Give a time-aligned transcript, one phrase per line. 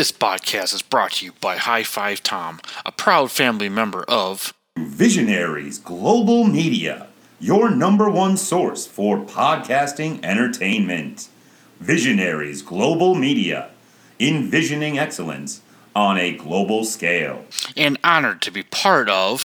[0.00, 4.54] This podcast is brought to you by High Five Tom, a proud family member of
[4.78, 11.28] Visionaries Global Media, your number one source for podcasting entertainment.
[11.80, 13.72] Visionaries Global Media,
[14.18, 15.60] envisioning excellence
[15.94, 17.44] on a global scale.
[17.76, 19.42] and honored to be part of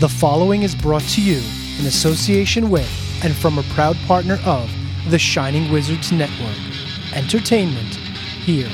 [0.00, 1.42] The following is brought to you
[1.78, 2.90] in association with
[3.22, 4.70] and from a proud partner of
[5.10, 6.56] the Shining Wizards Network.
[7.14, 7.96] Entertainment
[8.46, 8.70] here.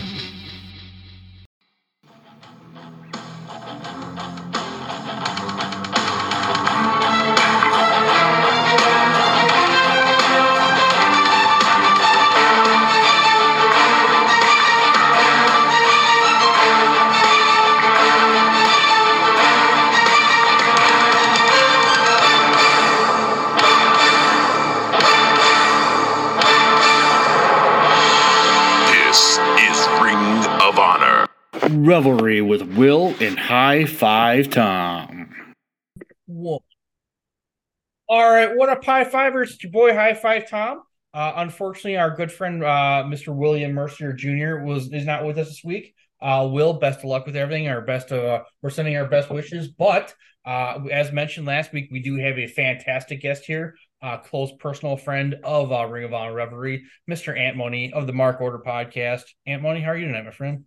[33.74, 35.34] High Five Tom.
[36.28, 36.62] Whoa.
[38.08, 39.54] All right, what up, high fivers?
[39.54, 40.82] It's your boy High Five Tom.
[41.12, 43.34] Uh, unfortunately, our good friend uh, Mr.
[43.34, 44.64] William Mercier Jr.
[44.64, 45.92] was is not with us this week.
[46.22, 47.66] Uh, Will, best of luck with everything.
[47.66, 49.66] Our best uh, we're sending our best wishes.
[49.66, 50.14] But
[50.46, 54.96] uh, as mentioned last week, we do have a fantastic guest here, uh, close personal
[54.96, 57.36] friend of Ring of Honor Revelry, Mr.
[57.36, 59.24] Ant Money of the Mark Order Podcast.
[59.48, 60.64] Ant Money, how are you tonight, my friend?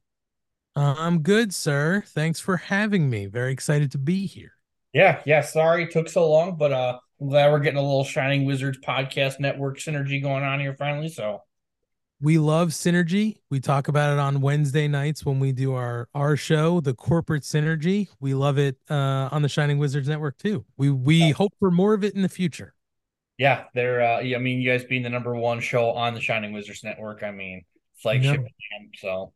[0.80, 2.04] I'm good, sir.
[2.08, 3.26] Thanks for having me.
[3.26, 4.54] Very excited to be here.
[4.94, 5.42] Yeah, yeah.
[5.42, 8.80] Sorry it took so long, but uh, I'm glad we're getting a little Shining Wizards
[8.86, 11.10] podcast network synergy going on here finally.
[11.10, 11.42] So
[12.22, 13.38] We love synergy.
[13.50, 17.44] We talk about it on Wednesday nights when we do our our show, the corporate
[17.44, 18.08] synergy.
[18.20, 20.66] We love it uh, on the Shining Wizards Network too.
[20.78, 22.74] We we hope for more of it in the future.
[23.38, 24.02] yeah, they're.
[24.02, 27.24] Uh, I mean, you guys being the number one show on the Shining Wizards network.
[27.24, 28.42] I mean, flagship.
[28.42, 28.48] know.
[28.96, 29.34] So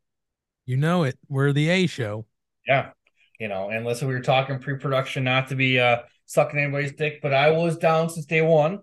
[0.66, 1.18] You know it.
[1.28, 2.26] We're the A show.
[2.66, 2.90] yeah,
[3.38, 7.20] you know, and listen, we were talking pre-production, not to be uh sucking anybody's dick,
[7.22, 8.80] but I was down since day one.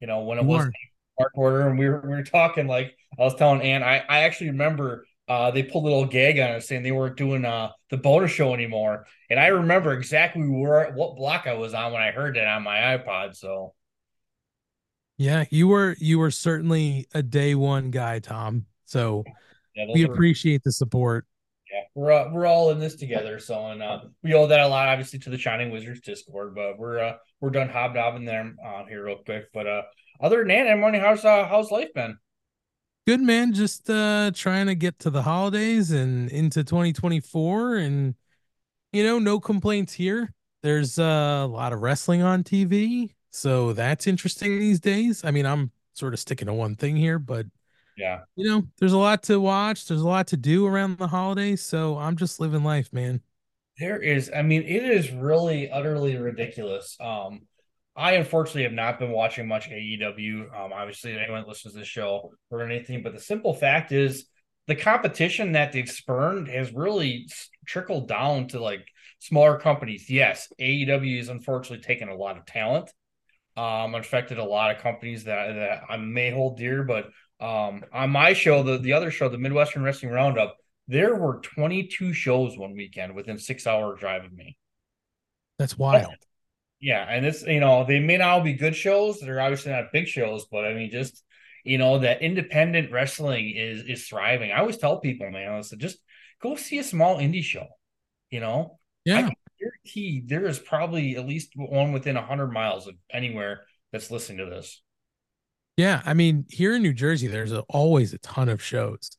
[0.00, 0.70] You know, when it You was.
[1.20, 4.20] Mark Order, and we were we were talking like I was telling Ann, I I
[4.22, 7.72] actually remember uh they pulled a little gag on us saying they weren't doing uh
[7.90, 12.02] the bonus show anymore, and I remember exactly where what block I was on when
[12.02, 13.36] I heard that on my iPod.
[13.36, 13.74] So
[15.18, 18.66] Yeah, you were you were certainly a day one guy, Tom.
[18.84, 19.28] So
[19.74, 21.26] yeah, we appreciate the support.
[21.72, 23.38] yeah, we're uh, we're all in this together.
[23.38, 26.54] So and uh, we owe that a lot, obviously, to the Shining Wizards Discord.
[26.54, 29.46] But we're uh, we're done hobnobbing them uh, here real quick.
[29.52, 29.82] But uh,
[30.20, 32.18] other than that, I'm how's uh, how's life been?
[33.06, 38.14] Good man, just uh trying to get to the holidays and into 2024 and
[38.92, 40.32] you know, no complaints here.
[40.62, 45.24] There's uh, a lot of wrestling on TV, so that's interesting these days.
[45.24, 47.46] I mean, I'm sort of sticking to one thing here, but
[48.00, 51.08] Yeah, you know, there's a lot to watch, there's a lot to do around the
[51.08, 53.20] holidays, so I'm just living life, man.
[53.78, 54.30] there is.
[54.34, 56.96] I mean, it is really utterly ridiculous.
[57.00, 57.42] Um,
[57.96, 60.54] I unfortunately have not been watching much AEW.
[60.54, 64.26] Um, obviously, anyone that listens to this show or anything, but the simple fact is
[64.66, 67.26] the competition that they've spurned has really
[67.66, 68.86] trickled down to like
[69.18, 70.08] smaller companies.
[70.08, 72.90] Yes, AEW has unfortunately taken a lot of talent,
[73.56, 76.84] um, affected a lot of companies that, that I may hold dear.
[76.84, 77.06] But
[77.40, 80.56] um, on my show, the, the other show, the Midwestern Wrestling Roundup,
[80.88, 84.56] there were 22 shows one weekend within six hour drive of me.
[85.58, 86.14] That's wild.
[86.80, 89.20] Yeah, and it's you know they may not all be good shows.
[89.20, 91.22] They're obviously not big shows, but I mean just
[91.62, 94.50] you know that independent wrestling is is thriving.
[94.50, 95.98] I always tell people, man, listen, just
[96.40, 97.66] go see a small indie show.
[98.30, 99.28] You know, Yeah.
[99.60, 104.46] guarantee there is probably at least one within hundred miles of anywhere that's listening to
[104.46, 104.80] this.
[105.76, 109.10] Yeah, I mean, here in New Jersey, there's a, always a ton of shows.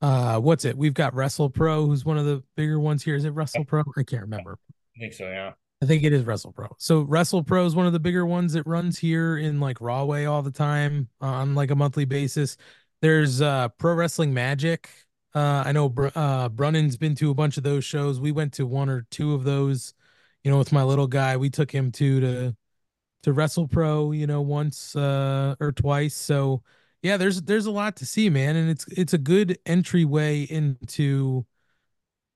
[0.00, 0.76] Uh, what's it?
[0.76, 3.16] We've got Wrestle Pro, who's one of the bigger ones here.
[3.16, 3.82] Is it Wrestle Pro?
[3.96, 4.58] I can't remember.
[4.96, 5.24] I think so.
[5.24, 5.52] Yeah.
[5.82, 6.68] I think it is Wrestle Pro.
[6.78, 10.24] So Wrestle Pro is one of the bigger ones that runs here in like Rahway
[10.24, 12.56] all the time on like a monthly basis.
[13.00, 14.90] There's uh Pro Wrestling Magic.
[15.34, 18.18] Uh I know Br- uh Brundan's been to a bunch of those shows.
[18.20, 19.94] We went to one or two of those,
[20.42, 21.36] you know, with my little guy.
[21.36, 22.56] We took him to to
[23.22, 26.14] to Wrestle Pro, you know, once uh or twice.
[26.14, 26.62] So
[27.02, 31.46] yeah, there's there's a lot to see, man, and it's it's a good entryway into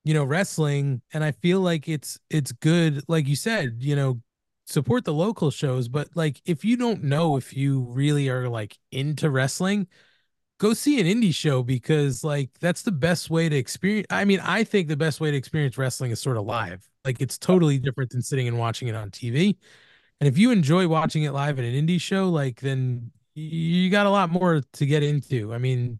[0.04, 1.02] you know wrestling.
[1.12, 4.20] And i feel like it's it's good like you said you know
[4.66, 5.88] support the local shows.
[5.88, 9.88] But like if you don't know if you really are like into wrestling
[10.58, 14.38] go see an indie show because like that's the best way to experience i mean
[14.44, 16.88] i think the best way to experience wrestling is sort of live.
[17.04, 19.56] Like it's totally different than sitting and watching it on tv
[20.22, 24.06] and if you enjoy watching it live at an indie show like then you got
[24.06, 25.98] a lot more to get into i mean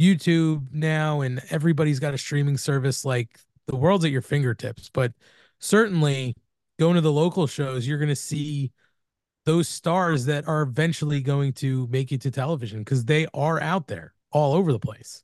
[0.00, 3.38] YouTube now and everybody's got a streaming service like
[3.68, 5.12] the world's at your fingertips but
[5.60, 6.34] certainly
[6.80, 8.72] going to the local shows you're going to see
[9.44, 13.86] those stars that are eventually going to make it to television because they are out
[13.86, 15.22] there all over the place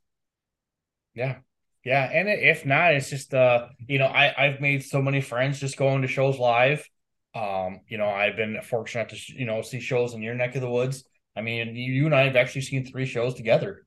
[1.14, 1.38] Yeah.
[1.84, 2.10] Yeah.
[2.12, 5.76] And if not, it's just uh, you know, I, I've made so many friends just
[5.76, 6.88] going to shows live.
[7.34, 10.62] Um, you know, I've been fortunate to you know see shows in your neck of
[10.62, 11.04] the woods.
[11.36, 13.86] I mean, you, and I have actually seen three shows together.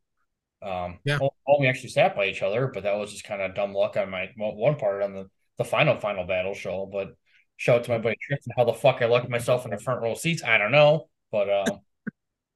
[0.62, 1.20] Um, Yeah.
[1.20, 3.74] well, well, we actually sat by each other, but that was just kind of dumb
[3.74, 6.88] luck on my well, one part on the the final final battle show.
[6.92, 7.16] But
[7.58, 10.02] shout out to my buddy Tristan, how the fuck I lucked myself in the front
[10.02, 11.10] row seats, I don't know.
[11.32, 11.80] But um,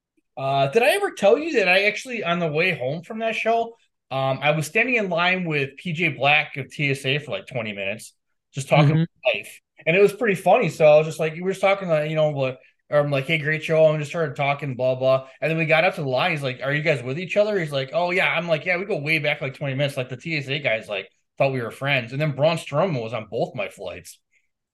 [0.37, 3.35] uh, did I ever tell you that I actually on the way home from that
[3.35, 3.75] show?
[4.11, 8.13] Um, I was standing in line with PJ Black of TSA for like 20 minutes,
[8.53, 9.05] just talking Mhm.
[9.23, 9.59] about life.
[9.85, 10.69] And it was pretty funny.
[10.69, 13.11] So I was just like, we were just talking, like, you know, like, or I'm
[13.11, 13.89] like, hey, great show.
[13.89, 15.27] And just started talking, blah, blah.
[15.41, 16.31] And then we got up to the line.
[16.31, 17.59] He's like, are you guys with each other?
[17.59, 18.27] He's like, oh, yeah.
[18.33, 19.97] I'm like, yeah, we go way back like 20 minutes.
[19.97, 22.11] Like the TSA guys, like, thought we were friends.
[22.13, 24.19] And then Braun Strowman was on both my flights.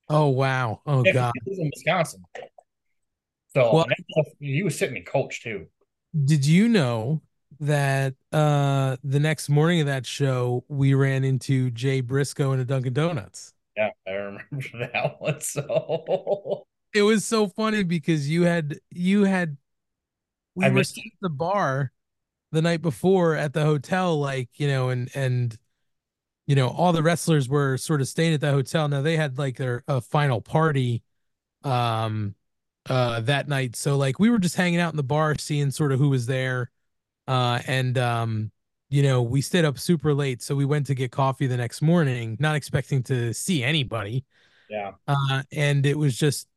[0.09, 2.23] oh wow oh Yeah, god he was in Wisconsin.
[3.53, 3.85] So Well-
[4.39, 5.67] he was sitting in coach too.
[6.25, 7.21] did you know
[7.59, 12.65] that uh the next morning of that show we ran into Jay Briscoe in a
[12.65, 14.43] Dunkin' Donuts Yeah, I remember
[14.93, 15.41] that one.
[15.41, 19.57] So it was so funny because you had you had
[20.55, 21.91] we I were missed at the bar
[22.51, 25.57] the night before at the hotel like you know and and
[26.47, 29.37] you know all the wrestlers were sort of staying at the hotel now they had
[29.37, 31.03] like their a final party
[31.63, 32.35] um
[32.89, 35.91] uh that night so like we were just hanging out in the bar seeing sort
[35.91, 36.69] of who was there
[37.27, 38.51] uh and um
[38.91, 41.81] you know we stayed up super late so we went to get coffee the next
[41.81, 44.23] morning not expecting to see anybody
[44.69, 44.91] yeah.
[45.07, 46.47] uh, and it was just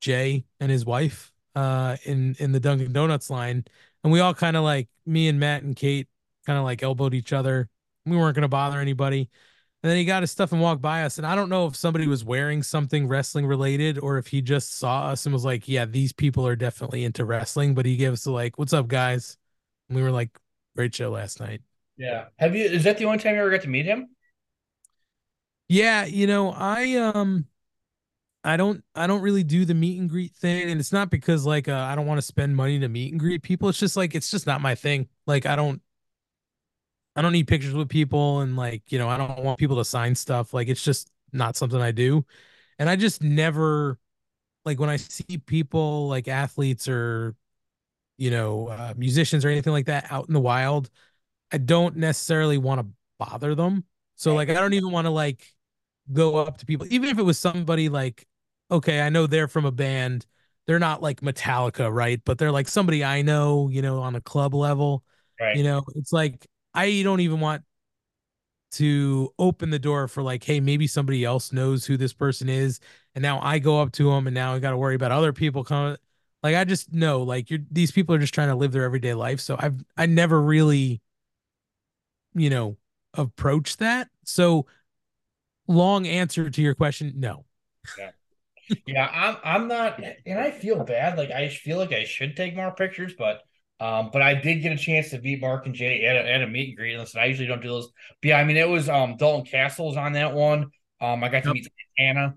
[0.00, 3.64] Jay and his wife uh, in in the Dunkin' Donuts line,
[4.04, 6.08] and we all kind of like me and Matt and Kate
[6.46, 7.68] kind of like elbowed each other.
[8.06, 9.28] We weren't gonna bother anybody,
[9.82, 11.18] and then he got his stuff and walked by us.
[11.18, 14.78] And I don't know if somebody was wearing something wrestling related or if he just
[14.78, 18.12] saw us and was like, "Yeah, these people are definitely into wrestling." But he gave
[18.12, 19.36] us a like, "What's up, guys?"
[19.88, 20.38] And we were like,
[20.76, 21.62] "Great show last night."
[21.98, 22.26] Yeah.
[22.38, 24.08] Have you is that the only time you ever got to meet him?
[25.68, 27.46] Yeah, you know, I um
[28.44, 31.46] I don't I don't really do the meet and greet thing and it's not because
[31.46, 33.68] like uh, I don't want to spend money to meet and greet people.
[33.68, 35.08] It's just like it's just not my thing.
[35.26, 35.82] Like I don't
[37.16, 39.84] I don't need pictures with people and like, you know, I don't want people to
[39.84, 40.54] sign stuff.
[40.54, 42.24] Like it's just not something I do.
[42.78, 43.98] And I just never
[44.64, 47.36] like when I see people like athletes or
[48.18, 50.90] you know, uh, musicians or anything like that out in the wild,
[51.52, 52.86] I don't necessarily want to
[53.18, 53.84] bother them.
[54.16, 55.46] So like I don't even want to like
[56.12, 58.26] go up to people, even if it was somebody like,
[58.70, 60.26] okay, I know they're from a band.
[60.66, 62.20] They're not like Metallica, right?
[62.24, 65.02] But they're like somebody I know, you know, on a club level.
[65.40, 65.56] Right.
[65.56, 67.62] You know, it's like I don't even want
[68.72, 72.80] to open the door for like, hey, maybe somebody else knows who this person is,
[73.14, 75.32] and now I go up to them, and now I got to worry about other
[75.32, 75.96] people coming.
[76.42, 79.14] Like I just know, like you're these people are just trying to live their everyday
[79.14, 79.40] life.
[79.40, 81.00] So I've I never really,
[82.38, 82.76] you know,
[83.14, 84.08] approach that.
[84.24, 84.66] So
[85.66, 87.44] long answer to your question, no.
[88.86, 91.16] Yeah, I'm I'm not and I feel bad.
[91.18, 93.42] Like I feel like I should take more pictures, but
[93.80, 96.42] um, but I did get a chance to meet Mark and Jay at a, at
[96.42, 96.96] a meet and greet.
[96.98, 97.90] Listen, I usually don't do those.
[98.20, 100.70] But yeah, I mean it was um Dalton Castles on that one.
[101.00, 101.52] Um, I got to Yep.
[101.52, 102.34] meet Anna.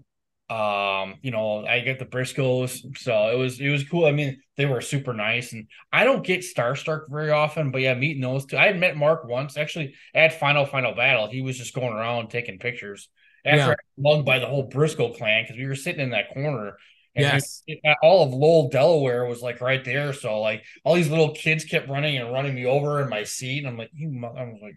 [0.51, 4.05] Um, you know, I get the Briscoes, so it was it was cool.
[4.05, 7.81] I mean, they were super nice, and I don't get Star starstruck very often, but
[7.81, 8.58] yeah, meeting those two.
[8.58, 11.29] I had met Mark once actually at Final Final Battle.
[11.29, 13.08] He was just going around taking pictures
[13.46, 13.75] after Yeah.
[13.98, 16.77] Mugged by the whole Briscoe clan because we were sitting in that corner.
[17.15, 17.63] And Yes.
[17.67, 20.12] It- all of Laurel, Delaware was like right there.
[20.13, 23.60] So like all these little kids kept running and running me over in my seat.
[23.60, 24.75] And I'm like, you, mo-" I was like,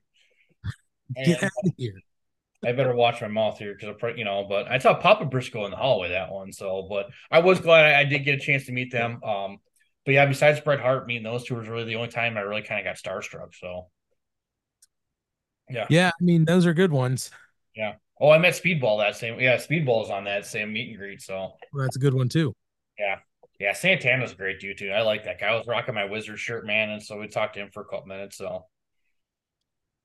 [1.25, 2.01] Get out of here.
[2.67, 4.47] I better watch my mouth here because I, you know.
[4.49, 6.53] But I saw Papa Briscoe in the hallway that one.
[6.53, 9.23] So, but I was glad I, I did get a chance to meet them.
[9.23, 9.59] Um,
[10.05, 12.63] but yeah, besides Bret Hart, meeting those two was really the only time I really
[12.63, 13.55] kind of got starstruck.
[13.55, 13.89] So,
[15.71, 15.87] yeah.
[15.89, 17.31] Yeah, I mean those are good ones.
[17.75, 17.95] Yeah.
[18.21, 19.41] Oh, I met Speedball that same.
[19.41, 21.23] Yeah, Speedball's on that same meet and greet.
[21.23, 22.55] So, Well, that's a good one too.
[22.99, 23.19] Yeah.
[23.59, 24.91] Yeah, Santana's a great dude too.
[24.91, 25.49] I like that guy.
[25.49, 27.85] I was rocking my Wizard shirt, man, and so we talked to him for a
[27.85, 28.37] couple minutes.
[28.37, 28.67] So,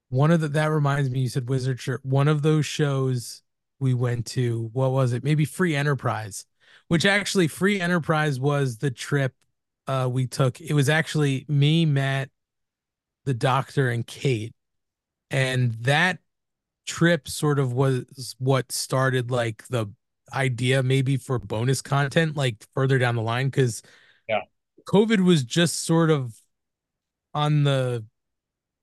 [0.09, 2.03] One of the that reminds me, you said Wizard Shirt.
[2.03, 3.41] One of those shows
[3.79, 5.23] we went to, what was it?
[5.23, 6.45] Maybe Free Enterprise,
[6.87, 9.33] which actually Free Enterprise was the trip
[9.87, 10.59] uh we took.
[10.59, 12.29] It was actually me, Matt,
[13.25, 14.53] the doctor, and Kate.
[15.31, 16.19] And that
[16.87, 19.87] trip sort of was what started like the
[20.33, 23.81] idea maybe for bonus content like further down the line because
[24.27, 24.41] Yeah.
[24.85, 26.35] COVID was just sort of
[27.33, 28.05] on the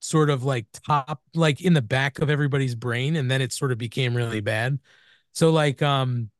[0.00, 3.72] sort of like top like in the back of everybody's brain and then it sort
[3.72, 4.78] of became really bad.
[5.32, 6.30] So like um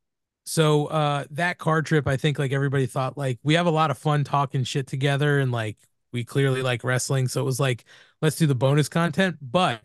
[0.45, 3.91] so uh that car trip I think like everybody thought like we have a lot
[3.91, 5.77] of fun talking shit together and like
[6.13, 7.85] we clearly like wrestling so it was like
[8.21, 9.37] let's do the bonus content.
[9.41, 9.81] But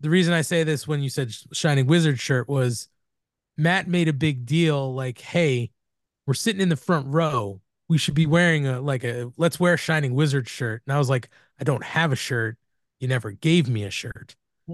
[0.00, 2.88] the reason I say this when you said shining wizard shirt was
[3.56, 5.70] Matt made a big deal like hey
[6.26, 7.62] we're sitting in the front row.
[7.88, 10.82] We should be wearing a like a let's wear a shining wizard shirt.
[10.86, 12.56] And I was like I don't have a shirt.
[13.00, 14.36] You never gave me a shirt.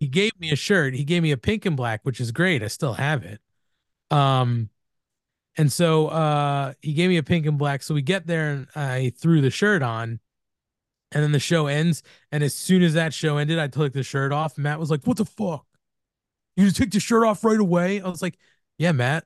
[0.00, 0.94] he gave me a shirt.
[0.94, 2.62] He gave me a pink and black, which is great.
[2.62, 3.40] I still have it.
[4.10, 4.70] Um,
[5.56, 7.82] and so uh, he gave me a pink and black.
[7.82, 10.20] So we get there and I threw the shirt on,
[11.12, 12.02] and then the show ends.
[12.32, 14.58] And as soon as that show ended, I took the shirt off.
[14.58, 15.64] Matt was like, "What the fuck?
[16.56, 18.36] You just took the shirt off right away?" I was like,
[18.78, 19.24] "Yeah, Matt."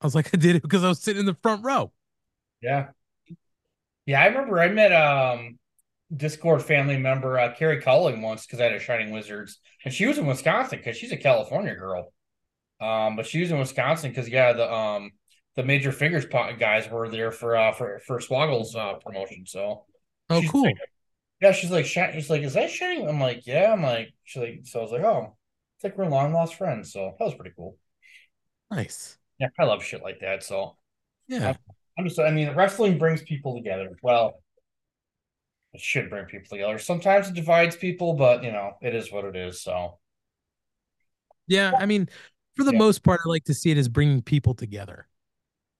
[0.00, 1.92] I was like, "I did it because I was sitting in the front row."
[2.60, 2.88] Yeah.
[4.06, 5.58] Yeah, I remember I met um
[6.14, 10.06] Discord family member uh, Carrie Culling once because I had a Shining Wizards, and she
[10.06, 12.12] was in Wisconsin because she's a California girl.
[12.80, 15.10] Um, but she was in Wisconsin because yeah, the um
[15.56, 19.44] the major figures guys were there for uh for for Swoggle's uh promotion.
[19.46, 19.84] So
[20.30, 20.64] oh cool.
[20.64, 20.76] Like,
[21.42, 23.08] yeah, she's like she's like, is that Shining?
[23.08, 23.72] I'm like, yeah.
[23.72, 25.36] I'm like, she's like, so I was like, oh,
[25.76, 26.92] it's like we're long lost friends.
[26.92, 27.76] So that was pretty cool.
[28.70, 29.18] Nice.
[29.38, 30.42] Yeah, I love shit like that.
[30.42, 30.76] So
[31.26, 31.56] yeah, I'm,
[31.98, 33.90] I'm just I mean, wrestling brings people together.
[34.02, 34.40] Well,
[35.78, 36.76] it should bring people together.
[36.78, 39.62] Sometimes it divides people, but you know, it is what it is.
[39.62, 39.98] So,
[41.46, 42.08] yeah, I mean,
[42.56, 42.78] for the yeah.
[42.78, 45.06] most part, I like to see it as bringing people together.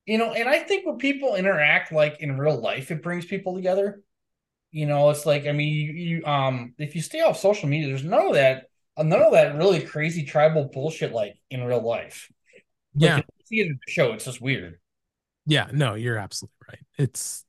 [0.06, 3.56] You know, and I think when people interact like in real life, it brings people
[3.56, 4.00] together.
[4.70, 7.88] You know, it's like I mean, you, you um, if you stay off social media,
[7.88, 12.30] there's none of that, none of that really crazy tribal bullshit like in real life.
[12.54, 12.64] Like,
[12.94, 14.78] yeah, see it in the show, it's just weird.
[15.44, 16.84] Yeah, no, you're absolutely right.
[16.98, 17.44] It's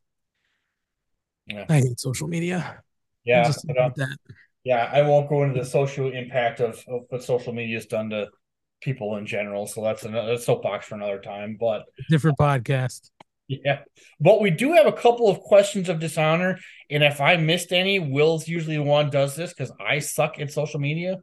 [1.50, 1.66] yeah.
[1.70, 2.82] I hate social media.
[3.26, 4.18] Yeah, but, uh, that.
[4.64, 8.10] yeah, I won't go into the social impact of, of what social media has done
[8.12, 8.30] to
[8.82, 9.68] people in general.
[9.68, 11.58] So that's another soapbox for another time.
[11.60, 13.12] But different podcast.
[13.48, 13.80] Yeah,
[14.20, 17.98] but we do have a couple of questions of dishonor, and if I missed any,
[17.98, 21.18] Will's usually the one does this because I suck at social media.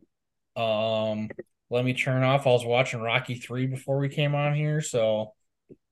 [0.57, 1.29] Um,
[1.71, 2.47] let me turn off.
[2.47, 4.81] I was watching Rocky three before we came on here.
[4.81, 5.35] So,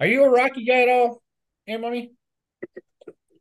[0.01, 1.23] are you a Rocky guy at all?
[1.67, 2.13] Hey, money.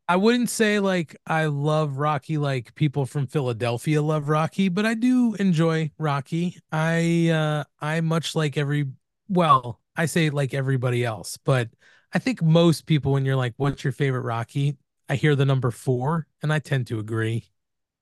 [0.07, 4.95] I wouldn't say like I love Rocky like people from Philadelphia love Rocky, but I
[4.95, 6.57] do enjoy Rocky.
[6.72, 8.88] I uh I much like every
[9.29, 11.69] well, I say like everybody else, but
[12.13, 15.72] I think most people when you're like what's your favorite Rocky, I hear the number
[15.72, 17.45] 4 and I tend to agree.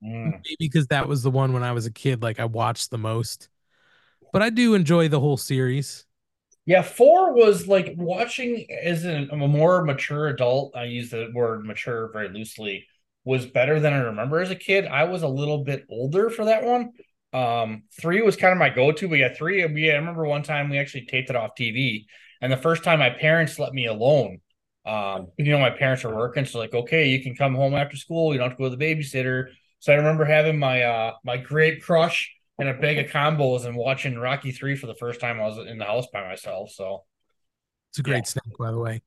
[0.04, 0.32] Mm.
[0.44, 2.98] Maybe because that was the one when I was a kid like I watched the
[2.98, 3.50] most.
[4.34, 6.06] But I do enjoy the whole series.
[6.66, 10.76] Yeah, four was like watching as a, a more mature adult.
[10.76, 12.86] I use the word mature very loosely.
[13.24, 14.86] Was better than I remember as a kid.
[14.86, 16.92] I was a little bit older for that one.
[17.34, 19.66] Um, three was kind of my go-to, We yeah, three.
[19.66, 22.08] We I remember one time we actually taped it off TV,
[22.42, 24.40] and the first time my parents let me alone.
[24.86, 27.96] Um, you know, my parents were working, so like, okay, you can come home after
[27.96, 28.34] school.
[28.34, 29.46] You don't have to go to the babysitter.
[29.80, 33.76] So I remember having my uh my great crush and a bag of combos and
[33.76, 36.70] watching Rocky Three for the first time I was in the house by myself.
[36.70, 37.04] So
[37.90, 38.24] it's a great yeah.
[38.24, 39.02] snack, by the way.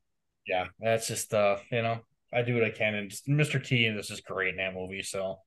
[0.44, 2.00] Yeah, that's just uh, you know,
[2.32, 3.64] I do what I can, and just Mr.
[3.64, 5.02] T and this is great in that movie.
[5.02, 5.38] So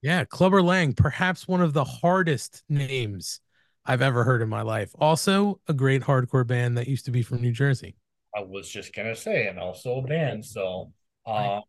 [0.00, 3.40] yeah, Clubber Lang, perhaps one of the hardest names
[3.84, 4.90] I've ever heard in my life.
[4.98, 7.94] Also, a great hardcore band that used to be from New Jersey.
[8.34, 10.46] I was just gonna say, and also a band.
[10.46, 10.94] So
[11.26, 11.60] uh,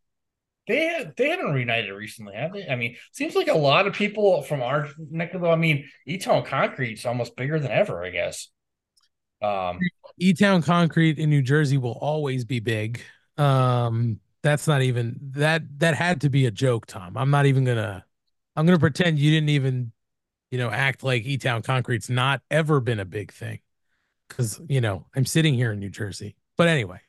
[0.71, 2.67] they they haven't reunited recently, have they?
[2.67, 5.49] I mean, seems like a lot of people from our neck of the.
[5.49, 8.47] I mean, E Town Concrete's almost bigger than ever, I guess.
[9.41, 9.79] Um,
[10.17, 13.01] E Town Concrete in New Jersey will always be big.
[13.37, 15.63] Um, that's not even that.
[15.79, 17.17] That had to be a joke, Tom.
[17.17, 18.05] I'm not even gonna.
[18.55, 19.91] I'm gonna pretend you didn't even,
[20.51, 23.59] you know, act like E Town Concrete's not ever been a big thing,
[24.29, 26.35] because you know I'm sitting here in New Jersey.
[26.57, 26.99] But anyway,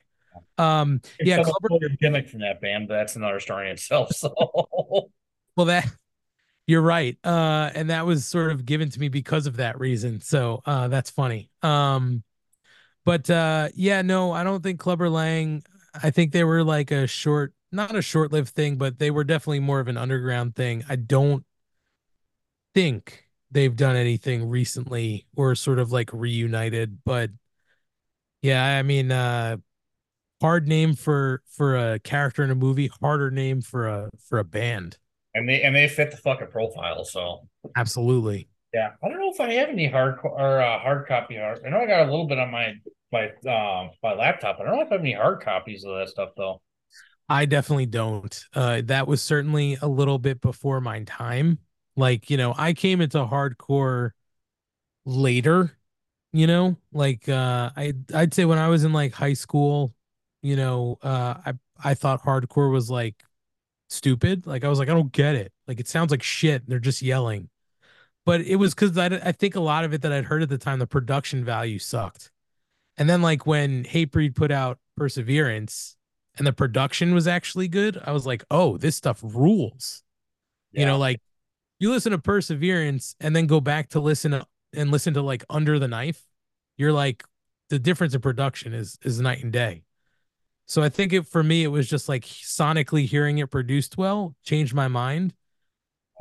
[0.59, 4.13] um, yeah, Clubber gimmick from that band, but that's another story in itself.
[4.13, 4.35] So,
[5.57, 5.91] well, that
[6.67, 10.21] you're right, uh, and that was sort of given to me because of that reason.
[10.21, 11.51] So, uh, that's funny.
[11.63, 12.23] Um,
[13.05, 15.63] but uh, yeah, no, I don't think Clubber Lang.
[16.03, 19.61] I think they were like a short, not a short-lived thing, but they were definitely
[19.61, 20.85] more of an underground thing.
[20.89, 21.45] I don't
[22.75, 27.31] think they've done anything recently or sort of like reunited, but
[28.41, 29.59] yeah, I mean, uh,
[30.43, 34.45] hard name for for a character in a movie, harder name for a for a
[34.45, 34.99] band.
[35.35, 37.05] And they and they fit the fucking profile.
[37.05, 38.49] So absolutely.
[38.75, 41.63] Yeah, I don't know if I have any hard or uh, hard copy art.
[41.65, 42.75] I know I got a little bit on my
[43.13, 44.59] my um my laptop.
[44.61, 46.61] I don't know if I have any hard copies of that stuff though.
[47.29, 48.45] I definitely don't.
[48.53, 51.59] Uh, that was certainly a little bit before my time.
[51.97, 54.11] Like, you know, I came into hardcore
[55.05, 55.73] later,
[56.33, 59.95] you know, like uh I I'd say when I was in like high school,
[60.43, 63.23] you know, uh I I thought hardcore was like
[63.89, 64.47] stupid.
[64.47, 65.53] Like I was like, I don't get it.
[65.67, 66.69] Like it sounds like shit.
[66.69, 67.49] They're just yelling.
[68.25, 70.49] But it was because I, I think a lot of it that I'd heard at
[70.49, 72.31] the time, the production value sucked.
[72.97, 75.97] And then like when Hatebreed put out Perseverance
[76.37, 80.03] and the production was actually good, I was like, oh, this stuff rules.
[80.73, 81.21] You know, like
[81.79, 85.45] you listen to Perseverance and then go back to listen to, and listen to like
[85.51, 86.23] Under the Knife,
[86.77, 87.25] you're like
[87.69, 89.83] the difference in production is is night and day.
[90.67, 94.35] So I think it for me it was just like sonically hearing it produced well
[94.45, 95.35] changed my mind.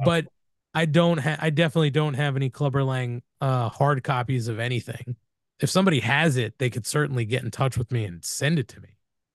[0.03, 0.25] But
[0.73, 5.15] I don't have I definitely don't have any Clubber Lang uh hard copies of anything.
[5.59, 8.67] If somebody has it, they could certainly get in touch with me and send it
[8.69, 8.89] to me.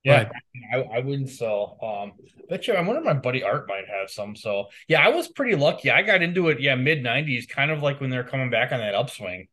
[0.06, 0.30] Yeah,
[0.72, 1.78] I, I wouldn't sell.
[1.82, 2.12] Um,
[2.48, 4.36] bet you, I wonder if my buddy Art might have some.
[4.36, 5.90] So yeah, I was pretty lucky.
[5.90, 8.78] I got into it, yeah, mid '90s, kind of like when they're coming back on
[8.78, 9.48] that upswing.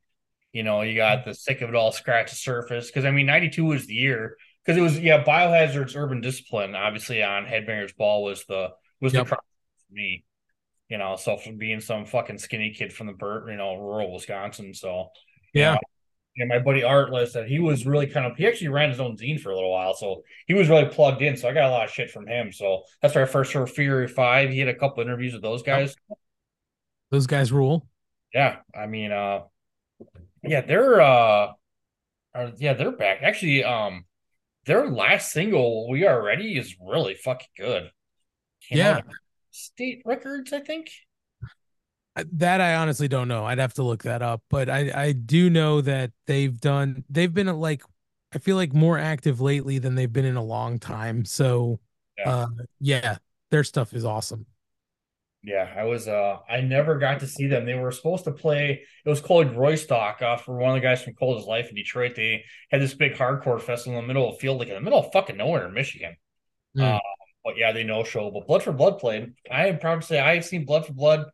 [0.51, 2.85] You know, you got the sick of it all, scratch the surface.
[2.85, 7.23] Because I mean, '92 was the year because it was yeah, Biohazard's Urban Discipline, obviously
[7.23, 8.69] on Headbangers Ball was the
[9.01, 9.23] was Yep.
[9.25, 9.41] the crowd
[9.87, 10.25] for me.
[10.89, 14.73] You know, so from being some fucking skinny kid from the you know rural Wisconsin,
[14.73, 15.09] so
[15.53, 15.77] Yeah.
[16.35, 18.99] yeah, my buddy Art list that he was really kind of he actually ran his
[18.99, 21.35] own zine for a little while, so he was really plugged in.
[21.37, 22.51] So I got a lot of shit from him.
[22.51, 24.49] So that's where I first heard Fury Five.
[24.49, 25.95] He had a couple interviews with those guys.
[27.11, 27.87] Those guys rule.
[28.33, 29.41] Yeah, I mean, uh,
[30.43, 31.53] yeah, they're uh,
[32.33, 33.19] are, yeah, they're back.
[33.21, 34.05] Actually, um,
[34.65, 37.91] their last single, "We Are Ready," is really fucking good.
[38.67, 39.01] Came Yeah.
[39.51, 40.89] State Records, I think.
[42.33, 43.43] That I honestly don't know.
[43.43, 47.33] I'd have to look that up, but I I do know that they've done they've
[47.33, 47.81] been like
[48.31, 51.25] I feel like more active lately than they've been in a long time.
[51.25, 51.79] So
[52.17, 52.29] Yeah.
[52.29, 52.47] uh
[52.79, 53.17] yeah,
[53.49, 54.45] their stuff is awesome.
[55.43, 57.65] Yeah, I was uh I never got to see them.
[57.65, 61.03] They were supposed to play it was called Roystock uh, for one of the guys
[61.03, 62.15] from Cold as Life in Detroit.
[62.15, 64.81] They had this big hardcore festival in the middle of the field, like in the
[64.81, 66.15] middle of fucking nowhere in Michigan.
[66.75, 66.81] Hmm.
[66.81, 66.99] Uh,
[67.43, 68.31] but yeah, they no show.
[68.31, 69.33] But Blood for Blood played.
[69.51, 71.25] I am proud to say I have seen Blood for Blood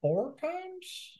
[0.00, 1.14] four times.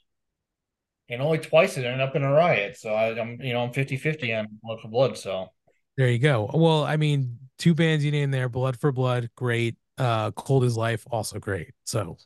[1.11, 2.76] And only twice it ended up in a riot.
[2.76, 5.18] So I, I'm you know, I'm 50-50 on Blood for Blood.
[5.18, 5.48] So
[5.96, 6.50] There you go.
[6.54, 9.76] Well, I mean, two bands you named there, Blood for Blood, great.
[9.98, 11.72] Uh Cold as Life, also great.
[11.84, 12.18] So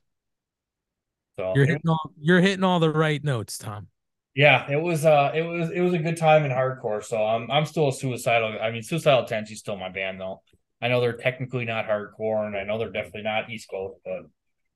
[1.37, 3.89] so you're it- hitting all you're hitting all the right notes, Tom.
[4.35, 7.05] Yeah, it was uh it was it was a good time in hardcore.
[7.05, 8.57] So I'm I'm still a suicidal.
[8.61, 10.43] I mean, suicidal tendency is still my band though.
[10.81, 14.23] I know they're technically not hardcore, and I know they're definitely not East Coast, but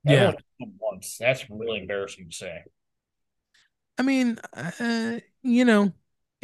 [0.04, 0.18] Yeah.
[0.20, 1.16] only heard them once.
[1.18, 2.64] That's really embarrassing to say.
[3.98, 5.92] I mean, uh, you know,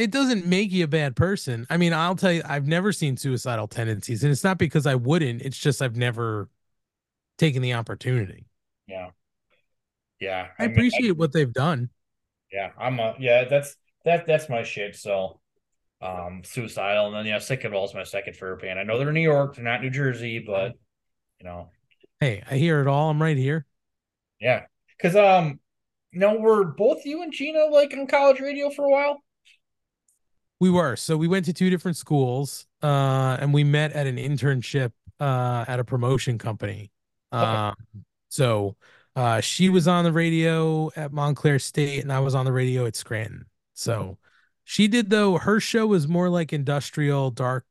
[0.02, 1.66] it doesn't make you a bad person.
[1.70, 4.94] I mean, I'll tell you, I've never seen suicidal tendencies, and it's not because I
[4.96, 5.42] wouldn't.
[5.42, 6.48] It's just I've never
[7.38, 8.46] taken the opportunity.
[8.86, 9.10] Yeah,
[10.20, 10.48] yeah.
[10.58, 11.90] I mean, appreciate what they've done.
[12.52, 13.44] yeah, I'm a yeah.
[13.44, 14.96] That's that that's my shit.
[14.96, 15.40] So,
[16.00, 18.78] um, suicidal, and then yeah, sick of all's my second favorite band.
[18.78, 20.72] I know they're in New York, they're not New Jersey, but
[21.40, 21.70] you know,
[22.20, 23.10] Hey, I hear it all.
[23.10, 23.66] I'm right here.
[24.40, 24.64] yeah.
[24.96, 25.58] Because um,
[26.12, 29.22] no, were both you and Gina like on college radio for a while?
[30.62, 30.94] We were.
[30.94, 35.64] So we went to two different schools, uh, and we met at an internship uh,
[35.66, 36.92] at a promotion company.
[37.33, 37.44] Okay.
[37.44, 37.75] Um,
[38.29, 38.77] so
[39.16, 42.87] uh, she was on the radio at Montclair State, and I was on the radio
[42.87, 43.46] at Scranton.
[43.75, 44.18] So
[44.62, 45.37] she did though.
[45.37, 47.66] Her show was more like industrial, dark.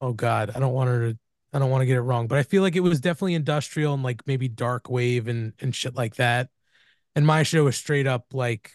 [0.00, 1.18] Oh God, I don't want her to.
[1.52, 3.94] I don't want to get it wrong, but I feel like it was definitely industrial
[3.94, 6.50] and like maybe dark wave and and shit like that.
[7.14, 8.72] And my show was straight up like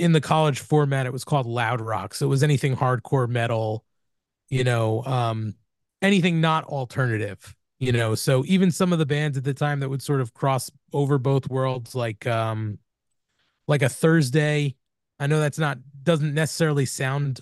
[0.00, 2.14] in the college format, it was called loud rock.
[2.14, 3.84] So it was anything hardcore metal,
[4.48, 5.54] you know, um,
[6.02, 8.14] anything not alternative, you know.
[8.14, 11.18] So even some of the bands at the time that would sort of cross over
[11.18, 12.78] both worlds, like um
[13.68, 14.76] like a Thursday.
[15.18, 17.40] I know that's not doesn't necessarily sound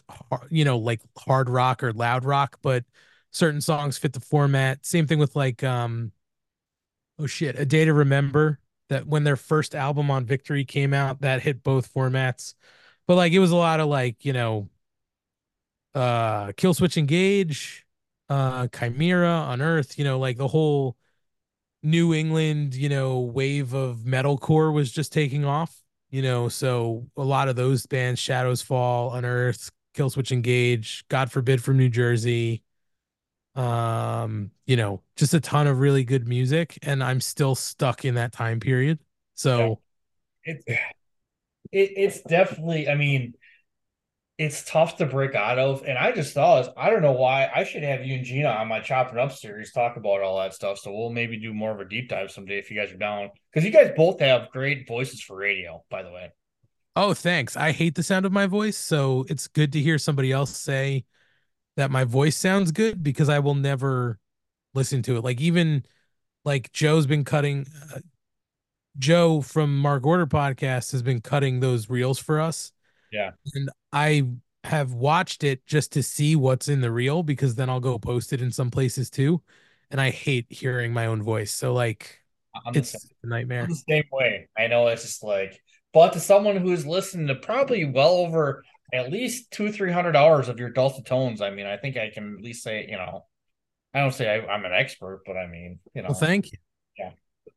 [0.51, 2.85] you know like hard rock or loud rock, but
[3.31, 4.85] certain songs fit the format.
[4.85, 6.13] Same thing with like um
[7.19, 8.59] oh shit, A Day to Remember
[8.89, 12.55] that when their first album on Victory came out, that hit both formats.
[13.07, 14.69] But like it was a lot of like, you know,
[15.95, 17.87] uh Killswitch Engage,
[18.29, 20.97] uh Chimaira, Unearth, you know, like the whole
[21.83, 27.23] New England, you know, wave of metalcore was just taking off, you know, so a
[27.23, 32.63] lot of those bands, Shadows Fall, Unearth, Killswitch Engage, God forbid from New Jersey,
[33.59, 38.15] um, you know, just a ton of really good music, and I'm still stuck in
[38.15, 39.01] that time period.
[39.35, 39.81] So
[40.45, 40.81] It, it
[41.73, 42.89] it's definitely.
[42.89, 43.35] I mean,
[44.39, 45.83] it's tough to break out of.
[45.83, 48.69] And I just thought, I don't know why I should have you and Gina on
[48.69, 50.79] my chopping up series talk about all that stuff.
[50.79, 53.31] So we'll maybe do more of a deep dive someday if you guys are down.
[53.53, 56.31] Because you guys both have great voices for radio, by the way.
[56.95, 57.57] Oh, thanks.
[57.57, 61.05] I hate the sound of my voice, so it's good to hear somebody else say
[61.79, 64.19] that my voice sounds good because I will never
[64.75, 65.23] listen to it.
[65.23, 65.85] Like even
[66.45, 68.01] like Joe's been cutting uh,
[68.99, 72.73] Joe from Mark Order podcast has been cutting those reels for us.
[73.13, 73.31] Yeah.
[73.55, 74.27] And I
[74.65, 78.33] have watched it just to see what's in the reel because then I'll go post
[78.33, 79.41] it in some places too.
[79.93, 81.55] And I hate hearing my own voice.
[81.55, 82.19] So like
[82.67, 83.63] I'm it's a nightmare.
[83.63, 84.49] I'm the same way.
[84.59, 85.63] I know it's just like,
[85.95, 90.49] but to someone who's listened to probably well over at least two, three hundred hours
[90.49, 93.27] of your dulcet tones, I mean, I think I can at least say, you know,
[93.95, 96.59] I don't say I, I'm an expert, but I mean, you know, Well, thank you.
[96.99, 97.11] Yeah,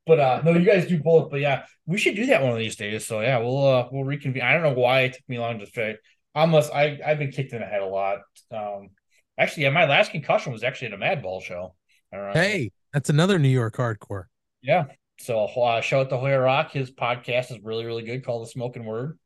[0.05, 1.29] but uh, no, you guys do both.
[1.31, 3.05] But yeah, we should do that one of these days.
[3.05, 4.43] So yeah, we'll uh, we'll reconvene.
[4.43, 5.99] I don't know why it took me long to fit.
[6.35, 8.19] Almost, I I've been kicked in the head a lot.
[8.51, 8.89] Um,
[9.37, 11.75] actually, yeah, my last concussion was actually at a Madball show.
[12.11, 14.25] Hey, that's another New York hardcore.
[14.61, 14.85] Yeah.
[15.19, 16.71] So uh, shout out to Hoya Roc.
[16.71, 19.19] His podcast is really, really good called The Smoking Word.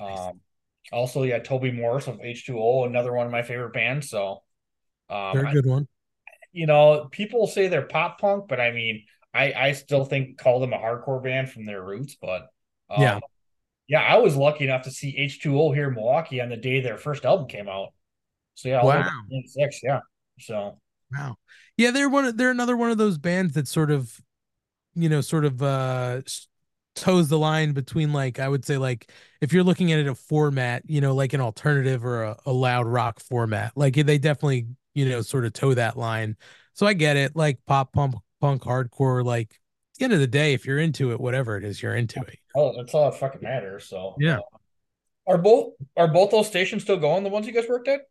[0.00, 0.40] Um,
[0.92, 4.10] also, yeah, Toby Morse of H2O, another one of my favorite bands.
[4.10, 4.42] So,
[5.10, 5.88] um, Very good one.
[6.52, 10.60] you know, people say they're pop punk, but I mean, I I still think call
[10.60, 12.16] them a hardcore band from their roots.
[12.20, 12.42] But
[12.90, 13.20] um, Yeah.
[13.88, 16.98] yeah, I was lucky enough to see H2O here in Milwaukee on the day their
[16.98, 17.90] first album came out.
[18.54, 19.22] So yeah, all the way back Wow.
[19.30, 20.00] 96, yeah.
[20.40, 20.80] So
[21.12, 21.36] Wow.
[21.76, 24.20] Yeah, they're one of, they're another one of those bands that sort of
[24.94, 26.22] you know, sort of uh
[26.96, 30.14] toes the line between like I would say like if you're looking at it a
[30.14, 33.72] format, you know, like an alternative or a, a loud rock format.
[33.76, 36.36] Like they definitely, you know, sort of toe that line.
[36.74, 40.26] So I get it, like pop punk punk hardcore like at the end of the
[40.26, 42.38] day if you're into it whatever it is you're into it.
[42.54, 43.86] oh, that's all that fucking matters.
[43.88, 44.38] So Yeah.
[44.38, 44.58] uh,
[45.26, 47.24] are both are both those stations still going?
[47.24, 48.02] The ones you guys worked at?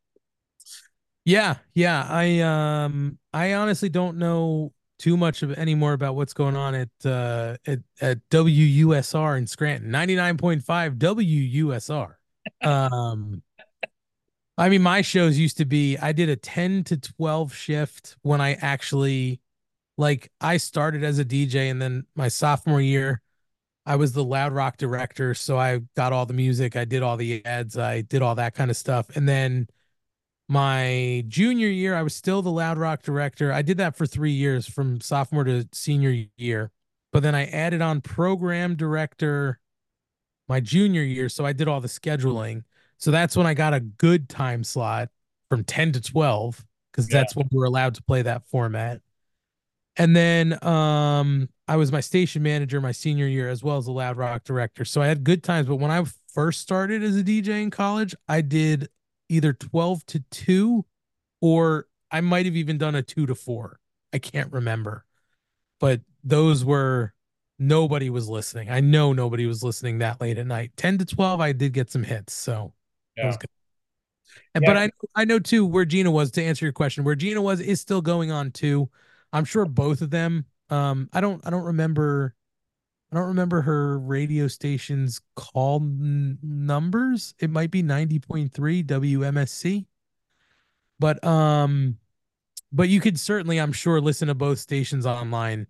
[1.24, 2.06] Yeah, yeah.
[2.08, 6.90] I um I honestly don't know too much of anymore about what's going on at
[7.06, 9.92] uh at, at WUSR in Scranton.
[9.92, 12.16] 99.5 WUSR.
[12.62, 13.42] Um
[14.58, 18.40] I mean my shows used to be I did a 10 to 12 shift when
[18.40, 19.42] I actually
[19.98, 23.22] like I started as a DJ and then my sophomore year
[23.86, 27.18] I was the loud rock director, so I got all the music, I did all
[27.18, 29.16] the ads, I did all that kind of stuff.
[29.16, 29.68] And then
[30.48, 33.52] my junior year, I was still the loud rock director.
[33.52, 36.72] I did that for three years from sophomore to senior year.
[37.12, 39.60] But then I added on program director
[40.48, 41.30] my junior year.
[41.30, 42.64] So I did all the scheduling.
[42.98, 45.10] So that's when I got a good time slot
[45.50, 47.20] from 10 to 12, because Yeah.
[47.20, 49.02] that's when we're allowed to play that format.
[49.98, 53.92] And then um I was my station manager my senior year as well as a
[53.92, 54.86] loud rock director.
[54.86, 55.68] So I had good times.
[55.68, 56.04] But when I
[56.34, 58.90] first started as a DJ in college, I did
[59.30, 60.86] either 12 to 2
[61.42, 63.80] or I might have even done a 2 to 4.
[64.14, 65.06] I can't remember.
[65.80, 67.14] But those were
[67.60, 68.70] nobody was listening.
[68.70, 70.72] I know nobody was listening that late at night.
[70.78, 72.74] 10 to 12 I did get some hits, so
[73.18, 73.50] that was good.
[74.54, 74.74] And Yeah.
[74.74, 77.04] but I I know too where Gina was to answer your question.
[77.04, 78.90] Where Gina was is still going on too.
[79.34, 80.46] I'm sure both of them.
[80.70, 82.35] Um, I don't I don't remember.
[83.16, 87.34] I don't remember her radio station's call n- numbers.
[87.40, 89.86] It might be 90.3 WMSC.
[91.00, 91.98] But um,
[92.74, 95.68] but you could certainly, I'm sure, listen to both stations online.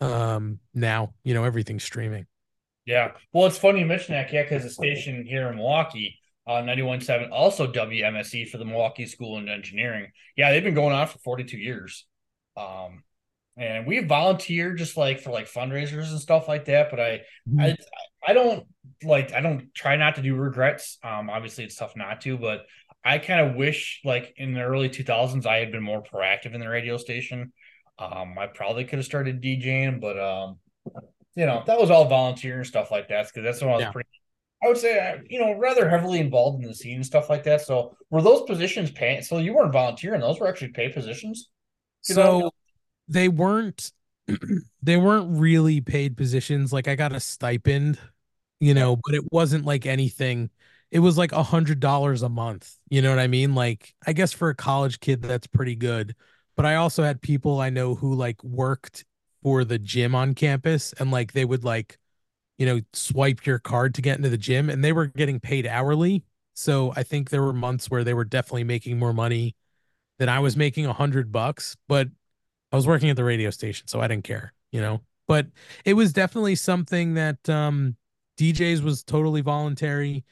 [0.00, 2.26] Um, now you know everything's streaming.
[2.86, 3.12] Yeah.
[3.32, 7.30] Well, it's funny you mention that, yeah, because the station here in Milwaukee, uh, 91.7,
[7.30, 10.10] also WMSE for the Milwaukee School of Engineering.
[10.34, 12.06] Yeah, they've been going on for 42 years.
[12.56, 13.04] Um,
[13.56, 16.90] and we volunteer just like for like fundraisers and stuff like that.
[16.90, 17.20] But I,
[17.58, 17.76] I,
[18.26, 18.66] I don't
[19.02, 20.98] like, I don't try not to do regrets.
[21.02, 22.66] Um, obviously it's tough not to, but
[23.04, 26.60] I kind of wish like in the early 2000s, I had been more proactive in
[26.60, 27.52] the radio station.
[27.98, 30.58] Um, I probably could have started DJing, but, um,
[31.34, 33.26] you know, that was all volunteer and stuff like that.
[33.28, 33.92] Because that's when I was Yeah.
[33.92, 34.08] pretty,
[34.62, 37.44] I would say, uh, you know, rather heavily involved in the scene and stuff like
[37.44, 37.62] that.
[37.62, 39.24] So were those positions paid?
[39.24, 41.48] So you weren't volunteering; those were actually paid positions.
[42.02, 42.50] So, know?
[43.10, 43.92] They weren't
[44.82, 46.72] they weren't really paid positions.
[46.72, 47.98] Like I got a stipend,
[48.60, 50.50] you know, but it wasn't like anything.
[50.92, 52.76] It was like a hundred dollars a month.
[52.90, 53.54] You know what I mean?
[53.56, 56.16] Like I guess for a college kid, that's pretty good.
[56.56, 59.04] But I also had people I know who like worked
[59.42, 61.98] for the gym on campus and like they would like,
[62.58, 65.66] you know, swipe your card to get into the gym and they were getting paid
[65.66, 66.24] hourly.
[66.54, 69.56] So I think there were months where they were definitely making more money
[70.18, 72.08] than I was making a hundred bucks, but
[72.72, 75.02] I was working at the radio station, so I didn't care, you know.
[75.26, 75.46] But
[75.84, 77.96] it was definitely something that um
[78.36, 80.24] DJs was totally voluntary.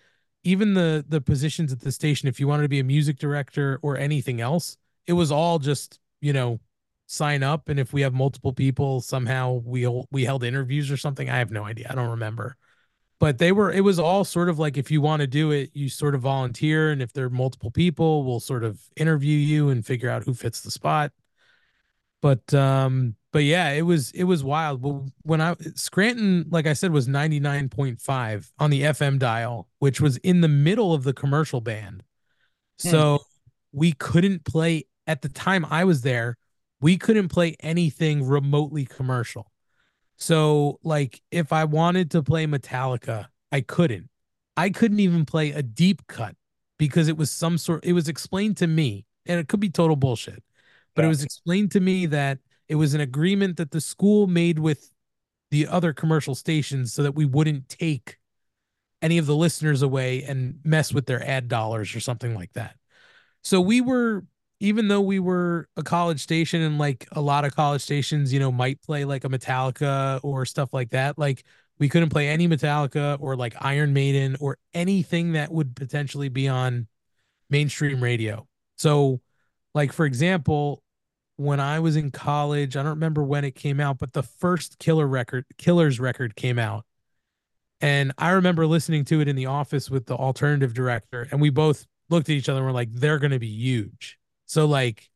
[0.44, 3.78] even the the positions at the station, if you wanted to be a music director
[3.82, 6.60] or anything else, it was all just you know
[7.06, 11.30] sign up, and if we have multiple people, somehow we we held interviews or something.
[11.30, 11.88] I have no idea.
[11.90, 12.56] I don't remember
[13.20, 15.70] but they were it was all sort of like if you want to do it
[15.74, 19.68] you sort of volunteer and if there are multiple people we'll sort of interview you
[19.70, 21.12] and figure out who fits the spot
[22.20, 24.82] but um but yeah it was it was wild.
[24.82, 30.16] Well when i scranton like i said was 99.5 on the fm dial which was
[30.18, 32.02] in the middle of the commercial band.
[32.78, 33.20] So
[33.72, 36.36] we couldn't play at the time i was there
[36.80, 39.50] we couldn't play anything remotely commercial.
[40.16, 44.08] So, like, if I wanted to play Metallica, I couldn't.
[44.56, 46.34] I couldn't even play a deep cut
[46.78, 49.96] because it was some sort, it was explained to me, and it could be total
[49.96, 50.42] bullshit,
[50.98, 54.58] but it was explained to me that it was an agreement that the school made
[54.58, 54.90] with
[55.50, 58.18] the other commercial stations so that we wouldn't take
[59.00, 62.76] any of the listeners away and mess with their ad dollars or something like that.
[63.42, 64.24] So we were
[64.60, 68.40] even though we were a college station and like a lot of college stations, you
[68.40, 71.44] know, might play like a Metallica or stuff like that, like
[71.78, 76.48] we couldn't play any Metallica or like Iron Maiden or anything that would potentially be
[76.48, 76.88] on
[77.48, 78.48] mainstream radio.
[78.76, 79.20] So,
[79.74, 80.82] like, for example,
[81.38, 84.80] when I was in college, I don't remember when it came out, but the first
[84.80, 86.84] Killer record, Killers record came out.
[87.80, 91.50] And I remember listening to it in the office with the alternative director, and we
[91.50, 94.18] both looked at each other and were like, they're going to be huge.
[94.46, 95.08] So like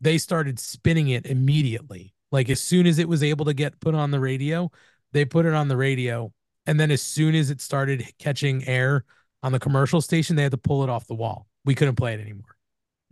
[0.00, 2.14] they started spinning it immediately.
[2.30, 4.70] Like as soon as it was able to get put on the radio,
[5.10, 6.32] they put it on the radio.
[6.64, 9.04] And then as soon as it started catching air
[9.42, 11.48] on the commercial station, they had to pull it off the wall.
[11.64, 12.56] We couldn't play it anymore.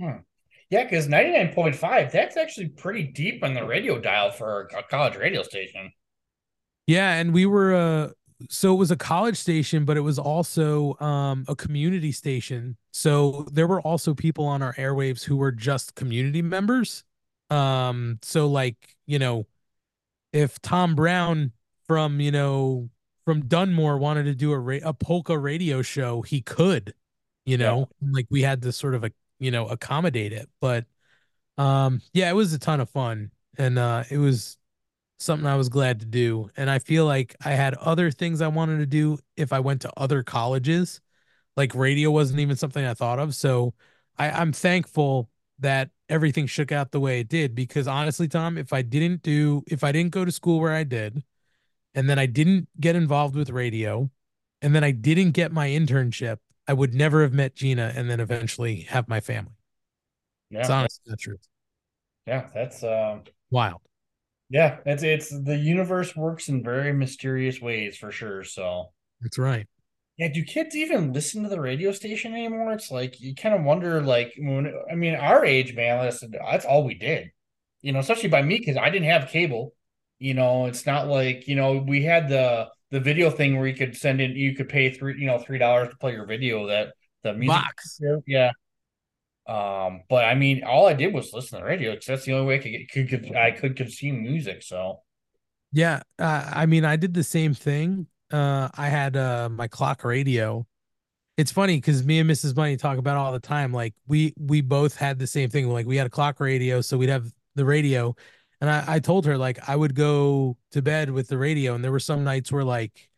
[0.00, 0.18] Hmm.
[0.74, 5.44] Yeah, because 99.5, that's actually pretty deep on the radio dial for a college radio
[5.44, 5.92] station.
[6.88, 8.08] Yeah, and we were uh
[8.50, 12.76] so it was a college station, but it was also um, a community station.
[12.90, 17.04] So there were also people on our airwaves who were just community members.
[17.50, 19.46] Um, so like you know,
[20.32, 21.52] if Tom Brown
[21.86, 22.90] from you know
[23.24, 26.94] from Dunmore wanted to do a ra- a polka radio show, he could,
[27.46, 28.08] you know, yeah.
[28.10, 30.48] like we had this sort of a you know accommodate it.
[30.60, 30.86] But
[31.58, 34.58] um, yeah, it was a ton of fun, and uh, it was
[35.18, 36.50] something I was glad to do.
[36.56, 39.82] And I feel like I had other things I wanted to do if I went
[39.82, 41.00] to other colleges.
[41.56, 43.34] Like radio wasn't even something I thought of.
[43.34, 43.74] So
[44.18, 48.72] I, I'm thankful that everything shook out the way it did because honestly, Tom, if
[48.72, 51.22] I didn't do, if I didn't go to school where I did,
[51.94, 54.10] and then I didn't get involved with radio,
[54.60, 58.20] and then I didn't get my internship, I would never have met Gina and then
[58.20, 59.52] eventually have my family.
[60.50, 60.60] Yeah.
[60.60, 61.46] It's honestly the truth.
[62.26, 63.18] Yeah, that's uh
[63.50, 63.80] wild.
[64.50, 68.44] Yeah, it's it's the universe works in very mysterious ways for sure.
[68.44, 69.66] So that's right.
[70.16, 72.72] Yeah, do kids even listen to the radio station anymore?
[72.72, 76.64] It's like you kind of wonder, like when I mean, our age, man, listen, that's
[76.64, 77.32] all we did.
[77.82, 79.74] You know, especially by me because I didn't have cable.
[80.18, 83.74] You know, it's not like you know we had the the video thing where you
[83.74, 86.68] could send in, you could pay three, you know, three dollars to play your video.
[86.68, 86.92] That
[87.24, 88.52] the music, box, yeah,
[89.48, 92.34] um, but I mean, all I did was listen to the radio because that's the
[92.34, 94.62] only way I could, get, could, could I could consume music.
[94.62, 95.00] So,
[95.72, 98.06] yeah, uh, I mean, I did the same thing.
[98.32, 100.64] Uh, I had uh my clock radio.
[101.36, 102.54] It's funny because me and Mrs.
[102.54, 103.72] Money talk about all the time.
[103.72, 105.68] Like we we both had the same thing.
[105.68, 107.26] Like we had a clock radio, so we'd have
[107.56, 108.14] the radio,
[108.64, 111.84] and I, I told her like I would go to bed with the radio, and
[111.84, 113.08] there were some nights where like,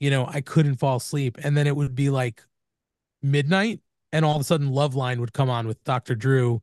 [0.00, 2.42] you know, I couldn't fall asleep, and then it would be like
[3.22, 3.80] midnight
[4.12, 6.14] and all of a sudden Loveline would come on with Dr.
[6.14, 6.62] Drew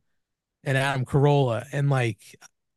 [0.64, 1.66] and Adam Carolla.
[1.74, 2.20] And like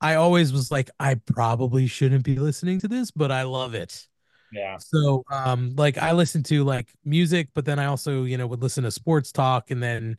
[0.01, 4.09] I always was like, I probably shouldn't be listening to this, but I love it.
[4.53, 4.79] Yeah.
[4.79, 8.63] So um like I listened to like music, but then I also, you know, would
[8.63, 10.17] listen to sports talk and then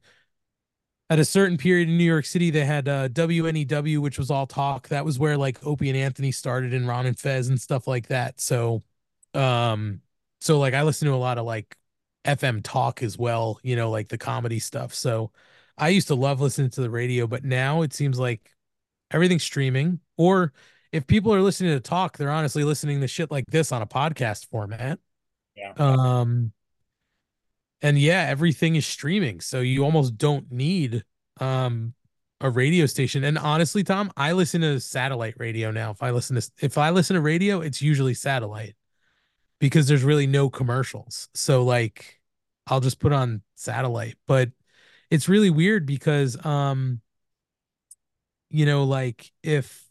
[1.09, 4.47] at a certain period in New York City, they had uh, WNEW, which was all
[4.47, 4.87] talk.
[4.87, 8.07] That was where like Opie and Anthony started and Ron and Fez and stuff like
[8.07, 8.41] that.
[8.41, 8.83] So,
[9.33, 10.01] um,
[10.41, 11.77] so like I listen to a lot of like
[12.25, 14.95] FM talk as well, you know, like the comedy stuff.
[14.95, 15.31] So
[15.77, 18.51] I used to love listening to the radio, but now it seems like
[19.11, 19.99] everything's streaming.
[20.17, 20.53] Or
[20.91, 23.87] if people are listening to talk, they're honestly listening to shit like this on a
[23.87, 24.99] podcast format.
[25.55, 25.73] Yeah.
[25.77, 26.51] Um
[27.85, 29.41] and yeah, everything is streaming.
[29.41, 31.03] So you almost don't need
[31.39, 31.93] um
[32.41, 33.23] a radio station.
[33.23, 35.91] And honestly, Tom, I listen to satellite radio now.
[35.91, 38.75] If I listen to if I listen to radio, it's usually satellite
[39.59, 41.29] because there's really no commercials.
[41.35, 42.19] So like
[42.65, 44.15] I'll just put on satellite.
[44.25, 44.49] But
[45.11, 47.01] it's really weird because um
[48.49, 49.87] you know like if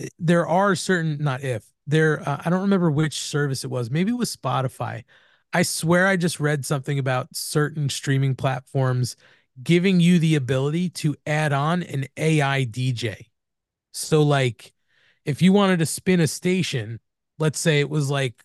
[0.00, 3.90] eh, there are certain not if there uh, I don't remember which service it was.
[3.90, 5.04] Maybe it was Spotify.
[5.52, 9.16] I swear I just read something about certain streaming platforms
[9.62, 13.28] giving you the ability to add on an AI DJ.
[13.92, 14.72] So like
[15.24, 17.00] if you wanted to spin a station,
[17.38, 18.44] let's say it was like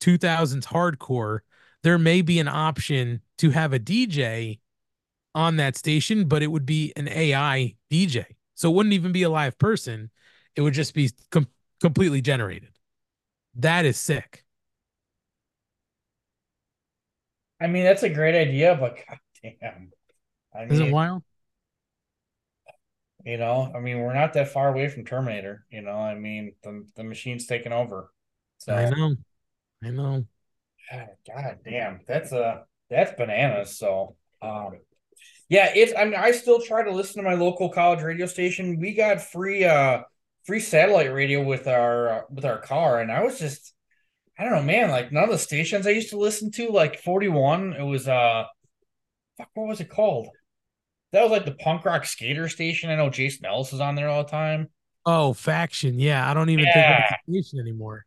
[0.00, 1.40] 2000s hardcore,
[1.82, 4.60] there may be an option to have a DJ
[5.34, 8.26] on that station, but it would be an AI DJ.
[8.54, 10.10] So it wouldn't even be a live person.
[10.54, 11.48] It would just be com-
[11.80, 12.70] completely generated.
[13.56, 14.43] That is sick.
[17.60, 18.96] I mean, that's a great idea, but
[19.42, 19.92] goddamn.
[20.54, 21.22] I Isn't it wild?
[23.24, 25.64] you know, I mean, we're not that far away from Terminator.
[25.70, 28.10] You know, I mean, the the machine's taking over.
[28.58, 29.16] So, I know.
[29.82, 30.26] I know.
[30.90, 33.78] God, God damn, that's a that's bananas.
[33.78, 34.78] So, um,
[35.48, 35.92] yeah, it's.
[35.96, 38.78] I mean, I still try to listen to my local college radio station.
[38.78, 40.02] We got free, uh,
[40.44, 43.72] free satellite radio with our uh, with our car, and I was just,
[44.38, 44.90] I don't know, man.
[44.90, 48.08] Like none of the stations I used to listen to, like Forty One, it was
[48.08, 48.44] uh,
[49.38, 50.28] fuck, what was it called?
[51.12, 52.90] That was like the punk rock skater station.
[52.90, 54.68] I know Jason Ellis is on there all the time.
[55.06, 55.98] Oh, faction.
[56.00, 57.00] Yeah, I don't even think Yeah.
[57.10, 58.04] that's a station anymore.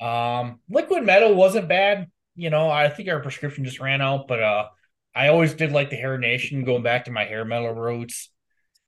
[0.00, 2.06] Um, Liquid Metal wasn't bad.
[2.36, 4.68] You know, I think our prescription just ran out, but uh,
[5.14, 8.30] I always did like the Hair Nation, going back to my hair metal roots.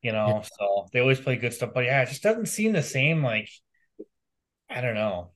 [0.03, 0.43] You know, Yeah.
[0.59, 1.73] so they always play good stuff.
[1.75, 3.23] But yeah, it just doesn't seem the same.
[3.23, 3.51] Like,
[4.71, 5.33] I don't know.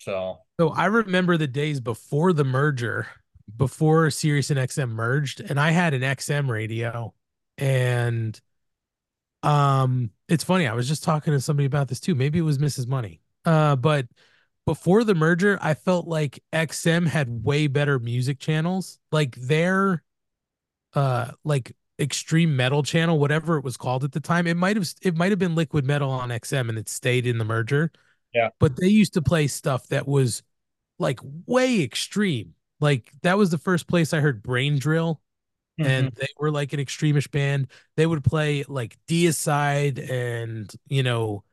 [0.00, 3.06] So So I remember the days before the merger,
[3.56, 7.14] before Sirius and XM merged, and I had an XM radio.
[7.58, 8.40] And
[9.42, 12.14] um it's funny, I was just talking to somebody about this too.
[12.14, 12.86] Maybe it was Mrs.
[12.86, 13.20] Money.
[13.44, 14.06] Uh, but
[14.66, 18.98] before the merger, I felt like XM had way better music channels.
[19.10, 20.02] Like their
[20.94, 24.46] uh like extreme metal channel, whatever it was called at the time.
[24.46, 27.38] It might have it might have been liquid metal on XM and it stayed in
[27.38, 27.92] the merger.
[28.32, 28.50] Yeah.
[28.58, 30.42] But they used to play stuff that was
[30.98, 32.54] like way extreme.
[32.80, 35.20] Like that was the first place I heard Brain Drill,
[35.78, 36.20] and mm-hmm.
[36.20, 37.68] they were like an extremish band.
[37.96, 41.44] They would play like Deicide and you know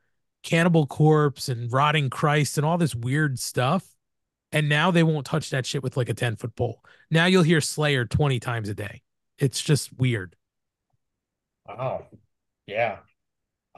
[0.44, 3.86] Cannibal Corpse and Rotting Christ and all this weird stuff.
[4.54, 6.82] And now they won't touch that shit with like a 10 foot pole.
[7.12, 9.02] Now you'll hear Slayer 20 times a day.
[9.38, 10.38] It's just weird.
[11.68, 12.06] Wow.
[12.66, 13.00] Yeah.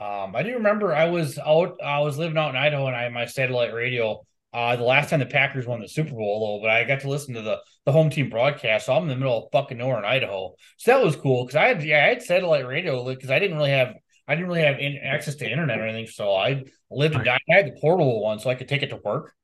[0.00, 3.02] Um, I do remember I was out, I was living out in Idaho and I
[3.02, 4.24] had my satellite radio.
[4.52, 7.08] Uh, the last time the Packers won the Super Bowl, though, but I got to
[7.08, 8.86] listen to the the home team broadcast.
[8.86, 11.54] So I'm in the middle of fucking nowhere in Idaho, so that was cool because
[11.54, 13.94] I had yeah I had satellite radio because I didn't really have
[14.26, 16.08] I didn't really have in, access to internet or anything.
[16.08, 17.40] So I lived and died.
[17.48, 19.34] I had the portable one, so I could take it to work.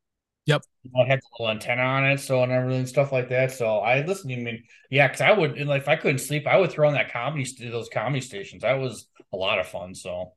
[0.46, 0.62] Yep.
[0.84, 3.52] It had the little antenna on it, so and everything stuff like that.
[3.52, 4.32] So I listened.
[4.32, 6.88] I mean, yeah, because I would and like if I couldn't sleep, I would throw
[6.88, 8.62] on that comedy those comedy stations.
[8.62, 9.94] That was a lot of fun.
[9.94, 10.32] So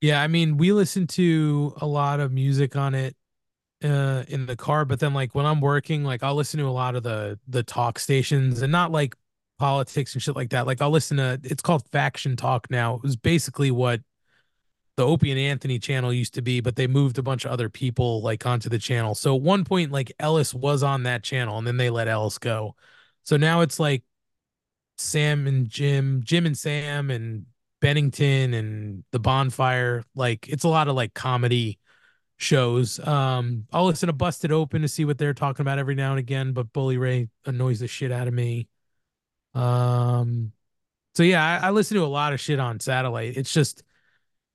[0.00, 3.16] Yeah, I mean, we listen to a lot of music on it
[3.84, 6.70] uh in the car, but then like when I'm working, like I'll listen to a
[6.70, 9.14] lot of the the talk stations and not like
[9.58, 10.66] politics and shit like that.
[10.66, 12.96] Like I'll listen to it's called Faction Talk now.
[12.96, 14.00] It was basically what
[14.96, 17.68] the Opie and Anthony channel used to be, but they moved a bunch of other
[17.68, 19.14] people like onto the channel.
[19.14, 22.38] So at one point, like Ellis was on that channel and then they let Ellis
[22.38, 22.76] go.
[23.24, 24.04] So now it's like
[24.98, 27.46] Sam and Jim, Jim and Sam and
[27.86, 30.02] Bennington and the bonfire.
[30.16, 31.78] Like it's a lot of like comedy
[32.36, 32.98] shows.
[32.98, 36.18] Um, I'll listen to Busted Open to see what they're talking about every now and
[36.18, 38.66] again, but Bully Ray annoys the shit out of me.
[39.54, 40.50] Um,
[41.14, 43.36] so yeah, I, I listen to a lot of shit on satellite.
[43.36, 43.84] It's just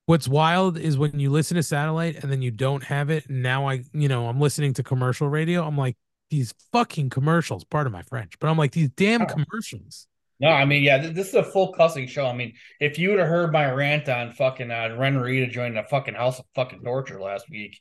[0.08, 3.28] what's wild is when you listen to satellite and then you don't have it.
[3.30, 5.66] And now I, you know, I'm listening to commercial radio.
[5.66, 5.96] I'm like,
[6.30, 9.26] these fucking commercials, part of my French, but I'm like, these damn Oh.
[9.26, 10.08] commercials.
[10.42, 12.26] No, I mean, yeah, this is a full cussing show.
[12.26, 15.76] I mean, if you would have heard my rant on fucking uh, Ren Narita joining
[15.76, 17.80] the fucking house of fucking torture last week,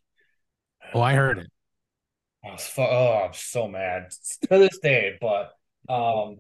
[0.93, 1.47] Oh, I heard it.
[2.45, 4.11] I was fu- oh, I'm so mad
[4.43, 5.17] to this day.
[5.21, 5.53] But
[5.89, 6.39] um,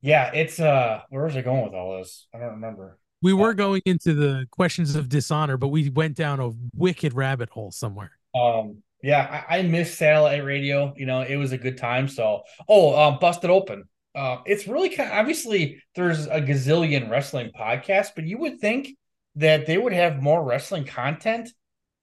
[0.00, 2.26] yeah, it's uh, where was I going with all this?
[2.34, 2.98] I don't remember.
[3.20, 7.50] We were going into the questions of dishonor, but we went down a wicked rabbit
[7.50, 8.12] hole somewhere.
[8.34, 10.94] Um, yeah, I, I miss satellite radio.
[10.96, 12.06] You know, it was a good time.
[12.06, 13.88] So, oh, um, busted open.
[14.18, 15.10] Uh, it's really kind.
[15.10, 18.88] of, obviously, there's a gazillion wrestling podcasts, but you would think
[19.36, 21.48] that they would have more wrestling content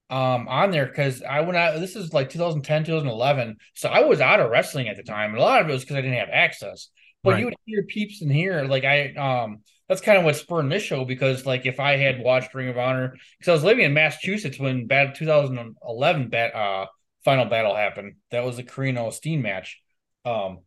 [0.08, 1.80] um on there because I went out.
[1.80, 5.38] this is like 2010 2011 so I was out of wrestling at the time and
[5.38, 6.90] a lot of it was because I didn't have access
[7.24, 7.40] but Right.
[7.40, 10.82] you would hear peeps in here like I um that's kind of what spurred this
[10.84, 13.94] show because like if I had watched Ring of Honor because I was living in
[13.94, 16.86] Massachusetts when bad 2011 bat uh
[17.24, 19.82] final battle happened that was the Corino Steen match
[20.24, 20.60] um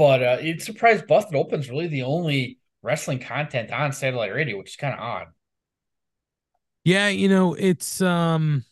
[0.00, 4.70] but uh it surprised Busted Open's really the only wrestling content on satellite radio which
[4.70, 5.26] is kind of odd.
[6.84, 8.64] Yeah, you know, it's um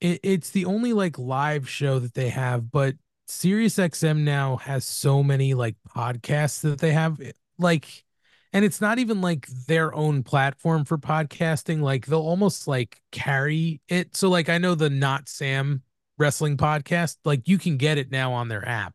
[0.00, 2.94] it, it's the only like live show that they have, but
[3.28, 7.20] SiriusXM now has so many like podcasts that they have
[7.58, 8.06] like
[8.54, 13.82] and it's not even like their own platform for podcasting like they'll almost like carry
[13.86, 14.16] it.
[14.16, 15.82] So like I know the Not Sam
[16.16, 18.94] wrestling podcast like you can get it now on their app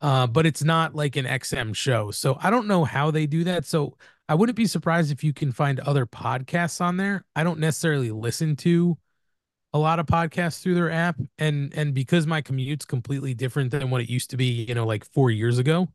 [0.00, 3.44] uh but it's not like an XM show so I don't know how they do
[3.44, 3.96] that so
[4.28, 8.10] I wouldn't be surprised if you can find other podcasts on there I don't necessarily
[8.10, 8.96] listen to
[9.74, 13.90] a lot of podcasts through their app and and because my commute's completely different than
[13.90, 15.88] what it used to be you know like four years ago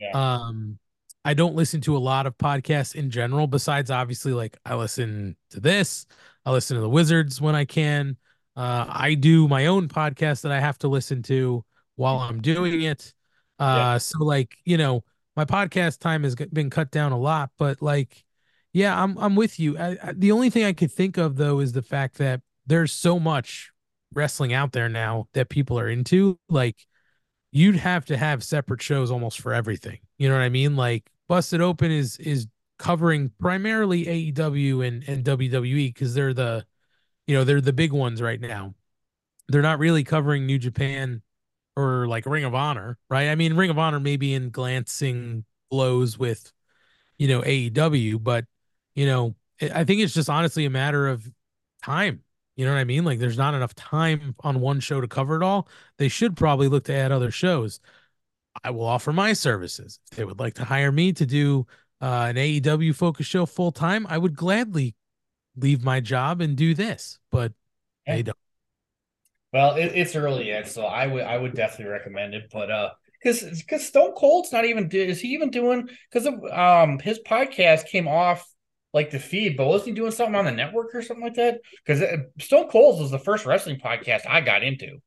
[0.00, 0.12] Yeah.
[0.14, 0.78] um
[1.24, 5.36] i don't listen to a lot of podcasts in general besides obviously like i listen
[5.50, 6.06] to this
[6.46, 8.16] i listen to the wizards when i can
[8.56, 11.62] uh i do my own podcast that i have to listen to
[11.96, 13.12] while i'm doing it
[13.58, 15.02] uh so like you know
[15.36, 18.24] my podcast time has been cut down a lot but like
[18.72, 19.78] yeah i'm i'm with you.
[19.78, 22.92] I, I, the only thing i could think of though is the fact that there's
[22.92, 23.70] so much
[24.14, 26.86] wrestling out there now that people are into like
[27.50, 29.98] you'd have to have separate shows almost for everything.
[30.18, 30.76] You know what i mean?
[30.76, 32.46] Like busted open is is
[32.78, 36.64] covering primarily aew and and wwe because they're the
[37.26, 38.74] you know they're the big ones right now.
[39.48, 41.22] They're not really covering new japan
[41.78, 46.18] or like ring of honor right i mean ring of honor maybe in glancing blows
[46.18, 46.52] with
[47.18, 48.44] you know aew but
[48.94, 49.34] you know
[49.74, 51.30] i think it's just honestly a matter of
[51.82, 52.22] time
[52.58, 53.04] you know what I mean?
[53.04, 55.68] Like there's not enough time on one show to cover it all.
[55.96, 57.78] They should probably look to add other shows.
[58.64, 60.00] I will offer my services.
[60.10, 61.68] If they would like to hire me to do
[62.00, 64.96] uh, an AEW focus show full time, I would gladly
[65.54, 67.52] leave my job and do this, but
[68.08, 68.16] Yeah.
[68.16, 68.38] they don't.
[69.52, 72.50] Well, it, it's early yet, so I would I would definitely recommend it.
[72.52, 72.90] But uh,
[73.22, 78.08] because because Stone Cold's not even is he even doing because um his podcast came
[78.08, 78.46] off
[78.92, 81.60] like the feed, but wasn't he doing something on the network or something like that?
[81.84, 82.02] Because
[82.40, 84.98] Stone Cold's was the first wrestling podcast I got into.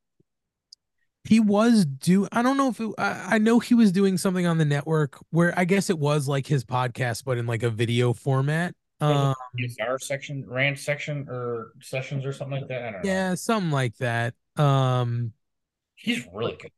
[1.24, 4.46] He was do I don't know if it, I, I know he was doing something
[4.46, 7.70] on the network where I guess it was like his podcast, but in like a
[7.70, 8.74] video format.
[9.02, 9.34] Um,
[9.80, 12.82] our section, rant section, or sessions or something like that.
[12.82, 13.10] I don't know.
[13.10, 14.34] yeah, something like that.
[14.56, 15.32] Um,
[15.96, 16.70] he's really good.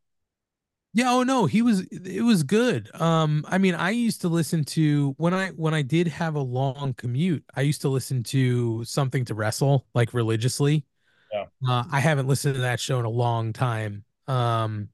[0.96, 2.88] Yeah, oh no, he was it was good.
[3.00, 6.40] Um I mean, I used to listen to when I when I did have a
[6.40, 10.84] long commute, I used to listen to something to wrestle like religiously.
[11.32, 11.46] Yeah.
[11.68, 14.04] Uh I haven't listened to that show in a long time.
[14.28, 14.90] Um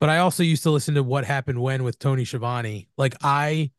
[0.00, 2.88] but I also used to listen to What Happened When with Tony Schiavone.
[2.96, 3.70] Like I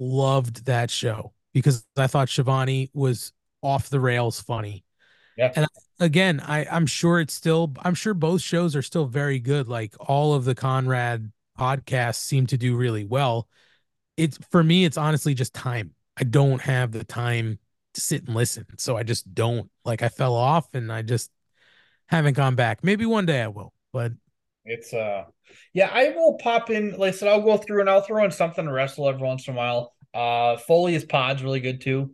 [0.00, 3.32] loved that show because I thought Schiavone was
[3.62, 4.84] off the rails funny
[5.36, 5.52] Yeah.
[5.54, 5.66] And
[6.00, 9.94] again i i'm sure it's still i'm sure both shows are still very good like
[10.00, 13.48] all of the conrad podcasts seem to do really well
[14.16, 17.58] it's for me it's honestly just time i don't have the time
[17.94, 21.30] to sit and listen so i just don't like i fell off and i just
[22.06, 24.12] haven't gone back maybe one day i will but
[24.64, 25.24] It's uh
[25.72, 26.92] yeah, I will pop in.
[26.92, 29.48] Like I said, I'll go through and I'll throw in something to wrestle every once
[29.48, 29.94] in a while.
[30.14, 32.12] Uh Foley's pod's really good too.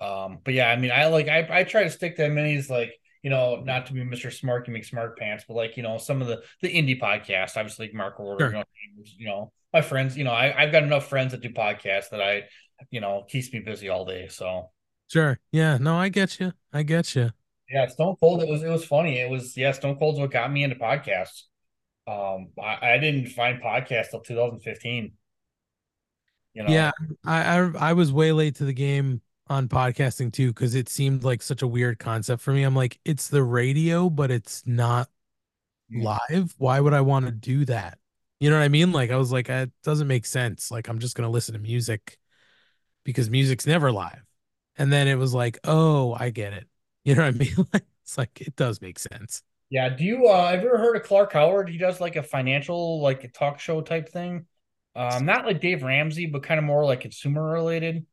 [0.00, 2.94] Um, but yeah, I mean I like I, I try to stick to minis like
[3.22, 4.28] you know, not to be Mr.
[4.28, 8.20] Smarky McSmart Pants, but like, you know, some of the the indie podcasts, obviously Mark
[8.20, 8.48] Order, Sure.
[8.48, 8.64] you, know,
[9.18, 12.20] you know, my friends, you know, I, I've got enough friends that do podcasts that
[12.20, 12.44] I,
[12.90, 14.28] you know, keeps me busy all day.
[14.28, 14.70] So
[15.10, 17.30] sure yeah no i get you i get you
[17.70, 18.42] Yeah, Stone Cold.
[18.42, 19.18] It was it was funny.
[19.18, 21.42] It was yeah, Stone Cold's what got me into podcasts.
[22.06, 25.12] Um, I, I didn't find podcasts till 2015.
[26.54, 26.92] You know, yeah
[27.24, 31.24] I, I i was way late to the game on podcasting too because it seemed
[31.24, 32.62] like such a weird concept for me.
[32.62, 35.08] I'm like it's the radio but it's not
[35.92, 36.54] live.
[36.58, 37.98] Why would i want to do that?
[38.40, 38.92] You know what i mean?
[38.92, 40.70] Like i was like it doesn't make sense.
[40.70, 42.18] Like i'm just gonna listen to music
[43.04, 44.22] because music's never live.
[44.76, 46.66] And then it was like oh i get it.
[47.04, 47.54] You know what i mean?
[47.72, 49.42] Like it's like it does make sense.
[49.70, 49.88] Yeah.
[49.88, 51.68] Do you uh have you ever heard of Clark Howard?
[51.68, 54.46] He does like a financial like a talk show type thing.
[54.96, 58.06] Um, not like Dave Ramsey, but kind of more like consumer related.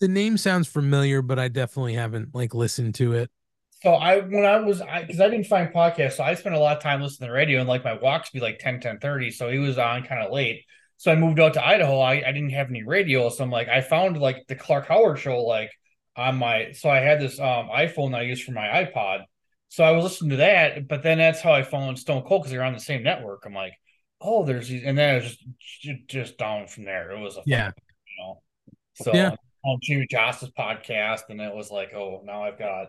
[0.00, 3.30] the name sounds familiar but i definitely haven't like listened to it
[3.82, 6.58] So I when I was I because I didn't find podcasts, so I spent a
[6.58, 8.98] lot of time listening to the radio and like my walks be like 10, 10
[8.98, 9.30] 30.
[9.30, 10.64] So he was on kind of late.
[10.96, 11.98] So I moved out to Idaho.
[12.00, 13.28] I, I didn't have any radio.
[13.28, 15.70] So I'm like, I found like the Clark Howard show like
[16.16, 19.24] on my so I had this um iPhone I used for my iPod.
[19.68, 22.52] So I was listening to that, but then that's how I found Stone Cold because
[22.52, 23.42] they're on the same network.
[23.44, 23.74] I'm like,
[24.24, 25.36] oh, there's these, and then it was
[25.82, 27.10] just just down from there.
[27.12, 27.66] It was a Yeah.
[27.66, 27.82] fucking,
[28.18, 28.42] you know.
[28.94, 29.36] So Yeah.
[29.64, 32.88] on Jimmy Joss's podcast, and it was like, oh, now I've got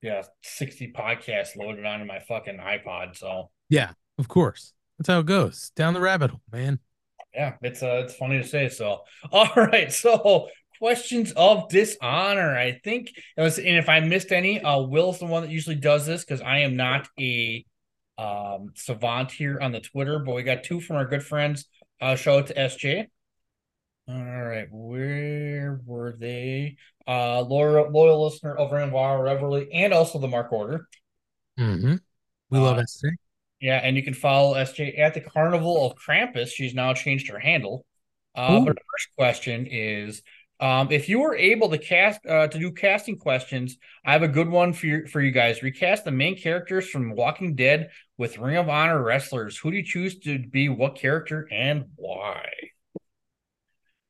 [0.00, 3.16] yeah, 60 podcasts loaded onto my fucking iPod.
[3.16, 6.78] So yeah of course that's how it goes down the rabbit hole man
[7.34, 8.68] yeah, it's uh it's funny to say.
[8.68, 9.02] So
[9.32, 10.48] all right, so
[10.78, 12.56] questions of dishonor.
[12.56, 15.76] I think it was and if I missed any, uh Will's the one that usually
[15.76, 17.64] does this because I am not a
[18.18, 21.66] um, Savant here on the Twitter, but we got two from our good friends.
[22.00, 23.06] Uh, show it to SJ.
[24.08, 26.76] All right, where were they?
[27.06, 30.88] Uh, loyal, loyal listener over in Wow Revelry, and also the Mark Order.
[31.58, 31.96] Mm-hmm.
[32.50, 33.10] We Uh, love SJ.
[33.60, 36.48] Yeah, and you can follow SJ at the Carnival of Krampus.
[36.48, 37.84] She's now changed her handle.
[38.34, 38.64] Uh, Ooh.
[38.66, 40.22] but the first question is,
[40.60, 44.28] um, if you were able to cast uh, to do casting questions, I have a
[44.28, 45.62] good one for you for you guys.
[45.62, 49.56] Recast the main characters from Walking Dead with Ring of Honor wrestlers.
[49.58, 52.48] Who do you choose to be what character and why?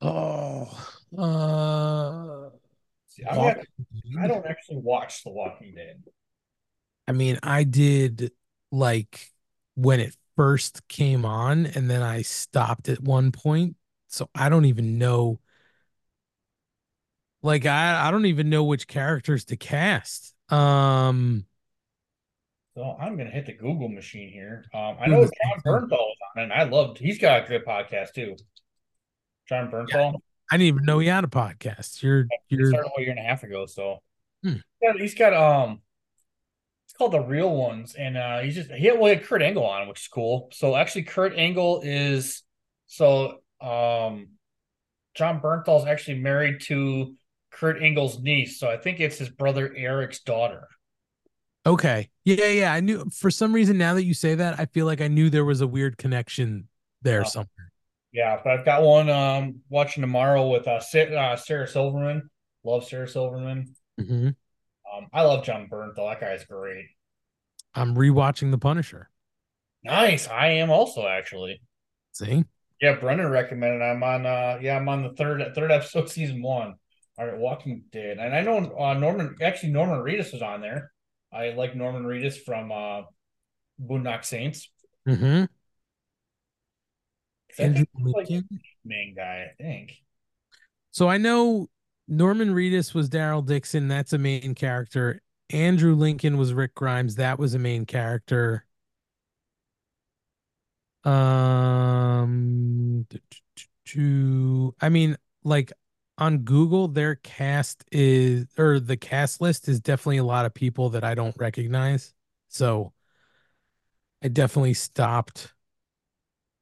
[0.00, 0.70] Oh,
[1.16, 2.50] uh,
[3.08, 3.58] See, not-
[4.20, 6.02] I don't actually watch The Walking Dead.
[7.06, 8.32] I mean, I did
[8.70, 9.32] like
[9.74, 13.76] when it first came on, and then I stopped at one point.
[14.06, 15.40] So I don't even know.
[17.42, 20.34] Like I, I don't even know which characters to cast.
[20.50, 21.44] Um,
[22.74, 24.64] So I'm gonna hit the Google machine here.
[24.74, 25.30] Um, I know Jon.
[25.64, 26.42] Bernthal was on.
[26.44, 26.98] And I loved.
[26.98, 28.36] He's got a good podcast too.
[29.48, 30.14] Jon Bernthal.
[30.50, 32.02] I didn't even know he had a podcast.
[32.02, 33.66] You're, you're, started a year and a half ago.
[33.66, 33.98] So
[34.42, 34.54] Hmm.
[34.80, 35.80] yeah, he's got um,
[36.86, 39.42] it's called the Real Ones, and uh, he's just he had, well, he had Kurt
[39.42, 40.48] Angle on, which is cool.
[40.52, 42.42] So actually, Kurt Angle is
[42.86, 44.28] so um,
[45.14, 47.14] Jon Bernthal's actually married to
[47.58, 48.58] Kurt Angle's niece.
[48.60, 50.68] So I think it's his brother Eric's daughter.
[51.66, 52.08] okay.
[52.24, 52.72] Yeah, yeah.
[52.72, 55.30] I knew for some reason now that you say that, I feel like I knew
[55.30, 56.68] there was a weird connection
[57.02, 57.28] there Oh.
[57.28, 57.72] somewhere.
[58.12, 62.30] Yeah, but I've got one um watching tomorrow with uh, Sa- uh Sarah Silverman.
[62.64, 63.74] Love Sarah Silverman.
[64.00, 64.34] Mhm.
[64.94, 66.10] Um, I love Jon Bernthal.
[66.10, 66.86] That guy's great.
[67.74, 69.10] I'm rewatching The Punisher.
[69.84, 70.26] Nice.
[70.26, 71.60] I am also actually.
[72.12, 72.44] See?
[72.80, 73.82] Yeah, Brendan recommended.
[73.82, 74.24] I'm on.
[74.26, 76.74] uh Yeah, I'm on the third third episode, season one.
[77.18, 79.34] All right, Walking Dead, and I know uh, Norman.
[79.42, 80.92] Actually, Norman Reedus was on there.
[81.32, 83.02] I like Norman Reedus from uh
[83.82, 84.70] Boondock Saints.
[85.06, 85.44] Mm-hmm.
[87.60, 88.60] Andrew like Lincoln.
[88.84, 89.48] main guy.
[89.50, 89.94] I think.
[90.92, 91.68] So I know
[92.06, 93.88] Norman Reedus was Daryl Dixon.
[93.88, 95.20] That's a main character.
[95.50, 97.16] Andrew Lincoln was Rick Grimes.
[97.16, 98.64] That was a main character.
[101.04, 103.06] Um,
[103.86, 105.72] to I mean, like
[106.18, 110.90] on Google, their cast is or the cast list is definitely a lot of people
[110.90, 112.12] that I don't recognize.
[112.48, 112.92] So
[114.22, 115.54] I definitely stopped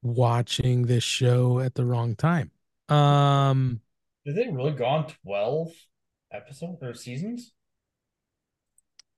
[0.03, 2.51] watching this show at the wrong time.
[2.87, 3.81] Um.
[4.25, 5.71] Did they really go on twelve
[6.31, 7.53] episodes or seasons?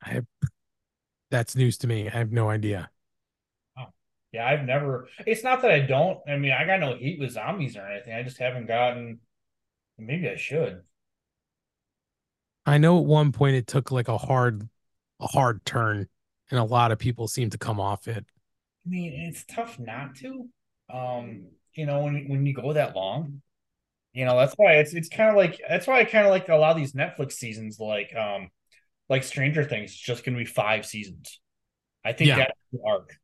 [0.02, 0.26] I have
[1.32, 2.08] that's news to me.
[2.08, 2.90] I have no idea.
[3.78, 3.88] Oh.
[4.32, 5.10] Yeah, I've never.
[5.26, 6.20] It's not that I don't.
[6.28, 8.14] I mean, I got no heat with zombies or anything.
[8.14, 9.20] I just haven't gotten.
[10.00, 10.84] Maybe I should.
[12.66, 14.68] I know at one point it took like a hard
[15.20, 16.08] a hard turn
[16.52, 18.26] and a lot of people seem to come off it.
[18.86, 20.48] I mean, it's tough not to.
[20.92, 23.42] Um, you know, when when you go that long,
[24.14, 26.50] you know, that's why it's it's kind of like that's why I kind of like
[26.50, 28.50] a lot of these Netflix seasons, like um,
[29.10, 31.40] like Stranger Things, it's just gonna be five seasons.
[32.06, 32.38] I think Yeah.
[32.38, 33.18] that's the arc.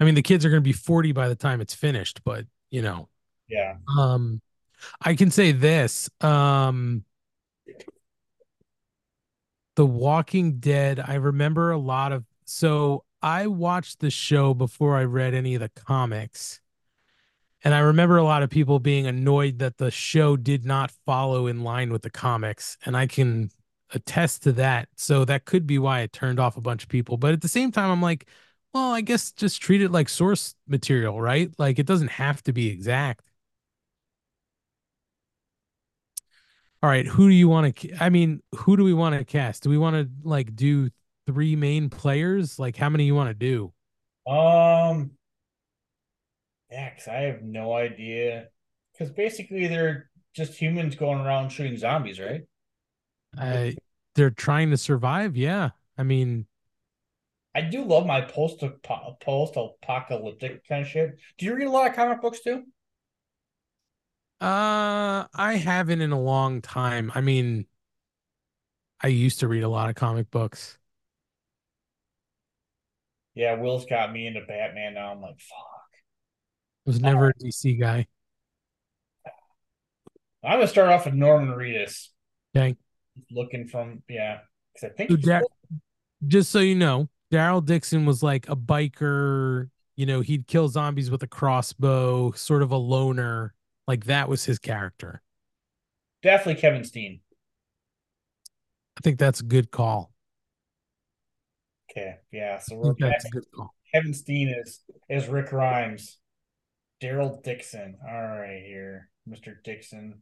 [0.00, 2.46] I mean the kids are going to be 40 by the time it's finished, but
[2.70, 3.08] you know.
[3.48, 3.76] Yeah.
[3.98, 4.40] Um
[5.00, 7.04] I can say this, um
[9.76, 15.04] The Walking Dead, I remember a lot of so I watched the show before I
[15.04, 16.60] read any of the comics.
[17.64, 21.46] And I remember a lot of people being annoyed that the show did not follow
[21.48, 22.76] in line with the comics.
[22.86, 23.50] And I can
[23.92, 24.88] attest to that.
[24.96, 27.16] So that could be why it turned off a bunch of people.
[27.16, 28.28] But at the same time, I'm like,
[28.72, 31.50] well, I guess just treat it like source material, right?
[31.58, 33.24] Like it doesn't have to be exact.
[36.82, 37.96] All right, who do you want to?
[38.02, 39.64] I mean, who do we want to cast?
[39.64, 40.90] Do we want to like do
[41.26, 42.58] three main players?
[42.58, 43.72] Like, how many you want to do?
[44.30, 45.12] Um.
[46.70, 48.48] Yeah, because I have no idea.
[48.92, 52.42] Because basically, they're just humans going around shooting zombies, right?
[53.36, 53.70] Uh,
[54.14, 55.36] they're trying to survive.
[55.36, 56.46] Yeah, I mean,
[57.54, 58.62] I do love my post
[59.20, 61.18] post apocalyptic kind of shit.
[61.38, 62.64] Do you read a lot of comic books too?
[64.40, 67.10] Uh, I haven't in a long time.
[67.14, 67.66] I mean,
[69.00, 70.78] I used to read a lot of comic books.
[73.34, 75.12] Yeah, Will's got me into Batman now.
[75.12, 75.66] I'm like, fuck.
[76.86, 78.06] I was never a DC guy.
[80.44, 82.08] I'm gonna start off with Norman Reedus.
[82.56, 82.76] Okay.
[83.30, 84.40] Looking from yeah,
[84.72, 85.42] because I think So Dar-
[86.26, 89.70] just so you know, Daryl Dixon was like a biker.
[89.96, 93.54] You know, he'd kill zombies with a crossbow, sort of a loner.
[93.88, 95.22] Like that was his character.
[96.22, 97.20] definitely Kevin Steen.
[98.96, 100.12] I think that's a good call.
[101.90, 102.58] Okay, yeah.
[102.58, 103.32] So we're that's a back.
[103.32, 103.74] good call.
[103.94, 106.18] Kevin Steen is is Rick Grimes.
[107.02, 107.96] Daryl Dixon.
[108.06, 109.54] All right, here, Mr.
[109.64, 110.20] Dixon.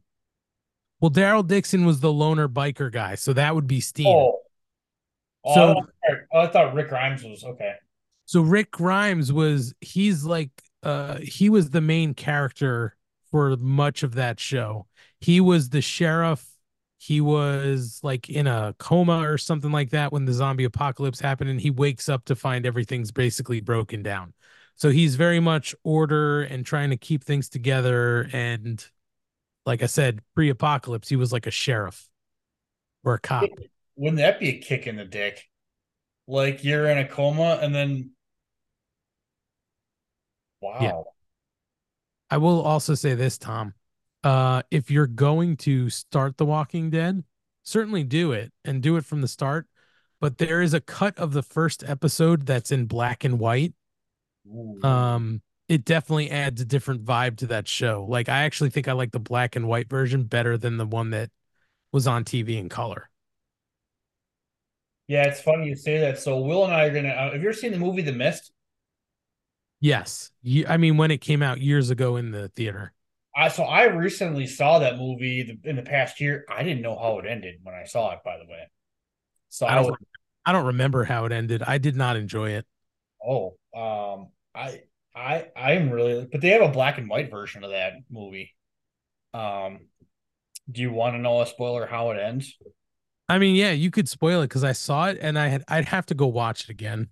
[1.01, 4.07] Well, Daryl Dixon was the loner biker guy, so that would be Steen.
[4.07, 4.39] Oh,
[5.45, 5.89] oh, So- I, thought,
[6.35, 7.73] oh, I thought Rick Grimes was okay.
[8.27, 10.51] So Rick Grimes was he's like
[10.83, 12.96] uh he was the main character
[13.37, 14.87] for much of that show.
[15.21, 16.49] He was the sheriff.
[16.97, 21.51] He was like in a coma or something like that when the zombie apocalypse happened
[21.51, 24.33] and he wakes up to find everything's basically broken down.
[24.77, 28.83] So he's very much order and trying to keep things together and
[29.67, 32.09] like I said, pre-apocalypse he was like a sheriff
[33.05, 33.51] or a cop.
[33.97, 35.45] Wouldn't that be a kick in the dick?
[36.27, 38.13] Like you're in a coma and then
[40.63, 41.05] wow.
[42.31, 43.75] I will also say this, Tom.
[44.25, 47.23] Uh, if you're going to start The Walking Dead,
[47.63, 49.67] certainly do it and do it from the start.
[50.21, 53.75] But there is a cut of the first episode that's in black and white.
[54.47, 54.81] Ooh.
[54.83, 58.07] Um, it definitely adds a different vibe to that show.
[58.09, 61.11] Like, I actually think I like the black and white version better than the one
[61.11, 61.31] that
[61.93, 63.11] was on TV in color.
[65.09, 66.19] yeah, it's funny you say that.
[66.19, 67.11] So Will and I are gonna.
[67.11, 68.53] Uh, have you ever seen the movie The Mist?
[69.81, 72.93] Yes, you, I mean when it came out years ago in the theater.
[73.35, 76.45] I so I recently saw that movie the, in the past year.
[76.49, 78.21] I didn't know how it ended when I saw it.
[78.25, 78.71] By the way,
[79.49, 79.97] so I I, don't, was
[80.45, 81.63] I don't remember how it ended.
[81.63, 82.67] I did not enjoy it.
[83.25, 84.83] oh um I
[85.15, 88.55] I I'm really but they have a black and white version of that movie.
[89.35, 89.89] Um,
[90.71, 92.57] do you want to know a spoiler how it ends?
[93.29, 95.87] I mean, yeah, you could spoil it because I saw it and I had I'd
[95.87, 97.09] have to go watch it again.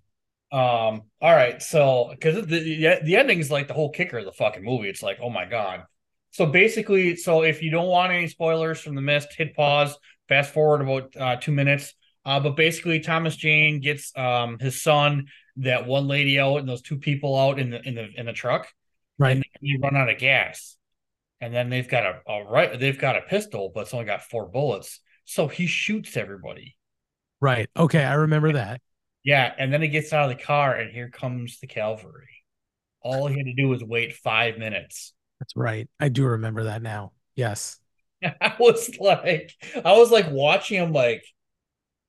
[0.55, 2.59] Um, all right, so because the
[3.03, 4.87] the is like the whole kicker of the fucking movie.
[4.87, 5.83] It's like, oh my god.
[6.31, 9.97] So basically, so if you don't want any spoilers from the mist, hit pause,
[10.29, 11.93] fast forward about uh, two minutes.
[12.23, 15.27] Uh, but basically, Thomas Jane gets um his son,
[15.57, 18.31] that one lady out, and those two people out in the in the in the
[18.33, 18.71] truck,
[19.17, 19.35] Right.
[19.35, 20.77] and they run out of gas,
[21.41, 24.23] and then they've got a, a right, they've got a pistol, but it's only got
[24.23, 25.01] four bullets.
[25.25, 26.77] So he shoots everybody.
[27.41, 27.69] Right.
[27.75, 28.79] Okay, I remember that.
[29.25, 32.29] Yeah, and then he gets out of the car, and here comes the cavalry.
[33.01, 35.13] All he had to do was wait five minutes.
[35.39, 35.89] That's right.
[35.99, 37.11] I do remember that now.
[37.35, 37.79] Yes.
[38.23, 39.51] I was like,
[39.83, 41.23] I was like watching him, like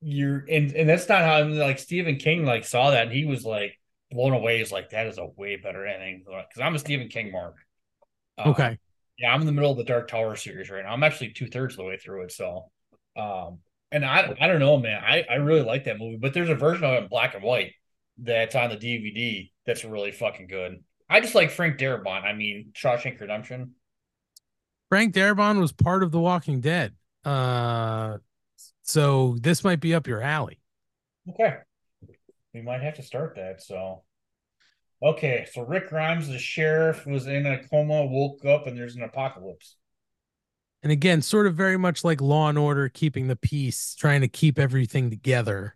[0.03, 3.45] you're, and and that's not how like Stephen King like saw that, and he was
[3.45, 3.79] like
[4.11, 4.59] blown away.
[4.59, 7.57] He's like, that is a way better ending because I'm a Stephen King mark.
[8.39, 8.79] Uh, Okay.
[9.19, 10.93] yeah, I'm in the middle of the Dark Tower series right now.
[10.93, 12.71] I'm actually two thirds of the way through it, so
[13.17, 13.61] um,
[13.93, 15.03] and I I don't know, man.
[15.05, 17.43] I I really like that movie, but there's a version of it in black and
[17.43, 17.73] white
[18.19, 20.83] that's on the DVD that's really fucking good.
[21.09, 22.25] I just like Frank Darabont.
[22.25, 23.73] I mean, Shawshank Redemption.
[24.89, 26.95] Frank Darabont was part of The Walking Dead.
[27.25, 28.19] Uh
[28.83, 30.61] so this might be up your alley.
[31.29, 31.57] Okay.
[32.55, 33.61] We might have to start that.
[33.61, 34.05] So,
[35.03, 35.47] okay.
[35.53, 39.77] So Rick Grimes, the sheriff, was in a coma, woke up, and there's an apocalypse.
[40.87, 44.29] And again, sort of very much like Law and Order, keeping the peace, trying to
[44.29, 45.75] keep everything together.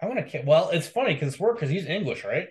[0.00, 0.42] I want to.
[0.46, 2.48] Well, it's funny because it's weird because he's English, right?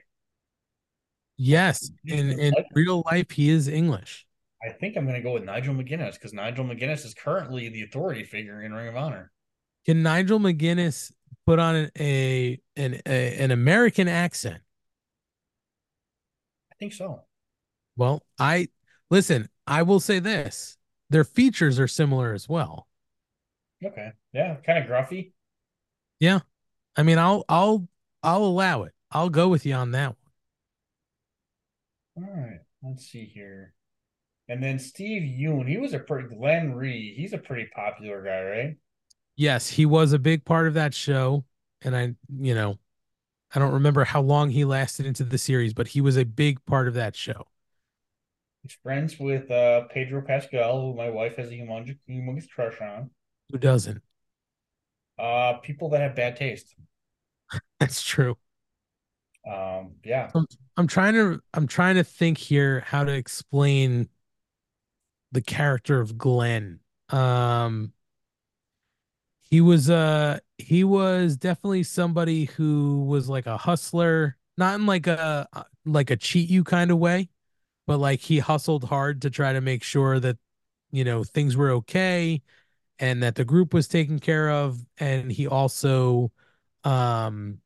[1.38, 4.28] Yes, in in real life, he is English.
[4.64, 7.82] I think I'm going to go with Nigel McGuinness because Nigel McGuinness is currently the
[7.82, 9.32] authority figure in Ring of Honor.
[9.88, 11.12] Can Nigel McGuinness
[11.48, 14.62] put on an, a an a, an American accent?
[16.72, 17.24] I think so.
[17.96, 18.68] Well, I
[19.10, 19.50] listen.
[19.68, 20.78] I will say this:
[21.10, 22.88] their features are similar as well.
[23.84, 24.12] Okay.
[24.34, 24.56] Yeah.
[24.66, 25.34] Kind of gruffy.
[26.20, 26.40] Yeah.
[26.96, 27.88] I mean, I'll I'll
[28.24, 28.94] I'll allow it.
[29.12, 30.16] I'll go with you on that
[32.16, 32.28] one.
[32.28, 32.60] All right.
[32.82, 33.74] Let's see here.
[34.50, 37.14] And then Steve Yeun, he was a pretty Glenn Rhee.
[37.16, 38.78] He's a pretty popular guy, right?
[39.36, 41.46] Yes, he was a big part of that show,
[41.82, 42.80] and I, you know,
[43.54, 46.66] I don't remember how long he lasted into the series, but he was a big
[46.66, 47.48] part of that show.
[48.68, 53.10] He's friends with uh, Pedro Pascal, who my wife has a humongous, humongous crush on.
[53.50, 54.02] Who doesn't?
[55.18, 56.76] Uh, people that have bad taste.
[57.80, 58.36] That's true.
[59.50, 60.30] Um, yeah.
[60.76, 64.10] I'm trying to I'm trying to think here how to explain
[65.32, 66.82] the character of Glenn.
[67.08, 67.94] Um
[69.50, 75.08] he was uh he was definitely somebody who was like a hustler, not in like
[75.08, 75.48] a
[75.86, 77.30] like a cheat you kind of way,
[77.88, 80.38] but like he hustled hard to try to make sure that
[80.92, 82.42] you know things were okay
[83.00, 86.32] and that the group was taken care of and he also
[86.86, 87.60] um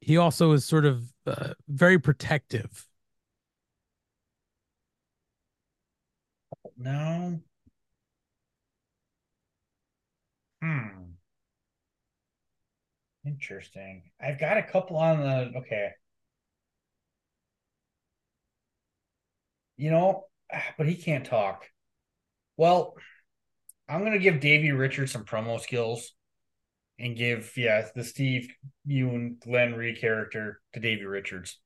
[0.00, 2.86] he also is sort of uh, very protective.
[6.76, 7.40] No.
[10.62, 11.16] Hmm.
[13.24, 14.10] Interesting.
[14.20, 15.92] I've got a couple on the okay.
[19.80, 20.24] You know,
[20.78, 21.66] but he can't talk.
[22.56, 22.94] Well,
[23.88, 26.12] I'm gonna give Davey Richards some promo skills
[26.98, 28.54] and give yeah the Steve
[28.86, 31.58] Yeun Glenn Rhee character to Davey Richards.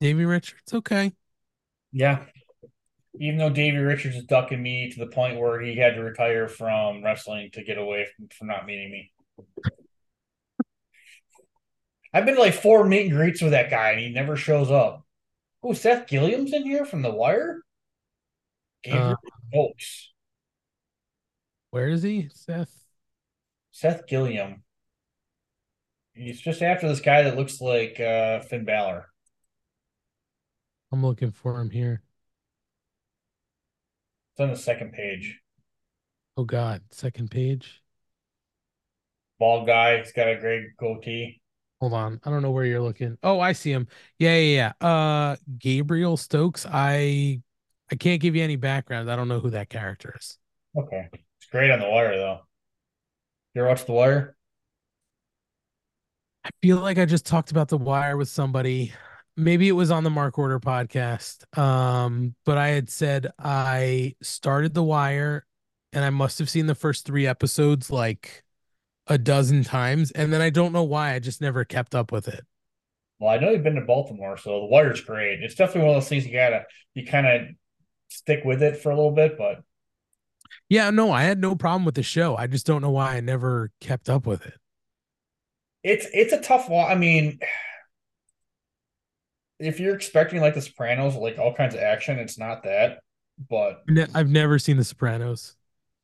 [0.00, 1.12] Davey Richards, okay.
[1.90, 2.24] Yeah.
[3.18, 6.48] Even though Davey Richards is ducking me to the point where he had to retire
[6.48, 9.10] from wrestling to get away from, from not meeting me.
[12.12, 14.70] I've been to like four meet and greets with that guy and he never shows
[14.70, 15.05] up.
[15.68, 17.62] Oh, Seth Gilliam's in here from The Wire?
[18.84, 19.16] Gabriel
[19.52, 20.12] Uh, Oaks.
[21.70, 22.84] Where is he, Seth?
[23.72, 24.62] Seth Gilliam.
[26.14, 29.06] He's just after this guy that looks like uh, Finn Balor.
[30.92, 32.00] I'm looking for him here.
[34.32, 35.40] It's on the second page.
[36.36, 37.82] Oh God, second page.
[39.40, 39.98] Bald guy.
[39.98, 41.40] He's got a great goatee.
[41.80, 42.20] Hold on.
[42.24, 43.18] I don't know where you're looking.
[43.22, 43.86] Oh, I see him.
[44.18, 44.86] Yeah, yeah, yeah.
[44.86, 46.66] Uh Gabriel Stokes.
[46.70, 47.42] I
[47.90, 49.10] I can't give you any background.
[49.10, 50.38] I don't know who that character is.
[50.76, 51.08] Okay.
[51.12, 52.40] It's great on The Wire, though.
[53.54, 54.36] You ever watch The Wire?
[56.44, 58.92] I feel like I just talked about The Wire with somebody.
[59.36, 61.44] Maybe it was on the Mark Order podcast.
[61.58, 65.46] Um, but I had said I started The Wire
[65.92, 68.44] and I must have seen the first three episodes like
[69.08, 72.28] a dozen times, and then I don't know why I just never kept up with
[72.28, 72.44] it.
[73.18, 75.42] Well, I know you've been to Baltimore, so The Wire's great.
[75.42, 77.48] It's definitely one of those things you gotta you kind of
[78.08, 79.62] stick with it for a little bit, but
[80.68, 82.36] Yeah, no, I had no problem with the show.
[82.36, 84.54] I just don't know why I never kept up with it.
[85.82, 86.90] it's it's a tough one.
[86.90, 87.38] I mean,
[89.58, 93.00] if you're expecting like The Sopranos, like all kinds of action, it's not that.
[93.48, 93.82] But
[94.14, 95.56] I've never seen The Sopranos.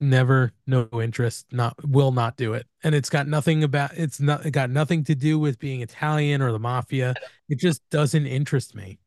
[0.02, 1.46] Never, no interest.
[1.52, 2.66] Not will not do it.
[2.82, 6.42] And it's got nothing about it's not it got nothing to do with being Italian
[6.42, 7.16] or the mafia.
[7.48, 8.98] It just doesn't interest me.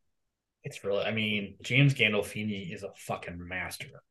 [0.64, 4.04] it's really, I mean, James Gandolfini is a fucking master.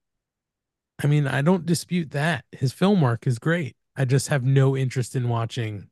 [1.02, 2.44] I mean, I don't dispute that.
[2.52, 3.76] His film work is great.
[3.96, 5.88] I just have no interest in watching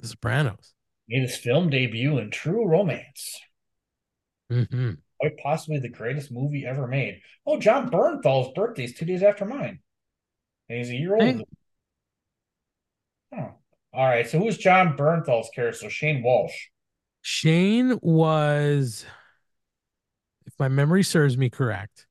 [0.00, 0.74] The Sopranos.
[1.08, 3.40] Made his film debut in True Romance,
[4.50, 7.20] hmm quite possibly the greatest movie ever made.
[7.46, 9.80] Oh, Jon Bernthal's birthday is two days after mine,
[10.68, 11.42] and he's a year older.
[13.36, 13.54] Oh,
[13.92, 14.28] all right.
[14.28, 15.78] So who's Jon Bernthal's character?
[15.78, 16.54] So Shane Walsh.
[17.22, 19.04] Shane was,
[20.46, 22.06] if my memory serves me correct,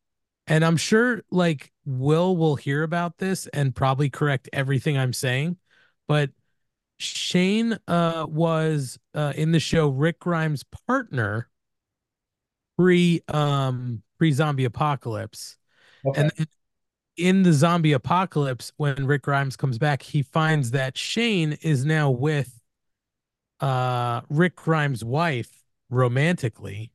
[0.47, 5.57] and I'm sure like Will will hear about this and probably correct everything I'm saying,
[6.07, 6.31] but
[6.97, 11.49] Shane uh was uh in the show Rick Grimes' partner
[12.77, 15.57] pre um pre zombie apocalypse.
[16.05, 16.21] Okay.
[16.21, 16.47] And then
[17.17, 22.09] in the zombie apocalypse, when Rick Grimes comes back, he finds that Shane is now
[22.09, 22.59] with
[23.59, 26.91] uh Rick Grimes' wife romantically,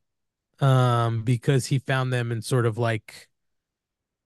[0.59, 3.29] um, because he found them and sort of like,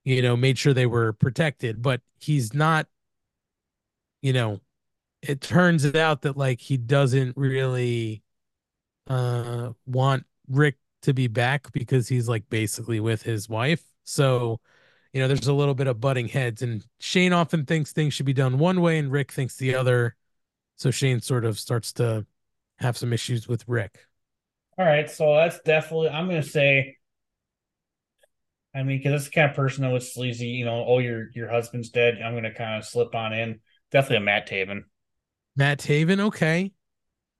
[0.04, 2.88] you know, made sure they were protected, but he's not,
[4.22, 4.60] you know,
[5.22, 8.22] it turns out that like he doesn't really
[9.08, 13.84] uh want Rick to be back because he's like basically with his wife.
[14.04, 14.60] So,
[15.16, 18.26] you know, there's a little bit of butting heads, and Shane often thinks things should
[18.26, 20.14] be done one way, and Rick thinks the other.
[20.76, 22.26] So Shane sort of starts to
[22.80, 23.96] have some issues with Rick.
[24.78, 26.10] All right, so that's definitely.
[26.10, 26.98] I'm gonna say.
[28.74, 30.48] I mean, because that's the kind of person that was sleazy.
[30.48, 32.20] You know, oh, your your husband's dead.
[32.22, 33.60] I'm gonna kind of slip on in.
[33.90, 34.82] Definitely a Matt Taven.
[35.56, 36.72] Matt Taven, okay.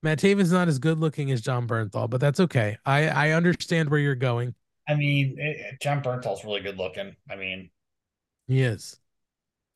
[0.02, 2.78] Matt Taven's not as good looking as Jon Bernthal, but that's okay.
[2.86, 4.54] I I understand where you're going.
[4.88, 7.16] I mean, it, Jon Bernthal's really good looking.
[7.30, 7.70] I mean,
[8.48, 8.98] He is.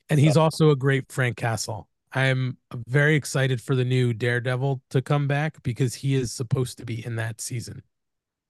[0.08, 1.88] And he's also a great Frank Castle.
[2.12, 2.58] I'm
[2.88, 7.04] very excited for the new Daredevil to come back because he is supposed to be
[7.04, 7.82] in that season.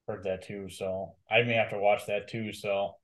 [0.07, 0.69] heard that too.
[0.69, 2.53] So I may have to watch that too.
[2.53, 2.95] So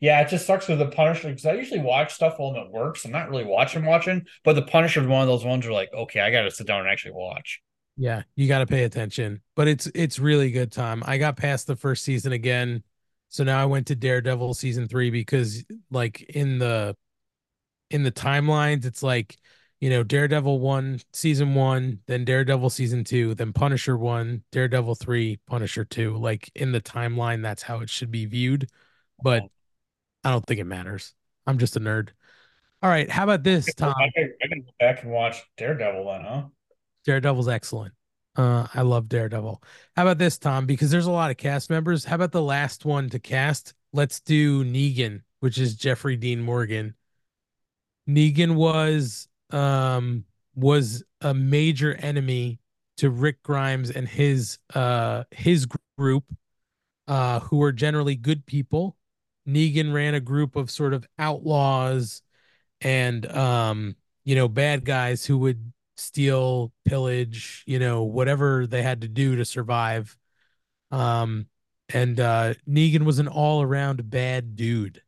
[0.00, 2.70] yeah, it just sucks with the Punisher because I usually watch stuff while I'm at
[2.70, 2.96] work.
[2.96, 4.26] So I'm not really watching, watching.
[4.44, 6.66] But the Punisher is one of those ones where like, okay, I got to sit
[6.66, 7.62] down and actually watch.
[7.96, 9.40] Yeah, you got to pay attention.
[9.54, 11.02] But it's it's really good time.
[11.06, 12.82] I got past the first season again.
[13.28, 16.96] So now I went to Daredevil season 3 because like in the
[17.90, 19.36] in the timelines it's like,
[19.80, 25.38] you know, Daredevil 1 season 1, then Daredevil season 2, then Punisher 1, Daredevil 3,
[25.46, 26.16] Punisher 2.
[26.16, 28.68] Like in the timeline that's how it should be viewed.
[29.22, 29.44] But
[30.22, 31.14] I don't think it matters.
[31.46, 32.10] I'm just a nerd.
[32.82, 33.94] All right, how about this, Tom?
[33.98, 36.42] I can, I can go back and watch Daredevil then, huh?
[37.06, 37.94] Daredevil's excellent.
[38.34, 39.62] Uh, I love Daredevil.
[39.94, 40.66] How about this, Tom?
[40.66, 42.04] Because there's a lot of cast members.
[42.04, 43.72] How about the last one to cast?
[43.92, 46.94] Let's do Negan, which is Jeffrey Dean Morgan.
[48.08, 52.58] Negan was um was a major enemy
[52.96, 56.24] to Rick Grimes and his uh his group
[57.08, 58.96] uh who were generally good people.
[59.48, 62.22] Negan ran a group of sort of outlaws
[62.80, 69.02] and um you know bad guys who would steal, pillage, you know, whatever they had
[69.02, 70.16] to do to survive.
[70.90, 71.46] Um
[71.92, 75.02] and uh Negan was an all-around bad dude.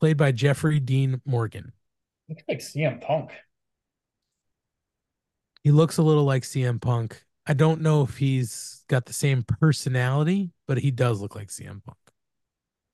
[0.00, 1.72] Played by Jeffrey Dean Morgan.
[2.28, 3.32] Looks like CM Punk.
[5.62, 7.24] He looks a little like CM Punk.
[7.46, 11.82] I don't know if he's got the same personality, but he does look like CM
[11.84, 11.98] Punk.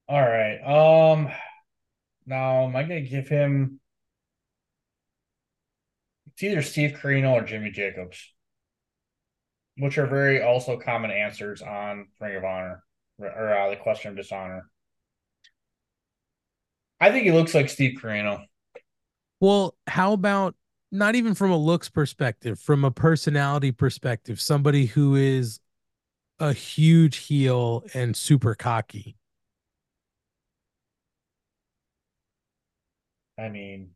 [0.09, 0.59] All right.
[0.61, 1.31] Um
[2.27, 3.81] now am I gonna give him
[6.37, 8.31] it's either Steve Corino or Jimmy Jacobs,
[9.79, 12.83] which are very also common answers on Ring of Honor
[13.19, 14.69] or uh, the question of dishonor.
[17.01, 18.45] I think he looks like Steve Corino.
[19.41, 20.55] Well, how about
[20.93, 25.59] not even from a looks perspective, from a personality perspective, somebody who is
[26.39, 29.17] a huge heel and super cocky.
[33.39, 33.91] I mean,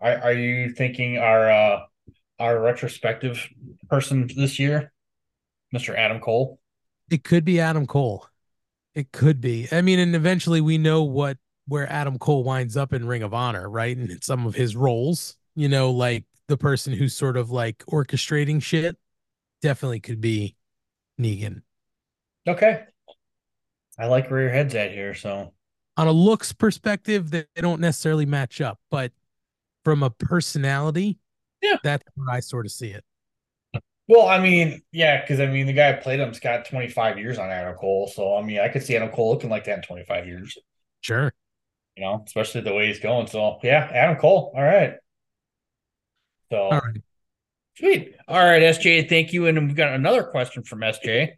[0.00, 1.80] are, are you thinking our uh
[2.38, 3.48] our retrospective
[3.88, 4.92] person this year,
[5.74, 5.96] Mr.
[5.96, 6.60] Adam Cole?
[7.10, 8.26] It could be Adam Cole.
[8.94, 9.68] It could be.
[9.72, 13.34] I mean, and eventually we know what where Adam Cole winds up in Ring of
[13.34, 13.96] Honor, right?
[13.96, 17.78] And in some of his roles, you know, like the person who's sort of like
[17.86, 18.96] orchestrating shit,
[19.62, 20.56] definitely could be
[21.20, 21.62] Negan.
[22.46, 22.84] Okay.
[23.98, 25.14] I like where your head's at here.
[25.14, 25.52] So
[25.96, 29.12] On a looks perspective, they they don't necessarily match up, but
[29.88, 31.18] from a personality,
[31.62, 31.76] Yeah.
[31.82, 33.02] that's where I sort of see it.
[34.06, 37.38] Well, I mean, yeah, because I mean, the guy who played him's got 25 years
[37.38, 38.06] on Adam Cole.
[38.06, 40.58] So, I mean, I could see Adam Cole looking like that in 25 years,
[41.00, 41.32] Sure.
[41.96, 43.28] you know, especially the way he's going.
[43.28, 44.52] So, yeah, Adam Cole.
[44.54, 44.94] All right.
[46.50, 47.02] So, All right.
[47.78, 48.14] sweet.
[48.28, 49.46] All right, SJ, thank you.
[49.46, 51.32] And we've got another question from SJ.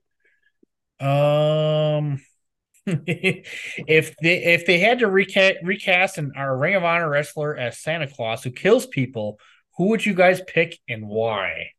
[0.98, 2.20] Um,
[2.86, 7.78] if they if they had to recast recast an our Ring of Honor wrestler as
[7.78, 9.38] Santa Claus who kills people,
[9.76, 11.70] who would you guys pick and why?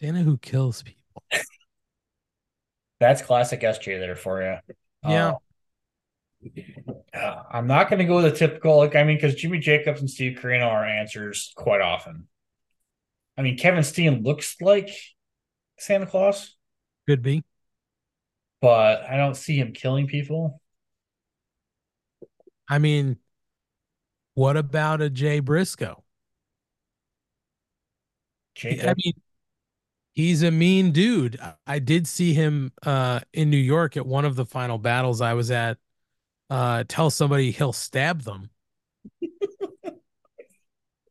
[0.00, 1.22] Santa who kills people.
[3.00, 4.56] That's classic SJ there for you.
[5.08, 5.34] Yeah.
[7.14, 10.00] Uh, I'm not going to go with the typical, like, I mean, because Jimmy Jacobs
[10.00, 12.28] and Steve Corino are answers quite often.
[13.36, 14.90] I mean, Kevin Steen looks like
[15.78, 16.56] Santa Claus,
[17.06, 17.42] Could be.
[18.60, 20.60] But I don't see him killing people.
[22.68, 23.18] I mean,
[24.34, 26.02] what about a Jay Briscoe?
[28.54, 29.12] Jacob, I mean,
[30.14, 31.38] he's a mean dude.
[31.66, 35.34] I- did see him uh in New York at one of the final battles I
[35.34, 35.78] was at.
[36.48, 38.50] Uh, tell somebody he'll stab them.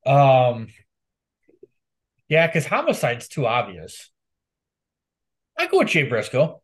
[0.05, 0.67] um,
[2.29, 4.11] yeah, because homicide's too obvious.
[5.57, 6.61] I go with Jay Briscoe.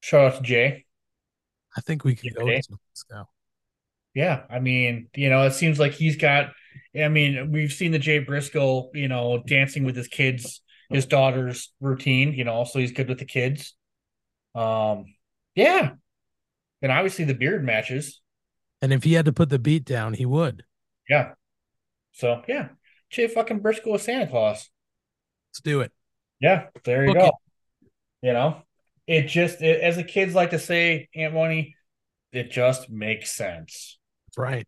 [0.00, 0.84] Shout out to Jay.
[1.76, 2.66] I think we could go with.
[4.14, 6.52] Yeah, I mean, you know, it seems like he's got.
[6.98, 11.72] I mean, we've seen the Jay Briscoe, you know, dancing with his kids, his daughter's
[11.80, 13.74] routine, you know, so he's good with the kids.
[14.54, 15.04] Um,
[15.54, 15.92] yeah,
[16.80, 18.22] and obviously the beard matches.
[18.80, 20.64] And if he had to put the beat down, he would.
[21.08, 21.32] Yeah,
[22.12, 22.68] so yeah,
[23.10, 24.70] Jay fucking Briscoe is Santa Claus.
[25.50, 25.92] Let's do it.
[26.40, 27.26] Yeah, there you Book go.
[27.26, 27.90] it.
[28.22, 28.62] You know,
[29.06, 31.76] it just it, as the kids like to say, Ant Money,
[32.32, 33.98] it just makes sense.
[34.36, 34.66] Right.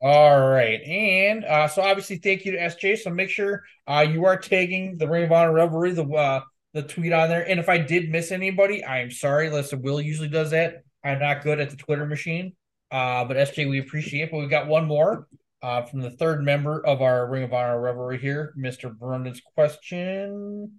[0.00, 0.80] All right.
[0.82, 2.98] And uh, so obviously thank you to SJ.
[2.98, 6.40] So make sure uh, you are tagging the Ring of Honor Revelry, the uh,
[6.74, 7.48] the tweet on there.
[7.48, 9.50] And if I did miss anybody, I am sorry.
[9.50, 10.84] Listen, Will usually does that.
[11.04, 12.54] I'm not good at the Twitter machine.
[12.90, 14.30] Uh, but SJ, we appreciate it.
[14.30, 15.26] But we've got one more
[15.62, 18.96] uh, from the third member of our Ring of Honor Revelry here, Mr.
[18.96, 20.78] Brundan's question.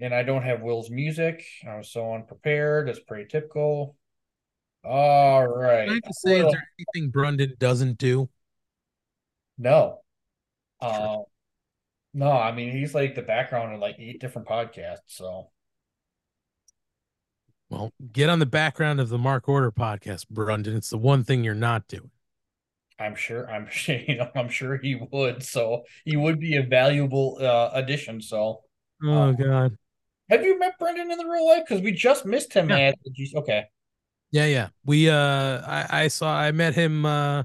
[0.00, 1.44] And I don't have Will's music.
[1.66, 2.88] I was so unprepared.
[2.88, 3.96] That's pretty typical.
[4.82, 5.88] All right.
[5.88, 8.28] Can I just say, is there anything Brundan doesn't do?
[9.58, 10.00] No.
[10.80, 11.18] Uh,
[12.14, 14.98] no, I mean he's like the background in like eight different podcasts.
[15.08, 15.50] So
[17.68, 20.76] Well, get on the background of the Mark Order podcast, Brundan.
[20.76, 22.10] It's the one thing you're not doing.
[22.98, 25.42] I'm sure I'm sure you know I'm sure he would.
[25.42, 28.20] So he would be a valuable uh addition.
[28.20, 28.62] So
[29.02, 29.76] Oh Uh, God.
[30.30, 31.64] Have you met Brendan in the real life?
[31.68, 32.76] Because we just missed him Yeah.
[32.88, 33.66] at the okay.
[34.32, 34.68] Yeah, yeah.
[34.84, 37.44] We uh I, I saw I met him uh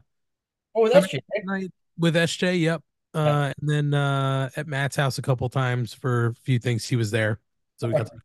[0.75, 1.19] Oh, that's you.
[1.47, 1.71] right?
[1.97, 2.81] with SJ, yep.
[3.13, 6.95] Uh and then uh at Matt's house a couple times for a few things he
[6.95, 7.39] was there.
[7.77, 8.19] So we got to,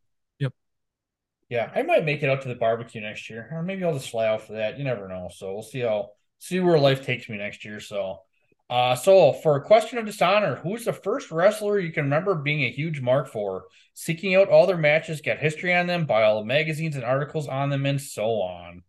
[1.49, 4.09] Yeah, I might make it out to the barbecue next year, or maybe I'll just
[4.09, 4.77] fly out for that.
[4.77, 5.29] You never know.
[5.33, 7.79] So we'll see how see where life takes me next year.
[7.81, 8.21] So,
[8.71, 12.63] Uh, so for a question of dishonor, who's the first wrestler you can remember being
[12.63, 13.65] a huge mark for?
[13.95, 17.49] Seeking out all their matches, get history on them, buy all the magazines and articles
[17.49, 18.83] on them, and so on.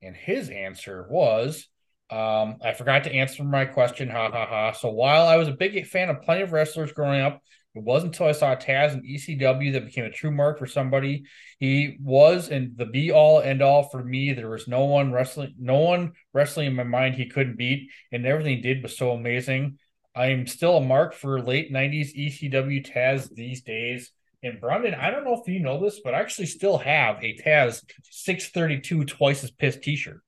[0.00, 1.68] And his answer was,
[2.08, 4.08] um, I forgot to answer my question.
[4.08, 4.72] Ha ha ha.
[4.72, 7.42] So while I was a big fan of plenty of wrestlers growing up,
[7.76, 11.24] it wasn't until I saw Taz in ECW that became a true mark for somebody.
[11.58, 14.32] He was and the be all end all for me.
[14.32, 18.24] There was no one wrestling, no one wrestling in my mind he couldn't beat, and
[18.24, 19.78] everything he did was so amazing.
[20.14, 24.10] I am still a mark for late 90s ECW Taz these days.
[24.42, 27.36] And Brendan, I don't know if you know this, but I actually still have a
[27.36, 30.22] Taz 632 twice as pissed t-shirt.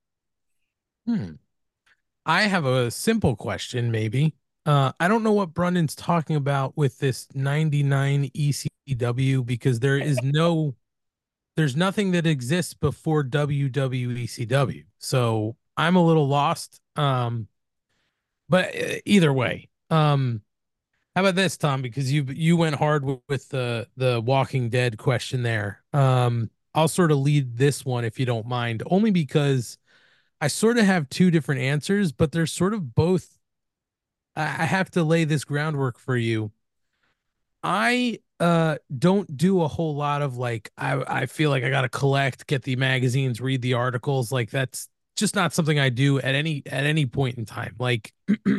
[1.07, 1.31] Hmm.
[2.25, 4.35] I have a simple question, maybe.
[4.65, 10.19] Uh, I don't know what Brundan's talking about with this 99 ECW because there is
[10.23, 10.75] no,
[11.55, 14.85] there's nothing that exists before WWECW.
[14.99, 16.79] So I'm a little lost.
[16.95, 17.47] Um,
[18.49, 20.41] but uh, either way, um,
[21.15, 21.81] how about this, Tom?
[21.81, 25.83] Because you you went hard with, with the the Walking Dead question there.
[25.93, 29.77] Um, I'll sort of lead this one if you don't mind, only because
[30.39, 33.38] I sort of have two different answers, but they're sort of both.
[34.43, 36.51] I have to lay this groundwork for you.
[37.63, 41.81] I uh don't do a whole lot of like I I feel like I got
[41.81, 44.31] to collect, get the magazines, read the articles.
[44.31, 44.87] Like that's
[45.17, 47.75] just not something I do at any at any point in time.
[47.79, 48.13] Like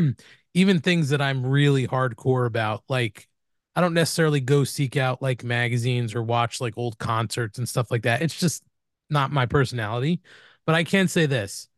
[0.54, 3.26] even things that I'm really hardcore about, like
[3.74, 7.90] I don't necessarily go seek out like magazines or watch like old concerts and stuff
[7.90, 8.20] like that.
[8.22, 8.62] It's just
[9.08, 10.20] not my personality.
[10.66, 11.68] But I can say this.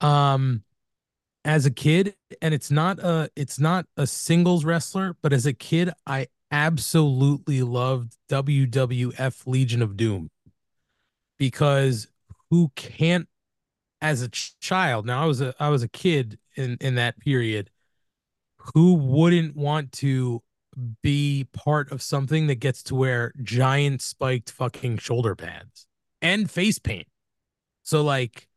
[0.00, 0.64] Um
[1.44, 5.52] as a kid, and it's not a it's not a singles wrestler, but as a
[5.52, 10.30] kid, I absolutely loved WWF Legion of Doom.
[11.38, 12.06] Because
[12.50, 13.28] who can't
[14.00, 17.18] as a ch- child now i was a i was a kid in in that
[17.18, 17.70] period
[18.74, 20.42] who wouldn't want to
[21.02, 25.86] be part of something that gets to wear giant spiked fucking shoulder pads
[26.22, 27.06] and face paint?
[27.82, 28.48] So like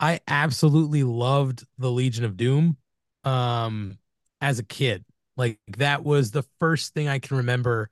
[0.00, 2.76] i absolutely loved the legion of doom
[3.24, 3.98] um
[4.40, 5.04] as a kid.
[5.36, 7.90] Like that was the first thing i can remember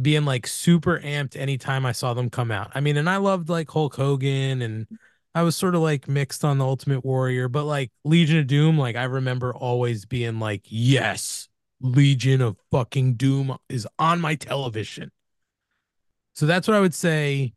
[0.00, 2.70] being like super amped anytime i saw them come out.
[2.74, 4.86] I mean and i loved like hulk hogan and
[5.34, 8.76] I was sort of like mixed on the Ultimate Warrior, but like Legion of Doom,
[8.76, 11.48] like I remember always being like, yes,
[11.80, 15.12] Legion of fucking Doom is on my television.
[16.34, 17.52] So that's what I would say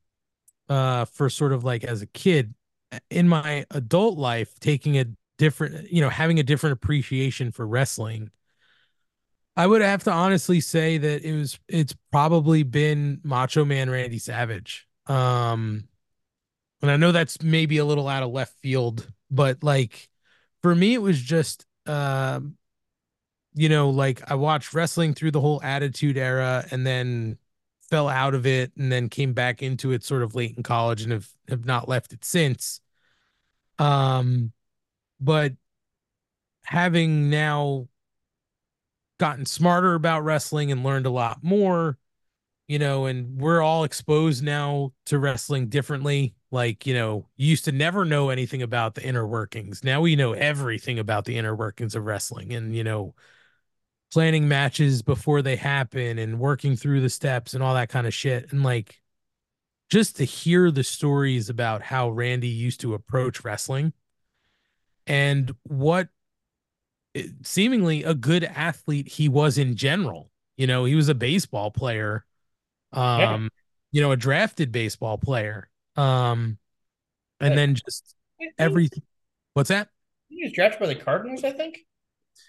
[0.69, 2.53] uh for sort of like as a kid
[3.09, 5.05] in my adult life taking a
[5.37, 8.29] different you know having a different appreciation for wrestling
[9.55, 14.17] I would have to honestly say that it was it's probably been Macho Man Randy
[14.17, 14.87] Savage.
[15.05, 15.87] Um
[16.81, 20.09] and I know that's maybe a little out of left field, but like
[20.61, 22.57] for me, it was just, um,
[23.53, 27.37] you know, like I watched wrestling through the whole Attitude Era, and then
[27.93, 31.03] fell out of it, and then came back into it sort of late in college,
[31.03, 32.81] and have have not left it since.
[33.77, 34.51] Um,
[35.19, 35.53] but
[36.65, 37.87] having now
[39.19, 41.99] gotten smarter about wrestling and learned a lot more,
[42.67, 47.65] you know, and we're all exposed now to wrestling differently like, you know, you used
[47.65, 49.83] to never know anything about the inner workings.
[49.83, 53.13] Now we know everything about the inner workings of wrestling and, you know,
[54.13, 58.13] planning matches before they happen and working through the steps and all that kind of
[58.13, 58.51] shit.
[58.51, 59.01] And like,
[59.89, 63.93] just to hear the stories about how Randy used to approach wrestling
[65.07, 66.09] and what
[67.15, 70.29] eh, seemingly a good athlete he was in general.
[70.57, 72.25] You know, he was a baseball player,
[72.91, 73.47] um, yeah.
[73.91, 76.57] you know, a drafted baseball player um,
[77.39, 78.15] and then just
[78.57, 79.03] everything.
[79.53, 79.89] What's that?
[80.29, 81.79] He was drafted by the Cardinals, I think.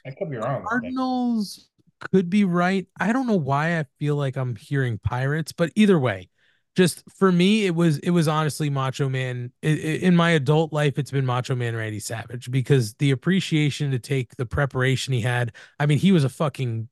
[0.06, 0.64] I could be wrong.
[0.68, 1.68] Cardinals
[2.00, 2.86] could be right.
[2.98, 6.28] I don't know why I feel like I'm hearing Pirates, but either way,
[6.76, 9.52] just for me, it was it was honestly Macho Man.
[9.62, 13.92] It, it, in my adult life, it's been Macho Man Randy Savage because the appreciation
[13.92, 15.52] to take the preparation he had.
[15.78, 16.88] I mean, he was a fucking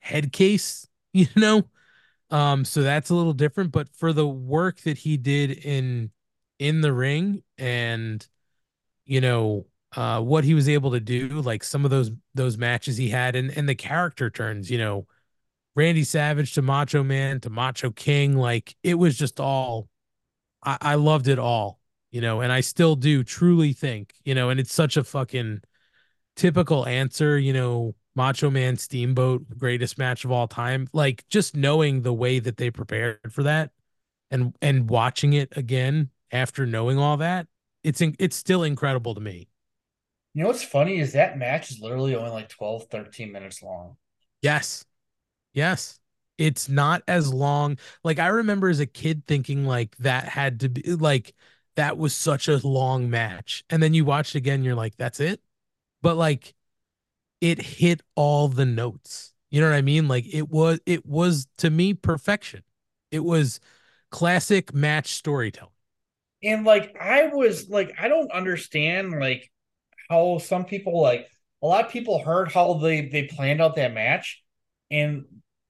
[0.00, 1.62] head case, you know.
[2.30, 6.10] Um, so that's a little different, but for the work that he did in
[6.58, 8.26] in the ring and
[9.04, 12.96] you know uh what he was able to do, like some of those those matches
[12.96, 15.06] he had and and the character turns, you know,
[15.74, 19.88] Randy Savage to Macho Man to Macho King, like it was just all
[20.62, 21.80] I, I loved it all,
[22.10, 25.60] you know, and I still do truly think, you know, and it's such a fucking
[26.36, 30.88] typical answer, you know, Macho Man Steamboat, greatest match of all time.
[30.92, 33.70] Like just knowing the way that they prepared for that
[34.30, 37.46] and and watching it again after knowing all that,
[37.84, 39.48] it's in, it's still incredible to me.
[40.36, 43.96] You know what's funny is that match is literally only like 12, 13 minutes long.
[44.42, 44.84] Yes.
[45.54, 45.98] Yes.
[46.36, 47.78] It's not as long.
[48.04, 51.32] Like I remember as a kid thinking like that had to be like
[51.76, 53.64] that was such a long match.
[53.70, 55.40] And then you watch it again, you're like, that's it.
[56.02, 56.52] But like
[57.40, 59.32] it hit all the notes.
[59.50, 60.06] You know what I mean?
[60.06, 62.62] Like it was it was to me perfection.
[63.10, 63.58] It was
[64.10, 65.72] classic match storytelling.
[66.42, 69.50] And like I was like, I don't understand like
[70.08, 71.28] how some people like
[71.62, 74.42] a lot of people heard how they they planned out that match
[74.90, 75.24] and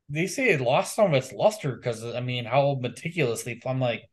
[0.09, 4.09] they say it lost some of its luster because I mean how meticulously I'm like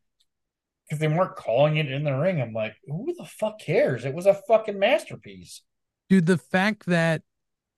[0.87, 2.41] because they weren't calling it in the ring.
[2.41, 4.05] I'm like, who the fuck cares?
[4.05, 5.61] It was a fucking masterpiece.
[6.09, 7.21] Dude, the fact that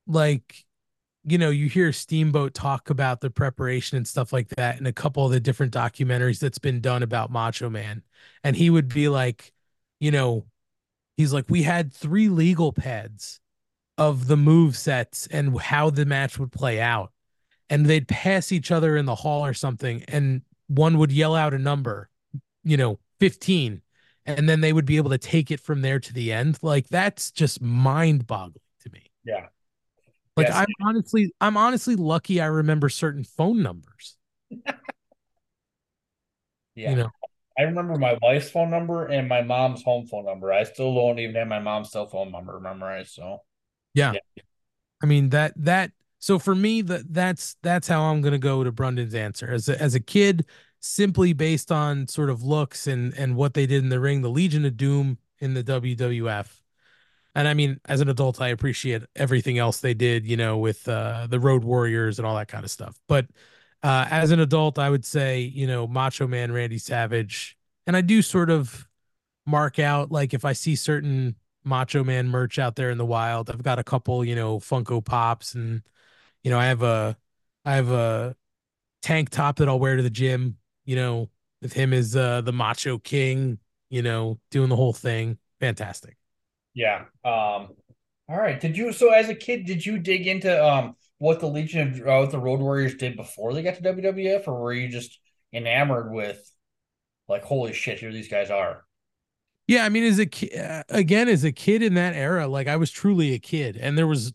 [0.08, 0.66] like
[1.28, 4.94] you know, you hear Steamboat talk about the preparation and stuff like that in a
[4.94, 8.04] couple of the different documentaries that's been done about Macho Man.
[8.44, 9.52] And he would be like,
[10.00, 10.46] you know,
[11.18, 13.40] he's like, we had three legal pads
[13.98, 17.12] of the move sets and how the match would play out.
[17.70, 21.54] And they'd pass each other in the hall or something, and one would yell out
[21.54, 22.10] a number,
[22.64, 23.82] you know, 15,
[24.28, 26.60] and then they would be able to take it from there to the end.
[26.62, 29.12] Like that's just mind boggling to me.
[29.24, 29.48] Yeah.
[30.38, 30.58] Like Yes.
[30.58, 34.16] I'm honestly, I'm honestly lucky I remember certain phone numbers.
[36.76, 36.90] Yeah.
[36.92, 37.10] You know,
[37.58, 40.52] I remember my wife's phone number and my mom's home phone number.
[40.52, 43.14] I still don't even have my mom's cell phone number memorized.
[43.14, 43.42] So
[43.94, 44.14] yeah.
[44.14, 44.44] Yeah.
[45.02, 48.72] I mean that that so for me that that's that's how I'm gonna go to
[48.72, 50.46] Brundan's answer as a, as a kid,
[50.80, 54.30] simply based on sort of looks and and what they did in the ring, the
[54.30, 56.48] Legion of Doom in the WWF.
[57.36, 60.88] And I mean, as an adult, I appreciate everything else they did, you know, with
[60.88, 62.98] uh, the Road Warriors and all that kind of stuff.
[63.10, 63.28] But
[63.86, 67.56] uh, as an adult, I would say, you know, Macho Man, Randy Savage,
[67.86, 68.88] and I do sort of
[69.46, 73.52] mark out like if I see certain Macho Man merch out there in the wild,
[73.52, 75.84] I've got a couple, you know, Funko Pops, and
[76.44, 77.16] you know, I have a,
[77.64, 78.36] I have a
[79.04, 81.30] tank top that I'll wear to the gym, you know,
[81.62, 83.60] with him as uh, the Macho King,
[83.92, 85.38] you know, doing the whole thing.
[85.60, 86.18] Fantastic.
[86.74, 87.06] yeah.
[87.24, 87.76] Um
[88.28, 88.60] all right.
[88.60, 92.02] Did you so as a kid, did you dig into um what the Legion of
[92.02, 95.20] uh, what the Road Warriors did before they got to WWF, or were you just
[95.54, 96.40] enamored with
[97.28, 98.86] like holy shit, here these guys are?
[99.68, 102.68] Yeah, I mean, as a kid, uh, again, as a kid in that era, like
[102.68, 104.34] I was truly a kid, and there was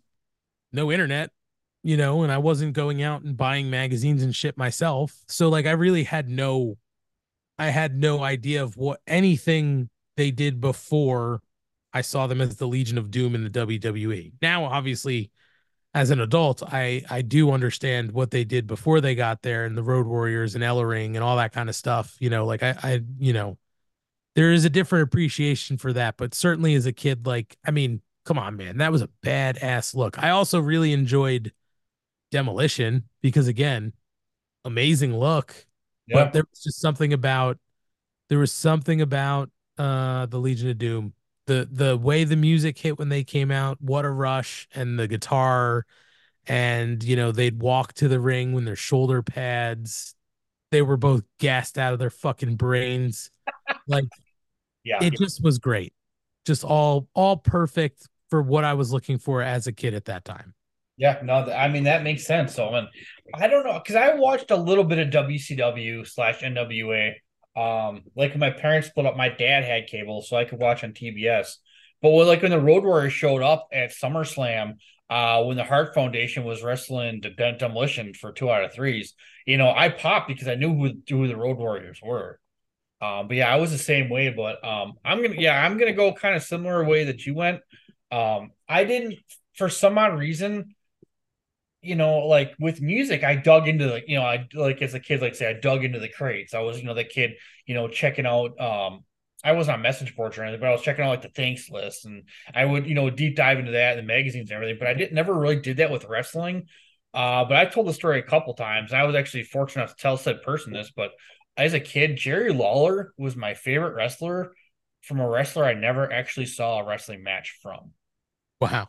[0.73, 1.31] no internet,
[1.83, 5.15] you know, and I wasn't going out and buying magazines and shit myself.
[5.29, 6.79] So, like, I really had no,
[7.59, 11.43] I had no idea of what anything they did before
[11.93, 14.33] I saw them as the Legion of Doom in the WWE.
[14.43, 15.31] Now, obviously,
[15.95, 19.77] as an adult, I I do understand what they did before they got there, and
[19.77, 22.17] the Road Warriors and Ellering and all that kind of stuff.
[22.21, 23.59] You know, like I I you know
[24.37, 28.01] there is a different appreciation for that, but certainly as a kid, like, I mean,
[28.25, 30.19] come on, man, that was a badass look.
[30.23, 31.53] I also really enjoyed
[32.31, 33.93] Demolition because, again,
[34.65, 35.67] amazing look,
[36.07, 36.25] Yeah.
[36.25, 37.59] but there was just something about
[38.29, 41.15] there was something about uh the Legion of Doom.
[41.51, 45.09] The the way the music hit when they came out, what a rush, and the
[45.09, 45.85] guitar,
[46.47, 50.15] and you know, they'd walk to the ring when their shoulder pads,
[50.71, 53.31] they were both gassed out of their fucking brains.
[53.87, 54.05] Like
[54.85, 55.03] yeah.
[55.03, 55.93] it just was great
[56.47, 60.25] just all all perfect for what i was looking for as a kid at that
[60.25, 60.55] time
[60.97, 62.55] Yeah, no, I mean that makes sense.
[62.55, 62.89] So, I mean,
[63.33, 67.15] I don't know because I watched a little bit of WCW slash NWA.
[67.57, 70.93] Um, like my parents split up, my dad had cable, so I could watch on
[70.93, 71.57] TBS.
[72.03, 74.75] But when like when the Road Warriors showed up at SummerSlam,
[75.11, 79.15] uh, when the Hart Foundation was wrestling Dem- Demolition for two out of threes,
[79.47, 82.39] you know, I popped because I knew who who the Road Warriors were.
[83.03, 84.31] Um, but yeah, I was the same way.
[84.31, 87.61] But um, I'm gonna yeah, I'm gonna go kind of similar way that you went.
[88.13, 89.19] Um, I didn't
[89.55, 90.75] for some odd reason
[91.83, 95.01] you know, like with music, I dug into the, you know, I like as a
[95.01, 96.55] kid, like say, I dug into the crates.
[96.55, 97.33] I was, you know, the kid,
[97.67, 98.61] you know, checking out.
[98.61, 99.05] Um,
[99.43, 101.71] I was on message boards or anything, but I was checking out like the thanks
[101.71, 102.25] list, and
[102.55, 104.77] I would, you know, deep dive into that, and the magazines and everything.
[104.79, 106.67] But I didn't never really did that with wrestling.
[107.15, 108.93] Uh, but I told the story a couple times.
[108.93, 111.13] I was actually fortunate enough to tell said person this, but
[111.57, 114.53] as a kid, Jerry Lawler was my favorite wrestler
[115.03, 117.93] from a wrestler I never actually saw a wrestling match from.
[118.61, 118.89] wow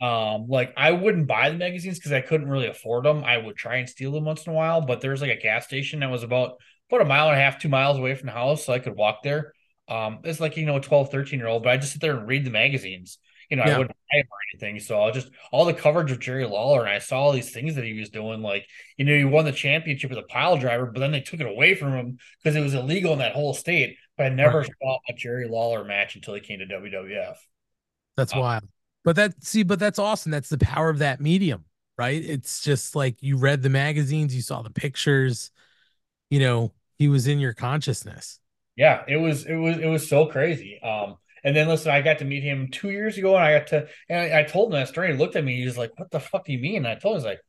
[0.00, 3.24] Um, like I wouldn't buy the magazines because I couldn't really afford them.
[3.24, 5.66] I would try and steal them once in a while, but there's like a gas
[5.66, 6.58] station that was about
[6.90, 8.96] about a mile and a half, two miles away from the house, so I could
[8.96, 9.52] walk there.
[9.88, 12.16] Um, it's like you know, a 12, 13 year old, but I just sit there
[12.16, 13.18] and read the magazines.
[13.50, 13.68] You know, Yeah.
[13.74, 14.78] I wouldn't buy them or anything.
[14.80, 17.74] So I'll just all the coverage of Jerry Lawler, and I saw all these things
[17.76, 18.42] that he was doing.
[18.42, 18.66] Like,
[18.98, 21.46] you know, he won the championship as a pile driver, but then they took it
[21.46, 23.96] away from him because it was illegal in that whole state.
[24.16, 24.72] But I never Right.
[24.80, 27.38] saw a Jerry Lawler match until he came to WWF.
[28.16, 28.68] that's Uh, wild
[29.08, 30.30] But that see, but that's awesome.
[30.30, 31.64] That's the power of that medium,
[31.96, 32.22] right?
[32.22, 35.50] It's just like you read the magazines, you saw the pictures,
[36.28, 38.38] you know, he was in your consciousness.
[38.76, 40.78] Yeah, it was it was it was so crazy.
[40.82, 43.68] Um, and then listen, I got to meet him two years ago, and I got
[43.68, 45.12] to and I, I told him that story.
[45.12, 46.96] He looked at me, he was like, "What the fuck do you mean?" And I
[46.96, 47.40] told him, "He's like,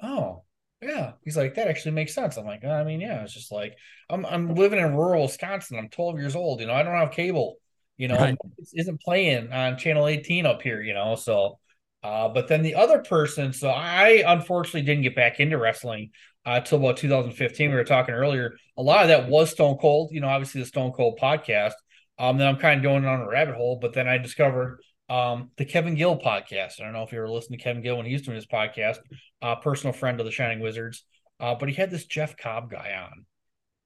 [0.00, 0.44] oh."
[0.80, 2.36] Yeah, he's like that actually makes sense.
[2.36, 3.76] I'm like, I mean, yeah, it's just like
[4.08, 5.76] I'm I'm living in rural Wisconsin.
[5.76, 6.60] I'm 12 years old.
[6.60, 7.56] You know, I don't have cable.
[8.00, 8.36] You know, Right.
[8.74, 10.80] isn't playing on channel 18 up here.
[10.82, 11.58] You know, so.
[12.02, 16.12] Uh, but then the other person, so I unfortunately didn't get back into wrestling
[16.46, 17.68] uh, till about 2015.
[17.68, 18.56] We were talking earlier.
[18.78, 20.08] A lot of that was Stone Cold.
[20.10, 21.74] You know, obviously the Stone Cold podcast.
[22.18, 25.50] Um, then I'm kind of going on a rabbit hole, but then I discovered um,
[25.58, 26.80] the Kevin Gill podcast.
[26.80, 28.46] I don't know if you ever listened to Kevin Gill when he was doing his
[28.46, 28.96] podcast,
[29.42, 31.04] uh, personal friend of the Shining Wizards.
[31.38, 33.26] Uh, but he had this Jeff Cobb guy on,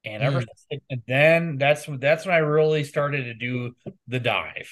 [0.04, 0.46] and ever Mm.
[0.70, 3.74] since, then that's that's when I really started to do
[4.08, 4.70] the dive.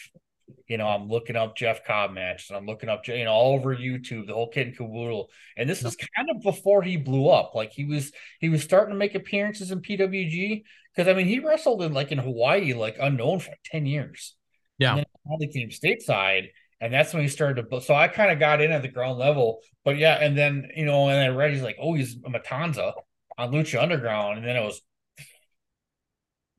[0.69, 2.51] You know, I'm looking up Jeff Cobb matches.
[2.51, 5.31] and I'm looking up, you know, all over YouTube, the whole kid and caboodle.
[5.57, 7.55] And this is kind of before he blew up.
[7.55, 10.63] Like he was, he was starting to make appearances in PWG
[10.95, 14.35] because I mean, he wrestled in like in Hawaii, like unknown for like 10 years.
[14.79, 14.97] Yeah.
[14.97, 16.49] And then he came stateside,
[16.81, 17.81] and that's when he started to.
[17.81, 20.85] So I kind of got in at the ground level, but yeah, and then you
[20.85, 22.93] know, and I read he's like, oh, he's a Matanza
[23.39, 24.81] on Lucha Underground, and then it was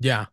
[0.04, 0.26] Yeah.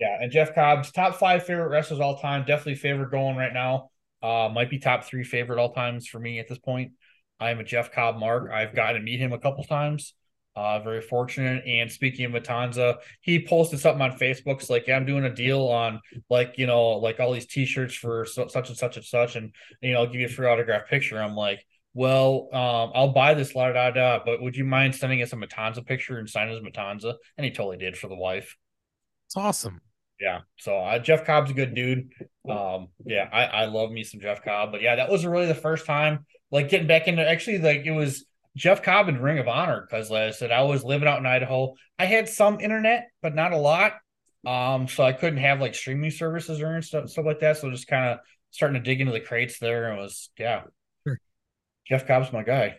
[0.00, 2.44] yeah, and Jeff Cobb's top five favorite wrestlers all time.
[2.46, 3.90] Definitely favorite going right now.
[4.22, 6.92] Uh, might be top three favorite all times for me at this point.
[7.40, 8.50] I'm a Jeff Cobb mark.
[8.50, 10.14] I've gotten to meet him a couple times.
[10.56, 11.62] Uh, very fortunate.
[11.66, 14.56] And speaking of Matanza, he posted something on Facebook.
[14.56, 17.94] It's like, yeah, I'm doing a deal on like, you know, like all these t-shirts
[17.94, 19.36] for so, such and such and such.
[19.36, 21.22] And, you know, I'll give you a free autograph picture.
[21.22, 21.64] I'm like,
[21.94, 25.36] well, um, I'll buy this, la da da, but would you mind sending us a
[25.36, 27.14] Matanza picture and sign as Matanza?
[27.36, 28.56] And he totally did for the wife.
[29.28, 29.82] It's awesome.
[30.18, 30.40] Yeah.
[30.56, 32.12] So uh, Jeff Cobb's a good dude.
[32.48, 34.72] Um, yeah, I, I love me some Jeff Cobb.
[34.72, 37.90] But yeah, that was really the first time like getting back into actually like it
[37.90, 38.24] was
[38.56, 41.26] Jeff Cobb and Ring of Honor because like I said I was living out in
[41.26, 41.74] Idaho.
[41.98, 43.92] I had some internet, but not a lot.
[44.46, 47.58] Um, so I couldn't have like streaming services or stuff stuff like that.
[47.58, 48.18] So just kind of
[48.50, 50.62] starting to dig into the crates there and was yeah.
[51.06, 51.20] Sure.
[51.86, 52.76] Jeff Cobb's my guy.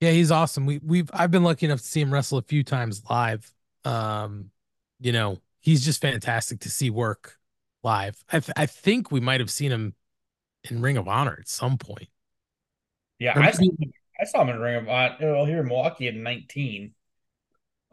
[0.00, 0.64] Yeah, he's awesome.
[0.64, 3.50] We we've I've been lucky enough to see him wrestle a few times live.
[3.84, 4.50] Um,
[5.00, 7.38] you know, he's just fantastic to see work
[7.82, 8.22] live.
[8.30, 9.94] I th- I think we might have seen him
[10.70, 12.08] in Ring of Honor at some point.
[13.18, 15.66] Yeah, Or I saw, maybe- I saw him in Ring of Honor well, here in
[15.66, 16.94] Milwaukee at 19.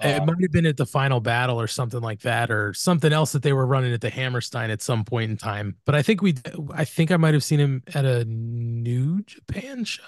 [0.04, 3.12] it Um, might have been at the final battle or something like that, or something
[3.14, 5.78] else that they were running at the Hammerstein at some point in time.
[5.86, 6.36] But I think we,
[6.74, 10.04] I think I might have seen him at a New Japan show.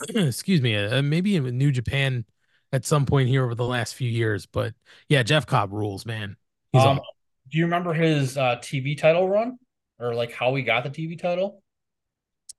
[0.08, 2.24] Excuse me, uh, maybe in New Japan
[2.72, 4.46] at some point here over the last few years.
[4.46, 4.74] But
[5.08, 6.36] yeah, Jeff Cobb rules, man.
[6.72, 7.04] He's um, awesome.
[7.50, 9.58] do you remember his uh, TV title run
[9.98, 11.62] or like how he got the TV title?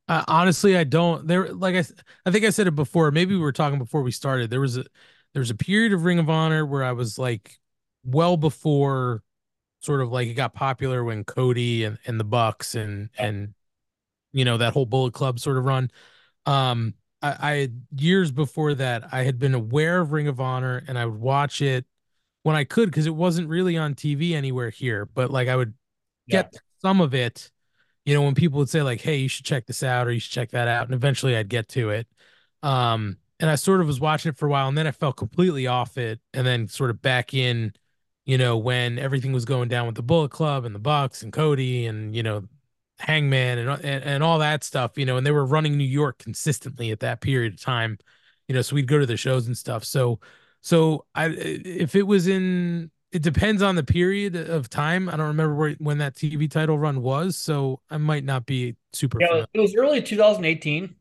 [0.08, 1.26] Uh, honestly, I don't.
[1.28, 1.86] There, like I,
[2.26, 3.12] I think I said it before.
[3.12, 4.50] Maybe we were talking before we started.
[4.50, 4.86] There was a,
[5.34, 7.58] there was a period of Ring of Honor where I was like,
[8.04, 9.24] well before,
[9.80, 13.54] sort of like it got popular when Cody and and the Bucks and and,
[14.34, 15.92] you know that whole Bullet Club sort of run.
[16.46, 20.98] Um, I, I years before that I had been aware of Ring of Honor and
[20.98, 21.86] I would watch it
[22.44, 25.06] when I could because it wasn't really on TV anywhere here.
[25.06, 25.74] But like I would
[26.26, 26.48] Yeah.
[26.50, 27.52] get some of it
[28.06, 30.20] you know when people would say like hey you should check this out or you
[30.20, 32.08] should check that out and eventually i'd get to it
[32.64, 35.14] um and i sort of was watching it for a while and then i fell
[35.14, 37.74] completely off it and then sort of back in
[38.26, 41.34] you know when everything was going down with the bullet club and the bucks and
[41.34, 42.44] cody and you know
[43.02, 46.20] hangman and, and and all that stuff you know and they were running new york
[46.20, 47.98] consistently at that period of time
[48.48, 50.20] you know so we'd go to the shows and stuff so
[50.62, 55.10] so i if it was in it depends on the period of time.
[55.10, 58.78] I don't remember where, when that TV title run was, so I might not be
[58.94, 59.20] super.
[59.20, 60.96] Yeah, it was early 2018.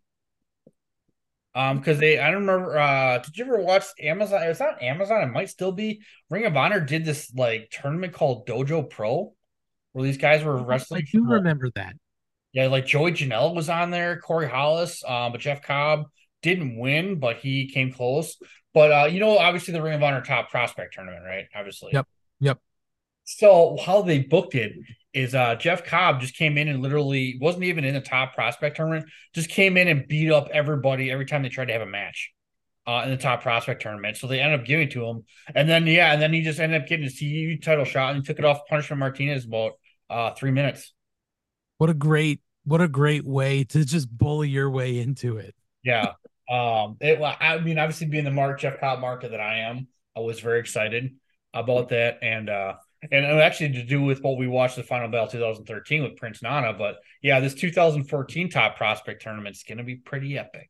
[1.53, 2.79] Um, because they, I don't remember.
[2.79, 4.43] Uh, did you ever watch Amazon?
[4.45, 5.23] It's not Amazon.
[5.23, 6.01] It might still be.
[6.29, 9.33] Ring of Honor did this like tournament called Dojo Pro,
[9.93, 11.03] where these guys were wrestling.
[11.07, 11.95] I do for- remember that.
[12.53, 16.07] Yeah, like Joey Janela was on there, Corey Hollis, um, but Jeff Cobb
[16.43, 18.37] didn't win, but he came close.
[18.75, 21.47] But uh, you know, obviously the Ring of Honor Top Prospect Tournament, right?
[21.55, 21.91] Obviously.
[21.93, 22.07] Yep,
[22.41, 22.59] yep.
[23.25, 24.73] So how they booked it
[25.13, 28.77] is uh Jeff Cobb just came in and literally wasn't even in the top prospect
[28.77, 31.87] tournament, just came in and beat up everybody every time they tried to have a
[31.87, 32.33] match
[32.87, 34.17] uh in the top prospect tournament.
[34.17, 35.25] So they ended up giving it to him.
[35.55, 38.19] And then yeah, and then he just ended up getting his TV title shot and
[38.19, 39.73] he took it off Punishment Martinez in about
[40.11, 40.93] uh three minutes.
[41.79, 45.55] What a great, what a great way to just bully your way into it.
[45.83, 46.13] Yeah.
[46.51, 49.87] Um, it, well, I mean, obviously being the mark Jeff Cobb market that I am,
[50.17, 51.15] I was very excited
[51.55, 52.19] about that.
[52.23, 56.03] And, uh, and it actually to do with what we watched the final battle 2013
[56.03, 56.75] with Prince Nana.
[56.75, 60.69] But yeah, this 2014 top prospect tournament is going to be pretty epic.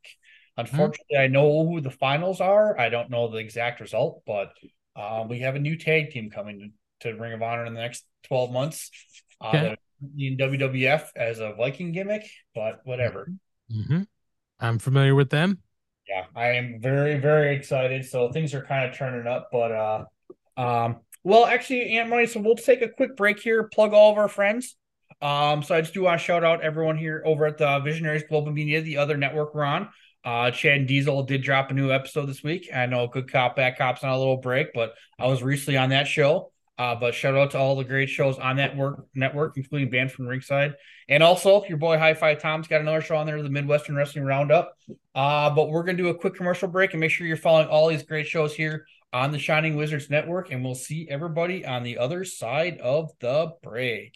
[0.57, 2.79] Unfortunately, I know who the finals are.
[2.79, 4.53] I don't know the exact result, but
[4.95, 7.81] uh, we have a new tag team coming to, to Ring of Honor in the
[7.81, 8.91] next 12 months.
[9.41, 9.75] Uh, Okay.
[10.17, 13.27] In WWF as a Viking gimmick, but whatever.
[13.71, 14.01] hmm
[14.59, 15.59] I'm familiar with them.
[16.07, 18.05] Yeah, I am very, very excited.
[18.05, 20.05] So things are kind of turning up, but uh
[20.57, 24.17] um well actually Ant Money, so we'll take a quick break here, plug all of
[24.17, 24.75] our friends.
[25.21, 28.23] Um, so I just do want to shout out everyone here over at the Visionaries
[28.27, 29.89] Global Media, the other network we're on.
[30.23, 32.69] Uh Chad and Diesel did drop a new episode this week.
[32.73, 35.89] I know Good Cop, Bad Cop's on a little break, but I was recently on
[35.89, 36.51] that show.
[36.81, 40.11] Uh, but shout out to all the great shows on that work network, including Band
[40.11, 40.73] from Ringside.
[41.07, 44.75] And also your boy High5Tom's got another show on there, the Midwestern Wrestling Roundup.
[45.13, 47.87] Uh, but we're gonna do a quick commercial break and make sure you're following all
[47.87, 51.99] these great shows here on the Shining Wizards Network, and we'll see everybody on the
[51.99, 54.15] other side of the break.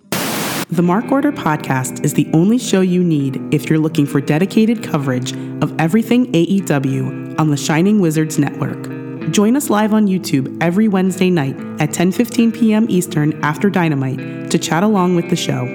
[0.69, 4.83] The Mark Order podcast is the only show you need if you're looking for dedicated
[4.83, 8.89] coverage of everything AEW on the Shining Wizards Network.
[9.31, 12.87] Join us live on YouTube every Wednesday night at 10:15 p.m.
[12.89, 15.67] Eastern after Dynamite to chat along with the show.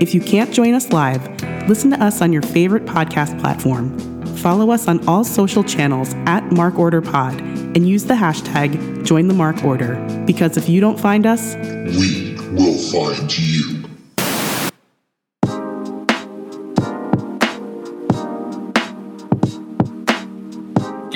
[0.00, 1.22] If you can't join us live,
[1.68, 3.96] listen to us on your favorite podcast platform.
[4.36, 9.28] Follow us on all social channels at Mark Order Pod and use the hashtag Join
[9.28, 9.94] the Mark Order
[10.26, 13.79] because if you don't find us, We will find you.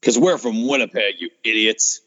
[0.00, 2.00] Because we're from Winnipeg, you idiots.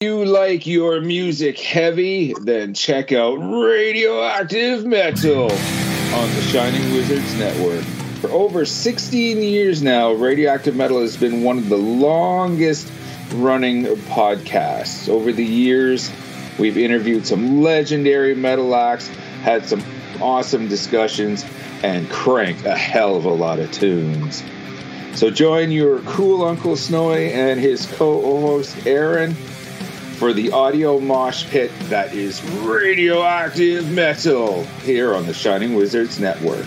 [0.00, 7.82] you like your music heavy, then check out Radioactive Metal on the Shining Wizards Network.
[8.20, 12.92] For over 16 years now, Radioactive Metal has been one of the longest
[13.32, 15.08] running podcasts.
[15.08, 16.12] Over the years,
[16.58, 19.82] we've interviewed some legendary metal acts, had some
[20.20, 21.46] awesome discussions,
[21.82, 24.42] and cranked a hell of a lot of tunes.
[25.14, 31.70] So join your cool Uncle Snowy and his co-host Aaron for the audio mosh pit
[31.84, 36.66] that is radioactive metal here on the Shining Wizards Network.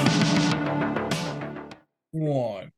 [2.21, 2.71] One.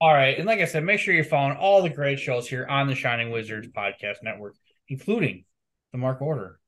[0.00, 0.36] All right.
[0.36, 2.96] And like I said, make sure you're following all the great shows here on the
[2.96, 4.56] Shining Wizards Podcast Network,
[4.88, 5.44] including
[5.92, 6.58] the Mark Order.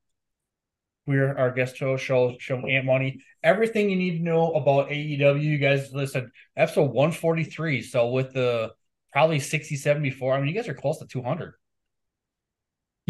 [1.08, 3.24] We're our guest show, show, show Ant Money.
[3.42, 5.42] Everything you need to know about AEW.
[5.42, 7.82] You guys listen, episode 143.
[7.82, 8.70] So with the
[9.12, 11.54] probably 60, 74, I mean, you guys are close to 200.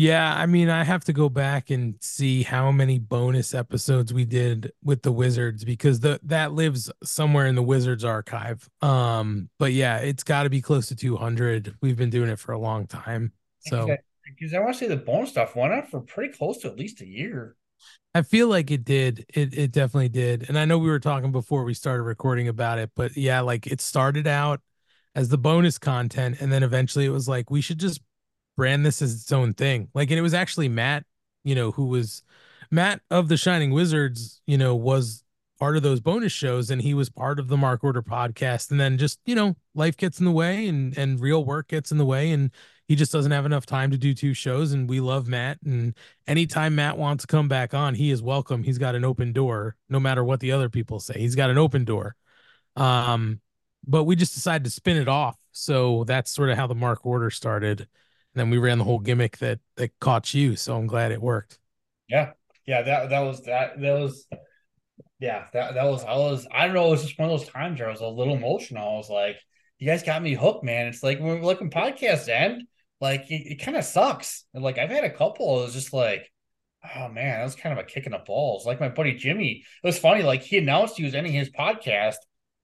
[0.01, 4.25] Yeah, I mean, I have to go back and see how many bonus episodes we
[4.25, 8.67] did with the Wizards because the that lives somewhere in the Wizards archive.
[8.81, 11.75] Um, but yeah, it's got to be close to 200.
[11.83, 13.33] We've been doing it for a long time.
[13.59, 13.95] So
[14.25, 16.79] because I want to say the bonus stuff went on for pretty close to at
[16.79, 17.57] least a year.
[18.15, 19.27] I feel like it did.
[19.29, 20.49] It it definitely did.
[20.49, 23.67] And I know we were talking before we started recording about it, but yeah, like
[23.67, 24.63] it started out
[25.15, 28.01] as the bonus content and then eventually it was like we should just
[28.61, 29.89] brand this as its own thing.
[29.95, 31.07] Like, and it was actually Matt,
[31.45, 32.23] you know, who was
[32.71, 35.25] Matt of the Shining Wizards, you know, was
[35.59, 38.71] part of those bonus shows and he was part of the Mark Order podcast.
[38.71, 41.91] And then just, you know, life gets in the way and and real work gets
[41.91, 42.51] in the way and
[42.87, 45.95] he just doesn't have enough time to do two shows and we love Matt and
[46.27, 48.63] anytime Matt wants to come back on, he is welcome.
[48.63, 51.19] He's got an open door no matter what the other people say.
[51.19, 52.15] He's got an open door.
[52.77, 53.41] Um
[53.87, 55.39] but we just decided to spin it off.
[55.51, 57.89] So that's sort of how the Mark Order started
[58.35, 60.57] then we ran the whole gimmick that that caught you.
[60.57, 61.59] So I'm glad it worked.
[62.09, 62.33] Yeah,
[62.67, 64.27] yeah, that that was that that was
[65.19, 67.49] yeah that that was I was I don't know it was just one of those
[67.49, 68.89] times where I was a little emotional.
[68.89, 69.37] I was like,
[69.79, 70.87] you guys got me hooked, man.
[70.87, 72.63] It's like when we're looking podcasts end,
[73.01, 74.45] like it, it kind of sucks.
[74.55, 75.61] And like I've had a couple.
[75.61, 76.31] It was just like.
[76.97, 78.65] Oh man, that was kind of a kick in the balls.
[78.65, 80.23] Like my buddy Jimmy, it was funny.
[80.23, 82.17] Like he announced he was ending his podcast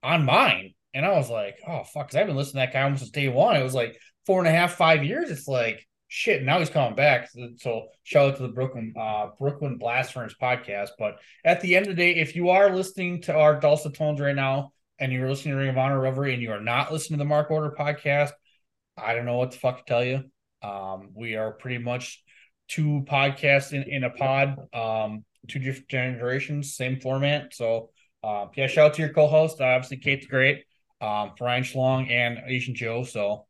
[0.02, 2.80] on mine, and I was like, "Oh fuck!" Because I've been listening to that guy
[2.80, 3.56] almost since day one.
[3.56, 6.42] It was like four and a half, five years, it's like shit.
[6.42, 7.28] Now he's coming back.
[7.58, 10.90] So shout out to the Brooklyn uh, Brooklyn Blast Furnace podcast.
[10.98, 14.20] But at the end of the day, if you are listening to our dulcet tones
[14.20, 17.18] right now, and you're listening to Ring of Honor Revelry, and you are not listening
[17.18, 18.32] to the Mark Order podcast,
[18.96, 20.24] I don't know what the fuck to tell you.
[20.62, 22.22] Um, we are pretty much
[22.68, 27.54] two podcasts in, in a pod, um, two different generations, same format.
[27.54, 27.90] So
[28.24, 30.64] uh, yeah, shout out to your co-host, obviously Kate the Great,
[31.00, 33.04] um, Brian Schlong, and Asian Joe.
[33.04, 33.46] So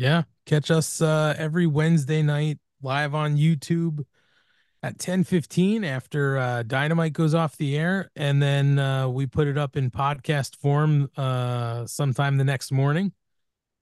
[0.00, 0.22] yeah.
[0.46, 4.02] Catch us uh, every Wednesday night live on YouTube
[4.82, 9.58] at 10:15 after uh, Dynamite goes off the air and then uh, we put it
[9.58, 13.12] up in podcast form uh, sometime the next morning.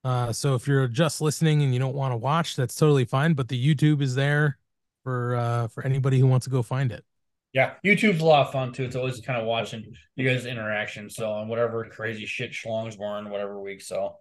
[0.03, 3.35] Uh, so if you're just listening and you don't want to watch, that's totally fine,
[3.35, 4.59] but the YouTube is there
[5.05, 7.05] for uh, for anybody who wants to go find it.
[7.53, 8.83] Yeah, YouTube's a lot of fun too.
[8.83, 11.11] It's always kind of watching you guys' interaction.
[11.11, 13.83] So on whatever crazy shit Schlong's wearing, whatever week.
[13.83, 14.17] So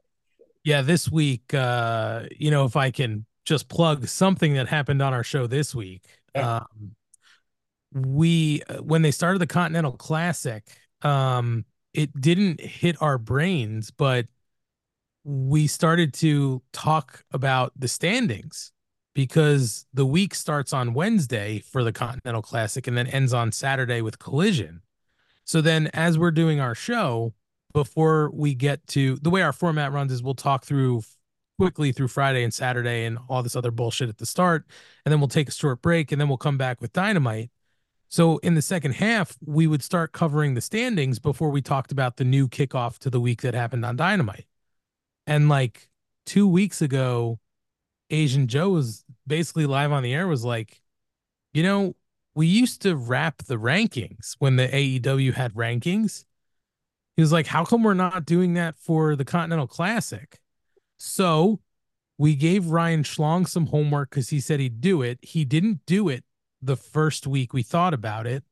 [0.68, 5.14] yeah, this week, uh, you know, if I can just plug something that happened on
[5.14, 6.03] our show this week.
[6.35, 6.57] Yeah.
[6.57, 6.91] Um,
[7.94, 10.68] we uh, when they started the Continental Classic,
[11.03, 11.64] um,
[11.94, 14.26] it didn't hit our brains, but
[15.23, 18.73] we started to talk about the standings
[19.15, 24.02] because the week starts on Wednesday for the Continental Classic and then ends on Saturday
[24.02, 24.81] with Collision.
[25.45, 27.34] So then, as we're doing our show,
[27.78, 30.99] before we get to the way our format runs is we'll talk through
[31.60, 34.66] quickly through Friday and Saturday and all this other bullshit at the start
[35.06, 37.52] and then we'll take a short break and then we'll come back with dynamite.
[38.10, 42.18] So in the second half we would start covering the standings before we talked about
[42.18, 44.48] the new kickoff to the week that happened on Dynamite.
[45.28, 45.88] And like
[46.26, 47.38] 2 weeks ago
[48.10, 50.82] Asian Joe was basically live on the air was like
[51.54, 51.95] you know
[52.34, 56.24] we used to wrap the rankings when the AEW had rankings
[57.18, 60.39] he was like, How come we're not doing that for the Continental Classic?
[60.98, 61.60] So
[62.18, 65.19] we gave Ryan Schlong some homework because he said he'd do it.
[65.22, 66.23] He didn't do it
[66.61, 68.44] the first week we thought about it,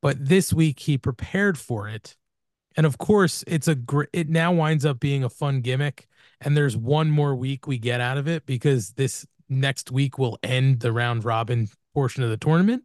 [0.00, 2.16] but this week he prepared for it.
[2.76, 6.08] And of course, it's a great, it now winds up being a fun gimmick.
[6.40, 10.38] And there's one more week we get out of it because this next week will
[10.42, 12.82] end the round robin portion of the tournament.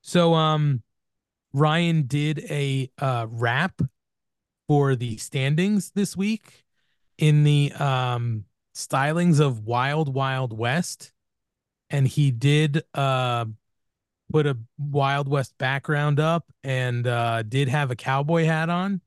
[0.00, 0.82] So, um,
[1.52, 3.80] Ryan did a uh, rap
[4.72, 6.64] for the standings this week
[7.18, 11.12] in the um stylings of Wild Wild West
[11.90, 13.44] and he did uh
[14.32, 19.02] put a Wild West background up and uh did have a cowboy hat on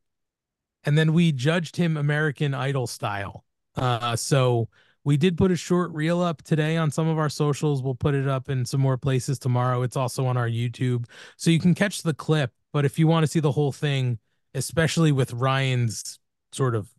[0.84, 3.44] and then we judged him American Idol style.
[3.76, 4.70] Uh, so
[5.04, 7.82] we did put a short reel up today on some of our socials.
[7.82, 9.82] We'll put it up in some more places tomorrow.
[9.82, 11.06] It's also on our YouTube,
[11.38, 12.52] so you can catch the clip.
[12.72, 14.20] But if you want to see the whole thing,
[14.56, 16.20] especially with Ryan's
[16.52, 16.90] sort of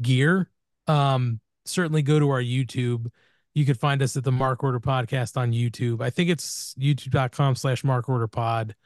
[0.00, 0.50] gear,
[0.86, 3.10] um, certainly go to our YouTube.
[3.54, 6.00] You could find us at the Mark Order Podcast on YouTube.
[6.00, 8.76] I think it's youtube.com slash Mark Order Pod.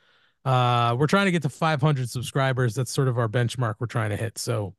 [0.45, 2.75] Uh, we're trying to get to 500 subscribers.
[2.75, 4.39] That's sort of our benchmark we're trying to hit.
[4.39, 4.75] So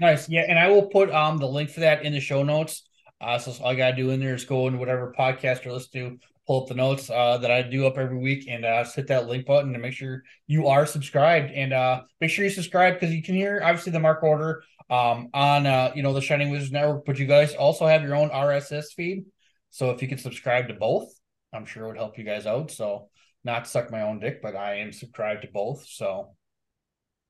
[0.00, 0.28] Nice.
[0.28, 2.84] Yeah, and I will put um the link for that in the show notes.
[3.20, 6.20] Uh, so all I gotta do in there is go into whatever podcast you're listening
[6.20, 8.96] to, pull up the notes uh, that I do up every week, and uh, just
[8.96, 11.52] hit that link button to make sure you are subscribed.
[11.52, 15.28] And uh, make sure you subscribe because you can hear obviously the Mark Order um
[15.34, 18.30] on uh you know the Shining Wizards Network, but you guys also have your own
[18.30, 19.26] RSS feed.
[19.70, 21.12] So if you could subscribe to both,
[21.52, 22.70] I'm sure it would help you guys out.
[22.70, 23.10] So
[23.44, 25.86] not suck my own dick, but I am subscribed to both.
[25.86, 26.34] So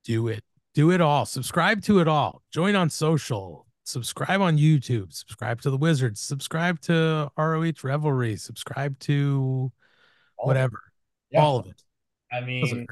[0.05, 0.45] do it.
[0.75, 1.27] Do it all.
[1.27, 2.43] Subscribe to it all.
[2.53, 3.68] Join on social.
[3.89, 5.15] Subscribe on YouTube.
[5.15, 6.21] Subscribe to the Wizards.
[6.21, 8.37] Subscribe to ROH Revelry.
[8.37, 9.73] Subscribe to
[10.37, 10.83] whatever.
[11.31, 11.43] Yeah.
[11.43, 11.83] All of it.
[12.31, 12.87] I mean,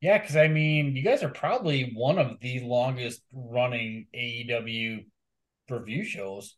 [0.00, 5.04] yeah, because I mean, you guys are probably one of the longest running AEW
[5.68, 6.54] review shows.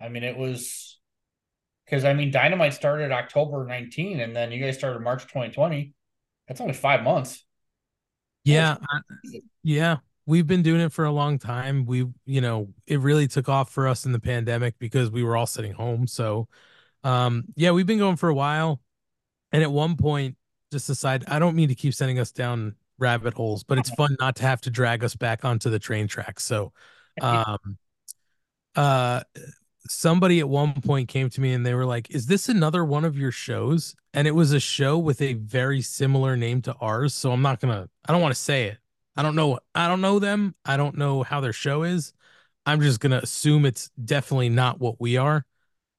[0.00, 0.98] I mean, it was
[1.84, 5.92] because I mean, Dynamite started October 19, and then you guys started March 2020.
[6.46, 7.44] That's only five months.
[8.44, 8.78] Yeah.
[8.80, 9.96] I- yeah.
[10.28, 11.86] We've been doing it for a long time.
[11.86, 15.38] We, you know, it really took off for us in the pandemic because we were
[15.38, 16.06] all sitting home.
[16.06, 16.48] So,
[17.02, 18.82] um, yeah, we've been going for a while.
[19.52, 20.36] And at one point,
[20.70, 24.18] just decide I don't mean to keep sending us down rabbit holes, but it's fun
[24.20, 26.44] not to have to drag us back onto the train tracks.
[26.44, 26.74] So,
[27.22, 27.78] um,
[28.76, 29.22] uh,
[29.88, 33.06] somebody at one point came to me and they were like, "Is this another one
[33.06, 37.14] of your shows?" And it was a show with a very similar name to ours.
[37.14, 37.88] So I'm not gonna.
[38.06, 38.78] I don't want to say it.
[39.18, 39.58] I don't know.
[39.74, 40.54] I don't know them.
[40.64, 42.12] I don't know how their show is.
[42.64, 45.44] I'm just gonna assume it's definitely not what we are.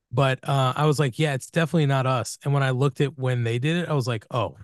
[0.09, 2.39] But uh, I was like, yeah, it's definitely not us.
[2.45, 4.55] And when I looked at when they did it, I was like, oh,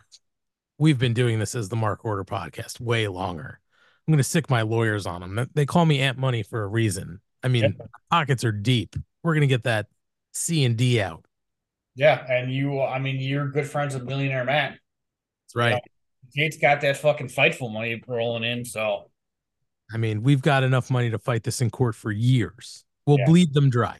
[0.77, 3.59] we've been doing this as the Mark Order podcast way longer.
[4.07, 5.49] I'm gonna sick my lawyers on them.
[5.53, 7.19] They call me Ant Money for a reason.
[7.43, 7.75] I mean,
[8.09, 8.95] pockets are deep.
[9.21, 9.87] We're gonna get that
[10.31, 11.25] C and D out.
[11.95, 14.71] Yeah, and you, I mean, you're good friends with Millionaire Matt.
[14.71, 15.81] That's right.
[16.35, 19.09] Kate's got that fucking fightful money rolling in, so
[19.93, 22.83] I mean, we've got enough money to fight this in court for years.
[23.05, 23.25] We'll Yeah.
[23.25, 23.99] bleed them dry.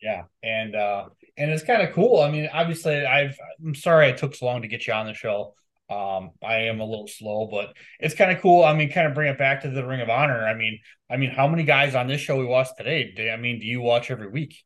[0.00, 1.06] yeah, and uh,
[1.36, 2.20] and it's kind of cool.
[2.20, 5.14] I mean, obviously, I've I'm sorry it took so long to get you on the
[5.14, 5.54] show.
[5.88, 8.64] Um, I am a little slow, but it's kind of cool.
[8.64, 10.44] I mean, kind of bring it back to the Ring of Honor.
[10.46, 10.78] I mean,
[11.10, 13.30] I mean, how many guys on this show we watched today?
[13.32, 14.62] I mean, do you watch every week?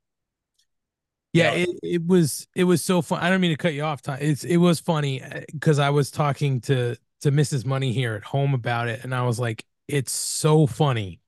[1.32, 3.20] Yeah, it, it was it was so fun.
[3.23, 4.02] I don't mean to cut you off.
[4.02, 4.19] Ty.
[4.20, 7.65] It's it was funny eh, because I was talking to to Mrs.
[7.65, 11.20] Money here at home about it, and I was like, it's so funny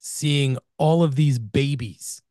[0.00, 2.22] seeing all of these babies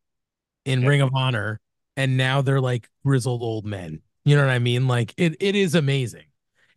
[0.66, 1.62] in Ring of Honor,
[1.98, 4.02] and now they're like grizzled old men.
[4.26, 4.88] You know what I mean?
[4.88, 6.26] Like it it is amazing.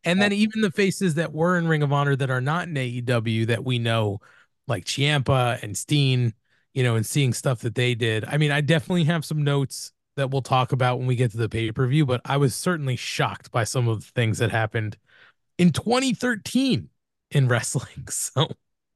[0.05, 2.77] And then even the faces that were in Ring of Honor that are not in
[2.77, 4.21] AEW that we know,
[4.69, 6.35] like Ciampa and Steen,
[6.75, 8.25] you know, and seeing stuff that they did.
[8.27, 11.37] I mean, I definitely have some notes that we'll talk about when we get to
[11.37, 14.51] the pay per view, but I was certainly shocked by some of the things that
[14.51, 14.97] happened
[15.59, 16.89] in 2013
[17.31, 18.09] in wrestling.
[18.11, 18.49] So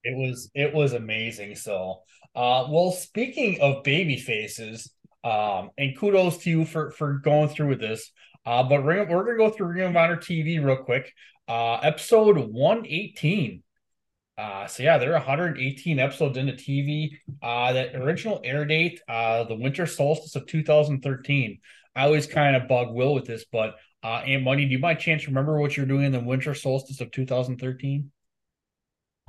[0.05, 1.57] It was it was amazing.
[1.57, 2.03] So,
[2.35, 4.90] uh, well, speaking of baby faces,
[5.24, 8.11] um, and kudos to you for for going through with this.
[8.47, 11.12] Uh, but of, we're gonna go through Ring of Honor TV real quick.
[11.49, 13.62] Uh, episode one eighteen.
[14.39, 17.10] Uh, so yeah, they're 118 episodes into TV.
[17.43, 21.59] Uh, that original air date, uh, the winter solstice of 2013.
[21.97, 23.74] I always kind of bug Will with this, but
[24.05, 27.01] uh, Ant Money, do you by chance remember what you're doing in the winter solstice
[27.01, 28.12] of 2013?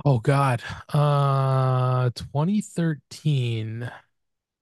[0.04, 0.62] Oh God.
[0.92, 3.90] Uh 2013.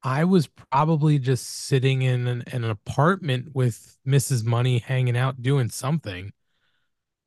[0.02, 4.44] I was probably just sitting in an, in an apartment with Mrs.
[4.44, 6.32] Money hanging out doing something.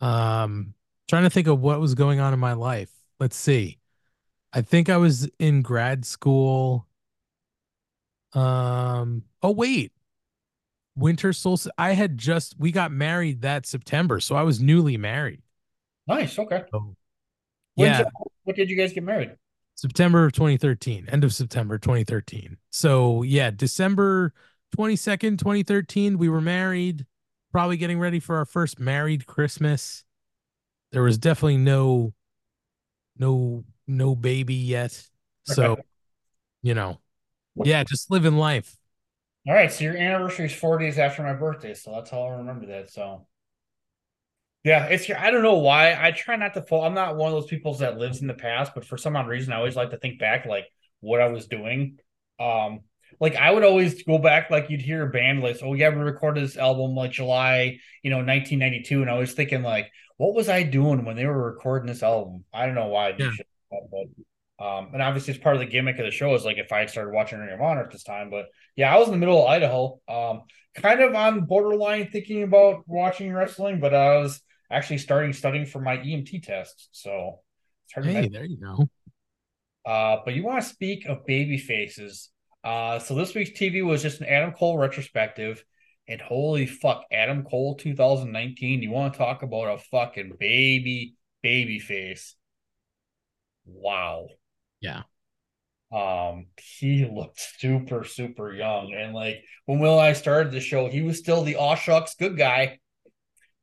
[0.01, 0.73] Um
[1.07, 2.91] trying to think of what was going on in my life.
[3.21, 3.77] Let's see.
[4.51, 6.87] I think I was in grad school.
[8.33, 9.91] Um oh wait.
[10.95, 11.71] Winter solstice.
[11.77, 15.43] I had just we got married that September, so I was newly married.
[16.07, 16.39] Nice.
[16.39, 16.63] Okay.
[16.71, 16.95] When's
[17.75, 18.01] Yeah.
[18.01, 18.07] it-
[18.43, 19.35] what did you guys get married?
[19.75, 22.57] September of 2013, end of September 2013.
[22.71, 24.33] So, yeah, December
[24.75, 27.05] 22nd, 2013, we were married,
[27.51, 30.03] probably getting ready for our first married Christmas.
[30.91, 32.13] There was definitely no
[33.17, 35.07] no no baby yet.
[35.43, 35.79] So,
[36.61, 36.99] you know,
[37.55, 38.77] yeah, just living life.
[39.47, 42.37] All right, so your anniversary is four days after my birthday, so that's how I
[42.37, 42.91] remember that.
[42.91, 43.27] So
[44.63, 45.95] Yeah, it's I don't know why.
[45.99, 46.83] I try not to fall.
[46.83, 49.27] I'm not one of those people that lives in the past, but for some odd
[49.27, 50.65] reason, I always like to think back like
[50.99, 51.97] what I was doing.
[52.39, 52.81] Um,
[53.21, 55.61] like I would always go back, like you'd hear a band list.
[55.63, 59.63] "Oh yeah, we recorded this album like July, you know, 1992," and I was thinking
[59.63, 62.43] like, what was I doing when they were recording this album?
[62.53, 63.45] I don't know why I did that,
[63.91, 66.71] but um, and obviously it's part of the gimmick of the show is like if
[66.71, 69.13] I had started watching Ring of Honor at this time, but yeah, I was in
[69.13, 70.43] the middle of Idaho, um,
[70.75, 74.41] kind of on borderline thinking about watching wrestling, but I was
[74.71, 77.39] actually starting studying for my EMT test, so
[77.85, 78.89] it's hard Hey, there you go.
[79.85, 82.29] Uh, but you want to speak of baby faces.
[82.63, 85.63] Uh, so this week's TV was just an Adam Cole retrospective.
[86.07, 88.81] And holy fuck, Adam Cole 2019.
[88.81, 92.35] You want to talk about a fucking baby, baby face.
[93.65, 94.27] Wow.
[94.79, 95.03] Yeah.
[95.91, 98.93] Um, he looked super, super young.
[98.93, 102.15] And like when Will and I started the show, he was still the aw shucks
[102.15, 102.79] good guy.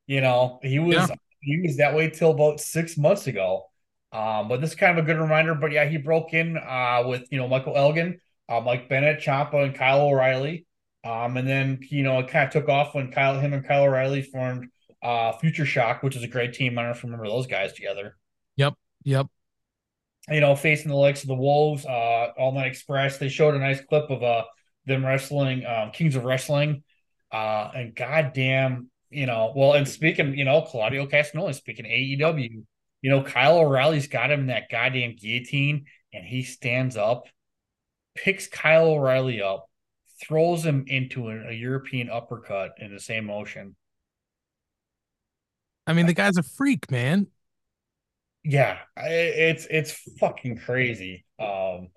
[0.06, 1.16] You know, he was Yeah.
[1.40, 3.66] he was that way till about six months ago.
[4.12, 5.54] Um, but this is kind of a good reminder.
[5.54, 9.64] But yeah, he broke in uh with you know Michael Elgin, uh, Mike Bennett, Ciampa,
[9.64, 10.66] and Kyle O'Reilly.
[11.04, 13.84] Um, and then you know it kind of took off when Kyle, him and Kyle
[13.84, 14.68] O'Reilly formed
[15.02, 16.78] uh Future Shock, which is a great team.
[16.78, 18.16] I don't know if you remember those guys together.
[18.56, 18.74] Yep.
[19.04, 19.26] Yep.
[20.30, 23.16] You know, facing the likes of the Wolves, uh, All Night Express.
[23.18, 24.44] They showed a nice clip of uh
[24.86, 26.82] them wrestling, um, Kings of Wrestling.
[27.30, 32.64] Uh, and goddamn, you know, well, and speaking, you know, Claudio Castagnoli, speaking AEW,
[33.02, 37.26] you know, Kyle O'Reilly's got him in that goddamn guillotine, and he stands up,
[38.22, 39.66] picks Kyle O'Reilly up,
[40.26, 43.76] throws him into a, a European uppercut in the same motion.
[45.86, 47.28] I mean, the guy's a freak, man.
[48.44, 51.24] Yeah, it's it's fucking crazy.
[51.38, 51.88] Um,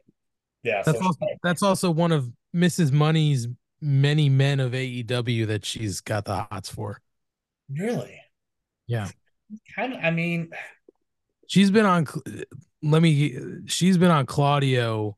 [0.63, 2.91] yeah, That's so also that's also one of Mrs.
[2.91, 3.47] Money's
[3.81, 7.01] many men of AEW that she's got the hots for.
[7.69, 8.19] really
[8.87, 9.09] Yeah.
[9.75, 9.99] kind of.
[10.03, 10.51] I mean,
[11.47, 12.07] She's been on
[12.81, 15.17] let me she's been on Claudio.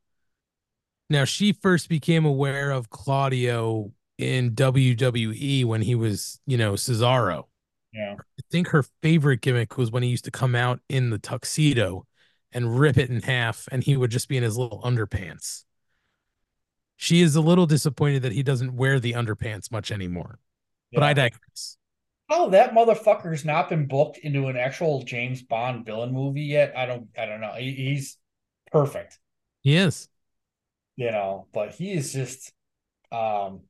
[1.13, 7.45] Now she first became aware of Claudio in WWE when he was, you know, Cesaro.
[7.93, 11.19] yeah, I think her favorite gimmick was when he used to come out in the
[11.19, 12.07] tuxedo
[12.51, 15.65] and rip it in half, and he would just be in his little underpants.
[16.97, 20.39] She is a little disappointed that he doesn't wear the underpants much anymore.
[20.91, 21.13] But I Yeah.
[21.13, 21.77] digress.
[22.29, 26.75] Oh, that motherfucker's not been booked into an actual James Bond villain movie yet.
[26.75, 27.53] I don't, I don't know.
[27.53, 28.17] He, he's
[28.71, 29.19] perfect,
[29.61, 30.09] He is.
[30.95, 32.51] You know, but he is just,
[33.11, 33.61] um,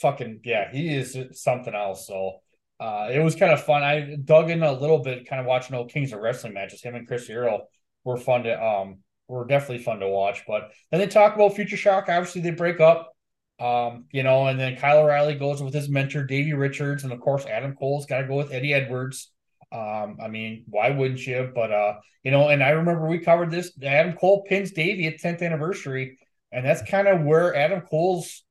[0.00, 2.06] fucking yeah, he is something else.
[2.06, 2.38] So,
[2.80, 3.82] uh, it was kind of fun.
[3.82, 6.82] I dug in a little bit, kind of watching old Kings of Wrestling matches.
[6.82, 7.66] Him and Chris Hero
[8.04, 10.42] were fun to, um, were definitely fun to watch.
[10.46, 12.08] But then they talk about Future Shock.
[12.08, 13.12] Obviously, they break up.
[13.60, 17.20] Um, you know, and then Kyle O'Reilly goes with his mentor, Davey Richards, and of
[17.20, 19.30] course Adam Cole's got to go with Eddie Edwards.
[19.70, 21.52] Um, I mean, why wouldn't you?
[21.54, 21.94] But uh,
[22.24, 23.72] you know, and I remember we covered this.
[23.82, 26.18] Adam Cole pins Davey at 10th anniversary,
[26.52, 28.44] and that's kind of where Adam Cole's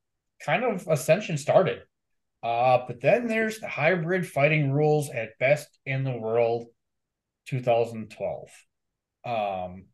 [0.43, 1.81] kind of ascension started.
[2.43, 6.65] Uh, but then there's the hybrid fighting rules at best in the world
[7.47, 8.47] 2012.
[9.23, 9.85] Um,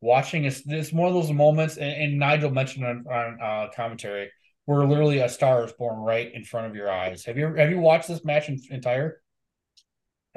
[0.00, 4.30] watching is this one of those moments, and, and Nigel mentioned on, on uh, commentary,
[4.64, 7.24] where literally a star is born right in front of your eyes.
[7.26, 9.20] Have you have you watched this match in, entire?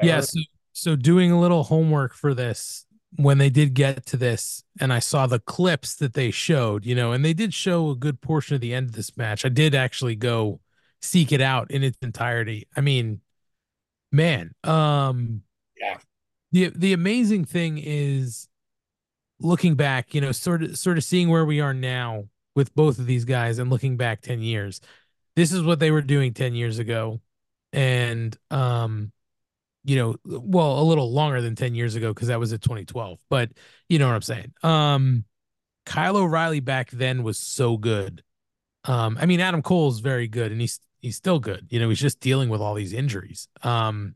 [0.02, 0.20] Yeah.
[0.20, 0.40] So,
[0.74, 2.86] so doing a little homework for this
[3.16, 6.96] when they did get to this, and I saw the clips that they showed, you
[6.96, 9.46] know, and they did show a good portion of the end of this match.
[9.46, 10.60] I did actually go
[11.02, 12.68] seek it out in its entirety.
[12.76, 13.22] I mean,
[14.12, 15.42] man, um,
[15.80, 15.98] yeah.
[16.52, 18.48] The the amazing thing is
[19.40, 22.26] looking back, you know, sort of sort of seeing where we are now
[22.56, 24.82] with both of these guys and looking back 10 years.
[25.36, 27.22] This is what they were doing 10 years ago.
[27.72, 29.12] And um
[29.84, 33.20] you know, well, a little longer than 10 years ago because that was at 2012.
[33.30, 33.52] But
[33.88, 34.54] you know what I'm saying.
[34.64, 35.26] Um
[35.86, 38.24] Kyle O'Reilly back then was so good.
[38.86, 41.68] Um, I mean, Adam Cole's very good and he's he's still good.
[41.70, 43.48] You know, he's just dealing with all these injuries.
[43.64, 44.16] Um,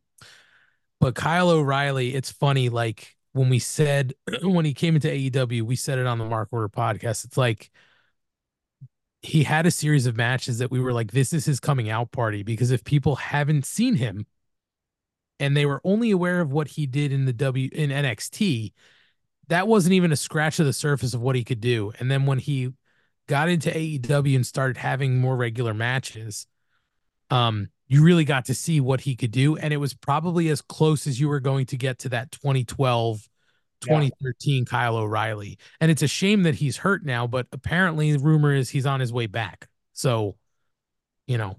[0.99, 4.13] but Kyle O'Reilly, it's funny, like when we said
[4.43, 7.25] when he came into AEW, we said it on the Mark Order podcast.
[7.25, 7.71] It's like
[9.21, 12.11] he had a series of matches that we were like, this is his coming out
[12.11, 14.27] party because if people haven't seen him
[15.39, 18.73] and they were only aware of what he did in the W in NXT,
[19.47, 21.91] that wasn't even a scratch of the surface of what he could do.
[21.99, 22.71] And then when he
[23.27, 26.47] got into AEW and started having more regular matches,
[27.29, 29.57] um, you really got to see what he could do.
[29.57, 33.27] And it was probably as close as you were going to get to that 2012,
[33.81, 35.57] 2013 Kyle O'Reilly.
[35.79, 38.99] And it's a shame that he's hurt now, but apparently the rumor is he's on
[38.99, 39.67] his way back.
[39.93, 40.37] So,
[41.27, 41.57] you know,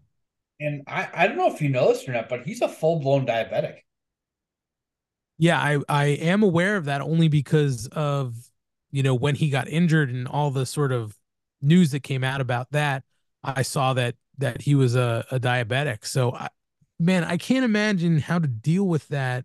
[0.64, 3.00] And I, I don't know if you know this or not, but he's a full
[3.00, 3.78] blown diabetic.
[5.38, 8.36] Yeah, I I am aware of that only because of
[8.90, 11.16] you know when he got injured and all the sort of
[11.60, 13.04] news that came out about that.
[13.42, 16.04] I saw that that he was a, a diabetic.
[16.04, 16.48] So, I,
[16.98, 19.44] man, I can't imagine how to deal with that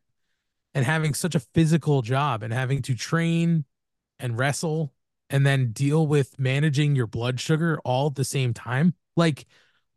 [0.74, 3.66] and having such a physical job and having to train
[4.20, 4.94] and wrestle
[5.30, 8.94] and then deal with managing your blood sugar all at the same time.
[9.16, 9.46] Like,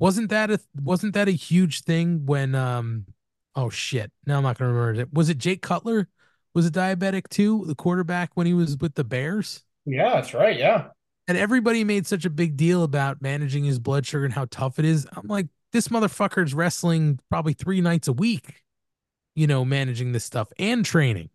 [0.03, 3.07] wasn't that a wasn't that a huge thing when um
[3.55, 6.09] oh shit now i'm not gonna remember it was it jay cutler
[6.55, 10.59] was a diabetic too the quarterback when he was with the bears Yeah, that's right.
[10.59, 10.89] Yeah.
[11.29, 14.79] and everybody made such a big deal about managing his blood sugar and how tough
[14.79, 18.63] it is i'm like this motherfucker's wrestling probably three nights a week
[19.35, 21.31] you know managing this stuff and training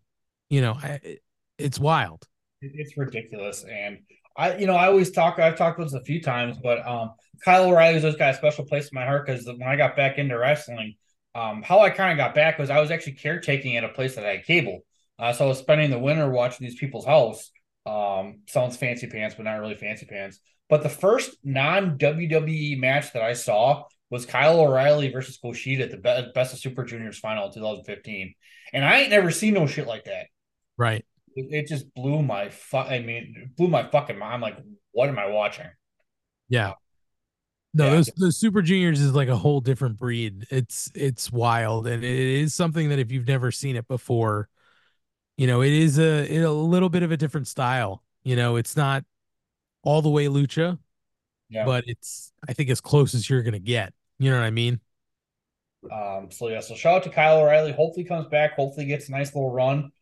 [0.50, 1.18] you know I,
[1.58, 2.26] it's wild
[2.60, 3.64] It's ridiculous.
[3.64, 3.98] And
[4.36, 7.10] I, you know, I always talk, I've talked about this a few times, but um,
[7.44, 10.18] Kyle O'Reilly's always got a special place in my heart because when I got back
[10.18, 10.96] into wrestling,
[11.34, 14.14] um, how I kind of got back was I was actually caretaking at a place
[14.14, 14.80] that had cable.
[15.18, 17.50] Uh, so I was spending the winter watching these people's house.
[17.86, 20.38] Um, sounds fancy pants, but not really fancy pants.
[20.68, 25.90] But the first non WWE match that I saw was Kyle O'Reilly versus Kushida at
[25.90, 28.34] the Be- Best of Super Juniors final in 2015.
[28.72, 30.26] And I ain't never seen no shit like that.
[30.76, 31.04] right
[31.36, 34.34] It, it just blew my fu- I mean, blew my fucking mind.
[34.34, 34.58] I'm like,
[34.92, 35.66] what am I watching?
[36.48, 36.72] yeah
[37.78, 37.90] no Yeah.
[37.90, 42.10] those those super juniors is like a whole different breed it's it's wild and it
[42.42, 44.48] is something that if you've never seen it before
[45.38, 48.56] you know it is a it, a little bit of a different style you know
[48.56, 49.04] it's not
[49.84, 50.78] all the way lucha
[51.50, 51.64] Yeah.
[51.66, 54.80] but it's i think as close as you're gonna get you know what i mean
[55.92, 57.72] Um, so yeah, so shout out to Kyle O'Reilly.
[57.72, 58.54] Hopefully comes back.
[58.56, 59.92] Hopefully gets a nice little run.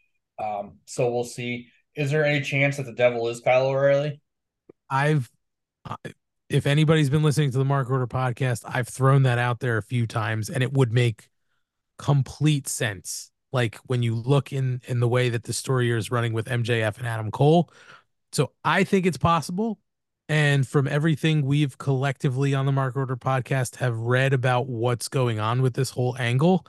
[0.42, 1.68] Um, so we'll see.
[1.94, 4.20] Is there any chance that the devil is Kyle O'Reilly?
[4.90, 5.30] i've
[5.84, 5.96] I-
[6.48, 9.82] if anybody's been listening to the mark order podcast i've thrown that out there a
[9.82, 11.28] few times and it would make
[11.98, 13.30] complete sense.
[13.52, 16.98] Like when you look in in the way that the story is running with mjf
[16.98, 17.70] and adam cole.
[18.32, 19.78] So i think it's possible
[20.28, 25.38] and from everything we've collectively on the mark order podcast have read about what's going
[25.38, 26.66] on with this whole angle.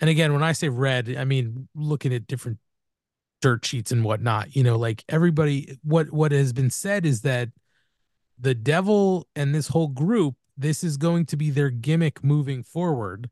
[0.00, 2.58] And again when i say read i mean looking at different
[3.40, 7.50] dirt sheets and whatnot you know like everybody what what has been said is that
[8.38, 13.28] the devil and this whole group this is going to be their gimmick moving forward.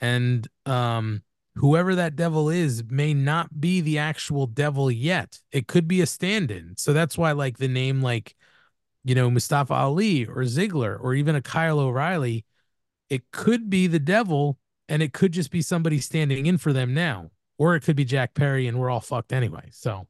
[0.00, 1.22] And um
[1.56, 5.40] whoever that devil is may not be the actual devil yet.
[5.52, 6.74] It could be a stand-in.
[6.76, 8.34] So that's why like the name like
[9.04, 12.44] you know mustafa ali or ziggler or even a kyle o'reilly
[13.08, 14.58] it could be the devil
[14.88, 17.30] and it could just be somebody standing in for them now.
[17.58, 19.68] Or it could be jack perry and we're all fucked anyway.
[19.70, 20.06] So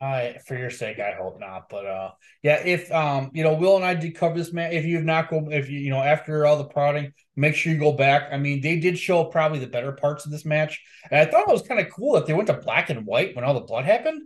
[0.00, 1.68] I, for your sake, I hope not.
[1.68, 2.10] But uh,
[2.42, 4.72] yeah, if um, you know, Will and I did cover this man.
[4.72, 7.78] If you've not go, if you you know, after all the prodding, make sure you
[7.78, 8.28] go back.
[8.32, 11.48] I mean, they did show probably the better parts of this match, and I thought
[11.48, 13.60] it was kind of cool that they went to black and white when all the
[13.60, 14.22] blood happened.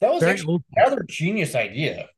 [0.00, 2.08] That was Very actually another genius idea.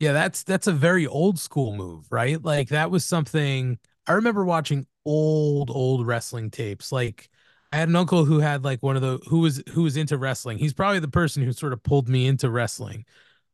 [0.00, 2.42] Yeah, that's that's a very old school move, right?
[2.42, 6.90] Like that was something I remember watching old old wrestling tapes.
[6.90, 7.28] Like
[7.72, 10.18] I had an uncle who had like one of the who was who was into
[10.18, 10.58] wrestling.
[10.58, 13.06] He's probably the person who sort of pulled me into wrestling.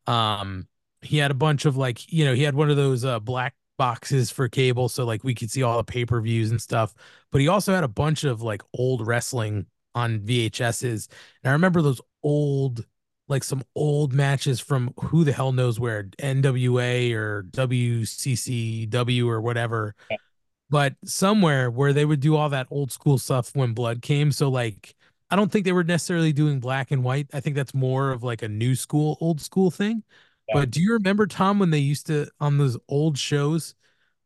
[0.06, 0.68] Um
[1.02, 3.54] he had a bunch of like, you know, he had one of those uh black
[3.78, 6.94] boxes for cable so like we could see all the pay-per-views and stuff.
[7.30, 11.08] But he also had a bunch of like old wrestling on VHSs.
[11.42, 12.84] And I remember those old
[13.28, 19.94] like some old matches from who the hell knows where NWA or WCCW or whatever,
[20.70, 24.32] but somewhere where they would do all that old school stuff when blood came.
[24.32, 24.94] So, like,
[25.30, 27.28] I don't think they were necessarily doing black and white.
[27.32, 30.02] I think that's more of like a new school, old school thing.
[30.52, 33.74] But do you remember, Tom, when they used to, on those old shows,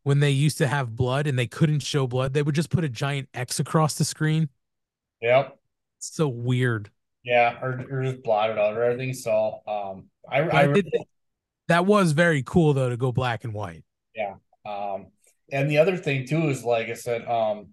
[0.03, 2.85] when they used to have blood and they couldn't show blood, they would just put
[2.85, 4.47] a giant X across the screen?
[5.21, 5.57] Yep.
[5.97, 6.89] It's so weird.
[7.23, 9.13] Yeah, or, or just blotted out or everything.
[9.13, 10.89] So um, I, I I did
[11.69, 13.83] that was very cool though to go black and white.
[14.13, 14.35] Yeah.
[14.65, 15.07] Um,
[15.53, 17.69] and the other thing too is like I said, um,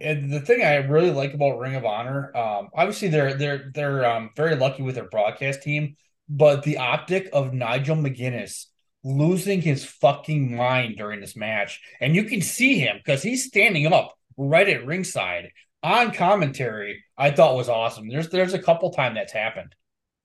[0.00, 4.04] and the thing I really like about Ring of Honor, um, obviously they're they're they're
[4.04, 5.96] um very lucky with their broadcast team,
[6.28, 8.66] but the optic of Nigel McGuinness
[9.04, 13.92] losing his fucking mind during this match, and you can see him because he's standing
[13.92, 15.50] up right at ringside
[15.82, 17.04] on commentary.
[17.16, 18.08] I thought was awesome.
[18.08, 19.74] There's there's a couple time that's happened.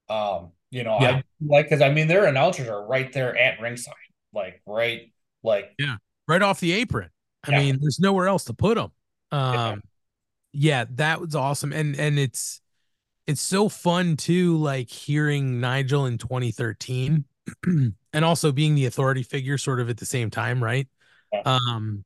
[0.09, 1.17] Um, you know, Yeah.
[1.17, 3.93] I like because I mean their announcers are right there at ringside,
[4.34, 5.11] like right,
[5.43, 5.97] like Yeah,
[6.30, 7.10] right off the apron.
[7.43, 7.57] I Yeah.
[7.57, 8.91] mean, there's nowhere else to put them.
[9.31, 9.81] Um,
[10.53, 12.61] yeah, that was awesome, and and it's
[13.27, 17.26] it's so fun too, like hearing Nigel in 2013,
[18.14, 20.88] and also being the authority figure, sort of at the same time, right?
[21.34, 21.41] Yeah.
[21.45, 22.06] Um,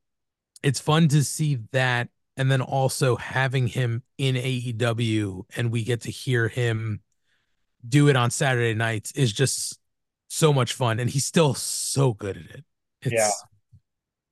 [0.62, 6.02] it's fun to see that and then also having him in AEW and we get
[6.02, 7.00] to hear him
[7.86, 9.78] do it on Saturday nights is just
[10.28, 12.64] so much fun and he's still so good at it.
[13.02, 13.30] It's, yeah.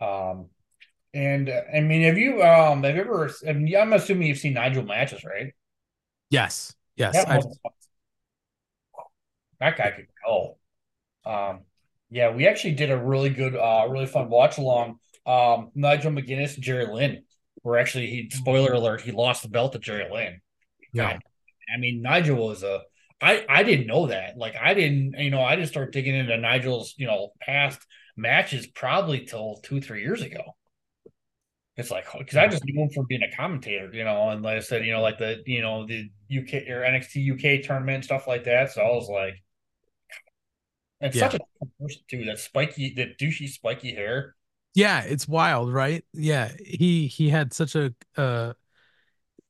[0.02, 0.46] Um,
[1.14, 3.30] and uh, I mean, have you um have you ever?
[3.46, 5.52] I mean, I'm assuming you've seen Nigel matches, right?
[6.30, 7.12] Yes, yes.
[7.12, 7.44] That,
[9.60, 10.58] that guy could go.
[11.24, 11.60] Um,
[12.10, 14.98] yeah, we actually did a really good, uh, really fun watch along.
[15.24, 17.24] Um, Nigel McGuinness, Jerry Lynn.
[17.62, 20.40] Where actually he spoiler alert, he lost the belt to Jerry Lynn.
[20.92, 21.18] Yeah.
[21.72, 22.80] I mean, Nigel was a
[23.20, 24.36] I I didn't know that.
[24.36, 27.78] Like I didn't, you know, I didn't start digging into Nigel's, you know, past
[28.22, 30.56] matches probably till two, three years ago.
[31.76, 34.56] It's like because I just knew him from being a commentator, you know, and like
[34.58, 38.26] I said, you know, like the you know the UK or NXT UK tournament stuff
[38.26, 38.72] like that.
[38.72, 39.34] So I was like,
[41.00, 41.14] and Yeah.
[41.14, 41.40] such a
[41.80, 42.24] person too.
[42.24, 44.34] That spiky, that douchey spiky hair.
[44.74, 46.04] yeah, it's wild, right?
[46.12, 48.54] Yeah, he he had such a uh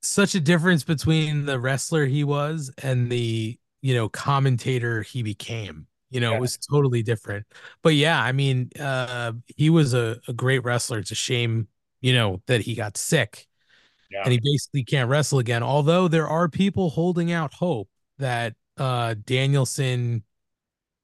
[0.03, 5.87] such a difference between the wrestler he was and the you know commentator he became.
[6.13, 7.47] You know, it was totally different.
[7.83, 10.99] But yeah, I mean, uh he was a, a great wrestler.
[11.01, 11.69] It's a shame,
[12.03, 13.49] you know, that he got sick
[14.11, 14.23] Yeah.
[14.25, 15.63] and he basically can't wrestle again.
[15.63, 20.25] Although there are people holding out hope that uh Danielson,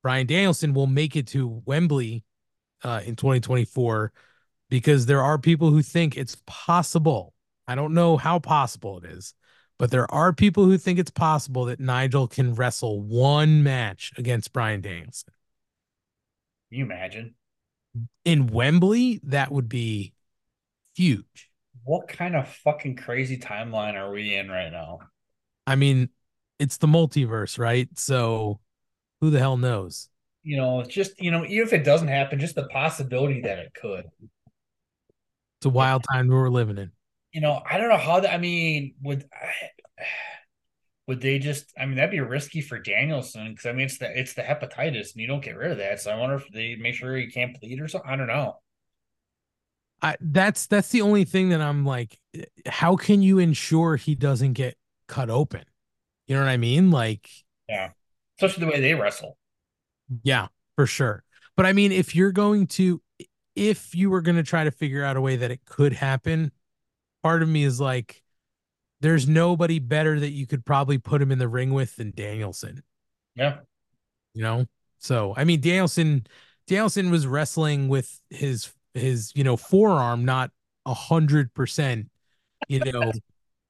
[0.02, 2.24] Brian Danielson will make it to Wembley
[2.84, 4.12] uh in 2024
[4.70, 7.34] because there are people who think it's possible.
[7.68, 9.34] I don't know how possible it is,
[9.78, 14.52] but there are people who think it's possible that Nigel can wrestle one match against
[14.52, 15.32] Brian Danielson.
[16.70, 17.34] Can you imagine
[18.24, 20.14] In Wembley, that would be
[20.94, 21.50] huge.
[21.84, 25.00] what kind of fucking crazy timeline are we in right now?
[25.66, 26.10] I mean,
[26.58, 27.88] it's the multiverse, right?
[27.98, 28.60] So
[29.20, 30.08] who the hell knows?
[30.42, 33.58] You know, it's just you know, even if it doesn't happen, just the possibility that
[33.58, 34.06] it could.
[35.60, 36.92] It's a wild time we're living in.
[37.38, 38.32] You know, I don't know how that.
[38.34, 39.24] I mean, would
[41.06, 41.72] would they just?
[41.78, 45.12] I mean, that'd be risky for Danielson because I mean, it's the it's the hepatitis,
[45.12, 46.00] and you don't get rid of that.
[46.00, 48.10] So I wonder if they make sure he can't bleed or something.
[48.10, 48.56] I don't know.
[50.00, 52.18] I that's that's the only thing that I'm like,
[52.66, 54.76] how can you ensure he doesn't get
[55.08, 55.64] cut open?
[56.26, 56.90] You know what I mean?
[56.90, 57.28] Like,
[57.68, 57.92] Yeah,
[58.38, 59.38] especially the way they wrestle.
[60.22, 61.24] yeah, for sure.
[61.56, 63.00] But I mean, if you're going to,
[63.56, 66.52] if you were going to try to figure out a way that it could happen,
[67.22, 68.22] part of me is like,
[69.00, 72.82] there's nobody better that you could probably put him in the ring with than Danielson.
[73.34, 73.58] Yeah,
[74.34, 74.66] you know?
[74.98, 76.26] So i mean danielson
[76.66, 80.50] danielson was wrestling with his his you know forearm not
[80.86, 82.10] a hundred percent
[82.68, 83.12] you know.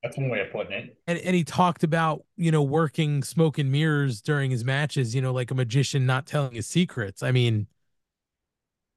[0.02, 0.96] That's one way of putting it.
[1.08, 5.20] and, and he talked about you know working smoke and mirrors during his matches you
[5.20, 7.22] know like a magician not telling his secrets.
[7.22, 7.66] I mean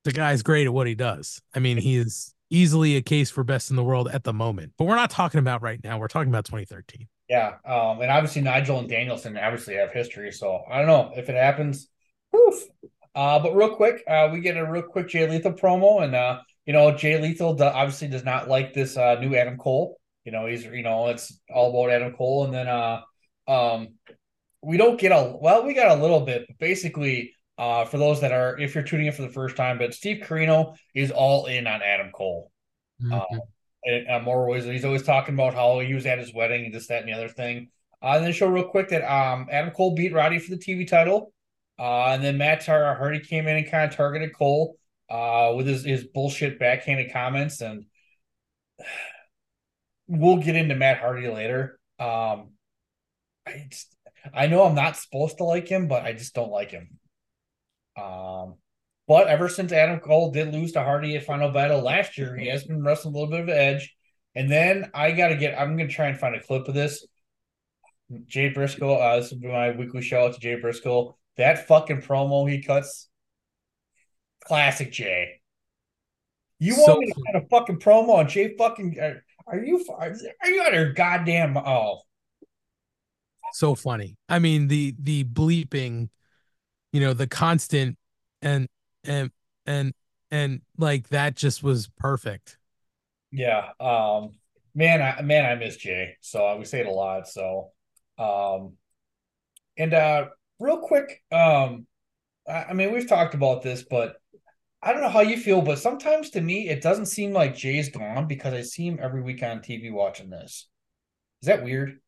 [0.04, 1.42] the guy's great at what he does.
[1.56, 4.74] I mean he is easily a case for best in the world at the moment
[4.78, 8.42] but we're not talking about right now we're talking about 2013 Yeah, um, and obviously
[8.42, 11.88] Nigel and Danielson obviously have history, so I don't know if it happens.
[12.34, 12.56] Woof.
[13.16, 16.42] Uh, but real quick, uh, we get a real quick Jay Lethal promo, and uh,
[16.66, 19.98] you know Jay Lethal do- obviously does not like this uh, new Adam Cole.
[20.26, 23.02] You know he's you know it's all about Adam Cole, and then uh,
[23.48, 23.96] um,
[24.62, 27.34] we don't get a well, we got a little bit, but basically.
[27.62, 30.24] Uh, for those that are, if you're tuning in for the first time, but Steve
[30.26, 32.52] Corino is all in on Adam Cole.
[33.14, 33.40] Uh,
[33.84, 34.66] and, uh, more ways.
[34.66, 37.14] He's always talking about how he was at his wedding and this, that, and the
[37.14, 37.70] other thing.
[38.02, 40.88] Uh, and then show real quick that um, Adam Cole beat Roddy for the TV
[40.88, 41.34] title.
[41.78, 44.76] Uh, and then Matt Tar- Hardy came in and kind of targeted Cole
[45.12, 47.62] uh, with his, his bullshit backhanded comments.
[47.62, 47.86] And
[50.08, 51.80] we'll get into Matt Hardy later.
[52.00, 52.54] Um,
[53.46, 53.96] I, just,
[54.34, 56.98] I know I'm not supposed to like him, but I just don't like him.
[57.98, 58.56] Um,
[59.08, 62.48] but ever since Adam Cole did lose to Hardy at Final Battle last year, he
[62.48, 63.96] has been wrestling a little bit of edge.
[64.36, 66.74] And then I got to get, I'm going to try and find a clip of
[66.74, 67.06] this.
[68.28, 71.18] Jay Briscoe, uh, this will be my weekly shout out to Jay Briscoe.
[71.38, 73.10] That fucking promo he cuts,
[74.44, 75.42] classic Jay.
[76.60, 78.98] You So want me to cut a fucking promo on Jay fucking?
[79.00, 81.58] Are, are you are, are you out of your goddamn?
[81.58, 82.02] Oh,
[83.54, 84.16] so funny.
[84.30, 86.10] I mean the the bleeping,
[86.92, 87.98] you know, the constant
[88.42, 88.68] and
[89.04, 89.32] and
[89.66, 89.94] and
[90.30, 92.58] and like that just was perfect.
[93.32, 93.70] Yeah.
[93.80, 94.32] Um
[94.76, 96.18] man, I man, I miss Jay.
[96.22, 97.28] So we say it a lot.
[97.28, 97.72] So
[98.18, 98.74] um
[99.78, 100.28] and uh
[100.60, 101.88] real quick, um
[102.48, 104.18] I, I mean we've talked about this, but
[104.84, 107.90] I don't know how you feel, but sometimes to me it doesn't seem like Jay's
[107.90, 110.68] gone because I see him every week on TV watching this.
[111.42, 112.01] Is that weird?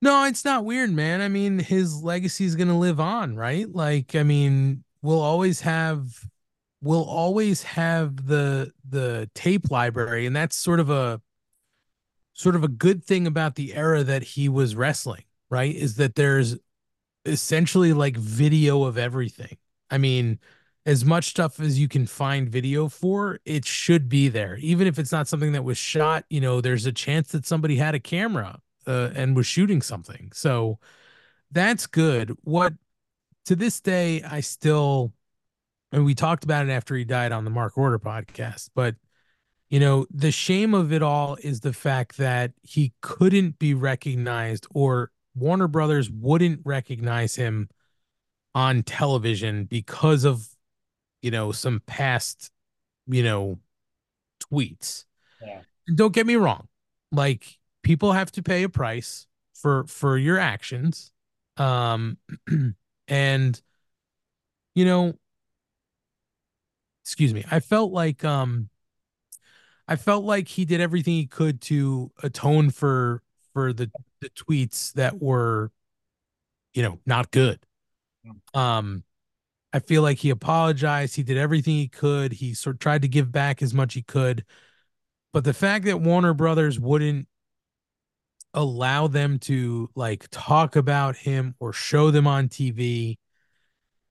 [0.00, 1.20] No, it's not weird, man.
[1.20, 3.68] I mean, his legacy is going to live on, right?
[3.72, 6.24] Like, I mean, we'll always have
[6.82, 11.20] we'll always have the the tape library and that's sort of a
[12.34, 16.14] sort of a good thing about the era that he was wrestling right is that
[16.14, 16.56] there's
[17.24, 19.56] essentially like video of everything
[19.90, 20.38] i mean
[20.86, 24.98] as much stuff as you can find video for it should be there even if
[24.98, 28.00] it's not something that was shot you know there's a chance that somebody had a
[28.00, 30.78] camera uh, and was shooting something so
[31.52, 32.72] that's good what
[33.44, 35.12] to this day i still
[35.92, 38.94] and we talked about it after he died on the Mark Order podcast, but
[39.70, 44.66] you know, the shame of it all is the fact that he couldn't be recognized
[44.74, 47.68] or Warner Brothers wouldn't recognize him
[48.54, 50.48] on television because of
[51.22, 52.50] you know some past
[53.06, 53.58] you know
[54.50, 55.04] tweets.
[55.42, 55.60] Yeah.
[55.86, 56.68] And don't get me wrong,
[57.12, 57.58] like
[57.88, 61.10] people have to pay a price for for your actions.
[61.56, 62.18] Um
[63.08, 63.62] and
[64.74, 65.14] you know
[67.02, 68.68] excuse me i felt like um
[69.88, 73.22] i felt like he did everything he could to atone for
[73.54, 73.90] for the
[74.20, 75.72] the tweets that were
[76.74, 77.58] you know not good.
[78.52, 79.02] Um
[79.72, 81.16] i feel like he apologized.
[81.16, 82.34] He did everything he could.
[82.34, 84.44] He sort of tried to give back as much he could.
[85.32, 87.28] But the fact that warner brothers wouldn't
[88.54, 93.18] allow them to like talk about him or show them on tv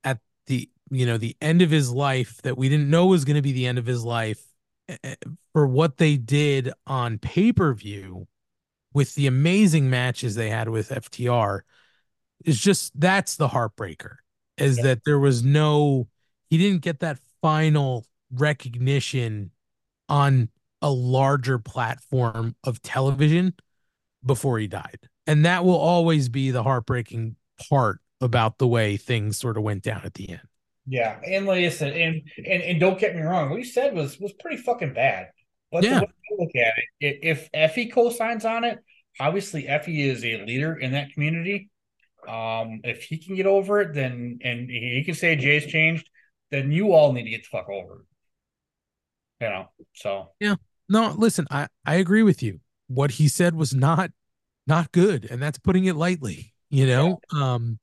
[0.03, 3.35] at the you know the end of his life that we didn't know was going
[3.35, 4.41] to be the end of his life
[4.89, 5.15] eh,
[5.53, 8.27] for what they did on pay-per-view
[8.93, 11.61] with the amazing matches they had with FTR
[12.45, 14.17] is just that's the heartbreaker
[14.57, 16.07] is that there was no
[16.49, 19.51] he didn't get that final recognition
[20.09, 20.49] on
[20.81, 23.53] a larger platform of television
[24.27, 27.35] before he died and that will always be the heartbreaking
[27.69, 30.41] part about the way things sort of went down at the end
[30.85, 33.93] Yeah, and like I said, and and and don't get me wrong, what you said
[33.93, 35.27] was was pretty fucking bad.
[35.71, 35.99] But Yeah.
[35.99, 38.79] the way I look at it, if Effy co-signs on it,
[39.19, 41.69] obviously Effy is a leader in that community.
[42.27, 46.09] Um, if he can get over it, then and he can say Jay's changed,
[46.51, 48.01] then you all need to get the fuck over
[49.39, 49.45] it.
[49.45, 50.55] You know, so Yeah.
[50.89, 52.59] No, listen, I I agree with you.
[52.87, 54.11] What he said was not
[54.67, 57.21] not good, and that's putting it lightly, you know?
[57.33, 57.79] Um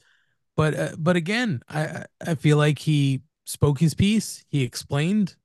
[0.57, 4.45] but uh, but again, I I feel like he spoke his piece.
[4.49, 5.37] He explained,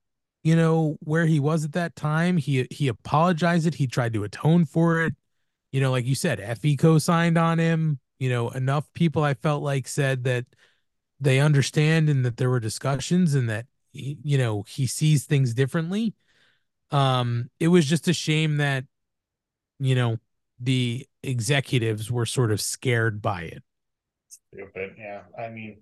[0.43, 2.37] you know, where he was at that time.
[2.37, 3.75] He he apologized it.
[3.75, 5.13] He tried to atone for it.
[5.71, 7.99] You know, like you said, Fe co-signed on him.
[8.19, 10.45] You know, enough people I felt like said that
[11.19, 15.53] they understand and that there were discussions and that he- you know he sees things
[15.53, 16.13] differently
[16.91, 18.85] um it was just a shame that
[19.79, 20.17] you know
[20.59, 23.63] the executives were sort of scared by it
[24.51, 24.95] stupid.
[24.97, 25.81] Yeah, I mean,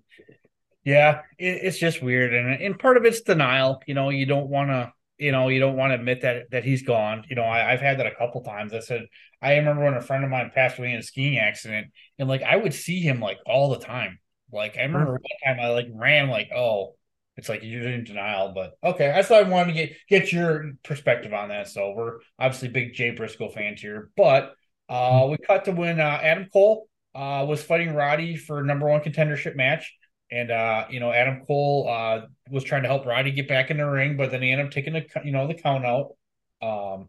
[0.84, 3.82] yeah, it, it's just weird, and and part of it's denial.
[3.86, 6.64] You know, you don't want to, you know, you don't want to admit that that
[6.64, 7.24] he's gone.
[7.28, 8.72] You know, I, I've had that a couple times.
[8.72, 9.06] I said
[9.42, 11.88] I remember when a friend of mine passed away in a skiing accident,
[12.18, 14.18] and like I would see him like all the time.
[14.52, 16.94] Like I remember one time I like ran like, oh,
[17.36, 19.12] it's like you're in denial, but okay.
[19.14, 21.68] I thought I wanted to get get your perspective on that.
[21.68, 24.54] So we're obviously big Jay Briscoe fans here, but
[24.88, 29.00] uh, we cut to when uh, Adam Cole uh, was fighting Roddy for number one
[29.00, 29.94] contendership match.
[30.30, 33.78] And uh, you know, Adam Cole uh, was trying to help Roddy get back in
[33.78, 36.16] the ring, but then he ended up taking the you know the count out.
[36.60, 37.08] Um,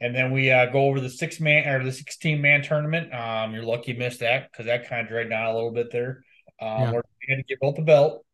[0.00, 3.12] and then we uh, go over the six man or the sixteen man tournament.
[3.14, 5.90] Um, you're lucky you missed that because that kind of dragged out a little bit
[5.92, 6.24] there.
[6.60, 7.00] Um, Yeah.
[7.28, 8.24] had to give both the belt.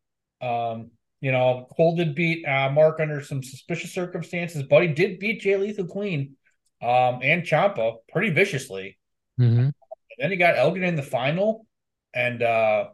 [0.41, 0.91] Um,
[1.21, 5.41] you know, Cole did beat uh, Mark under some suspicious circumstances, but he did beat
[5.41, 6.35] Jay Lethal clean
[6.81, 8.97] um, and Ciampa pretty viciously.
[9.39, 9.59] mm-hmm.
[9.59, 9.73] And
[10.17, 11.65] then he got Elgin in the final,
[12.13, 12.85] and uh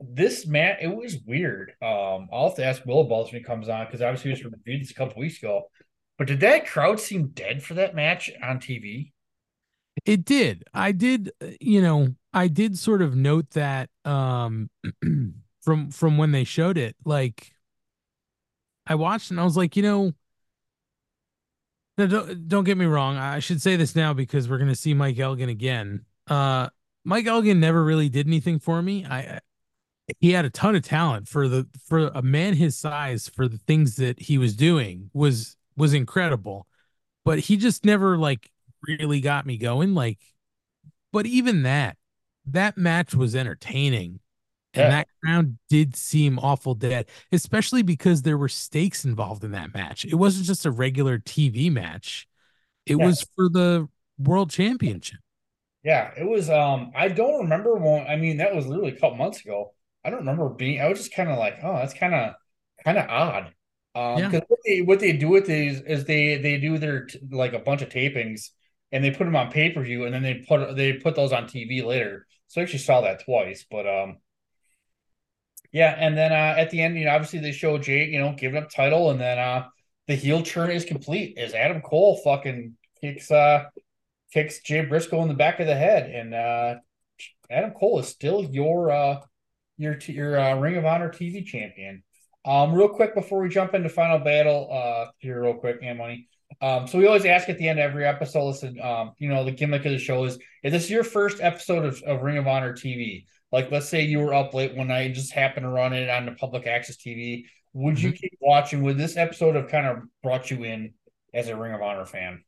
[0.00, 1.70] this man, it was weird.
[1.82, 4.52] Um, I'll have to ask Will Balls when he comes on because obviously he was
[4.52, 5.70] reviewed this a couple weeks ago.
[6.18, 9.12] But did that crowd seem dead for that match on TV?
[10.04, 10.64] It did.
[10.74, 14.70] I did, you know, I did sort of note that um
[15.62, 16.96] from from when they showed it.
[17.04, 17.52] Like
[18.86, 20.12] I watched and I was like, you know,
[21.98, 23.16] no, don't, don't get me wrong.
[23.16, 26.04] I should say this now because we're gonna see Mike Elgin again.
[26.28, 26.68] Uh
[27.04, 29.04] Mike Elgin never really did anything for me.
[29.04, 29.40] I
[30.20, 33.58] he had a ton of talent for the for a man his size for the
[33.58, 36.66] things that he was doing was was incredible
[37.24, 38.50] but he just never like
[38.86, 40.18] really got me going like
[41.12, 41.96] but even that
[42.46, 44.20] that match was entertaining
[44.74, 44.90] and Yeah.
[44.90, 50.04] that crowd did seem awful dead especially because there were stakes involved in that match
[50.04, 52.26] it wasn't just a regular tv match
[52.86, 53.04] it Yeah.
[53.06, 53.88] was for the
[54.18, 55.20] world championship
[55.82, 56.48] Yeah, it was.
[56.48, 58.06] Um, I don't remember one.
[58.06, 59.74] I mean, that was literally a couple months ago.
[60.04, 60.80] I don't remember being.
[60.80, 62.34] I was just kind of like, oh, that's kind of
[62.84, 63.52] kind of odd.
[63.94, 64.28] Um, Yeah.
[64.30, 67.52] because what they what they do with these is they they do their t- like
[67.52, 68.50] a bunch of tapings
[68.92, 71.32] and they put them on pay per view and then they put they put those
[71.32, 72.26] on TV later.
[72.48, 74.18] So I actually saw that twice, but um,
[75.74, 75.96] yeah.
[75.98, 78.62] And then uh, at the end, you know, obviously they show Jay, you know, giving
[78.62, 79.66] up title, and then uh,
[80.06, 83.64] the heel turn is complete as Adam Cole fucking kicks uh
[84.32, 86.76] kicks Jay Briscoe in the back of the head, and uh,
[87.50, 89.20] Adam Cole is still your uh
[89.76, 92.04] your your uh, Ring of Honor TV champion.
[92.46, 96.28] Um, real quick before we jump into Final Battle, uh, here real quick, Ant Money.
[96.60, 98.44] Um, so we always ask at the end of every episode.
[98.44, 101.40] Listen, um, you know, the gimmick of the show is if this is your first
[101.40, 103.24] episode of, of Ring of Honor TV,
[103.54, 106.10] like let's say you were up late one night and just happened to run it
[106.10, 108.16] on the public access TV, would you mm-hmm.
[108.16, 108.82] keep watching?
[108.82, 110.92] Would this episode have kind of brought you in
[111.32, 112.42] as a Ring of Honor fan?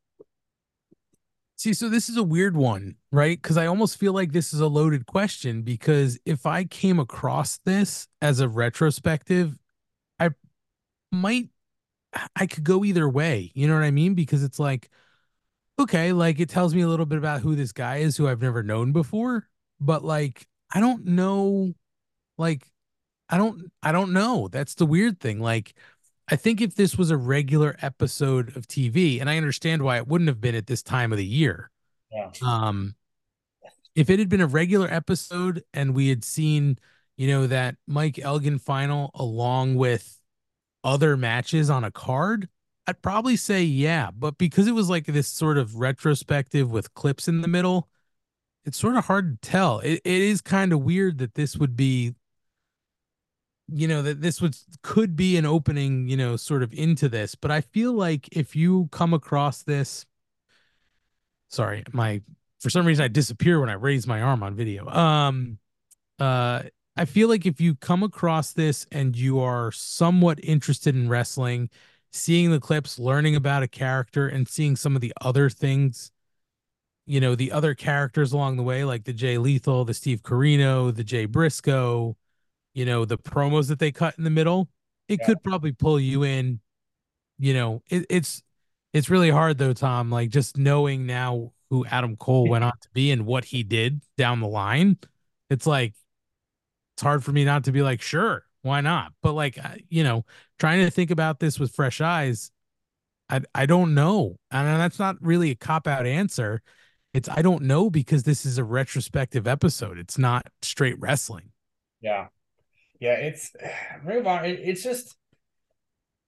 [1.55, 3.41] See, so this is a weird one, right?
[3.41, 7.59] Because I almost feel like this is a loaded question because if I came across
[7.59, 9.57] this as a retrospective,
[10.19, 10.31] I
[11.13, 11.51] might,
[12.35, 13.53] I could go either way.
[13.55, 14.15] You know what I mean?
[14.15, 14.91] Because it's like,
[15.79, 18.43] okay, like it tells me a little bit about who this guy is who I've
[18.43, 19.49] never known before,
[19.81, 21.75] but like, I don't know,
[22.39, 22.67] like,
[23.29, 24.49] I don't, I don't know.
[24.49, 25.41] That's the weird thing.
[25.41, 25.75] Like,
[26.29, 30.09] I think if this was a regular episode of TV, and I understand why it
[30.09, 31.71] wouldn't have been at this time of the year.
[32.11, 32.31] Yeah.
[32.43, 32.95] Um,
[33.95, 36.79] if it had been a regular episode and we had seen,
[37.17, 40.21] you know, that Mike Elgin final along with
[40.85, 42.49] other matches on a card,
[42.87, 44.11] I'd probably say yeah.
[44.17, 47.89] But because it was like this sort of retrospective with clips in the middle,
[48.67, 49.79] it's sort of hard to tell.
[49.79, 52.15] It, it is kind of weird that this would be
[53.69, 57.35] you know that this would could be an opening you know sort of into this
[57.35, 60.07] but i feel like if you come across this
[61.49, 62.21] sorry my
[62.61, 65.59] for some reason i disappear when i raise my arm on video um
[66.21, 66.63] uh
[66.97, 71.69] i feel like if you come across this and you are somewhat interested in wrestling
[72.13, 76.13] seeing the clips learning about a character and seeing some of the other things
[77.07, 80.95] you know the other characters along the way like the jay lethal the steve corino
[80.95, 82.17] the jay briscoe
[82.75, 84.69] you know the promos that they cut in the middle
[85.09, 86.61] it could probably pull you in
[87.39, 88.43] you know it, it's
[88.93, 92.89] it's really hard though tom like just knowing now who adam cole went on to
[92.93, 94.99] be and what he did down the line
[95.49, 95.95] it's like
[96.95, 99.13] it's hard for me not to be like sure why not?
[99.23, 99.59] But like
[99.89, 100.25] you know
[100.59, 102.51] trying to think about this with fresh eyes
[103.29, 106.63] i i don't know and that's not really a cop out answer
[107.17, 111.51] it's i don't know because this is a retrospective episode it's not straight wrestling
[112.01, 112.29] Yeah.
[113.01, 113.53] Yeah, it's
[114.07, 114.45] Honor.
[114.45, 115.17] it- It's just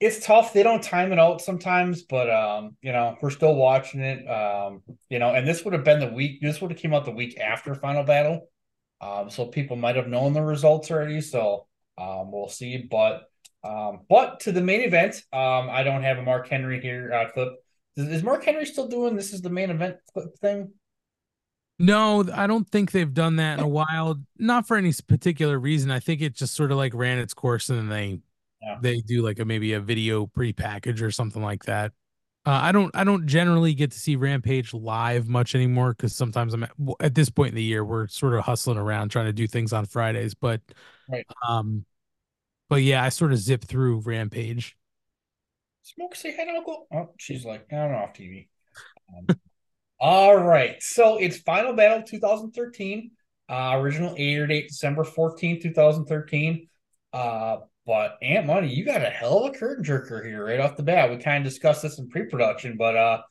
[0.01, 0.52] it's tough.
[0.52, 4.24] They don't time it out sometimes, but um, you know, we're still watching it.
[4.31, 6.40] Um, you know, and this would have been the week.
[6.40, 8.48] This would have came out the week after Final Battle.
[9.01, 11.20] Um, so people might have known the results already.
[11.20, 11.66] So
[11.97, 12.86] um, we'll see.
[12.89, 13.24] But
[13.65, 17.31] um, but to the main event, um, I don't have a Mark Henry here uh,
[17.32, 17.55] clip.
[17.97, 19.32] Is Mark Henry still doing this?
[19.32, 20.70] Is the main event clip thing?
[21.79, 24.21] No, I don't think they've done that in a while.
[24.39, 25.91] Not for any particular reason.
[25.91, 28.21] I think it just sort of like ran its course, and then they
[28.61, 28.79] Yeah.
[28.83, 31.93] they do like a maybe a video pre-package or something like that.
[32.47, 36.55] Uh, I don't I don't generally get to see Rampage live much anymore because sometimes
[36.55, 39.33] I'm at, at this point in the year we're sort of hustling around trying to
[39.33, 40.35] do things on Fridays.
[40.35, 40.61] But
[41.09, 41.27] Right.
[41.49, 41.85] um,
[42.69, 44.77] but yeah, I sort of zip through Rampage.
[45.83, 46.87] Smoke say hi to Uncle.
[46.93, 48.49] Oh, she's like, I'm off TV.
[49.17, 49.27] Um,
[50.01, 50.83] all right.
[50.83, 53.11] So it's Final Battle 2013.
[53.51, 56.69] Uh, original air date December 14th, 2013.
[57.12, 57.59] Uh,
[57.89, 60.83] but Ant Money, you got a hell of a curtain jerker here right off the
[60.83, 61.09] bat.
[61.09, 63.23] We kind of discussed this in pre-production, but uh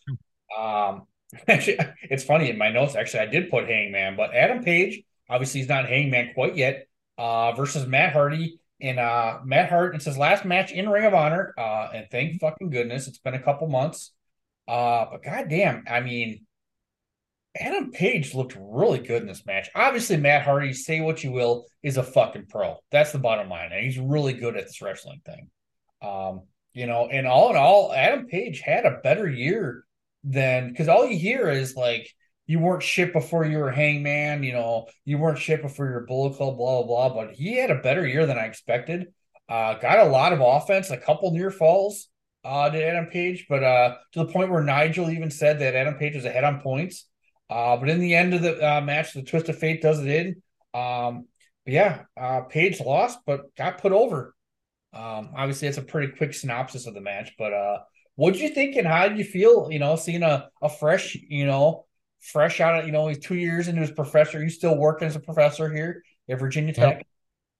[0.59, 1.03] um
[1.47, 5.59] actually it's funny in my notes, actually, I did put Hangman, but Adam Page, obviously
[5.59, 6.87] he's not Hangman quite yet,
[7.19, 8.59] uh versus Matt Hardy.
[8.81, 11.53] And uh Matt Hart, it's his last match in Ring of Honor.
[11.55, 14.11] Uh and thank fucking goodness it's been a couple months.
[14.67, 16.46] Uh but goddamn, I mean
[17.55, 19.69] Adam Page looked really good in this match.
[19.73, 22.77] Obviously, Matt Hardy, say what you will, is a fucking pro.
[22.91, 23.71] That's the bottom line.
[23.71, 25.49] And he's really good at this wrestling thing.
[26.01, 26.43] Um,
[26.73, 29.83] you know, and all in all, Adam Page had a better year
[30.23, 32.13] than because all you hear is like
[32.45, 36.35] you weren't shit before you were hangman, you know, you weren't shit before your bullet
[36.35, 37.25] club, blah blah blah.
[37.25, 39.07] But he had a better year than I expected.
[39.49, 42.09] Uh got a lot of offense, a couple near falls
[42.45, 45.95] uh to Adam Page, but uh to the point where Nigel even said that Adam
[45.95, 47.06] Page was ahead on points.
[47.49, 50.07] Uh, but in the end of the uh, match, the twist of fate does it
[50.07, 50.41] in.
[50.73, 51.27] Um,
[51.65, 54.33] yeah, uh, Page lost, but got put over.
[54.93, 57.33] Um, obviously, it's a pretty quick synopsis of the match.
[57.37, 57.79] But uh,
[58.15, 59.67] what did you think and how did you feel?
[59.71, 61.85] You know, seeing a a fresh, you know,
[62.19, 64.41] fresh out of you know, he's two years into his professor.
[64.41, 67.05] He's still working as a professor here at Virginia Tech.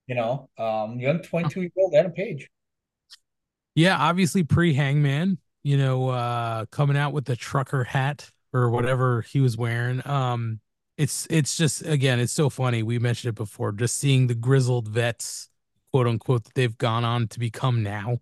[0.07, 2.49] You know, um, young twenty two year old Adam Page.
[3.75, 9.21] Yeah, obviously pre Hangman, you know, uh coming out with the trucker hat or whatever
[9.21, 10.05] he was wearing.
[10.07, 10.59] Um
[10.97, 12.83] it's it's just again, it's so funny.
[12.83, 15.49] We mentioned it before, just seeing the grizzled vets,
[15.91, 18.19] quote unquote, that they've gone on to become now.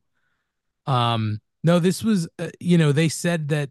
[0.86, 3.70] Um no, this was uh, you know, they said that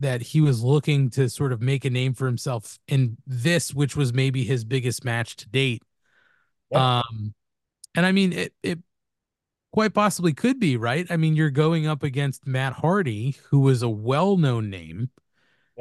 [0.00, 3.94] that he was looking to sort of make a name for himself in this, which
[3.94, 5.82] was maybe his biggest match to date.
[6.72, 7.34] Um,
[7.94, 8.78] and I mean, it, it
[9.72, 11.06] quite possibly could be, right?
[11.10, 15.10] I mean, you're going up against Matt Hardy, who was a well known name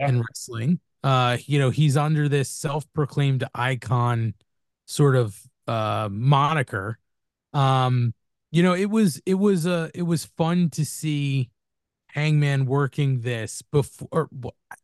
[0.08, 0.80] in wrestling.
[1.04, 4.34] Uh, you know, he's under this self proclaimed icon
[4.86, 6.98] sort of uh moniker.
[7.54, 8.14] Um,
[8.52, 11.50] you know, it was it was uh it was fun to see
[12.08, 14.30] Hangman working this before.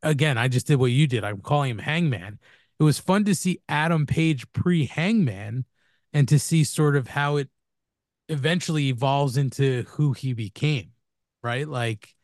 [0.04, 1.24] Again, I just did what you did.
[1.24, 2.40] I'm calling him Hangman.
[2.80, 5.66] It was fun to see Adam Page pre Hangman
[6.14, 7.50] and to see sort of how it
[8.30, 10.92] eventually evolves into who he became,
[11.44, 11.68] right?
[11.68, 12.15] Like,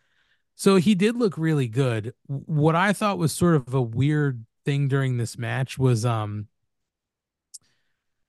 [0.56, 2.14] so he did look really good.
[2.28, 6.48] What I thought was sort of a weird thing during this match was, um,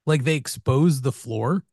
[0.06, 1.64] like they expose the floor,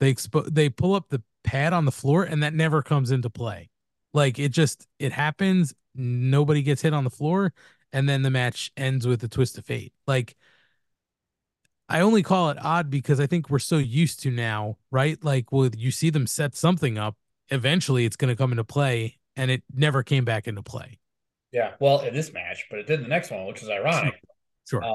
[0.00, 3.30] they expo they pull up the pad on the floor, and that never comes into
[3.30, 3.70] play.
[4.12, 7.52] Like it just it happens, nobody gets hit on the floor,
[7.92, 9.92] and then the match ends with a twist of fate.
[10.06, 10.36] Like
[11.88, 15.22] I only call it odd because I think we're so used to now, right?
[15.22, 17.16] Like, well, you see them set something up,
[17.50, 20.98] eventually it's going to come into play, and it never came back into play.
[21.52, 24.14] Yeah, well, in this match, but it did in the next one, which is ironic.
[24.68, 24.82] Sure.
[24.84, 24.94] Uh,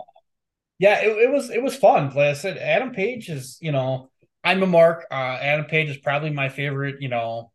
[0.79, 2.07] yeah, it, it was it was fun.
[2.07, 4.09] Like I said, Adam Page is, you know,
[4.43, 5.05] I'm a mark.
[5.11, 7.51] Uh, Adam Page is probably my favorite, you know,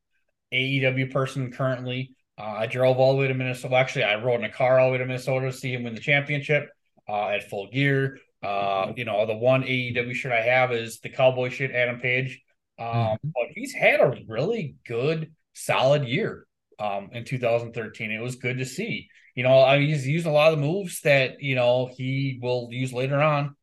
[0.53, 2.15] AEW person currently.
[2.39, 3.75] Uh, I drove all the way to Minnesota.
[3.77, 5.95] Actually, I rode in a car all the way to Minnesota to see him win
[5.95, 6.69] the championship
[7.09, 8.19] uh, at Full Gear.
[8.43, 12.41] Uh, you know, the one AEW shirt I have is the cowboy shit, Adam Page.
[12.79, 13.29] Um, Mm-hmm.
[13.35, 16.47] but he's had a really good, solid year
[16.79, 18.11] um, in 2013.
[18.11, 19.09] It was good to see.
[19.35, 22.39] You know, I mean, he's used a lot of the moves that you know he
[22.41, 23.55] will use later on.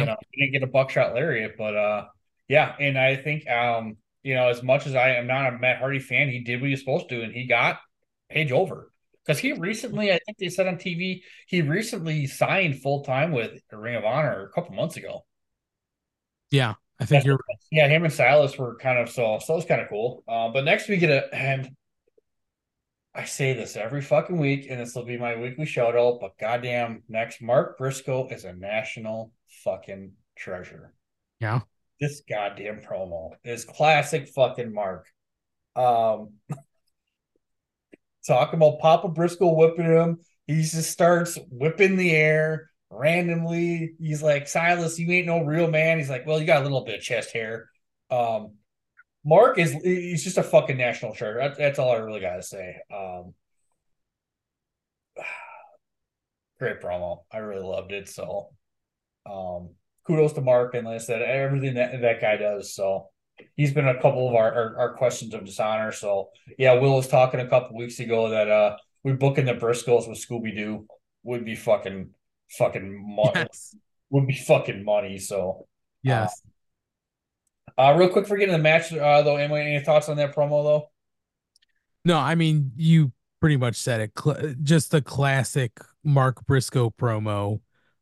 [0.00, 2.06] You know, he didn't get a buckshot lariat, but uh,
[2.48, 5.78] yeah, and I think um, you know, as much as I am not a Matt
[5.78, 7.78] Hardy fan, he did what he was supposed to, and he got
[8.30, 8.90] Page over
[9.24, 13.52] because he recently, I think they said on TV, he recently signed full time with
[13.70, 15.24] Ring of Honor a couple months ago.
[16.50, 17.38] Yeah, I think you're
[17.70, 20.24] Yeah, him and Silas were kind of so so it was kind of cool.
[20.26, 21.68] Uh, but next we get a and
[23.14, 26.18] I say this every fucking week, and this will be my weekly shout out.
[26.20, 29.32] But goddamn, next Mark Briscoe is a national
[29.62, 30.92] fucking treasure.
[31.40, 31.60] Yeah.
[32.00, 35.06] This goddamn promo is classic fucking Mark.
[35.76, 36.34] Um,
[38.26, 40.18] talking about Papa Briscoe whipping him.
[40.46, 43.94] He just starts whipping the air randomly.
[44.00, 45.98] He's like, Silas, you ain't no real man.
[45.98, 47.70] He's like, Well, you got a little bit of chest hair.
[48.10, 48.54] Um,
[49.24, 51.38] Mark is he's just a fucking national treasure.
[51.38, 52.76] That, that's all I really gotta say.
[52.94, 53.34] Um,
[56.58, 57.20] great promo.
[57.32, 58.08] I really loved it.
[58.08, 58.50] So
[59.26, 59.70] um
[60.06, 62.74] kudos to Mark and like I said, everything that that guy does.
[62.74, 63.08] So
[63.56, 65.92] he's been a couple of our, our, our questions of dishonor.
[65.92, 66.28] So
[66.58, 70.18] yeah, Will was talking a couple weeks ago that uh we booking the Briscoes with
[70.24, 70.86] Scooby Doo
[71.22, 72.10] would be fucking
[72.50, 73.46] fucking money.
[74.10, 75.18] Would be fucking money.
[75.18, 75.66] So
[76.02, 76.42] Yes.
[76.44, 76.50] uh
[77.78, 80.90] real quick for getting the match uh though, Emily, any thoughts on that promo though?
[82.04, 84.12] No, I mean you pretty much said it.
[84.18, 85.72] Cl- just the classic
[86.02, 87.60] Mark Briscoe promo.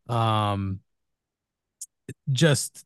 [0.09, 0.81] Um,
[2.31, 2.85] just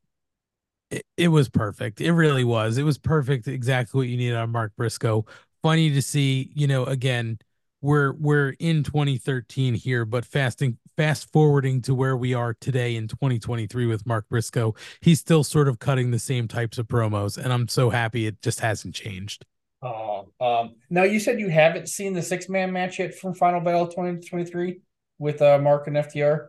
[0.91, 2.01] it, it was perfect.
[2.01, 2.79] It really was.
[2.79, 3.49] It was perfect.
[3.49, 5.27] Exactly what you needed on Mark Briscoe.
[5.63, 6.51] Funny to see.
[6.55, 7.39] You know, again,
[7.81, 13.09] we're we're in 2013 here, but fasting fast forwarding to where we are today in
[13.09, 17.53] 2023 with Mark Briscoe, he's still sort of cutting the same types of promos, and
[17.53, 19.45] I'm so happy it just hasn't changed.
[19.83, 23.61] Um, um, now you said you haven't seen the six man match yet from Final
[23.61, 24.81] Battle 2023
[25.19, 26.49] with uh, Mark and FTR.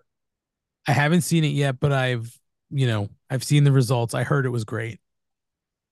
[0.87, 2.33] I haven't seen it yet, but I've,
[2.71, 4.13] you know, I've seen the results.
[4.13, 4.99] I heard it was great.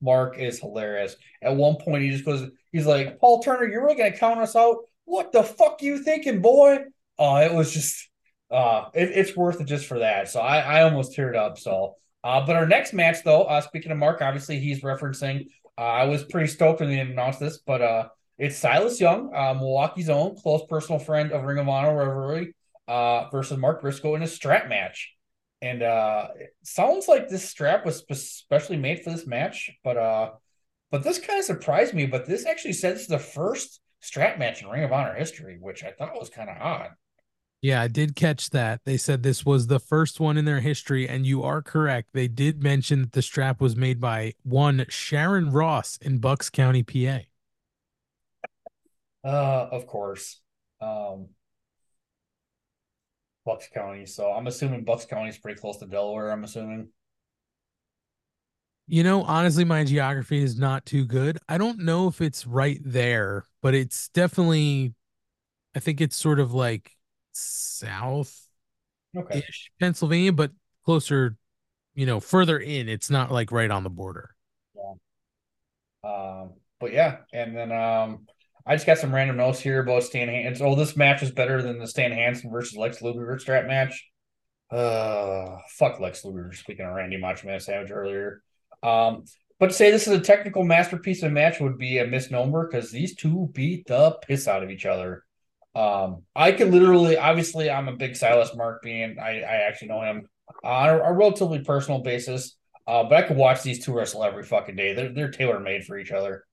[0.02, 1.16] Mark is hilarious.
[1.42, 4.56] At one point, he just goes, he's like, Paul Turner, you're really gonna count us
[4.56, 4.78] out?
[5.06, 6.80] What the fuck you thinking, boy?
[7.20, 8.10] Uh, it was just,
[8.52, 10.30] uh, it, it's worth it just for that.
[10.30, 11.58] So I, I almost teared up.
[11.58, 15.48] So, uh, but our next match, though, uh, speaking of Mark, obviously he's referencing.
[15.78, 18.08] Uh, I was pretty stoked when they announced this, but uh,
[18.38, 22.56] it's Silas Young, uh, Milwaukee's own close personal friend of Ring of Honor Revelry,
[22.88, 25.14] uh, versus Mark Briscoe in a strap match.
[25.62, 29.98] And uh, it sounds like this strap was spe- specially made for this match, but
[29.98, 30.32] uh,
[30.92, 32.06] but this kind of surprised me.
[32.06, 35.92] But this actually says the first strap match in Ring of Honor history, which I
[35.92, 36.90] thought was kind of odd.
[37.66, 38.82] Yeah, I did catch that.
[38.86, 42.10] They said this was the first one in their history, and you are correct.
[42.14, 46.84] They did mention that the strap was made by one Sharon Ross in Bucks County,
[46.84, 47.22] PA.
[49.28, 50.42] Uh, of course.
[50.80, 51.30] Um,
[53.48, 54.06] Bucks County.
[54.06, 56.30] So I'm assuming Bucks County is pretty close to Delaware.
[56.30, 56.90] I'm assuming.
[58.86, 61.40] You know, honestly, my geography is not too good.
[61.50, 64.94] I don't know if it's right there, but it's definitely,
[65.76, 66.95] I think it's sort of like
[67.36, 68.46] south
[69.18, 69.44] Okay.
[69.80, 70.52] Pennsylvania, but
[70.84, 71.36] closer,
[71.94, 72.90] you know, further in.
[72.90, 74.32] It's not like right on the border.
[74.76, 76.10] Yeah.
[76.10, 78.26] Um, but yeah, and then um,
[78.66, 80.66] I just got some random notes here about Stan Hansen.
[80.66, 84.08] Oh, this match is better than the Stan Hansen versus Lex Luger strap match.
[84.72, 86.52] Uh, fuck Lex Luger.
[86.54, 88.42] Speaking of Randy Macho Man Savage earlier,
[88.84, 89.24] um,
[89.60, 92.68] but to say this is a technical masterpiece of a match would be a misnomer
[92.70, 95.24] because these two beat the piss out of each other.
[95.76, 99.20] Um, I could literally, obviously, I'm a big Silas Mark being.
[99.20, 100.28] I I actually know him
[100.64, 102.56] on a, a relatively personal basis.
[102.88, 104.94] Uh, but I could watch these two wrestle every fucking day.
[104.94, 106.46] They're they're tailor made for each other.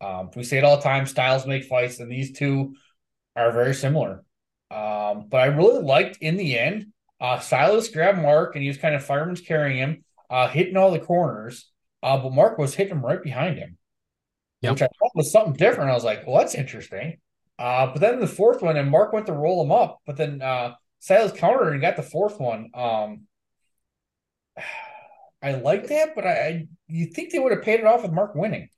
[0.00, 1.06] Um, we say it all the time.
[1.06, 2.74] Styles make fights, and these two
[3.34, 4.22] are very similar.
[4.70, 6.92] Um, but I really liked in the end.
[7.20, 10.90] Uh, Silas grabbed Mark, and he was kind of fireman's carrying him, uh, hitting all
[10.90, 11.70] the corners.
[12.02, 13.76] Uh, but Mark was hitting him right behind him,
[14.60, 15.90] which I thought was something different.
[15.90, 17.18] I was like, well, that's interesting.
[17.58, 20.40] Uh, but then the fourth one, and Mark went to roll him up, but then
[20.40, 22.70] uh, Silas countered and got the fourth one.
[22.74, 23.26] Um,
[25.42, 28.12] I like that, but I, I you think they would have paid it off with
[28.12, 28.68] Mark winning?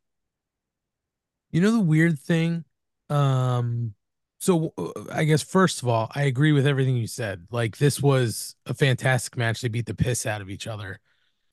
[1.51, 2.65] You know the weird thing?
[3.09, 3.95] Um
[4.41, 7.47] so uh, I guess first of all, I agree with everything you said.
[7.51, 9.61] Like this was a fantastic match.
[9.61, 11.01] They beat the piss out of each other.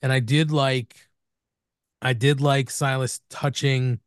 [0.02, 1.08] And I did like
[2.02, 4.00] I did like Silas touching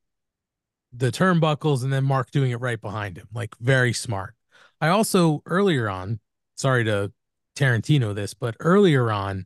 [0.94, 3.28] the turnbuckles and then Mark doing it right behind him.
[3.34, 4.36] Like very smart.
[4.80, 6.20] I also earlier on,
[6.56, 7.12] sorry to
[7.56, 9.46] Tarantino this, but earlier on,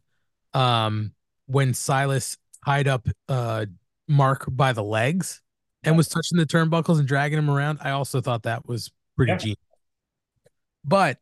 [0.53, 1.13] um,
[1.47, 3.65] when Silas tied up uh
[4.07, 5.41] Mark by the legs
[5.84, 9.34] and was touching the turnbuckles and dragging him around, I also thought that was pretty
[9.34, 9.38] Yeah.
[9.38, 9.59] genius.
[10.84, 11.17] But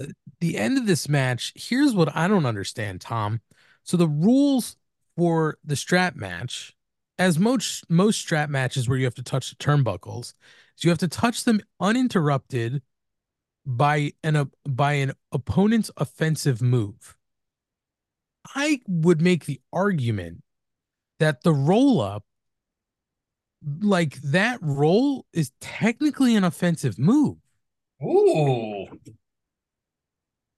[0.00, 0.06] uh,
[0.40, 3.40] the end of this match, here's what I don't understand, Tom.
[3.82, 4.76] So the rules
[5.16, 6.74] for the strap match,
[7.18, 10.34] as most most strap matches where you have to touch the turnbuckles,
[10.76, 12.82] is you have to touch them uninterrupted
[13.66, 17.16] by an uh, by an opponent's offensive move.
[18.54, 20.42] I would make the argument
[21.18, 22.24] that the roll up,
[23.80, 27.38] like that roll, is technically an offensive move.
[28.02, 28.86] Ooh,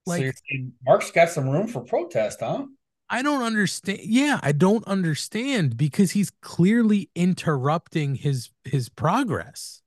[0.04, 2.64] Like- so Mark's got some room for protest, huh?
[3.08, 4.00] I don't understand.
[4.02, 9.82] Yeah, I don't understand because he's clearly interrupting his his progress.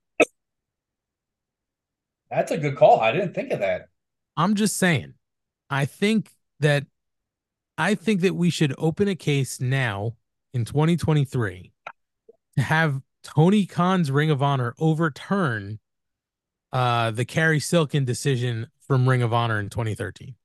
[2.30, 3.00] That's a good call.
[3.00, 3.90] I didn't think of that.
[4.38, 5.16] I'm just saying.
[5.70, 6.86] I think that
[7.78, 10.16] I think that we should open a case now
[10.54, 11.72] in 2023
[12.58, 15.80] to have Tony Khan's Ring of Honor overturn
[16.72, 20.36] uh the Carrie Silken decision from Ring of Honor in 2013.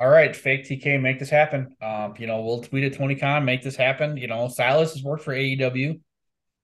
[0.00, 1.74] All right, fake TK, make this happen.
[1.82, 4.16] Um, you know, we'll tweet at Tony Khan, make this happen.
[4.16, 6.00] You know, Silas has worked for AEW.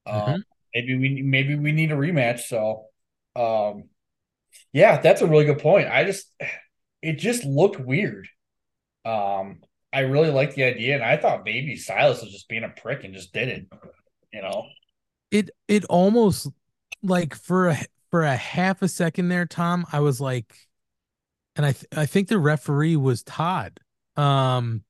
[0.06, 0.44] Um, Mhm.
[0.74, 2.40] maybe we maybe we need a rematch.
[2.42, 2.86] So,
[3.36, 3.84] um,
[4.72, 5.88] yeah, that's a really good point.
[5.88, 6.32] I just
[7.02, 8.28] it just looked weird.
[9.04, 9.62] Um,
[9.92, 13.04] I really liked the idea, and I thought maybe Silas was just being a prick
[13.04, 13.66] and just did it.
[14.32, 14.66] You know,
[15.30, 16.48] it it almost
[17.02, 17.78] like for a
[18.10, 20.54] for a half a second there tom i was like
[21.56, 23.78] and i th- i think the referee was todd
[24.16, 24.82] um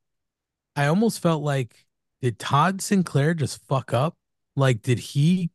[0.77, 1.87] i almost felt like
[2.23, 4.17] did todd sinclair just fuck up
[4.57, 5.51] like did he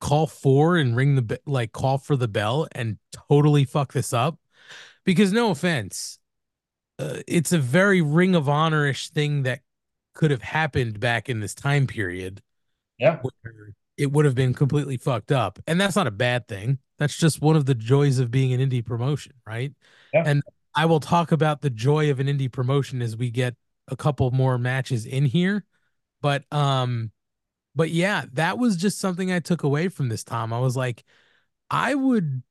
[0.00, 4.12] call for and ring the be- like call for the bell and totally fuck this
[4.12, 4.38] up
[5.04, 6.18] because no offense
[7.00, 9.60] uh, it's a very ring of honor-ish thing that
[10.14, 12.42] could have happened back in this time period
[12.98, 15.58] yeah, where it would have been completely fucked up.
[15.66, 16.78] And that's not a bad thing.
[16.98, 19.72] That's just one of the joys of being an indie promotion, right?
[20.12, 20.22] Yeah.
[20.26, 20.42] And
[20.74, 23.54] I will talk about the joy of an indie promotion as we get
[23.88, 25.64] a couple more matches in here.
[26.20, 27.12] But um
[27.74, 30.52] but yeah, that was just something I took away from this Tom.
[30.52, 31.04] I was like
[31.70, 32.42] I would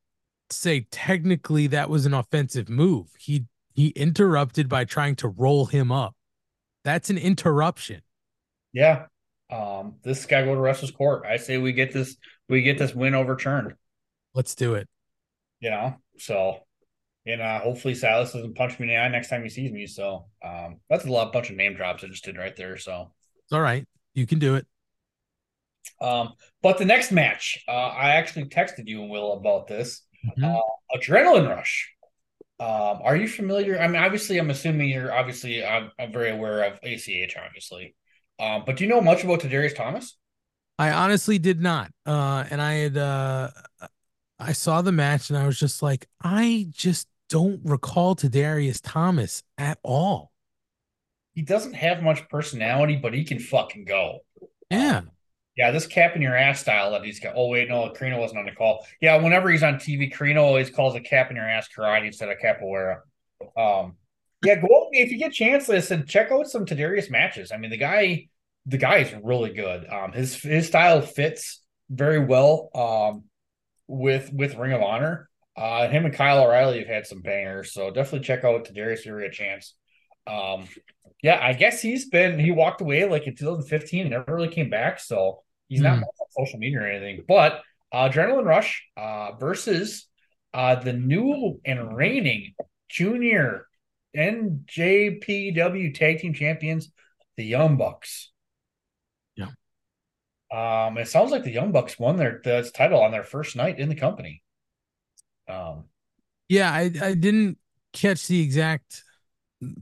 [0.50, 3.08] say technically that was an offensive move.
[3.20, 6.16] He he interrupted by trying to roll him up.
[6.84, 8.02] That's an interruption.
[8.74, 9.06] yeah.
[9.50, 11.26] Um, this guy go to Wrestler's Court.
[11.26, 12.18] I say we get this
[12.50, 13.76] we get this win overturned.
[14.34, 14.88] Let's do it.
[15.60, 15.96] you know.
[16.18, 16.67] So,
[17.28, 19.86] and uh, hopefully Silas doesn't punch me in the eye next time he sees me.
[19.88, 22.78] So, um, that's a lot bunch of name drops I just did right there.
[22.78, 23.12] So,
[23.44, 23.86] It's all right.
[24.14, 24.66] You can do it.
[26.02, 30.02] um, but the next match, uh, I actually texted you and Will about this.
[30.38, 30.56] Mhm.
[30.56, 31.94] Uh, Adrenaline Rush.
[32.60, 33.80] Um, are you familiar?
[33.80, 37.96] I mean, obviously, I'm assuming you're obviously I'm, I'm very aware of ACH, obviously.
[38.40, 40.18] Um, but do you know much about Tadarius Thomas?
[40.80, 41.92] I honestly did not.
[42.06, 43.50] Uh, and I had uh,
[44.40, 49.44] I saw the match and I was just like, I just don't recall Darius Thomas
[49.58, 50.32] at all.
[51.34, 54.20] He doesn't have much personality, but he can fucking go.
[54.70, 55.02] Yeah.
[55.56, 57.34] Yeah, this cap in your ass style that he's got.
[57.36, 58.86] Oh wait, no, Corino wasn't on the call.
[59.02, 62.30] Yeah, whenever he's on TV, Corino always calls a cap in your ass karate instead
[62.30, 63.00] of capoeira.
[63.56, 63.96] Um,
[64.46, 65.68] yeah, go if you get a chance.
[65.68, 67.52] Listen, check out some Tadarius matches.
[67.52, 68.28] I mean, the guy,
[68.68, 69.88] the guy is really good.
[69.90, 72.70] Um, his his style fits very well.
[72.76, 73.24] Um,
[73.88, 75.27] with with Ring of Honor.
[75.58, 79.06] Uh, him and Kyle O'Reilly have had some bangers, so definitely check out Tadarius if
[79.08, 79.74] you a chance.
[80.28, 80.68] Um,
[81.24, 84.70] yeah, I guess he's been he walked away like in 2015 and never really came
[84.70, 86.04] back, so he's not Hmm.
[86.04, 87.24] on social media or anything.
[87.28, 90.08] But uh, Adrenaline Rush uh, versus
[90.54, 92.54] uh, the new and reigning
[92.90, 93.66] junior
[94.16, 96.92] NJPW Tag Team Champions,
[97.36, 98.32] the Young Bucks.
[99.36, 99.50] Yeah.
[100.52, 103.80] Um, it sounds like the Young Bucks won their the title on their first night
[103.80, 104.42] in the company.
[105.48, 105.86] Um,
[106.50, 107.58] Yeah, I I didn't
[107.94, 109.04] catch the exact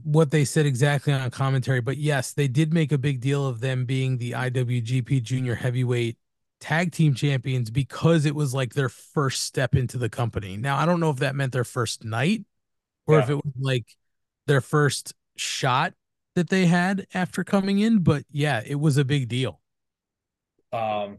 [0.04, 3.46] what they said exactly on a commentary, but yes, they did make a big deal
[3.46, 6.18] of them being the IWGP Junior Heavyweight
[6.60, 10.56] Tag Team Champions because it was like their first step into the company.
[10.56, 12.44] Now, I don't know if that meant their first night
[13.06, 13.86] or if it was like
[14.46, 15.94] their first shot
[16.36, 19.60] that they had after coming in, but yeah, it was a big deal.
[20.72, 21.18] Um,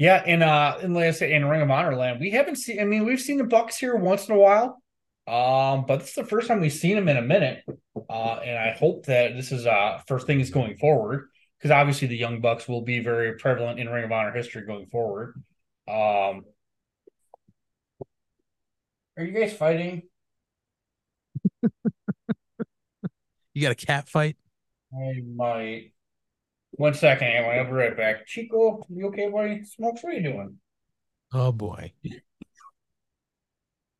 [0.00, 2.80] yeah, in uh, in like I say, in Ring of Honor land, we haven't seen.
[2.80, 4.82] I mean, we've seen the Bucks here once in a while,
[5.26, 7.62] um, but this is the first time we've seen them in a minute.
[8.08, 11.28] Uh, and I hope that this is uh first things going forward
[11.58, 14.86] because obviously the Young Bucks will be very prevalent in Ring of Honor history going
[14.86, 15.34] forward.
[15.86, 16.46] Um,
[19.18, 20.04] are you guys fighting?
[23.52, 24.36] You got a cat fight?
[24.94, 25.92] I might.
[26.72, 28.26] One second, Aaron, I'll be right back.
[28.26, 29.64] Chico, you okay, buddy?
[29.64, 30.56] Smokes, what are you doing?
[31.32, 31.92] Oh boy.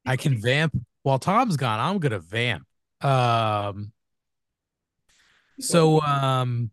[0.07, 1.81] I can vamp while Tom's gone.
[1.81, 2.67] I'm gonna vamp.
[3.01, 3.93] Um
[5.59, 6.71] so um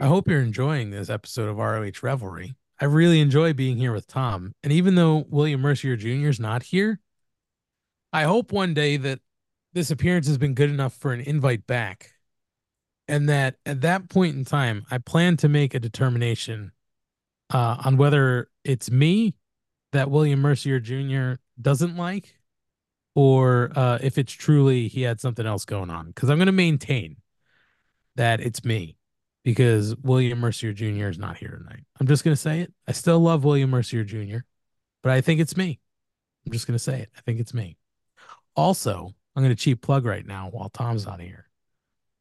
[0.00, 2.56] I hope you're enjoying this episode of ROH Revelry.
[2.80, 4.54] I really enjoy being here with Tom.
[4.64, 6.28] And even though William Mercier Jr.
[6.28, 6.98] is not here,
[8.12, 9.20] I hope one day that
[9.72, 12.10] this appearance has been good enough for an invite back.
[13.12, 16.72] And that at that point in time, I plan to make a determination
[17.52, 19.34] uh, on whether it's me
[19.92, 21.34] that William Mercier Jr.
[21.60, 22.34] doesn't like,
[23.14, 26.06] or uh, if it's truly he had something else going on.
[26.06, 27.16] Because I'm going to maintain
[28.16, 28.96] that it's me,
[29.44, 31.08] because William Mercier Jr.
[31.08, 31.84] is not here tonight.
[32.00, 32.72] I'm just going to say it.
[32.88, 34.38] I still love William Mercier Jr.,
[35.02, 35.80] but I think it's me.
[36.46, 37.10] I'm just going to say it.
[37.14, 37.76] I think it's me.
[38.56, 41.50] Also, I'm going to cheap plug right now while Tom's not here.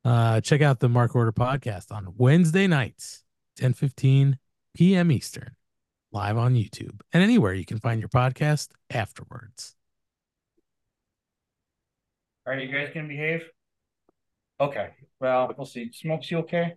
[0.03, 3.23] Uh, check out the Mark Order podcast on Wednesday nights,
[3.57, 4.39] 10 15
[4.73, 5.11] p.m.
[5.11, 5.55] Eastern,
[6.11, 9.75] live on YouTube and anywhere you can find your podcast afterwards.
[12.45, 13.43] Are you guys gonna behave?
[14.59, 14.89] Okay.
[15.19, 15.91] Well, we'll see.
[15.91, 16.73] Smokes, you okay?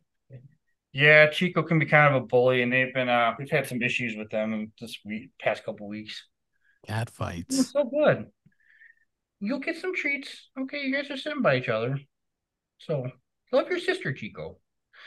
[0.92, 3.82] Yeah, Chico can be kind of a bully, and they've been uh we've had some
[3.82, 6.26] issues with them this week past couple weeks.
[6.86, 7.72] Cat fights.
[7.72, 8.26] so good.
[9.40, 10.50] You'll get some treats.
[10.60, 11.98] Okay, you guys are sitting by each other.
[12.86, 13.10] So
[13.52, 14.58] love your sister, Chico.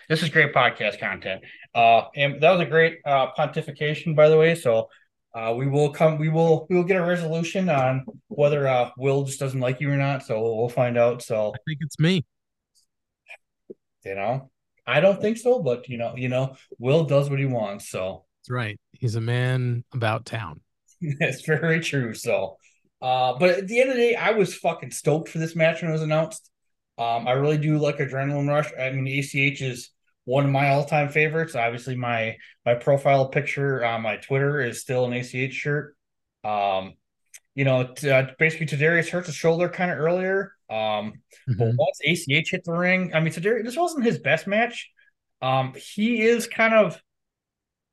[0.09, 1.41] This is great podcast content.
[1.73, 4.55] Uh and that was a great uh pontification, by the way.
[4.55, 4.89] So
[5.35, 9.23] uh we will come we will we will get a resolution on whether uh Will
[9.23, 10.23] just doesn't like you or not.
[10.23, 11.21] So we'll, we'll find out.
[11.21, 12.25] So I think it's me.
[14.05, 14.49] you know
[14.85, 18.23] i don't think so but you know you know will does what he wants so
[18.39, 18.79] That's right.
[18.93, 20.61] He's a man about town.
[21.19, 22.55] that's very true so
[23.01, 25.81] uh but at the end of the day i was fucking stoked for this match
[25.81, 26.49] when it was announced
[26.97, 29.91] um i really do like adrenaline rush i mean ach is
[30.25, 35.05] one of my all-time favorites obviously my my profile picture on my twitter is still
[35.05, 35.95] an ach shirt
[36.43, 36.93] um
[37.55, 41.13] you know t- uh, basically Tadarius hurt his shoulder kind of earlier um
[41.57, 44.91] But once ACH hit the ring, I mean, today this wasn't his best match.
[45.41, 47.01] Um, he is kind of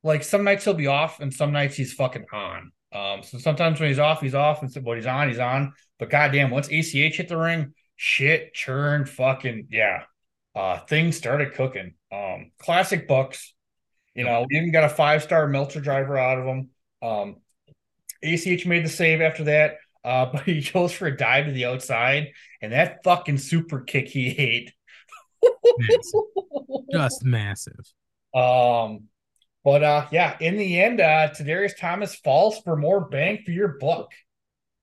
[0.02, 2.72] like some nights he'll be off, and some nights he's fucking on.
[2.92, 5.72] Um, so sometimes when he's off, he's off, and so when he's on, he's on.
[5.98, 10.02] But goddamn, once ACH hit the ring, shit, churn, fucking yeah,
[10.54, 11.94] uh, things started cooking.
[12.12, 13.54] Um, classic Bucks.
[14.14, 16.68] You know, we even got a five star Meltzer driver out of them.
[17.02, 17.36] Um,
[18.22, 21.66] ACH made the save after that, uh, but he goes for a dive to the
[21.66, 22.28] outside,
[22.60, 24.72] and that fucking super kick he ate.
[26.92, 27.92] Just massive.
[28.34, 29.08] Um,
[29.64, 33.76] but uh, yeah, in the end, uh, Tadarius Thomas falls for more bang for your
[33.80, 34.12] buck.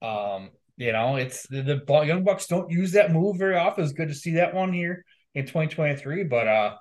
[0.02, 0.50] Um,
[0.82, 3.84] you know, it's the, the Young Bucks don't use that move very often.
[3.84, 5.06] It's good to see that one here
[5.36, 6.76] in 2023, but uh,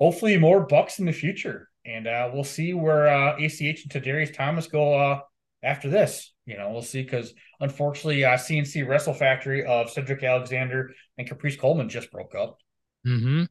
[0.00, 4.34] hopefully more Bucks in the future, and uh, we'll see where uh, ACH and Tadarius
[4.34, 5.20] Thomas go uh
[5.62, 6.32] after this.
[6.44, 11.56] You know, we'll see because unfortunately, uh, CNC Wrestle Factory of Cedric Alexander and Caprice
[11.56, 12.58] Coleman just broke up,
[13.06, 13.44] Mm-hmm.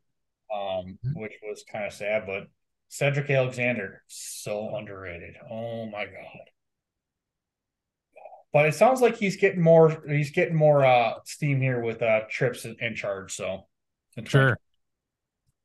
[0.53, 2.23] um, which was kind of sad.
[2.27, 2.47] But
[2.89, 5.35] Cedric Alexander, so underrated.
[5.49, 6.45] Oh my god!
[8.55, 10.01] But it sounds like he's getting more.
[10.07, 13.33] He's getting more uh, steam here with uh, Trips in, in charge.
[13.35, 13.67] So
[14.23, 14.57] Sure.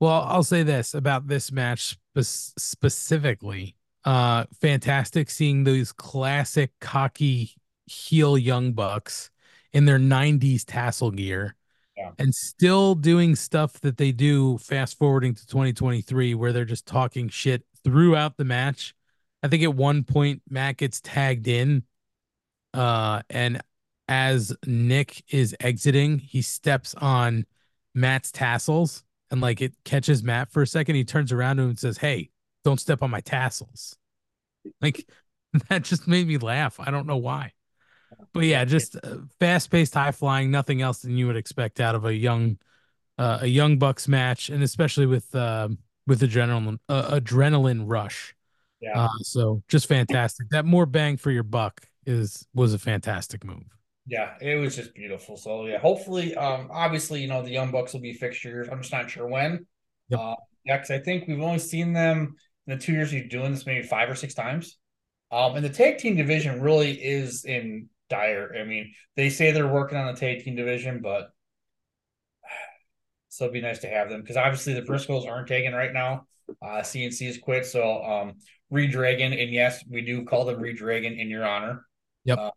[0.01, 3.77] Well, I'll say this about this match spe- specifically.
[4.05, 7.53] Uh fantastic seeing those classic cocky
[7.87, 9.31] heel young bucks
[9.73, 11.55] in their 90s tassel gear
[11.97, 12.11] Yeah.
[12.19, 17.29] and still doing stuff that they do fast forwarding to 2023 where they're just talking
[17.29, 18.97] shit throughout the match.
[19.45, 21.85] I think at one point Matt gets tagged in
[22.75, 23.63] uh and
[24.11, 27.47] as Nick is exiting, he steps on
[27.95, 30.97] Matt's tassels and like it catches Matt for a second.
[30.97, 32.31] He turns around to him and says, Hey,
[32.65, 33.97] don't step on my tassels.
[34.81, 35.09] Like
[35.69, 36.81] that just made me laugh.
[36.81, 37.53] I don't know why.
[38.33, 41.95] But yeah, just uh, fast paced, high flying, nothing else than you would expect out
[41.95, 42.59] of a young,
[43.19, 45.69] uh, a young Bucks match, and especially with uh,
[46.09, 48.35] with adrenaline uh, adrenaline rush.
[48.81, 49.05] Yeah.
[49.05, 50.49] Uh, so just fantastic.
[50.51, 53.64] That more bang for your buck is was a fantastic move.
[54.06, 55.36] Yeah, it was just beautiful.
[55.36, 58.68] So yeah, hopefully, um, obviously, you know, the Young Bucks will be fixtures.
[58.70, 59.66] I'm just not sure when.
[60.09, 60.20] Yep.
[60.20, 62.35] Uh, yeah, because I think we've only seen them
[62.66, 64.78] in the two years we've doing this maybe five or six times.
[65.31, 68.55] Um, and the tag team division really is in dire.
[68.59, 71.31] I mean, they say they're working on the tag team division, but
[73.28, 76.27] so it'd be nice to have them because obviously the Briscoes aren't taken right now.
[76.60, 78.35] Uh, CNC has quit, so um,
[78.72, 81.86] Redragon, and yes, we do call them Redragon in your honor.
[82.25, 82.39] Yep.
[82.39, 82.51] Uh,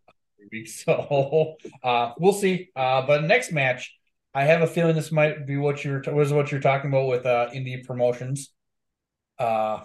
[0.66, 2.70] so uh, we'll see.
[2.76, 3.94] Uh, but next match,
[4.34, 7.26] I have a feeling this might be what you're was what you're talking about with
[7.26, 8.52] uh, indie promotions.
[9.38, 9.80] Uh,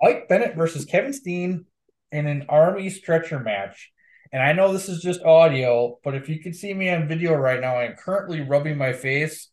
[0.00, 1.66] Mike Bennett versus Kevin Steen
[2.12, 3.90] in an army stretcher match.
[4.32, 7.34] And I know this is just audio, but if you can see me on video
[7.34, 9.48] right now, I'm currently rubbing my face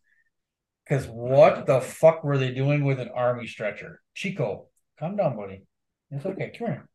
[0.84, 4.02] because what the fuck were they doing with an army stretcher?
[4.14, 4.68] Chico,
[5.00, 5.64] calm down, buddy.
[6.12, 6.52] It's okay.
[6.58, 6.90] Come here.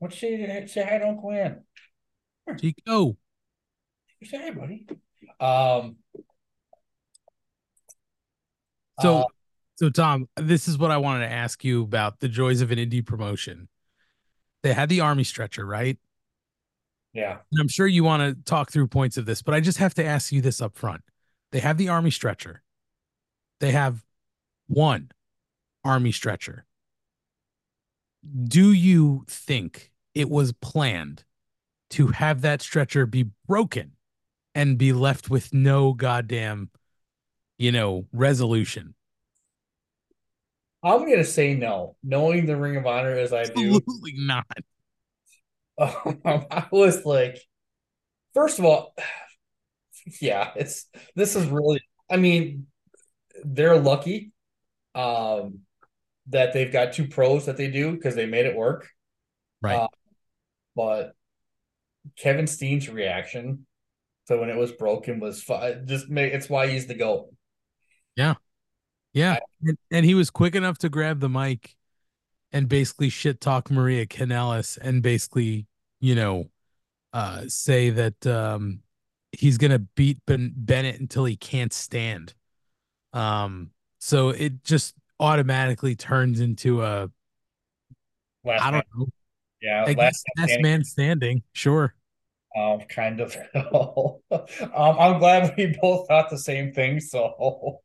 [0.00, 1.58] What say say hi to Uncle Ant?
[2.58, 3.16] Chico.
[4.22, 4.86] Say hi, buddy.
[5.38, 5.96] Um.
[9.00, 9.24] So, uh,
[9.76, 12.78] so Tom, this is what I wanted to ask you about the joys of an
[12.78, 13.68] indie promotion.
[14.62, 15.98] They had the army stretcher, right?
[17.12, 17.38] yeah.
[17.50, 19.94] And I'm sure you want to talk through points of this, but I just have
[19.94, 21.02] to ask you this up front.
[21.52, 22.62] They have the army stretcher.
[23.60, 24.04] They have
[24.68, 25.10] one
[25.84, 26.66] army stretcher.
[28.44, 31.24] Do you think it was planned
[31.90, 33.92] to have that stretcher be broken
[34.54, 36.70] and be left with no goddamn,
[37.58, 38.94] you know, resolution?
[40.82, 43.76] I'm gonna say no, knowing the Ring of Honor as I do.
[43.76, 44.46] Absolutely not.
[45.78, 47.38] Um, I was like,
[48.34, 48.94] first of all,
[50.20, 50.84] yeah, it's
[51.16, 51.80] this is really.
[52.10, 52.66] I mean,
[53.44, 54.32] they're lucky,
[54.94, 55.60] um,
[56.26, 58.90] that they've got two pros that they do because they made it work.
[59.62, 59.76] Right.
[59.76, 59.88] Uh,
[60.76, 61.14] but
[62.16, 63.66] Kevin Steen's reaction
[64.26, 67.32] to when it was broken was fu- just make it's why he's the goat.
[68.16, 68.34] Yeah.
[69.12, 69.38] Yeah.
[69.62, 71.74] And, and he was quick enough to grab the mic
[72.52, 75.66] and basically shit talk Maria Kanellis and basically,
[76.00, 76.50] you know,
[77.12, 78.80] uh say that um
[79.32, 82.34] he's gonna beat ben- Bennett until he can't stand.
[83.12, 87.10] Um so it just automatically turns into a
[88.44, 89.08] Last I don't man- know.
[89.60, 91.42] Yeah, I guess last man standing.
[91.52, 91.94] Sure.
[92.56, 93.36] Um, kind of.
[93.54, 94.40] um,
[94.74, 97.00] I'm glad we both thought the same thing.
[97.00, 97.80] So,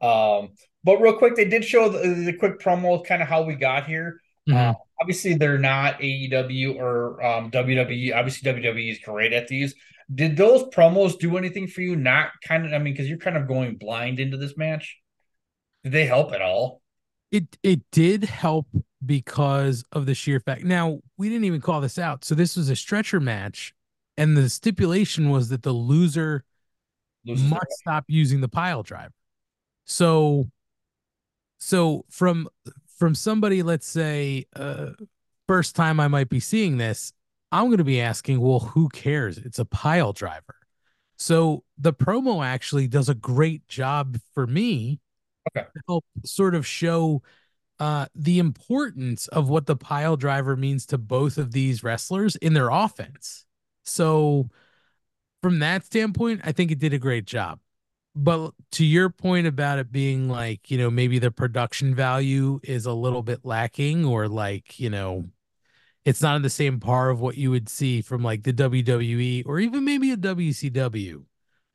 [0.00, 0.50] um,
[0.84, 3.86] but real quick, they did show the, the quick promo, kind of how we got
[3.86, 4.20] here.
[4.48, 4.54] Mhm.
[4.54, 8.14] Uh, obviously, they're not AEW or um, WWE.
[8.14, 9.74] Obviously, WWE is great at these.
[10.12, 11.94] Did those promos do anything for you?
[11.94, 12.72] Not kind of.
[12.72, 14.96] I mean, because you're kind of going blind into this match.
[15.84, 16.80] Did they help at all?
[17.30, 18.66] It it did help
[19.04, 20.64] because of the sheer fact.
[20.64, 22.24] Now, we didn't even call this out.
[22.24, 23.74] So this was a stretcher match
[24.18, 26.44] and the stipulation was that the loser
[27.24, 29.14] Loses must stop using the pile driver.
[29.84, 30.50] So
[31.58, 32.48] so from
[32.98, 34.90] from somebody let's say uh
[35.46, 37.12] first time I might be seeing this,
[37.50, 39.38] I'm going to be asking, well, who cares?
[39.38, 40.56] It's a pile driver.
[41.16, 45.00] So the promo actually does a great job for me
[45.56, 45.66] okay.
[45.74, 47.22] to help sort of show
[47.80, 52.52] uh, the importance of what the pile driver means to both of these wrestlers in
[52.52, 53.46] their offense.
[53.88, 54.50] So,
[55.42, 57.60] from that standpoint, I think it did a great job.
[58.14, 62.86] But to your point about it being like, you know, maybe the production value is
[62.86, 65.26] a little bit lacking or like, you know,
[66.04, 69.44] it's not in the same par of what you would see from like the WWE
[69.46, 71.24] or even maybe a WCW.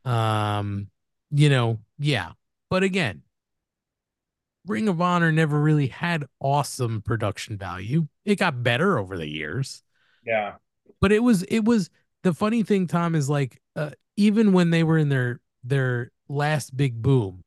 [0.05, 0.87] Um,
[1.31, 2.31] you know, yeah.
[2.69, 3.21] But again,
[4.65, 8.07] Ring of Honor never really had awesome production value.
[8.25, 9.83] It got better over the years.
[10.25, 10.55] Yeah.
[10.99, 11.89] But it was it was
[12.23, 16.75] the funny thing Tom is like uh, even when they were in their their last
[16.75, 17.43] big boom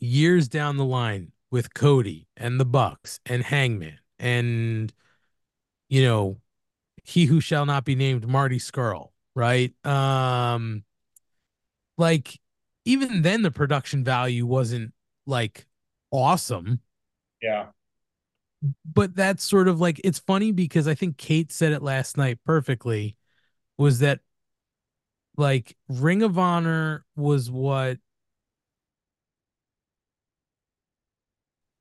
[0.00, 4.92] years down the line with Cody and the Bucks and Hangman and
[5.88, 6.38] you know
[7.04, 9.74] he who shall not be named Marty Scurll, right?
[9.84, 10.84] Um
[11.98, 12.40] like
[12.84, 14.92] even then the production value wasn't
[15.26, 15.66] like
[16.10, 16.80] awesome.
[17.40, 17.66] Yeah.
[18.84, 22.38] But that's sort of like it's funny because I think Kate said it last night
[22.46, 23.16] perfectly
[23.82, 24.20] was that
[25.36, 27.98] like Ring of Honor was what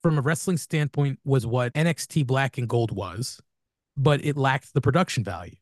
[0.01, 3.39] from a wrestling standpoint was what NXT Black and Gold was,
[3.95, 5.55] but it lacked the production value.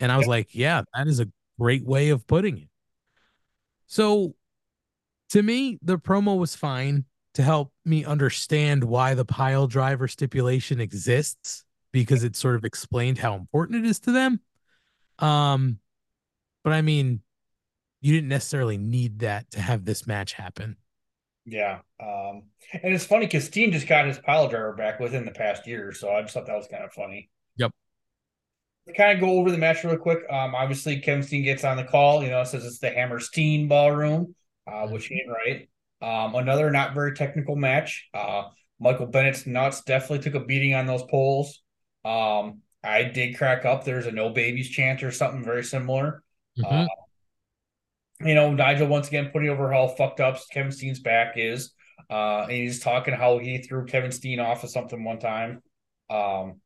[0.00, 1.28] And I was like, yeah, that is a
[1.60, 2.68] great way of putting it.
[3.86, 4.34] So
[5.30, 7.04] to me, the promo was fine
[7.34, 13.18] to help me understand why the pile driver stipulation exists because it sort of explained
[13.18, 14.40] how important it is to them.
[15.18, 15.78] Um,
[16.64, 17.20] but I mean,
[18.00, 20.76] you didn't necessarily need that to have this match happen.
[21.44, 21.80] Yeah.
[22.00, 25.66] Um, and it's funny because Steen just got his pile driver back within the past
[25.66, 27.30] year, so I just thought that was kind of funny.
[27.56, 27.72] Yep.
[28.88, 30.20] To kind of go over the match real quick.
[30.30, 33.68] Um, obviously Kevin Steen gets on the call, you know, says it's the Hammer Steen
[33.68, 34.34] ballroom,
[34.66, 35.68] uh, which he ain't right.
[36.00, 38.08] Um, another not very technical match.
[38.12, 38.44] Uh,
[38.80, 41.62] Michael Bennett's nuts definitely took a beating on those poles.
[42.04, 43.84] Um, I did crack up.
[43.84, 46.24] There's a no babies chant or something very similar.
[46.64, 46.86] Uh,
[48.20, 51.72] you know, Nigel once again putting over how fucked up Kevin Steen's back is.
[52.10, 55.62] Uh, and he's talking how he threw Kevin Steen off of something one time.
[56.10, 56.60] Um,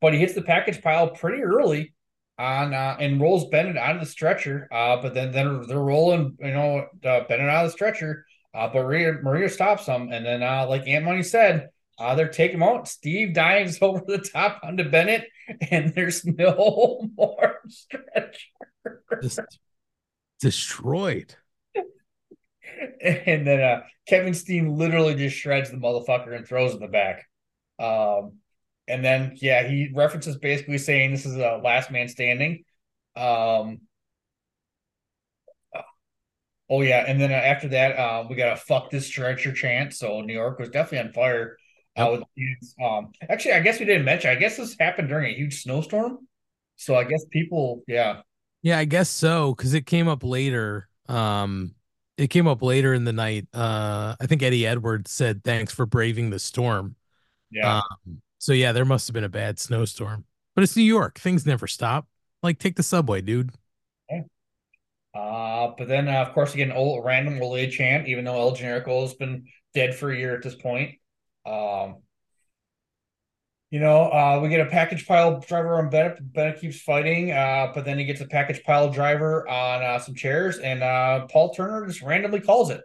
[0.00, 1.94] but he hits the package pile pretty early
[2.38, 4.68] on uh, and rolls Bennett out of the stretcher.
[4.72, 8.24] Uh, but then then they're rolling, you know, uh, Bennett out of the stretcher.
[8.54, 12.28] Uh, but Maria, Maria stops them, and then uh, like Ant Money said, uh, they're
[12.28, 12.88] taking him out.
[12.88, 15.26] Steen dives over the top onto Bennett,
[15.70, 19.02] and there's no more stretcher.
[19.22, 19.40] Just
[20.40, 21.34] destroyed.
[23.00, 27.26] and then uh, Kevin Steen literally just shreds the motherfucker and throws in the back.
[27.78, 28.38] Um,
[28.88, 32.64] and then yeah, he references basically saying this is a last man standing.
[33.16, 33.82] Um,
[36.68, 39.94] oh yeah, and then uh, after that, uh, we got a fuck this stretcher chant.
[39.94, 41.56] So New York was definitely on fire.
[41.96, 42.22] With,
[42.82, 44.30] um, actually, I guess we didn't mention.
[44.30, 46.26] I guess this happened during a huge snowstorm.
[46.76, 48.22] So I guess people, yeah,
[48.62, 50.88] Yeah, I guess so because it came up later.
[51.08, 51.74] Um,
[52.16, 53.46] it came up later in the night.
[53.52, 56.96] Uh, I think Eddie Edwards said thanks for braving the storm.
[57.50, 57.78] Yeah.
[57.78, 61.18] Um, so yeah, there must have been a bad snowstorm, but it's New York.
[61.18, 62.06] Things never stop.
[62.42, 63.52] Like take the subway, dude.
[65.14, 69.02] Uh, but then, uh, of course, again, old random relay chant, even though El Generico
[69.02, 70.94] has been dead for a year at this point.
[71.44, 71.96] Um,
[73.70, 76.18] you know, uh, we get a package pile driver on Bennett.
[76.20, 80.14] Bennett keeps fighting, uh, but then he gets a package pile driver on uh, some
[80.14, 82.82] chairs, and uh, Paul Turner just randomly calls it.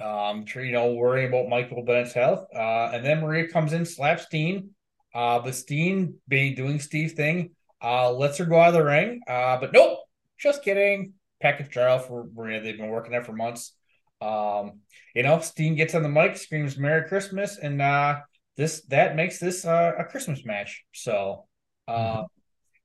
[0.00, 2.46] Um, you know, worrying about Michael Bennett's health.
[2.54, 4.70] Uh, and then Maria comes in, slaps Steen.
[5.14, 7.50] Uh, but Steen, being doing Steve thing,
[7.82, 9.22] uh, lets her go out of the ring.
[9.26, 10.00] Uh, but nope,
[10.38, 11.14] just kidding.
[11.40, 12.60] Package trial for Maria.
[12.60, 13.72] They've been working there for months.
[14.20, 14.80] Um,
[15.14, 18.20] you know, Steen gets on the mic, screams "Merry Christmas," and uh,
[18.56, 20.84] this that makes this uh, a Christmas match.
[20.94, 21.46] So,
[21.88, 22.24] uh,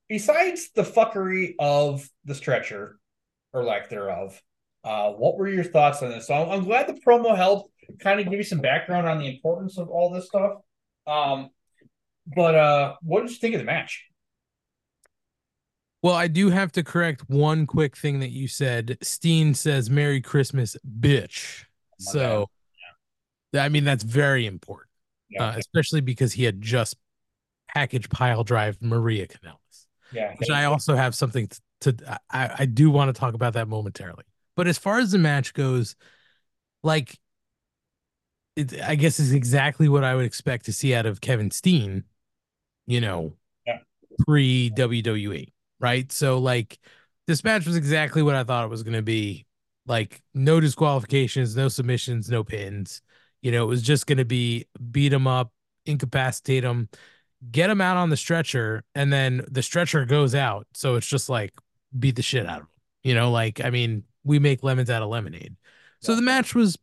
[0.09, 2.99] besides the fuckery of the stretcher
[3.53, 4.41] or lack thereof,
[4.83, 6.27] uh, what were your thoughts on this?
[6.27, 9.27] So I'm, I'm glad the promo helped kind of give you some background on the
[9.27, 10.53] importance of all this stuff.
[11.07, 11.49] Um,
[12.35, 14.05] but uh, what did you think of the match?
[16.03, 18.97] Well, I do have to correct one quick thing that you said.
[19.01, 21.65] Steen says "Merry Christmas, bitch."
[21.99, 22.49] so,
[23.55, 24.89] I mean, that's very important,
[25.39, 26.97] uh, especially because he had just
[27.75, 29.85] package pile drive Maria Kanellis.
[30.11, 31.47] Yeah, which I also have something
[31.81, 31.93] to.
[31.93, 34.23] to I, I do want to talk about that momentarily.
[34.55, 35.95] But as far as the match goes,
[36.83, 37.17] like,
[38.55, 42.05] it, I guess is exactly what I would expect to see out of Kevin Steen.
[42.87, 43.33] You know,
[43.65, 43.77] Yeah.
[44.25, 46.11] pre WWE, right?
[46.11, 46.79] So like,
[47.27, 49.45] this match was exactly what I thought it was going to be.
[49.87, 53.01] Like, no disqualifications, no submissions, no pins.
[53.41, 55.51] You know, it was just going to be beat him up,
[55.85, 56.87] incapacitate him,
[57.49, 60.67] get him out on the stretcher, and then the stretcher goes out.
[60.73, 61.53] So it's just like
[61.97, 62.67] beat the shit out of him.
[63.03, 65.55] You know, like I mean, we make lemons out of lemonade.
[66.01, 66.77] So the match was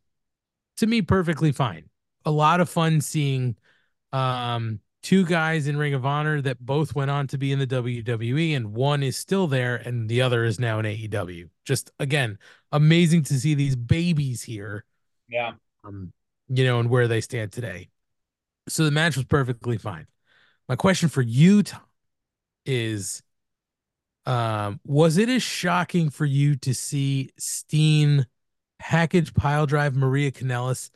[0.77, 1.89] to me perfectly fine.
[2.25, 3.55] A lot of fun seeing
[4.11, 7.67] um two guys in Ring of Honor that both went on to be in the
[7.67, 11.49] WWE, and one is still there, and the other is now in AEW.
[11.65, 12.37] Just again,
[12.71, 14.85] amazing to see these babies here.
[15.29, 15.53] Yeah.
[15.83, 16.11] Um,
[16.49, 17.89] you know, and where they stand today.
[18.67, 20.07] So the match was perfectly fine.
[20.67, 21.81] My question for you, Tom,
[22.65, 23.23] is
[24.25, 28.27] um, was it as shocking for you to see Steen
[28.77, 30.91] package pile drive Maria Kanellis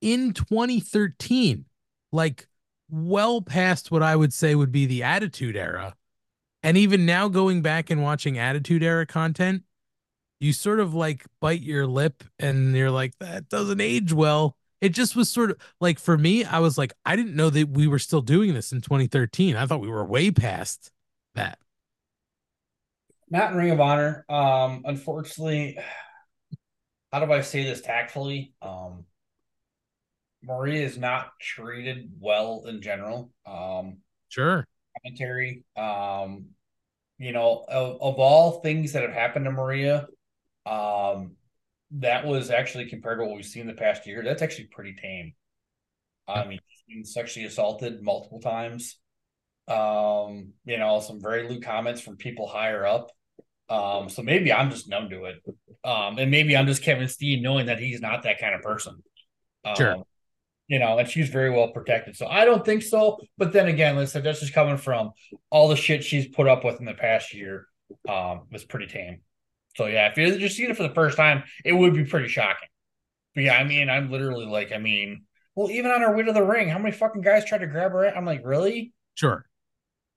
[0.00, 1.66] in 2013?
[2.12, 2.48] Like
[2.90, 5.94] well past what I would say would be the Attitude Era.
[6.62, 9.62] And even now, going back and watching Attitude Era content,
[10.40, 14.56] you sort of like bite your lip and you're like, that doesn't age well.
[14.80, 17.68] It just was sort of like for me, I was like, I didn't know that
[17.68, 19.56] we were still doing this in 2013.
[19.56, 20.90] I thought we were way past
[21.34, 21.58] that.
[23.28, 24.24] Not in Ring of Honor.
[24.28, 25.78] Um, unfortunately,
[27.12, 28.54] how do I say this tactfully?
[28.62, 29.04] Um,
[30.42, 33.30] Maria is not treated well in general.
[33.46, 34.66] Um, sure.
[35.02, 35.64] Commentary.
[35.76, 36.46] Um,
[37.18, 40.06] you know, of, of all things that have happened to Maria,
[40.64, 41.32] um,
[41.92, 44.22] that was actually compared to what we've seen the past year.
[44.22, 45.34] That's actually pretty tame.
[46.26, 48.96] I mean, she's been sexually assaulted multiple times.
[49.68, 53.10] Um, you know, some very lewd comments from people higher up.
[53.68, 55.36] Um, so maybe I'm just numb to it.
[55.84, 59.02] Um, and maybe I'm just Kevin Steen knowing that he's not that kind of person.
[59.64, 59.96] Um, Sure.
[60.70, 62.16] You know, and she's very well protected.
[62.16, 63.18] So I don't think so.
[63.36, 65.10] But then again, listen, that's just coming from
[65.50, 67.66] all the shit she's put up with in the past year.
[68.08, 69.20] Um, was pretty tame.
[69.76, 72.28] So yeah, if you're just seeing it for the first time, it would be pretty
[72.28, 72.68] shocking.
[73.34, 75.24] But yeah, I mean, I'm literally like, I mean,
[75.54, 77.92] well, even on our way to the ring, how many fucking guys tried to grab
[77.92, 78.06] her?
[78.06, 78.92] I'm like, really?
[79.14, 79.44] Sure.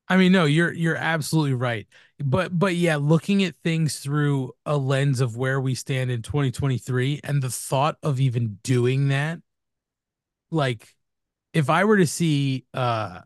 [0.08, 1.88] I mean, no, you're you're absolutely right.
[2.20, 7.22] But but yeah, looking at things through a lens of where we stand in 2023
[7.24, 9.40] and the thought of even doing that,
[10.54, 10.88] like
[11.54, 13.22] if I were to see uh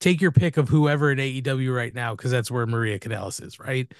[0.00, 3.58] take your pick of whoever in AEW right now, because that's where Maria Kanellis is,
[3.58, 3.92] right?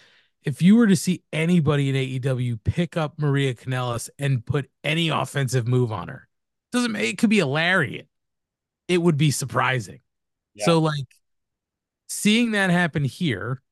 [0.44, 5.08] If you were to see anybody in AEW pick up Maria Kanellis and put any
[5.08, 6.28] offensive move on her,
[6.72, 8.06] doesn't it could be a lariat.
[8.86, 10.00] It would be surprising.
[10.64, 11.06] So like
[12.08, 13.62] seeing that happen here,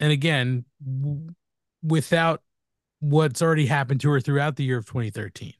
[0.00, 1.34] and again, w-
[1.82, 2.42] without
[3.00, 5.54] what's already happened to her throughout the year of 2013,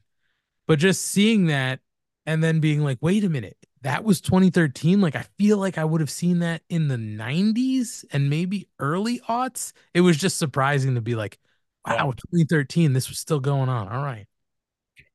[0.67, 1.79] but just seeing that
[2.25, 5.01] and then being like, wait a minute, that was 2013.
[5.01, 9.19] Like, I feel like I would have seen that in the 90s and maybe early
[9.29, 9.73] aughts.
[9.93, 11.37] It was just surprising to be like,
[11.85, 13.89] wow, 2013, this was still going on.
[13.89, 14.27] All right.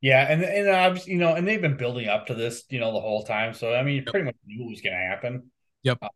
[0.02, 2.92] Yeah, and and obviously, you know, and they've been building up to this, you know,
[2.92, 3.52] the whole time.
[3.52, 5.50] So I mean, you pretty much knew it was going to happen.
[5.82, 5.98] Yep.
[6.00, 6.08] Uh,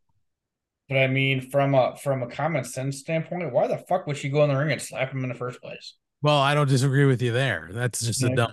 [0.89, 4.31] but I mean, from a from a common sense standpoint, why the fuck would she
[4.31, 5.95] go in the ring and slap him in the first place?
[6.23, 7.69] Well, I don't disagree with you there.
[7.73, 8.53] That's just a dumb.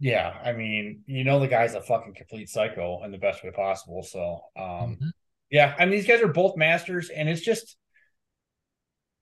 [0.00, 3.50] Yeah, I mean, you know, the guy's a fucking complete psycho in the best way
[3.50, 4.02] possible.
[4.02, 4.98] So, um,
[5.50, 7.76] yeah, I mean, these guys are both masters, and it's just,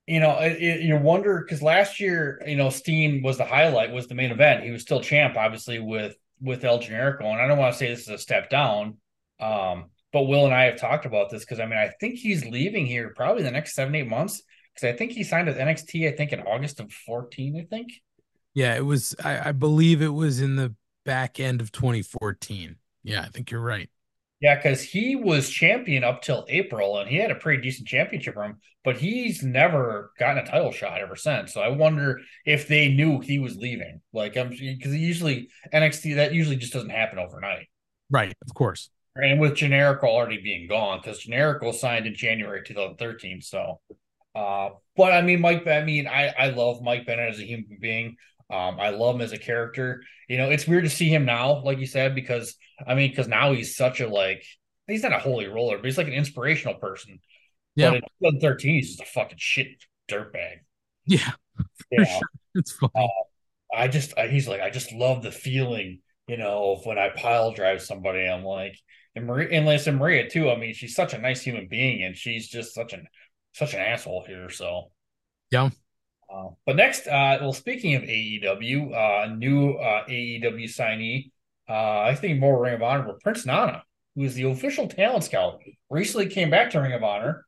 [0.07, 3.91] you know, it, it- you wonder because last year, you know, Steen was the highlight,
[3.91, 4.63] was the main event.
[4.63, 7.89] He was still champ, obviously, with with El Generico, and I don't want to say
[7.89, 8.97] this is a step down,
[9.41, 12.45] um, but Will and I have talked about this because I mean, I think he's
[12.45, 14.41] leaving here probably the next seven eight months
[14.73, 16.07] because I think he signed with NXT.
[16.07, 17.57] I think in August of fourteen.
[17.59, 17.89] I think.
[18.53, 19.15] Yeah, it was.
[19.23, 20.73] I, I believe it was in the
[21.05, 22.75] back end of 2014.
[23.03, 23.89] Yeah, I think you're right.
[24.41, 28.37] Yeah, because he was champion up till April, and he had a pretty decent championship
[28.37, 28.55] run,
[28.85, 31.53] but he's never gotten a title shot ever since.
[31.53, 33.99] So I wonder if they knew he was leaving.
[34.13, 37.67] Like, I'm because usually NXT that usually just doesn't happen overnight.
[38.09, 38.89] Right, of course.
[39.15, 43.41] And with Generico already being gone, because Generico signed in January 2013.
[43.41, 43.81] So,
[44.35, 47.77] uh, but I mean, Mike, I mean, I I love Mike Bennett as a human
[47.81, 48.15] being.
[48.49, 50.01] Um, I love him as a character.
[50.27, 52.55] You know, it's weird to see him now, like you said, because
[52.85, 54.43] I mean, because now he's such a like
[54.87, 57.19] he's not a holy roller, but he's like an inspirational person.
[57.75, 57.91] Yeah.
[57.91, 58.01] But in
[58.33, 59.67] 2013, he's just a fucking shit
[60.09, 60.61] dirtbag.
[61.05, 61.31] Yeah,
[61.91, 62.03] Yeah.
[62.05, 62.29] sure.
[62.55, 62.89] It's fine.
[62.95, 63.07] Uh,
[63.73, 67.09] I just I, he's like I just love the feeling, you know, of when I
[67.09, 68.25] pile drive somebody.
[68.27, 68.75] I'm like,
[69.15, 70.49] and Maria, and listen, Maria too.
[70.49, 73.07] I mean, she's such a nice human being, and she's just such an
[73.53, 74.49] such an asshole here.
[74.49, 74.91] So,
[75.51, 75.69] Yeah.
[76.31, 81.31] Uh, but next, uh, well, speaking of AEW, uh, new uh, AEW signee,
[81.67, 83.83] uh, I think more Ring of Honor, but Prince Nana,
[84.15, 85.59] who is the official talent scout,
[85.89, 87.45] recently came back to Ring of Honor.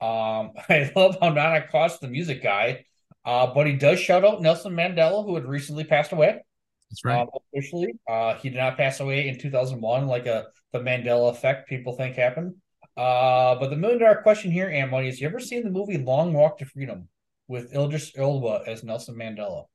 [0.00, 2.84] Um, I love how Nana cost the music guy,
[3.24, 6.42] uh, but he does shout out Nelson Mandela, who had recently passed away.
[6.90, 7.20] That's right.
[7.20, 11.68] Um, officially, uh, he did not pass away in 2001, like a the Mandela effect
[11.68, 12.54] people think happened.
[12.96, 15.98] Uh, but the million dollar question here, Ant Money, is you ever seen the movie
[15.98, 17.08] Long Walk to Freedom
[17.48, 19.66] with Idris Elba as Nelson Mandela?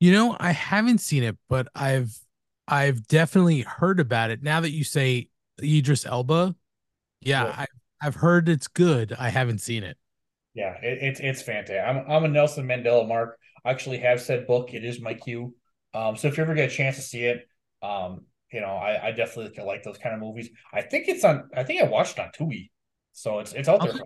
[0.00, 2.16] You know, I haven't seen it, but I've
[2.66, 4.42] I've definitely heard about it.
[4.42, 5.28] Now that you say
[5.62, 6.54] Idris Elba.
[7.20, 7.54] Yeah, Yeah.
[7.58, 7.66] I
[8.02, 9.12] I've heard it's good.
[9.18, 9.96] I haven't seen it.
[10.54, 11.80] Yeah, it, it's it's fantastic.
[11.86, 13.38] I'm I'm a Nelson Mandela mark.
[13.64, 14.74] I actually have said book.
[14.74, 15.54] It is my cue.
[15.94, 17.46] Um, so if you ever get a chance to see it,
[17.82, 20.50] um, you know, I, I definitely like those kind of movies.
[20.72, 21.48] I think it's on.
[21.56, 22.70] I think I watched it on Tubi,
[23.12, 23.92] so it's it's out there.
[23.92, 24.04] For.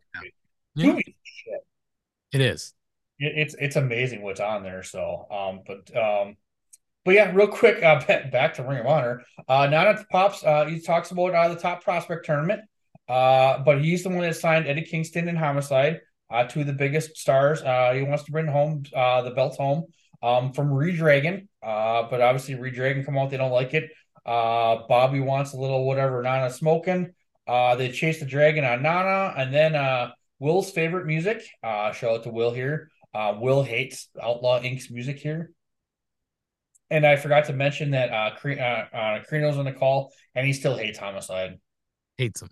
[0.74, 0.92] Yeah.
[0.92, 1.66] Tubi, shit.
[2.32, 2.74] It is.
[3.18, 4.82] It, it's it's amazing what's on there.
[4.82, 6.36] So, um, but um,
[7.04, 9.22] but yeah, real quick, uh, back, to Ring of Honor.
[9.48, 12.62] Uh, that pops, uh, he talks about uh, the top prospect tournament.
[13.08, 16.72] Uh, but he's the one that signed Eddie Kingston and Homicide, uh, two of the
[16.72, 17.62] biggest stars.
[17.62, 19.84] Uh, he wants to bring home uh the belt home,
[20.22, 21.46] um, from Redragon.
[21.62, 23.90] Uh, but obviously Redragon come out, they don't like it.
[24.24, 27.14] Uh, Bobby wants a little whatever Nana smoking.
[27.46, 31.42] Uh, they chase the dragon on Nana, and then uh, Will's favorite music.
[31.62, 32.90] Uh, shout out to Will here.
[33.14, 35.52] Uh, Will hates Outlaw Inc.'s music here.
[36.90, 40.52] And I forgot to mention that uh, Cre- uh, uh, on the call, and he
[40.52, 41.58] still hates Homicide.
[42.16, 42.48] Hates him.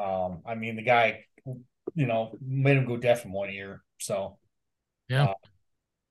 [0.00, 1.24] Um, I mean, the guy,
[1.94, 3.82] you know, made him go deaf in one ear.
[3.98, 4.38] So,
[5.08, 5.24] Yeah.
[5.24, 5.34] uh,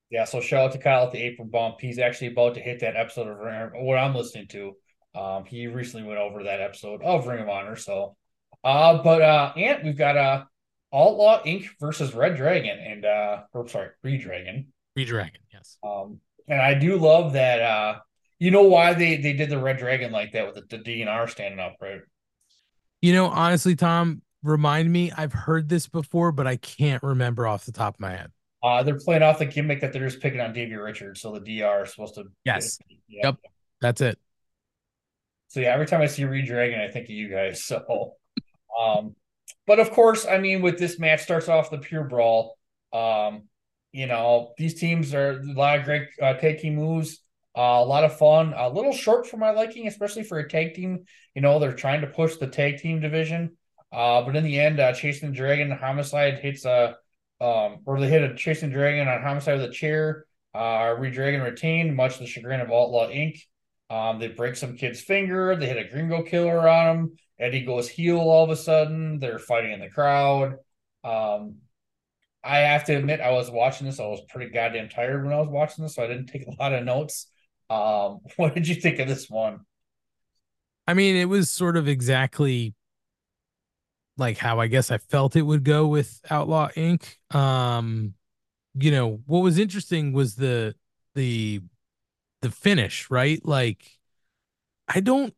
[0.10, 0.26] yeah.
[0.26, 1.77] So shout out to Kyle at the apron bump.
[1.80, 4.74] He's actually about to hit that episode of Ring- what I'm listening to.
[5.16, 7.76] Um, he recently went over that episode of Ring of Honor.
[7.76, 8.18] So,
[8.64, 10.44] uh, but uh, Ant, we've got uh,
[10.93, 11.67] Outlaw Inc.
[11.80, 14.67] versus Red Dragon, and uh, or sorry, Redragon.
[14.98, 15.77] Redragon, yes.
[15.83, 17.61] Um, and I do love that.
[17.61, 17.99] Uh,
[18.40, 21.30] you know why they they did the Red Dragon like that with the, the DNR
[21.30, 21.99] standing up, right?
[23.01, 25.11] You know, honestly, Tom, remind me.
[25.11, 28.32] I've heard this before, but I can't remember off the top of my head.
[28.64, 31.40] Uh, they're playing off the gimmick that they're just picking on Davey Richards, so the
[31.40, 32.25] DR is supposed to.
[32.43, 32.80] Yes.
[33.07, 33.27] Yeah.
[33.27, 33.35] Yep.
[33.82, 34.19] That's it.
[35.49, 37.64] So yeah, every time I see Reed Dragon, I think of you guys.
[37.67, 38.14] So,
[38.80, 39.16] um,
[39.68, 42.58] but of course, I mean, with this match starts off the pure brawl.
[42.94, 43.44] Um,
[43.92, 47.20] you know, these teams are a lot of great uh, tag team moves.
[47.56, 48.54] Uh, a lot of fun.
[48.56, 51.06] A little short for my liking, especially for a tag team.
[51.36, 53.58] You know, they're trying to push the tag team division.
[53.92, 56.98] Uh, but in the end, uh, Chasing Dragon, Homicide hits a,
[57.42, 60.26] um, or they hit a Chasing Dragon on Homicide with a chair.
[60.54, 63.42] Uh, Reed Dragon retained, much the chagrin of Outlaw Inc.
[63.90, 65.56] Um, they break some kid's finger.
[65.56, 67.18] They hit a gringo killer on him.
[67.40, 69.19] Eddie goes heel all of a sudden.
[69.19, 70.56] They're fighting in the crowd.
[71.03, 71.57] Um,
[72.43, 73.99] I have to admit, I was watching this.
[73.99, 76.56] I was pretty goddamn tired when I was watching this, so I didn't take a
[76.59, 77.27] lot of notes.
[77.69, 79.61] Um, what did you think of this one?
[80.88, 82.74] I mean, it was sort of exactly
[84.17, 87.17] like how I guess I felt it would go with Outlaw Inc.
[87.35, 88.14] Um,
[88.74, 90.75] you know, what was interesting was the
[91.14, 91.61] the
[92.41, 93.43] the finish, right?
[93.45, 93.99] Like
[94.88, 95.33] I don't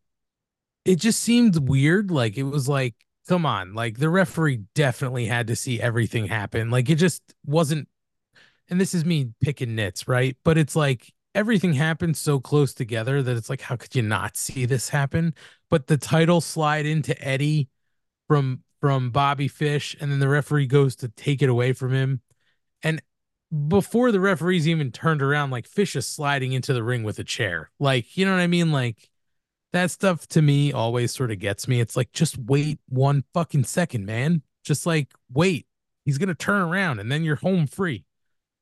[0.85, 2.11] it just seemed weird.
[2.11, 2.95] Like it was like,
[3.27, 6.69] come on, like the referee definitely had to see everything happen.
[6.69, 7.87] Like it just wasn't
[8.69, 10.37] and this is me picking nits, right?
[10.43, 14.37] But it's like everything happened so close together that it's like, how could you not
[14.37, 15.33] see this happen?
[15.69, 17.69] But the title slide into Eddie
[18.27, 22.21] from from Bobby Fish, and then the referee goes to take it away from him.
[22.81, 23.01] And
[23.67, 27.23] before the referees even turned around, like Fish is sliding into the ring with a
[27.23, 27.71] chair.
[27.79, 28.71] Like, you know what I mean?
[28.71, 29.09] Like
[29.73, 31.79] that stuff to me always sort of gets me.
[31.79, 34.41] It's like, just wait one fucking second, man.
[34.63, 35.67] Just like wait.
[36.05, 38.05] He's gonna turn around and then you're home free.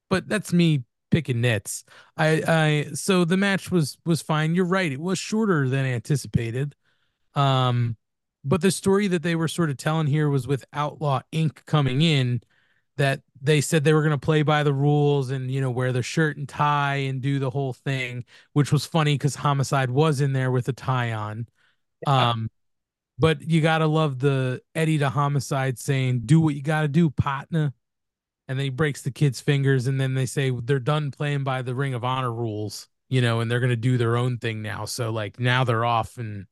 [0.09, 1.83] But that's me picking nits.
[2.17, 4.55] I I so the match was was fine.
[4.55, 4.91] You're right.
[4.91, 6.75] It was shorter than anticipated.
[7.35, 7.97] Um
[8.43, 11.65] but the story that they were sort of telling here was with Outlaw Inc.
[11.65, 12.41] coming in
[12.97, 15.91] that they said they were going to play by the rules and you know wear
[15.91, 20.21] their shirt and tie and do the whole thing which was funny because homicide was
[20.21, 21.47] in there with a tie on.
[22.05, 22.49] Um
[23.19, 27.73] but you gotta love the eddie to homicide saying do what you gotta do partner.
[28.47, 31.61] And then he breaks the kid's fingers and then they say they're done playing by
[31.61, 34.85] the ring of honor rules you know and they're gonna do their own thing now.
[34.85, 36.45] So like now they're off and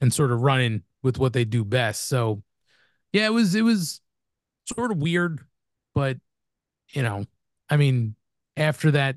[0.00, 2.06] and sort of running with what they do best.
[2.06, 2.42] So
[3.12, 4.00] yeah it was it was
[4.66, 5.40] sort of weird,
[5.96, 6.18] but
[6.90, 7.26] you know,
[7.70, 8.16] I mean,
[8.56, 9.16] after that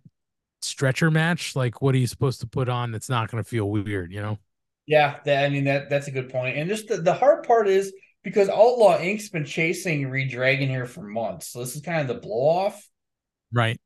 [0.61, 3.69] stretcher match, like what are you supposed to put on that's not going to feel
[3.69, 4.39] weird, you know?
[4.85, 6.57] Yeah, that, I mean that that's a good point.
[6.57, 7.93] And just the, the hard part is
[8.23, 12.07] because Outlaw Inc.'s been chasing Reed Dragon here for months, so this is kind of
[12.07, 12.87] the blow off,
[13.51, 13.79] Right.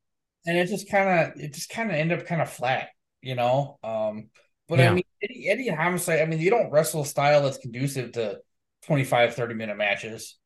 [0.45, 2.89] and it just kind of it just kind of ended up kind of flat,
[3.22, 3.80] you know.
[3.83, 4.30] Um,
[4.67, 4.89] but Yeah.
[4.89, 8.13] I mean, Eddie, Eddie and Homicide, I mean, they don't wrestle a style that's conducive
[8.13, 8.39] to
[8.83, 10.38] 25, 30 minute matches.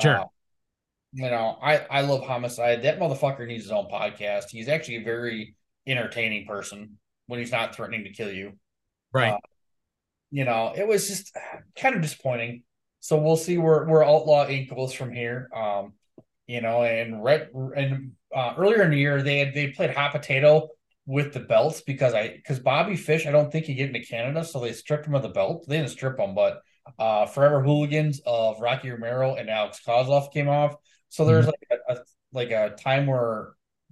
[0.00, 0.20] Sure.
[0.20, 0.26] Uh,
[1.12, 2.82] you know, I I love Homicide.
[2.82, 4.50] That motherfucker needs his own podcast.
[4.50, 5.54] He's actually a very
[5.86, 8.52] entertaining person when he's not threatening to kill you.
[9.12, 9.32] Right.
[9.32, 9.38] Uh,
[10.30, 11.34] you know, it was just
[11.76, 12.62] kind of disappointing.
[13.00, 14.74] So we'll see where where Outlaw Inc.
[14.74, 15.48] goes from here.
[15.54, 15.94] Um,
[16.46, 20.12] you know, and Red and uh, earlier in the year they had they played Hot
[20.12, 20.68] Potato
[21.06, 24.44] with the belts because I because Bobby Fish, I don't think he get into Canada,
[24.44, 25.64] so they stripped him of the belt.
[25.66, 26.60] They didn't strip him, but
[26.98, 30.76] uh Forever Hooligans of Rocky Romero and Alex Koslov came off.
[31.08, 31.98] So there's like a, a
[32.32, 33.50] like a time where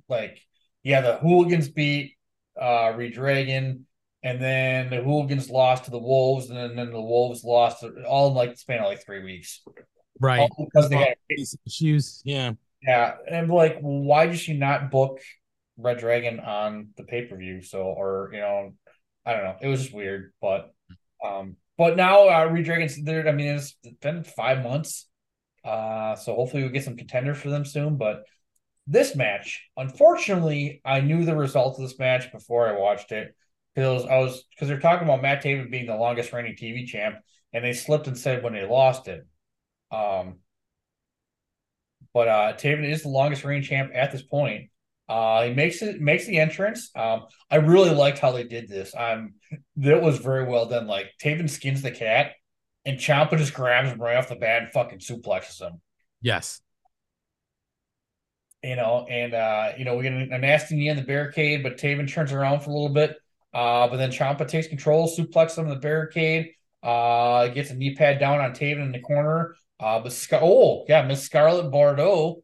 [0.08, 0.40] like
[0.82, 2.16] yeah, the hooligans beat
[2.60, 3.80] uh Redragon,
[4.22, 8.28] and then the hooligans lost to the Wolves, and then, then the Wolves lost all
[8.28, 9.62] in like the span of like three weeks.
[10.20, 10.40] Right.
[10.40, 11.16] All because they All had
[11.66, 12.22] issues.
[12.24, 12.52] Yeah.
[12.82, 15.20] yeah, and like, why did she not book
[15.76, 17.62] Red Dragon on the pay per view?
[17.62, 18.74] So, or you know,
[19.24, 19.56] I don't know.
[19.60, 20.72] It was just weird, but
[21.24, 23.28] um, but now uh, Red Dragon's there.
[23.28, 25.08] I mean, it's been five months,
[25.66, 27.96] uh, so hopefully we'll get some contenders for them soon.
[27.96, 28.24] But
[28.86, 33.34] this match, unfortunately, I knew the result of this match before I watched it
[33.74, 37.16] because I was because they're talking about Matt Taven being the longest reigning TV champ,
[37.52, 39.26] and they slipped and said when they lost it.
[39.90, 40.36] Um,
[42.12, 44.70] but uh Taven is the longest reigning champ at this point.
[45.08, 46.90] Uh he makes it makes the entrance.
[46.96, 48.94] Um I really liked how they did this.
[48.96, 49.34] Um
[49.76, 50.86] that was very well done.
[50.86, 52.32] Like Taven skins the cat
[52.86, 55.80] and Ciampa just grabs him right off the bat and fucking suplexes him.
[56.22, 56.60] Yes.
[58.62, 61.76] You know, and uh, you know, we get a, nasty knee in the barricade, but
[61.76, 63.16] Taven turns around for a little bit.
[63.52, 67.94] Uh, but then Ciampa takes control, suplexes him in the barricade, uh, gets a knee
[67.94, 69.56] pad down on Taven in the corner.
[69.78, 72.42] Uh, but Scar- oh yeah, Miss Scarlett Bordeaux,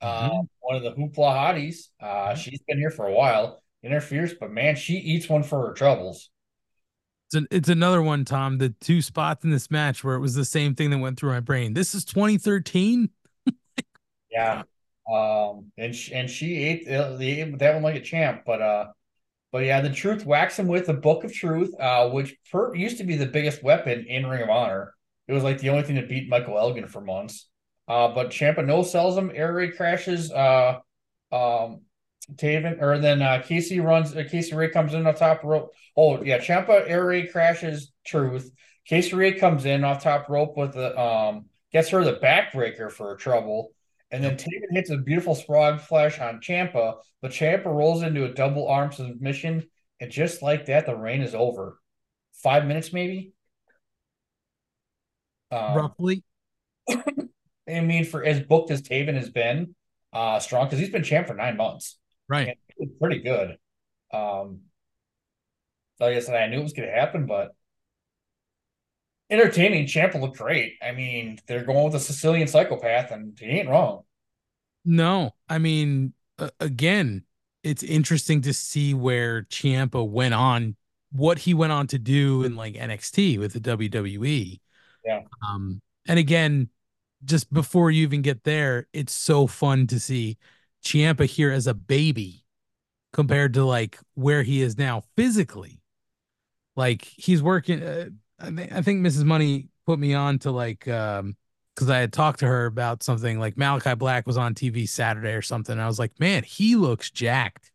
[0.00, 1.88] uh, one of the hoopla hotties.
[2.00, 3.62] Uh, she's been here for a while.
[3.82, 6.30] Interferes, but man, she eats one for her troubles.
[7.28, 8.56] It's, an, it's another one, Tom.
[8.56, 11.32] The two spots in this match where it was the same thing that went through
[11.32, 11.74] my brain.
[11.74, 13.10] This is 2013.
[14.30, 14.62] Yeah.
[15.10, 18.88] Um, and she, and she ate the, the that one like a champ, but uh,
[19.50, 22.98] but yeah, the truth whacks him with the Book of Truth, uh, which per, used
[22.98, 24.92] to be the biggest weapon in Ring of Honor.
[25.26, 27.48] It was like the only thing that beat Michael Elgin for months.
[27.88, 29.32] Uh, but Ciampa no sells him.
[29.34, 30.30] Air raid crashes.
[30.30, 30.80] Uh,
[31.32, 31.80] um,
[32.34, 34.14] Taven or then uh, Casey runs.
[34.14, 35.72] Uh, Casey Ray comes in off top rope.
[35.96, 37.92] Oh yeah, Ciampa air raid crashes.
[38.06, 38.50] Truth.
[38.84, 43.16] Casey Ray comes in off top rope with the um gets her the backbreaker for
[43.16, 43.72] trouble.
[44.10, 48.32] And then Taven hits a beautiful frog splash on Ciampa, but Ciampa rolls into a
[48.32, 49.68] double arm submission,
[50.00, 51.78] and just like that, the reign is over.
[52.42, 53.32] Five minutes, maybe.
[55.50, 56.24] Um, Roughly.
[56.88, 59.74] I mean, for as booked as Taven has been,
[60.14, 61.98] uh, strong because he's been champ for nine months.
[62.28, 62.58] Right.
[63.00, 63.56] Pretty good.
[64.12, 64.60] Um,
[66.00, 67.52] like I said, I knew it was going to happen, but
[69.30, 69.86] entertaining.
[69.86, 70.74] Ciampa looked great.
[70.82, 74.02] I mean, they're going with a Sicilian psychopath, and he ain't wrong.
[74.84, 77.24] No, I mean, uh, again,
[77.62, 80.76] it's interesting to see where Ciampa went on,
[81.12, 84.60] what he went on to do in like NXT with the WWE.
[85.04, 85.20] Yeah.
[85.46, 86.68] Um, and again,
[87.24, 90.38] just before you even get there, it's so fun to see
[90.84, 92.44] Ciampa here as a baby
[93.12, 95.80] compared to like where he is now physically.
[96.76, 97.82] Like he's working.
[97.82, 98.08] Uh,
[98.38, 99.24] I, th- I think Mrs.
[99.24, 101.36] Money put me on to like um
[101.74, 105.32] because I had talked to her about something like Malakai Black was on TV Saturday
[105.32, 105.74] or something.
[105.74, 107.70] And I was like, man, he looks jacked.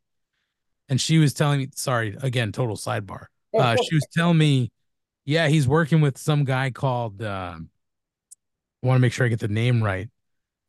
[0.90, 3.28] And she was telling me, sorry, again, total sidebar.
[3.56, 4.72] Uh, she was telling me,
[5.26, 7.22] yeah, he's working with some guy called.
[7.22, 10.10] Uh, I want to make sure I get the name right.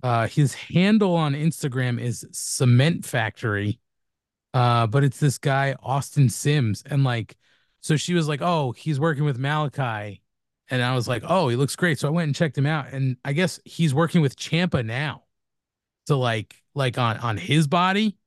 [0.04, 3.80] Uh, his handle on Instagram is Cement Factory,
[4.52, 7.36] uh, but it's this guy Austin Sims, and like,
[7.80, 10.20] so she was like, "Oh, he's working with Malakai,"
[10.68, 12.92] and I was like, "Oh, he looks great." So I went and checked him out,
[12.92, 15.24] and I guess he's working with Ciampa now,
[16.06, 18.18] so like, like on on his body,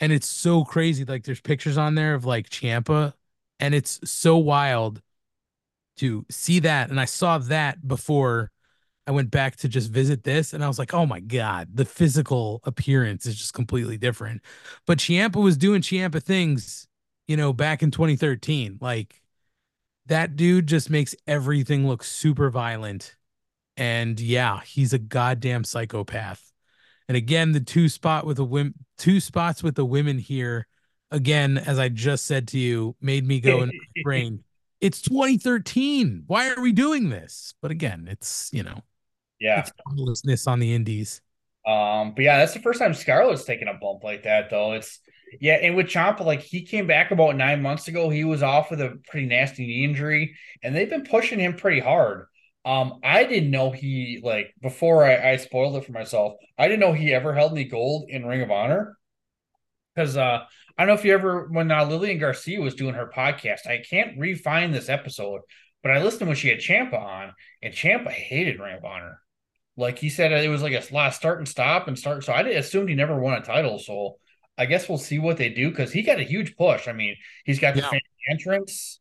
[0.00, 1.04] and it's so crazy.
[1.04, 3.14] Like, there's pictures on there of like Ciampa,
[3.60, 5.02] and it's so wild
[5.96, 8.51] to see that, and I saw that before
[9.06, 11.84] I went back to just visit this and I was like, oh my God, the
[11.84, 14.42] physical appearance is just completely different.
[14.86, 16.86] But Ciampa was doing Ciampa things,
[17.26, 18.78] you know, back in 2013.
[18.80, 19.20] Like
[20.06, 23.16] that dude just makes everything look super violent.
[23.76, 26.52] And yeah, he's a goddamn psychopath.
[27.08, 30.68] And again, the two spot with the women, two spots with the women here,
[31.10, 34.44] again, as I just said to you, made me go in my brain.
[34.80, 36.24] It's 2013.
[36.26, 37.54] Why are we doing this?
[37.60, 38.82] But again, it's you know,
[39.42, 39.60] Yeah.
[39.60, 41.20] it's harmlessness on the indies.
[41.66, 44.72] Um, but yeah, that's the first time Scarlett's taken a bump like that, though.
[44.72, 45.00] It's
[45.40, 48.08] yeah, and with Ciampa, like he came back about nine months ago.
[48.08, 51.80] He was off with a pretty nasty knee injury, and they've been pushing him pretty
[51.80, 52.26] hard.
[52.64, 56.34] Um, I didn't know he like before I, I spoiled it for myself.
[56.58, 58.96] I didn't know he ever held any gold in Ring of Honor.
[59.94, 60.44] Because uh,
[60.78, 63.82] I don't know if you ever when uh, Lillian Garcia was doing her podcast, I
[63.88, 65.42] can't re-find this episode,
[65.82, 69.21] but I listened when she had Ciampa on, and Ciampa hated Ring of Honor.
[69.76, 72.24] Like he said, it was like a last start and stop and start.
[72.24, 73.78] So I assumed he never won a title.
[73.78, 74.18] So
[74.58, 76.88] I guess we'll see what they do because he got a huge push.
[76.88, 77.92] I mean, he's got the Yeah.
[78.30, 79.00] entrance,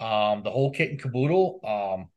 [0.00, 1.60] um, the whole kit and caboodle.
[1.64, 2.10] Um,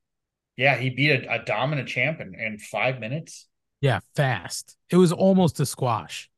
[0.58, 3.48] yeah, he beat a, a dominant champ in, in five minutes.
[3.82, 4.78] Yeah, fast.
[4.90, 6.30] It was almost a squash.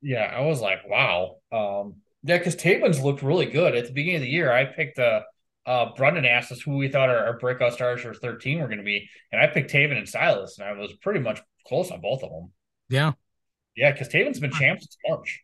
[0.00, 1.36] Yeah, I was like, wow.
[1.52, 4.52] Um, yeah, because Taven's looked really good at the beginning of the year.
[4.52, 5.22] I picked uh,
[5.66, 8.78] uh, Brundan asked us who we thought our, our breakout stars for 13 were going
[8.78, 12.00] to be, and I picked Taven and Silas, and I was pretty much close on
[12.00, 12.52] both of them.
[12.88, 13.12] Yeah.
[13.76, 15.40] Yeah, because Taven's been champ since March.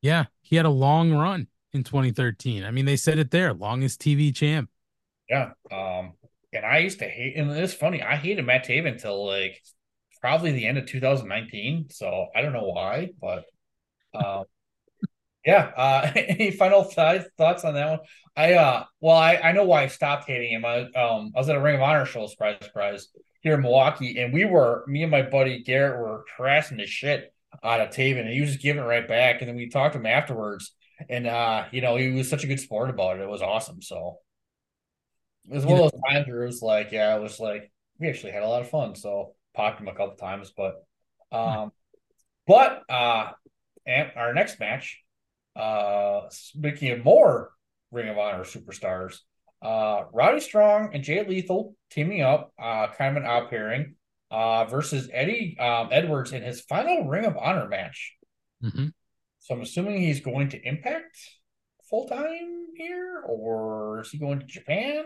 [0.00, 0.26] Yeah.
[0.40, 2.64] He had a long run in 2013.
[2.64, 4.70] I mean, they said it there, longest TV champ.
[5.28, 5.50] Yeah.
[5.70, 6.14] Um,
[6.52, 9.60] and I used to hate, and it's funny, I hated Matt Taven until like
[10.20, 11.88] probably the end of 2019.
[11.90, 13.44] So I don't know why, but
[14.14, 14.44] um,
[15.44, 15.70] yeah.
[15.76, 18.00] Uh, any final th- thoughts on that one?
[18.36, 20.64] I uh, well, I, I know why I stopped hating him.
[20.64, 23.08] I um, I was at a Ring of Honor show, surprise, surprise,
[23.42, 27.32] here in Milwaukee, and we were me and my buddy Garrett were harassing the shit
[27.62, 29.40] out of Taven, and he was just giving it right back.
[29.40, 30.72] And then we talked to him afterwards,
[31.10, 33.22] and uh, you know, he was such a good sport about it.
[33.22, 33.82] It was awesome.
[33.82, 34.18] So
[35.50, 38.08] it was one of those times where it was like, yeah, it was like we
[38.08, 38.94] actually had a lot of fun.
[38.94, 40.76] So popped him a couple times, but
[41.30, 41.72] um,
[42.46, 43.32] but uh,
[43.86, 45.01] and our next match,
[45.56, 47.50] uh, speaking of more
[47.90, 49.18] Ring of Honor superstars,
[49.62, 53.94] uh, Roddy Strong and Jay Lethal teaming up, uh, kind of an odd pairing,
[54.30, 58.14] uh, versus Eddie um, Edwards in his final Ring of Honor match.
[58.64, 58.86] Mm-hmm.
[59.40, 61.16] So I'm assuming he's going to Impact
[61.90, 65.04] full time here, or is he going to Japan?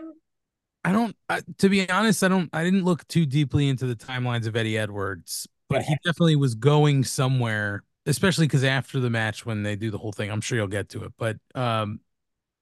[0.85, 3.95] I don't, I, to be honest, I don't, I didn't look too deeply into the
[3.95, 9.45] timelines of Eddie Edwards, but he definitely was going somewhere, especially because after the match,
[9.45, 11.13] when they do the whole thing, I'm sure you'll get to it.
[11.17, 11.99] But um,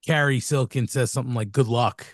[0.05, 2.05] Carrie Silkin says something like, good luck,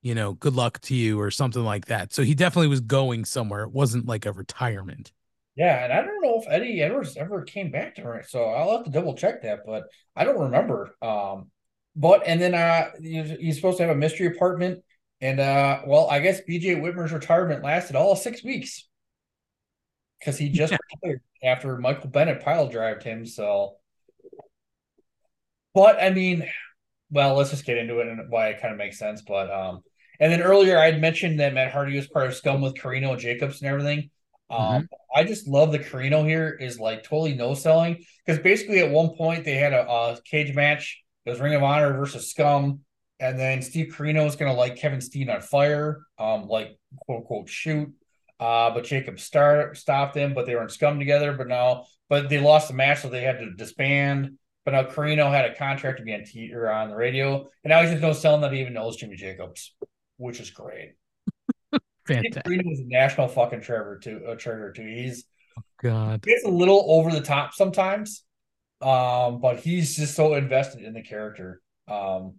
[0.00, 2.12] you know, good luck to you, or something like that.
[2.12, 3.64] So he definitely was going somewhere.
[3.64, 5.12] It wasn't like a retirement.
[5.54, 8.76] Yeah, and I don't know if Eddie Edwards ever came back to her, so I'll
[8.76, 9.84] have to double check that, but
[10.16, 10.96] I don't remember.
[11.02, 11.50] Um,
[11.94, 14.82] but and then uh, he's supposed to have a mystery apartment,
[15.20, 18.88] and uh, well, I guess BJ Whitmer's retirement lasted all six weeks
[20.22, 23.26] because he just retired after Michael Bennett pile drived him.
[23.26, 23.76] So,
[25.74, 26.48] but I mean,
[27.10, 29.22] well, let's just get into it and why it kind of makes sense.
[29.22, 29.82] But um,
[30.20, 33.18] and then earlier I had mentioned that Matt Hardy was part of Scum with Corino
[33.18, 34.10] Jacobs and everything.
[34.50, 38.90] Um, I just love the Corino here is like totally no selling because basically at
[38.90, 41.02] one point they had a, a cage match.
[41.24, 42.80] It was Ring of Honor versus Scum,
[43.18, 47.48] and then Steve Corino was gonna like Kevin Steen on fire, um, like quote unquote
[47.48, 47.92] shoot.
[48.42, 51.32] Uh, but Jacob start stopped them, but they were in Scum together.
[51.32, 54.36] But now, but they lost the match, so they had to disband.
[54.64, 57.70] But now Corino had a contract to be on T or on the radio, and
[57.70, 59.72] now he's just no selling that he even knows Jimmy Jacobs,
[60.16, 60.94] which is great.
[62.08, 62.42] Fantastic.
[62.42, 64.22] Corino is a national fucking treasure too.
[64.26, 64.88] A treasure too.
[64.88, 65.24] He's
[65.80, 66.24] God.
[66.26, 68.24] it's a little over the top sometimes,
[68.80, 71.62] um, but he's just so invested in the character.
[71.86, 72.38] Um,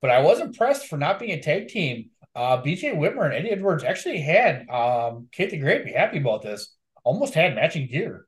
[0.00, 2.10] but I was impressed for not being a tag team.
[2.34, 6.42] Uh, BJ Whitmer and Eddie Edwards actually had um, Kate the Great be happy about
[6.42, 6.74] this.
[7.02, 8.26] Almost had matching gear.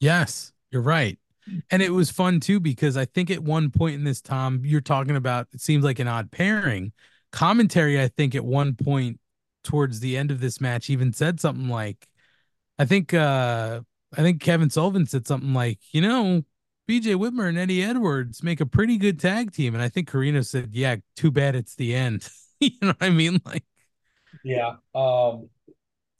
[0.00, 1.18] Yes, you're right.
[1.70, 4.80] And it was fun too because I think at one point in this, Tom, you're
[4.80, 6.92] talking about it seems like an odd pairing.
[7.32, 9.20] Commentary, I think at one point
[9.62, 12.08] towards the end of this match even said something like,
[12.78, 13.80] I think uh
[14.16, 16.42] I think Kevin Sullivan said something like, you know,
[16.88, 19.74] BJ Whitmer and Eddie Edwards make a pretty good tag team.
[19.74, 22.28] And I think Corino said, Yeah, too bad it's the end.
[22.60, 23.40] you know what I mean?
[23.44, 23.64] Like
[24.42, 24.76] Yeah.
[24.94, 25.48] Um,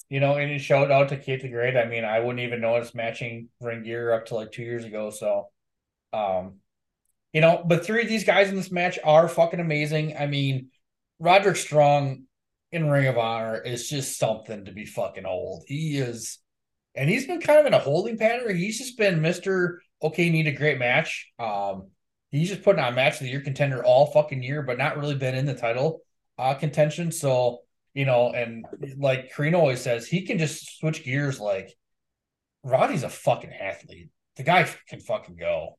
[0.08, 1.76] you know, and shout out to Kate the Great.
[1.76, 5.10] I mean, I wouldn't even notice matching ring gear up to like two years ago.
[5.10, 5.48] So,
[6.12, 6.58] um,
[7.32, 10.16] you know, but three of these guys in this match are fucking amazing.
[10.16, 10.68] I mean,
[11.18, 12.24] Roderick Strong
[12.70, 15.64] in Ring of Honor is just something to be fucking old.
[15.66, 16.38] He is,
[16.94, 18.56] and he's been kind of in a holding pattern.
[18.56, 21.32] He's just been Mister Okay, need a great match.
[21.40, 21.88] Um,
[22.30, 25.16] he's just putting on match of the year contender all fucking year, but not really
[25.16, 26.03] been in the title
[26.38, 27.12] uh contention.
[27.12, 27.60] So
[27.94, 28.66] you know, and
[28.98, 31.40] like Corino always says, he can just switch gears.
[31.40, 31.72] Like
[32.64, 34.10] Roddy's a fucking athlete.
[34.36, 35.78] The guy can fucking go.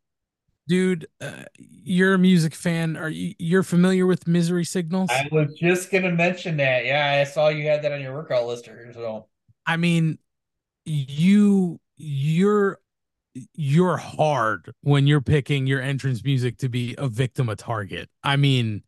[0.68, 2.98] dude, uh, you're a music fan.
[2.98, 5.10] Are you you're familiar with Misery Signals?
[5.10, 6.86] I was just gonna mention that.
[6.86, 8.66] Yeah, I saw you had that on your workout list.
[8.94, 9.28] So
[9.66, 10.18] I mean,
[10.86, 12.80] you you're
[13.54, 18.10] you're hard when you're picking your entrance music to be a victim a target.
[18.24, 18.84] I mean,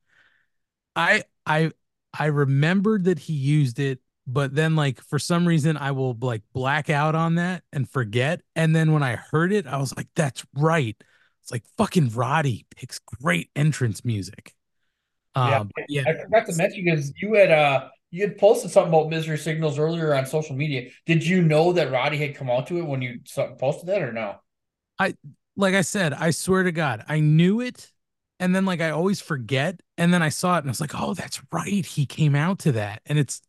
[0.95, 1.71] I I
[2.13, 6.43] I remembered that he used it, but then like for some reason I will like
[6.53, 8.41] black out on that and forget.
[8.55, 10.95] And then when I heard it, I was like, that's right.
[11.43, 14.53] It's like fucking Roddy picks great entrance music.
[15.41, 18.93] yeah, Um, yeah, I forgot to mention because you had uh you had posted something
[18.93, 20.89] about misery signals earlier on social media.
[21.05, 23.19] Did you know that Roddy had come out to it when you
[23.59, 24.37] posted that or no?
[24.99, 25.15] I
[25.55, 27.91] like I said, I swear to God, I knew it,
[28.39, 30.95] and then like I always forget, and then I saw it, and I was like,
[30.95, 33.41] oh, that's right, he came out to that, and it's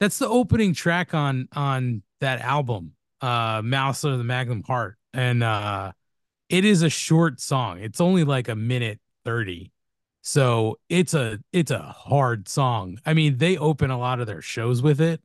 [0.00, 5.42] that's the opening track on on that album, uh, Malice of the Magnum Heart, and
[5.42, 5.92] uh,
[6.48, 7.80] it is a short song.
[7.80, 9.72] It's only like a minute thirty,
[10.22, 12.98] so it's a it's a hard song.
[13.04, 15.20] I mean, they open a lot of their shows with it,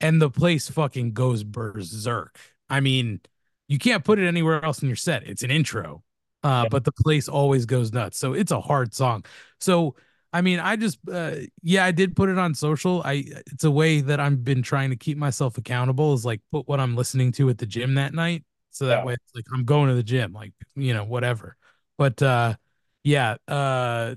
[0.00, 2.38] and the place fucking goes berserk.
[2.68, 3.20] I mean,
[3.68, 5.22] you can't put it anywhere else in your set.
[5.28, 6.02] It's an intro,
[6.42, 8.18] uh, but the place always goes nuts.
[8.18, 9.24] So it's a hard song.
[9.60, 9.94] So
[10.32, 13.02] I mean, I just uh, yeah, I did put it on social.
[13.04, 16.68] I it's a way that I've been trying to keep myself accountable is like put
[16.68, 18.44] what I'm listening to at the gym that night.
[18.70, 19.04] So that Yeah.
[19.04, 21.56] way it's like I'm going to the gym, like you know, whatever.
[21.98, 22.54] But uh
[23.02, 24.14] yeah, uh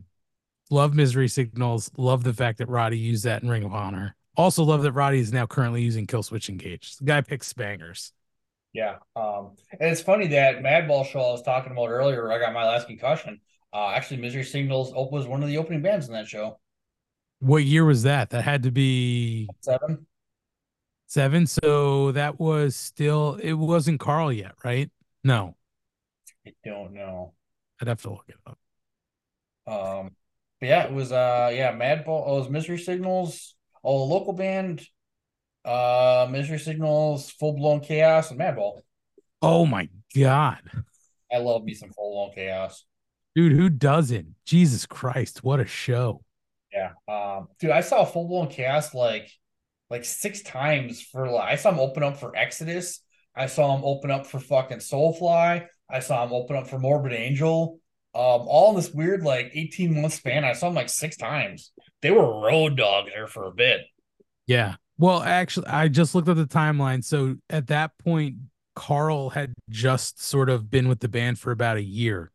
[0.69, 4.15] love misery signals, love the fact that Roddy used that in Ring of Honor.
[4.35, 6.97] Also love that Roddy is now currently using Killswitch Engage.
[6.97, 8.13] The guy picks bangers.
[8.73, 8.95] Yeah.
[9.15, 12.53] Um, and it's funny that Madball show I was talking about earlier, where I got
[12.53, 13.39] my last concussion.
[13.71, 16.59] Uh, actually, Misery Signals was one of the opening bands in that show.
[17.39, 18.29] What year was that?
[18.31, 20.05] That had to be Seven.
[21.07, 21.45] seven.
[21.45, 24.89] So that was still it wasn't Karl yet, right?
[25.23, 25.55] No.
[26.47, 27.33] I don't know.
[27.81, 28.57] I'd have to look it up.
[29.65, 30.11] Um,
[30.61, 32.23] yeah, it was uh, yeah, Madball.
[32.25, 33.55] Oh, it was Misery Signals.
[33.83, 34.85] Oh, a local band.
[35.65, 38.81] Uh, Misery Signals, Full Blown Chaos, and Madball.
[39.41, 40.61] Oh my god.
[41.31, 42.85] I love me some Full Blown Chaos.
[43.35, 44.35] Dude, who doesn't?
[44.45, 46.23] Jesus Christ, what a show.
[46.71, 46.91] Yeah.
[47.07, 49.29] Um, dude, I saw Full Blown Chaos like
[49.89, 52.99] like six times for like I saw him open up for Exodus.
[53.35, 55.65] I saw him open up for fucking Soulfly.
[55.89, 57.79] I saw him open up for Morbid Angel.
[58.15, 60.45] Um, all in this weird like 18 month span.
[60.45, 61.71] I saw him like six times.
[62.01, 63.81] They were road dogs there for a bit.
[64.45, 64.75] Yeah.
[64.97, 67.03] Well, actually, I just looked at the timeline.
[67.03, 68.35] So at that point,
[68.75, 72.31] Karl had just sort of been with the band for about a year.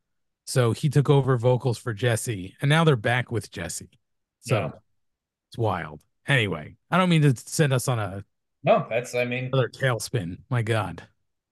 [0.46, 3.90] So he took over vocals for Jesse, and now they're back with Jesse.
[4.40, 4.70] So Yeah.
[5.50, 6.00] it's wild.
[6.26, 8.24] Anyway, I don't mean to send us on a
[8.62, 10.38] No, that's I mean another tailspin.
[10.50, 11.02] My God.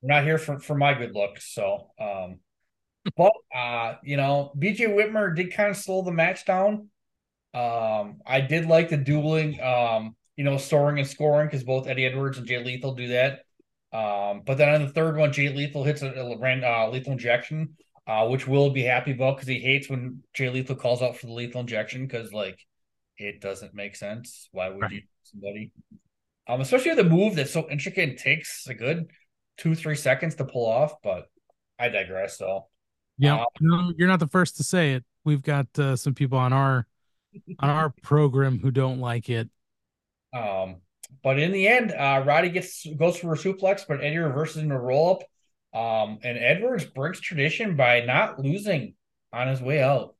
[0.03, 1.53] we're not here for, for my good looks.
[1.55, 2.41] So, um,
[3.17, 6.89] but uh, you know, BJ Whitmer did kind of slow the match down.
[7.55, 12.07] Um, I did like the dueling, um, you know, soaring and scoring because both Eddie
[12.07, 13.41] Edwards and Jay Lethal do that.
[13.93, 17.77] Um, but then on the third one, Jay Lethal hits a, a uh, lethal injection,
[18.07, 21.27] uh, which Will be happy about because he hates when Jay Lethal calls out for
[21.27, 22.59] the lethal injection because like
[23.19, 24.49] it doesn't make sense.
[24.53, 25.73] Why would you somebody?
[26.49, 29.11] Um, especially with a move that's so intricate and takes a good
[29.57, 31.29] two, three seconds to pull off, but
[31.79, 32.67] I digress So
[33.19, 35.05] Yeah, Uh, no, you're not the first to say it.
[35.25, 36.87] We've got uh, some people on our
[37.59, 39.49] on our program who don't like it.
[40.37, 40.77] Um,
[41.23, 44.75] but in the end, uh, Roddy gets goes for a suplex, but Eddie reverses into
[44.75, 45.23] a roll up.
[45.79, 48.95] Um, and Edwards breaks tradition by not losing
[49.33, 50.15] on his way out.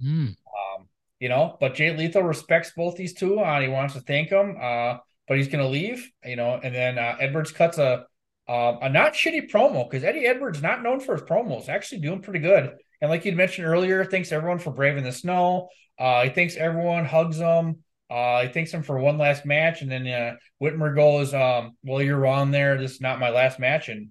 [0.00, 0.26] Hmm.
[0.26, 3.40] Um, you know, but Jay Lethal respects both these two.
[3.40, 6.10] Uh, he wants to thank them, uh, but he's gonna leave.
[6.24, 8.06] You know, and then uh, Edwards cuts a
[8.48, 12.20] uh, a not shitty promo because Eddie Edwards not known for his promos, actually doing
[12.20, 12.76] pretty good.
[13.00, 15.68] And like you'd mentioned earlier, thanks everyone for braving the snow.
[15.98, 17.82] Uh, he thanks everyone, hugs them.
[18.08, 22.02] Uh, he thanks them for one last match, and then uh, Whitmer goes, um, "Well,
[22.02, 22.78] you're wrong there.
[22.78, 24.10] This is not my last match." And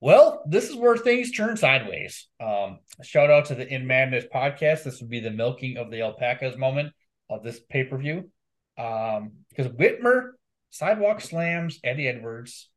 [0.00, 2.28] well, this is where things turn sideways.
[2.40, 4.84] Um, shout out to the In Madness podcast.
[4.84, 6.92] This would be the milking of the alpacas moment
[7.28, 8.30] of this pay per view.
[8.78, 10.30] Um, because Whitmer
[10.70, 12.70] sidewalk slams Eddie Edwards.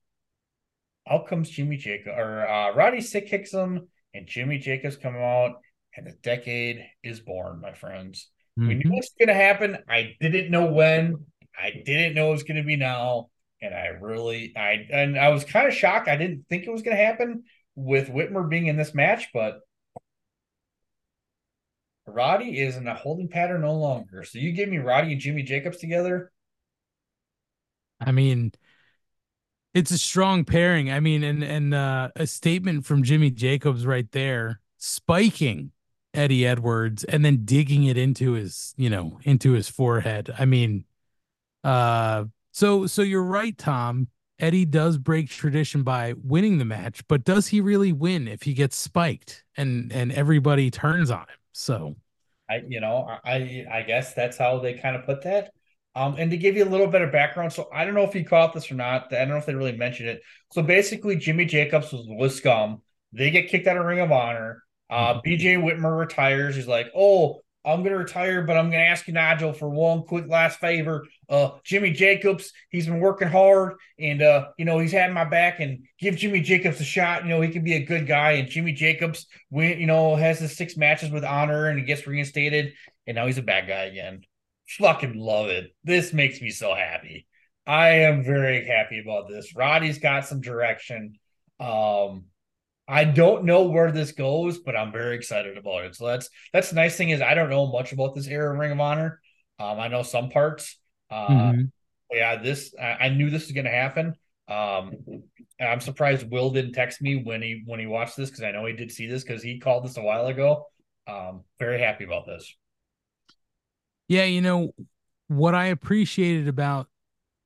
[1.10, 5.56] Out comes Jimmy Jacob or uh, Roddy sick kicks him, and Jimmy Jacobs come out,
[5.96, 8.30] and the decade is born, my friends.
[8.58, 9.78] We knew it was going to happen.
[9.90, 11.26] I didn't know when.
[11.58, 13.30] I didn't know it was going to be now,
[13.62, 16.08] and I really, I and I was kind of shocked.
[16.08, 17.44] I didn't think it was going to happen
[17.76, 19.60] with Whitmer being in this match, but
[22.06, 24.24] Roddy is in a holding pattern no longer.
[24.24, 26.32] So you give me Roddy and Jimmy Jacobs together.
[28.00, 28.52] I mean,
[29.74, 30.92] it's a strong pairing.
[30.92, 35.72] I mean, and and uh, a statement from Jimmy Jacobs right there, spiking
[36.14, 40.34] Eddie Edwards and then digging it into his, you know, into his forehead.
[40.38, 40.86] I mean,
[41.64, 44.08] uh, so so you're right, Tom.
[44.40, 48.54] Eddie does break tradition by winning the match, but does he really win if he
[48.54, 51.38] gets spiked and and everybody turns on him?
[51.54, 51.96] So
[52.50, 55.52] I, you know, I, I guess that's how they kind of put that.
[55.96, 58.16] Um, and to give you a little bit of background, so I don't know if
[58.16, 59.14] you caught this or not.
[59.14, 60.22] I don't know if they really mentioned it.
[60.52, 62.82] So basically, Jimmy Jacobs was with Scum.
[63.14, 64.64] They get kicked out of Ring of Honor.
[64.92, 66.56] Uh, BJ Whitmer retires.
[66.56, 70.28] He's like, "Oh, I'm gonna retire, but I'm gonna ask you, Nigel, for one quick
[70.28, 71.06] last favor.
[71.30, 75.60] Uh, Jimmy Jacobs, he's been working hard, and uh, you know he's had my back.
[75.60, 77.24] And give Jimmy Jacobs a shot.
[77.24, 78.34] You know he can be a good guy.
[78.34, 82.08] And Jimmy Jacobs, win, you know, has his six matches with honor, and he gets
[82.08, 82.74] reinstated,
[83.08, 84.22] and now he's a bad guy again.
[84.80, 85.74] Fucking love it.
[85.84, 87.28] This makes me so happy.
[87.68, 89.56] I am very happy about this.
[89.56, 91.20] Roddy's got some direction.
[91.60, 92.26] Um,
[92.92, 95.96] I don't know where this goes, but I'm very excited about it.
[95.96, 98.60] So that's that's the nice thing is I don't know much about this era of
[98.60, 99.22] Ring of Honor.
[99.60, 100.78] Um, I know some parts.
[101.10, 101.72] Uh, Mhm.
[102.12, 104.16] yeah, this I, I knew this was going to happen.
[104.48, 104.94] Um,
[105.60, 108.66] I'm surprised Will didn't text me when he when he watched this because I know
[108.66, 110.68] he did see this because he called this a while ago.
[111.08, 112.54] Um, very happy about this.
[114.08, 114.74] Yeah, you know
[115.28, 116.88] what I appreciated about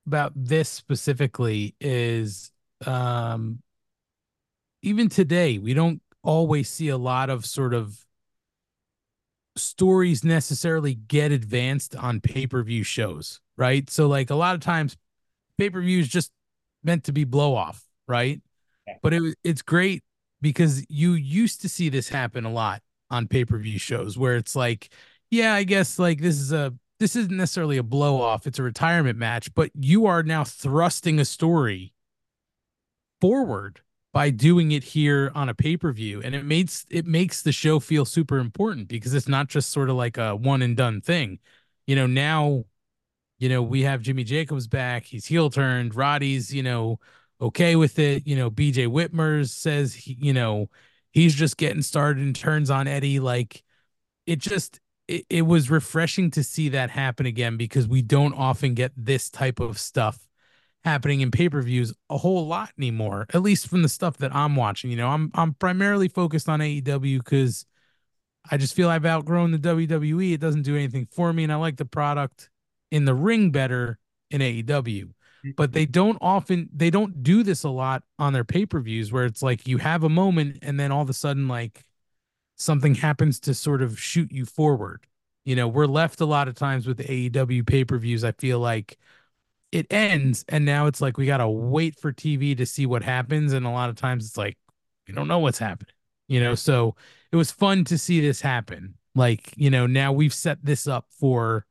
[0.07, 2.51] about this specifically is
[2.85, 3.61] um
[4.85, 8.05] even today we don't always see a lot of sort of
[9.57, 13.89] stories necessarily get advanced on pay-per-view shows, right?
[13.89, 14.95] So like a lot of times
[15.57, 16.31] pay-per-view is just
[16.83, 18.41] meant to be blow off, right?
[19.01, 20.03] But it it's great
[20.41, 24.89] because you used to see this happen a lot on pay-per-view shows where it's like,
[25.31, 28.63] yeah, I guess like this is a this isn't necessarily a blow off, it's a
[28.63, 31.93] retirement match, but you are now thrusting a story
[33.19, 33.81] forward
[34.15, 36.21] by doing it here on a pay-per-view.
[36.23, 39.89] And it makes it makes the show feel super important because it's not just sort
[39.89, 41.39] of like a one and done thing.
[41.85, 42.63] You know, now
[43.39, 46.99] you know, we have Jimmy Jacobs back, he's heel turned, Roddy's, you know,
[47.41, 50.69] okay with it, you know, BJ Whitmer says he, you know,
[51.11, 53.19] he's just getting started and turns on Eddie.
[53.19, 53.63] Like
[54.25, 54.79] it just
[55.09, 59.29] it, it was refreshing to see that happen again because we don't often get this
[59.29, 60.25] type of stuff
[60.85, 64.89] happening in pay-per-views a whole lot anymore at least from the stuff that i'm watching
[64.89, 67.65] you know i'm i'm primarily focused on aew because
[68.49, 71.55] i just feel i've outgrown the wwe it doesn't do anything for me and i
[71.55, 72.49] like the product
[72.91, 73.97] in the ring better
[74.31, 75.09] in aew
[75.57, 75.91] but they mm-hmm.
[75.91, 79.77] don't often they don't do this a lot on their pay-per-views where it's like you
[79.77, 81.83] have a moment and then all of a sudden like
[82.55, 85.05] something happens to sort of shoot you forward.
[85.43, 88.23] You know, we're left a lot of times with the AEW pay per views.
[88.23, 88.97] I feel like
[89.75, 93.03] it ends, and now it's like we got to wait for TV to see what
[93.03, 93.51] happens.
[93.51, 94.57] And a lot of times it's like,
[95.05, 95.93] we don't know what's happening,
[96.29, 96.55] you know?
[96.55, 96.95] So
[97.33, 98.93] it was fun to see this happen.
[99.15, 101.65] Like, you know, now we've set this up for,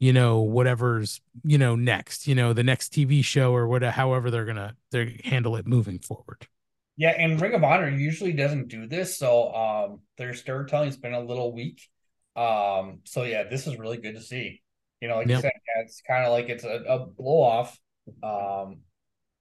[0.00, 4.32] you know, whatever's, you know, next, you know, the next TV show or whatever, however
[4.32, 6.48] they're going to they handle it moving forward.
[6.96, 11.20] Yeah, and Ring of Honor usually doesn't do this, so um their storytelling's been a
[11.20, 11.88] little weak.
[12.34, 14.60] Um, so yeah, this is really good to see.
[15.00, 17.78] You know, like you said, yeah, it's kind of like it's a, a blow off.
[18.22, 18.78] Um,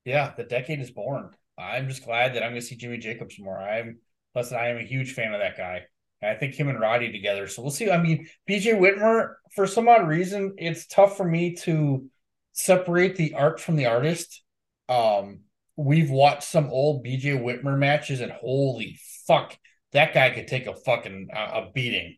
[0.05, 1.31] yeah, the decade is born.
[1.57, 3.57] I'm just glad that I'm gonna see Jimmy Jacobs more.
[3.57, 3.99] I'm
[4.33, 5.83] plus I am a huge fan of that guy.
[6.21, 7.47] And I think him and Roddy together.
[7.47, 7.89] So we'll see.
[7.89, 12.09] I mean, BJ Whitmer, for some odd reason, it's tough for me to
[12.53, 14.43] separate the art from the artist.
[14.89, 15.41] Um,
[15.75, 19.57] we've watched some old BJ Whitmer matches, and holy fuck,
[19.91, 22.17] that guy could take a fucking uh, a beating.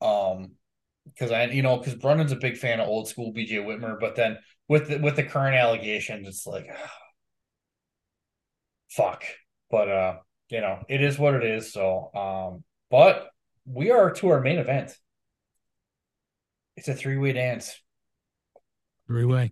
[0.00, 0.52] Um,
[1.04, 4.16] because I, you know, because Brundan's a big fan of old school BJ Whitmer, but
[4.16, 6.66] then with the, with the current allegations, it's like,
[8.90, 9.24] fuck.
[9.70, 10.16] But uh,
[10.50, 11.72] you know, it is what it is.
[11.72, 13.30] So um, but
[13.64, 14.96] we are to our main event.
[16.76, 17.80] It's a three way dance.
[19.06, 19.50] Three way.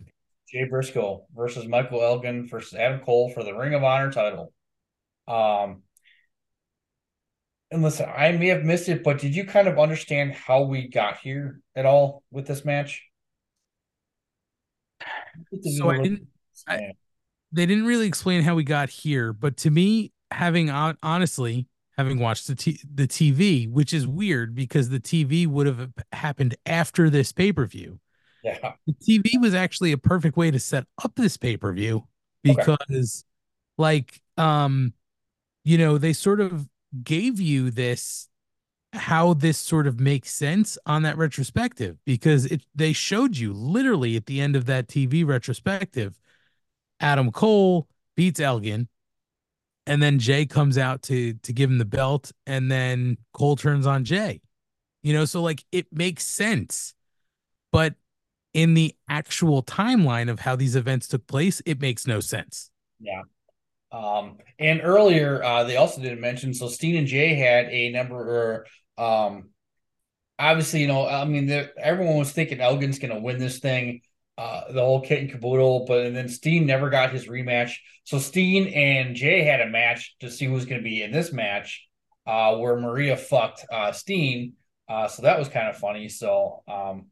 [0.49, 4.53] Jay Briscoe versus Michael Elgin versus Adam Cole for the Ring of Honor title.
[5.29, 5.83] Um,
[7.71, 10.89] and listen, I may have missed it, but did you kind of understand how we
[10.89, 13.07] got here at all with this match?
[15.63, 16.27] So I didn't.
[16.67, 16.93] I,
[17.53, 21.67] they didn't really explain how we got here, but to me, having hon- honestly
[21.97, 26.57] having watched the t- the TV, which is weird because the TV would have happened
[26.67, 28.01] after this pay per view.
[28.43, 28.73] Yeah.
[28.87, 32.07] The TV was actually a perfect way to set up this pay per view
[32.43, 33.25] because,
[33.77, 34.95] like, um,
[35.65, 36.67] you know, they sort of
[37.05, 38.29] gave you this
[38.93, 44.17] how this sort of makes sense on that retrospective because it they showed you literally
[44.17, 46.19] at the end of that TV retrospective
[46.99, 48.89] Adam Cole beats Elgin
[49.87, 53.87] and then Jay comes out to to give him the belt and then Cole turns
[53.87, 54.41] on Jay.
[55.03, 56.95] You know, so like it makes sense.
[57.73, 57.95] But
[58.53, 62.71] in the actual timeline of how these events took place, it makes no sense.
[63.01, 63.23] Yeah.
[63.93, 68.17] Um, and earlier, uh, they also didn't mention so Steen and Jay had a number,
[68.17, 68.67] or
[69.03, 69.51] um,
[70.39, 74.03] obviously, you know, I mean, everyone was thinking Elgin's going to win this thing,
[74.39, 77.73] uh, the whole kit and caboodle, but and then Steen never got his rematch.
[78.05, 81.33] So Steen and Jay had a match to see who's going to be in this
[81.33, 81.87] match,
[82.27, 84.55] uh, where Maria fucked uh, Steen.
[84.89, 86.09] Uh, so that was kind of funny.
[86.09, 87.07] So, um,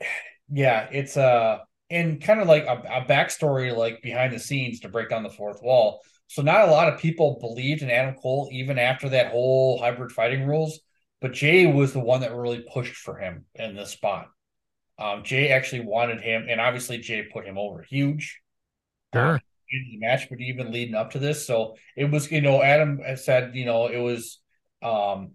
[0.50, 1.58] yeah, it's uh,
[1.90, 5.30] and kind of like a, a backstory, like behind the scenes to break down the
[5.30, 6.02] fourth wall.
[6.26, 10.12] So, not a lot of people believed in Adam Cole even after that whole hybrid
[10.12, 10.80] fighting rules,
[11.20, 14.28] but Jay was the one that really pushed for him in this spot.
[14.98, 18.40] Um, Jay actually wanted him, and obviously Jay put him over huge.
[19.14, 19.34] Sure.
[19.34, 22.62] Um, in the match, but even leading up to this, so it was, you know,
[22.62, 24.40] Adam said, you know, it was,
[24.82, 25.32] um,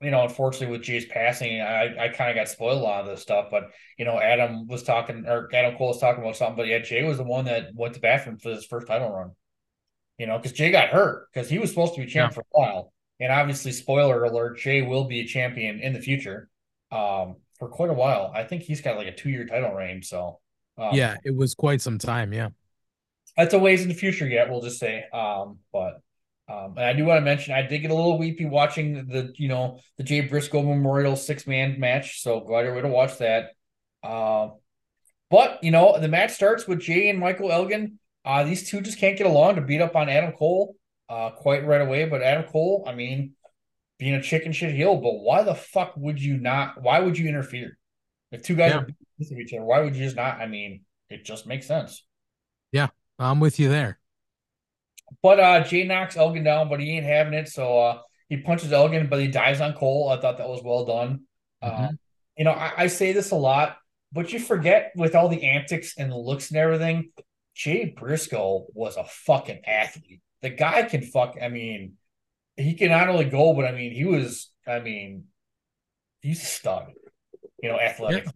[0.00, 3.06] you know, unfortunately with Jay's passing, I, I kind of got spoiled a lot of
[3.06, 3.48] this stuff.
[3.50, 6.80] But you know, Adam was talking, or Adam Cole was talking about something, but yeah,
[6.80, 9.32] Jay was the one that went to bathroom for his first title run.
[10.18, 12.34] You know, because Jay got hurt because he was supposed to be champ Yeah.
[12.34, 16.48] for a while, and obviously, spoiler alert, Jay will be a champion in the future,
[16.92, 18.30] um, for quite a while.
[18.34, 20.02] I think he's got like a two year title reign.
[20.02, 20.40] So,
[20.78, 22.32] um, yeah, it was quite some time.
[22.32, 22.50] Yeah.
[23.36, 25.04] that's a ways in the future yet, we'll just say.
[25.12, 26.00] Um, but
[26.48, 29.32] um, and I do want to mention I did get a little weepy watching the
[29.36, 32.82] you know the Jay Briscoe Memorial six man match, so glad out of your way
[32.82, 33.50] to watch that.
[34.02, 34.50] Uh,
[35.30, 37.98] but you know the match starts with Jay and Michael Elgin.
[38.24, 40.76] Uh, these two just can't get along to beat up on Adam Cole
[41.08, 42.06] uh, quite right away.
[42.06, 43.32] But Adam Cole, I mean,
[43.98, 46.80] being a chicken shit heel, but why the fuck would you not?
[46.82, 47.76] Why would you interfere?
[48.32, 48.78] If two guys Yeah.
[48.78, 50.40] are beating each other, why would you just not?
[50.40, 52.04] I mean, it just makes sense.
[52.72, 52.88] Yeah.
[53.18, 53.98] I'm with you there.
[55.22, 57.48] But uh Jay knocks Elgin down, but he ain't having it.
[57.48, 60.08] So uh he punches Elgin, but he dies on Cole.
[60.08, 61.22] I thought that was well done.
[61.60, 61.88] Uh,
[62.36, 63.76] you know, I, I say this a lot,
[64.12, 67.10] but you forget with all the antics and the looks and everything,
[67.54, 70.20] Jay Briscoe was a fucking athlete.
[70.42, 71.94] The guy can fuck, I mean,
[72.56, 75.24] he can not only go, but I mean, he was, I mean,
[76.20, 76.92] he's a stud,
[77.62, 78.26] you know, athletic.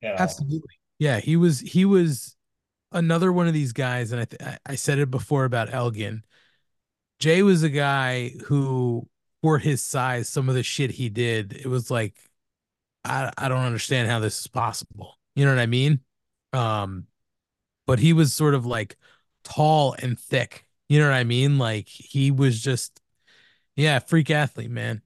[0.00, 0.14] You know?
[0.18, 0.74] Absolutely.
[0.98, 2.36] Yeah, he was he was
[2.92, 6.24] another one of these guys, and I th- I- said it before about Elgin.
[7.18, 9.08] Jay was a guy who,
[9.42, 12.14] for his size, some of the shit he did, it was like,
[13.04, 15.18] I I don't understand how this is possible.
[15.34, 16.00] You know what I mean?
[16.52, 17.06] Um,
[17.86, 18.96] but he was sort of like
[19.44, 20.66] tall and thick.
[20.88, 21.58] You know what I mean?
[21.58, 23.00] Like he was just,
[23.76, 25.02] yeah, freak athlete, man.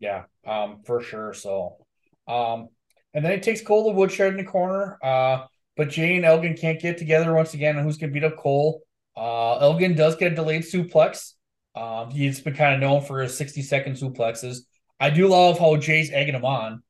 [0.00, 1.32] Yeah, um, for sure.
[1.34, 1.86] So,
[2.28, 2.68] um,
[3.14, 4.98] and then it takes Cole the woodshed in the corner.
[5.02, 5.46] Uh,
[5.76, 8.82] but Jay and Elgin can't get together once again on who's gonna beat up Cole.
[9.16, 11.32] Uh, Elgin does get a delayed suplex.
[11.74, 14.58] Um, he's been kind of known for his 60 second suplexes.
[15.00, 16.82] I do love how Jay's egging him on.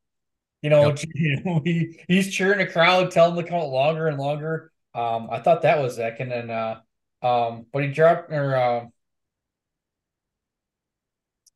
[0.62, 0.94] You know,
[1.64, 4.72] he, he's cheering the crowd, telling them to count longer and longer.
[4.94, 6.80] Um, I thought that was Zach, and then uh,
[7.22, 8.92] um, but he dropped or um,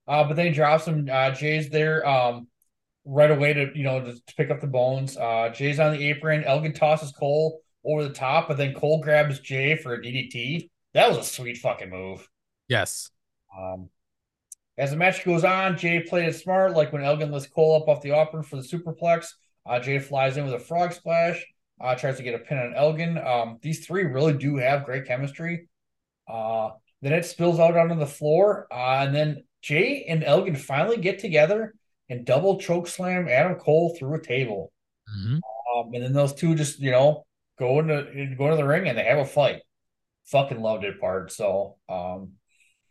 [0.07, 1.09] uh, but then he drops him.
[1.11, 2.49] Uh, Jay's there um,
[3.09, 5.17] right away to you know to, to pick up the bones.
[5.17, 6.45] Uh, Jay's on the apron.
[6.45, 10.69] Elgin tosses Cole over the top, but then Cole grabs Jay for a DDT.
[10.95, 12.29] That was a sweet fucking move.
[12.69, 13.11] Yes.
[13.57, 13.89] Um,
[14.77, 17.89] as the match goes on, Jay played it smart, like when Elgin lifts Cole up
[17.89, 19.29] off the apron for the superplex.
[19.67, 21.45] Uh, Jay flies in with a frog splash,
[21.81, 23.19] uh, tries to get a pin on Elgin.
[23.19, 25.69] Um, these three really do have great chemistry.
[26.29, 26.71] Uh,
[27.01, 31.19] then it spills out onto the floor, uh, and then Jay and Elgin finally get
[31.19, 31.75] together
[32.09, 34.73] and double choke slam Adam Cole through a table.
[35.77, 37.25] Um, and then those two just you know
[37.59, 39.63] go into go into the ring and they have a fight.
[40.27, 41.33] Fucking loved it part.
[41.33, 42.33] So um,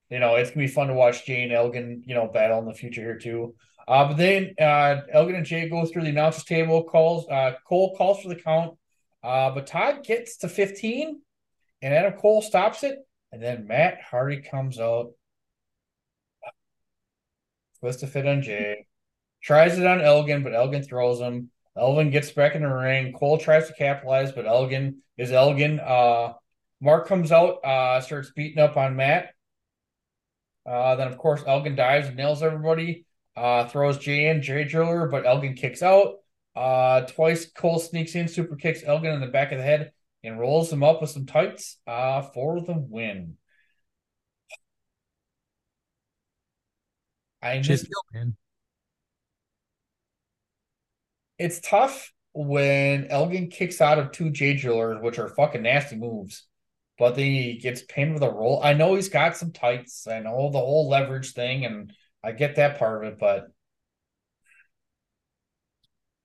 [0.09, 2.65] you know it's gonna be fun to watch Jay and Elgin you know battle in
[2.65, 3.55] the future here too.
[3.87, 6.83] Uh, but then uh, Elgin and Jay go through the announcers table.
[6.83, 8.77] Calls uh, Cole calls for the count.
[9.23, 11.21] Uh, but Todd gets to 15
[11.81, 12.97] and Adam Cole stops it.
[13.31, 15.11] And then Matt Hardy comes out.
[17.79, 18.86] Twist of Fate on Jay.
[19.47, 21.51] Tries it on Elgin, but Elgin throws him.
[21.77, 23.13] Elgin gets back in the ring.
[23.13, 25.79] Cole tries to capitalize, but Elgin is Elgin.
[25.79, 26.33] Uh,
[26.81, 29.29] Mark comes out, uh, starts beating up on Matt.
[30.65, 33.05] Uh, then of course Elgin dives and nails everybody.
[33.37, 36.15] Uh, throws Jay in, Jay Driller, but Elgin kicks out.
[36.53, 39.93] Uh, twice Cole sneaks in, super kicks Elgin in the back of the head
[40.25, 43.37] and rolls him up with some tights uh, for the win.
[47.41, 48.33] I Just just.
[51.39, 56.45] It's tough when Elgin kicks out of two Jay Drillers, which are fucking nasty moves,
[56.97, 58.61] but then he gets pinned with a roll.
[58.63, 60.07] I know he's got some tights.
[60.07, 61.93] I know the whole leverage thing, and
[62.23, 63.47] I get that part of it, but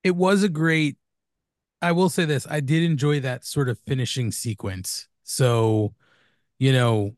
[0.03, 0.97] it was a great
[1.83, 5.09] I will say this, I did enjoy that sort of finishing sequence.
[5.23, 5.93] So,
[6.57, 7.17] you know,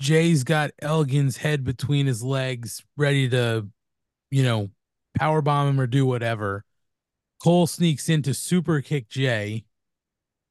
[0.00, 3.66] Jay's got Elgin's head between his legs, ready to,
[4.30, 4.70] you know,
[5.14, 6.64] power bomb him or do whatever.
[7.42, 9.64] Cole sneaks in to super kick Jay,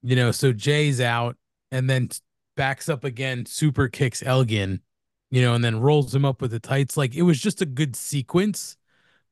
[0.02, 1.38] you know, so Jay's out
[1.72, 2.10] and then
[2.56, 4.82] backs up again, super kicks Elgin.
[5.32, 6.98] you know, and then rolls him up with the tights.
[6.98, 8.78] Like it was just a good sequence.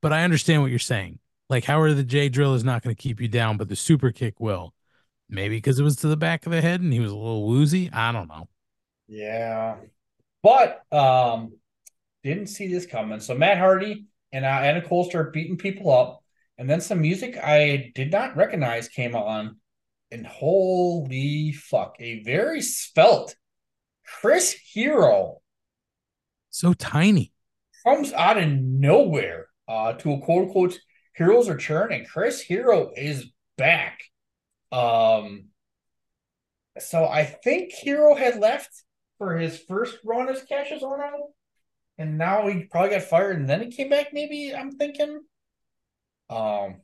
[0.01, 1.19] But I understand what you're saying.
[1.49, 4.11] Like Howard the J drill is not going to keep you down, but the super
[4.11, 4.73] kick will.
[5.29, 7.47] Maybe because it was to the back of the head and he was a little
[7.47, 7.91] woozy.
[7.93, 8.49] I don't know.
[9.07, 9.77] Yeah.
[10.43, 11.53] But um
[12.23, 13.19] didn't see this coming.
[13.21, 16.23] So Matt Hardy and uh, Adam Cole start beating people up,
[16.57, 19.57] and then some music I did not recognize came on,
[20.11, 23.35] and holy fuck, a very svelte
[24.05, 25.41] Chris Hero
[26.49, 27.31] So tiny.
[27.85, 30.79] comes out of nowhere uh, to a quote unquote
[31.15, 33.25] heroes return, and Chris Hero is
[33.57, 33.99] back.
[34.71, 35.47] Um,
[36.79, 38.69] so I think Hero had left
[39.17, 41.31] for his first run as Cassius Ohno,
[41.97, 44.13] and now he probably got fired, and then he came back.
[44.13, 45.21] Maybe I'm thinking.
[46.29, 46.81] Um,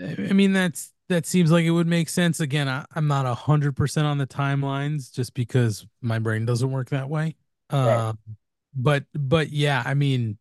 [0.00, 2.40] I mean, that's that seems like it would make sense.
[2.40, 6.70] Again, I, I'm not a hundred percent on the timelines just because my brain doesn't
[6.70, 7.36] work that way.
[7.70, 8.14] Uh,
[8.74, 10.38] but but yeah, I mean,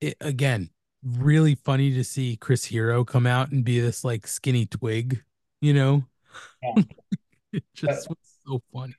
[0.00, 0.70] it, again,
[1.02, 5.22] really funny to see Chris Hero come out and be this like skinny twig,
[5.60, 6.04] you know.
[7.52, 8.94] it just was so funny.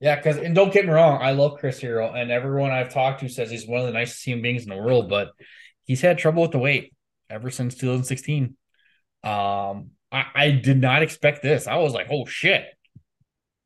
[0.00, 3.20] Yeah, because and don't get me wrong, I love Chris Hero, and everyone I've talked
[3.20, 5.32] to says he's one of the nicest human beings in the world, but
[5.84, 6.94] he's had trouble with the weight
[7.30, 8.56] ever since 2016.
[9.24, 11.66] Um, I, I did not expect this.
[11.66, 12.64] I was like, oh shit.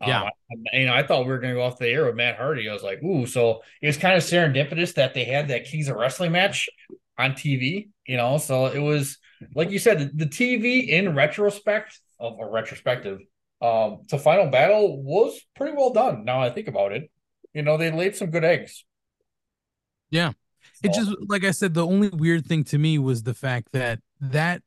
[0.01, 0.23] Um, Yeah.
[0.25, 2.69] I, you know, I thought we were gonna go off the air with Matt Hardy.
[2.69, 5.89] I was like, ooh, so it was kind of serendipitous that they had that Kings
[5.89, 6.69] of Wrestling match
[7.19, 8.39] on TV, you know.
[8.39, 9.19] So it was
[9.55, 13.21] like you said, the, the TV in retrospect of a retrospective
[13.61, 16.25] um to final battle was pretty well done.
[16.25, 17.11] Now I think about it.
[17.55, 18.85] You know, they laid some good eggs.
[20.11, 20.33] Yeah.
[20.85, 24.01] It just like I said, the only weird thing to me was the fact that
[24.21, 24.63] that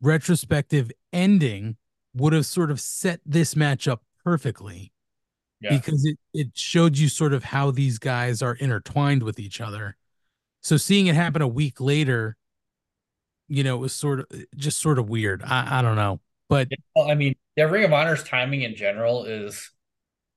[0.00, 1.76] retrospective ending
[2.14, 4.92] would have sort of set this match up perfectly
[5.60, 5.70] Yeah.
[5.76, 9.96] because it it showed you sort of how these guys are intertwined with each other.
[10.62, 12.36] So seeing it happen a week later,
[13.48, 15.42] you know, it was sort of just sort of weird.
[15.42, 16.20] I, I don't know.
[16.48, 19.70] But Well, I mean, yeah, Ring of Honor's timing in general is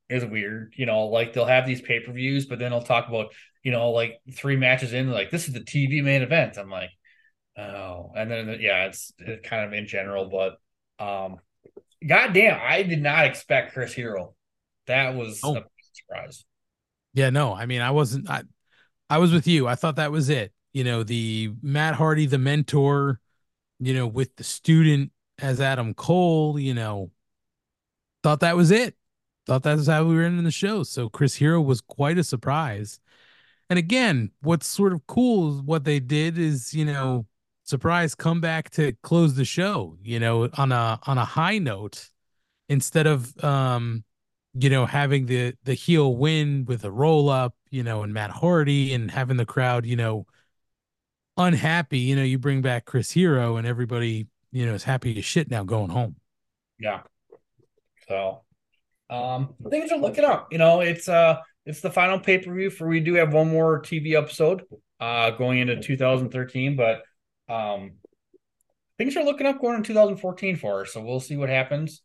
[0.10, 0.74] is weird.
[0.78, 3.34] You know, like they'll have these pay per views, but then they'll talk about
[3.64, 6.58] you know like three matches in, like this is the TV main event.
[6.58, 6.92] I'm like,
[7.58, 10.58] oh, and then yeah, it's, it's kind of in general, but
[11.04, 11.38] um,
[12.08, 14.36] goddamn, I did not expect Chris Hero.
[14.88, 15.56] That was Oh.
[15.58, 16.46] a surprise.
[17.14, 18.30] Yeah, no, I mean, I wasn't.
[18.30, 18.44] I,
[19.10, 19.68] I was with you.
[19.68, 20.54] I thought that was it.
[20.74, 23.20] You know, the Matt Hardy, the mentor,
[23.80, 26.58] you know, with the student as Adam Cole.
[26.58, 27.12] You know,
[28.24, 28.96] thought that was it.
[29.46, 30.84] Thought that was how we were ending the show.
[30.84, 33.00] So Chris Hero was quite a surprise.
[33.72, 37.26] And again, what's sort of cool is what they did is, you know,
[37.64, 39.96] surprise comeback to close the show.
[40.04, 42.10] You know, on a on a high note
[42.68, 44.04] instead of um
[44.54, 48.30] you know having the the heel win with a roll up you know and matt
[48.30, 50.26] hardy and having the crowd you know
[51.38, 55.24] unhappy you know you bring back chris hero and everybody you know is happy as
[55.24, 56.18] shit now going home
[56.80, 57.04] Yeah.
[58.10, 58.42] So
[59.10, 60.52] um things are looking up.
[60.52, 64.14] You know, it's uh it's the final pay-per-view for we do have one more TV
[64.14, 64.64] episode
[65.00, 67.04] uh going into 2013, but
[67.50, 67.94] um
[68.98, 70.94] things are looking up going in 2014 for us.
[70.94, 72.02] So we'll see what happens.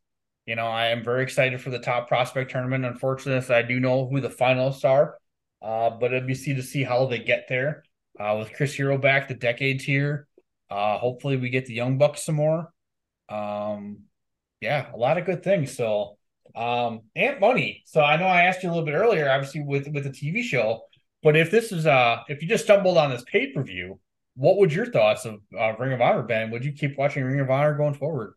[0.46, 2.84] You know, I am very excited for the top prospect tournament.
[2.84, 5.16] Unfortunately, I do know who the finalists are.
[5.62, 7.82] Uh, but it'd be see to see how they get there.
[8.18, 10.26] Uh, with Chris Hero back, the decades here.
[10.70, 12.72] Uh, hopefully we get the Young Bucks some more.
[13.28, 14.04] Um,
[14.60, 15.76] yeah, a lot of good things.
[15.76, 16.15] So,
[16.56, 17.82] um, Ant Money.
[17.86, 20.42] So I know I asked you a little bit earlier, obviously with with the TV
[20.42, 20.82] show,
[21.22, 24.00] but if this is uh, if you just stumbled on this pay per view,
[24.34, 26.50] what would your thoughts of uh, Ring of Honor been?
[26.50, 28.34] Would you keep watching Ring of Honor going forward?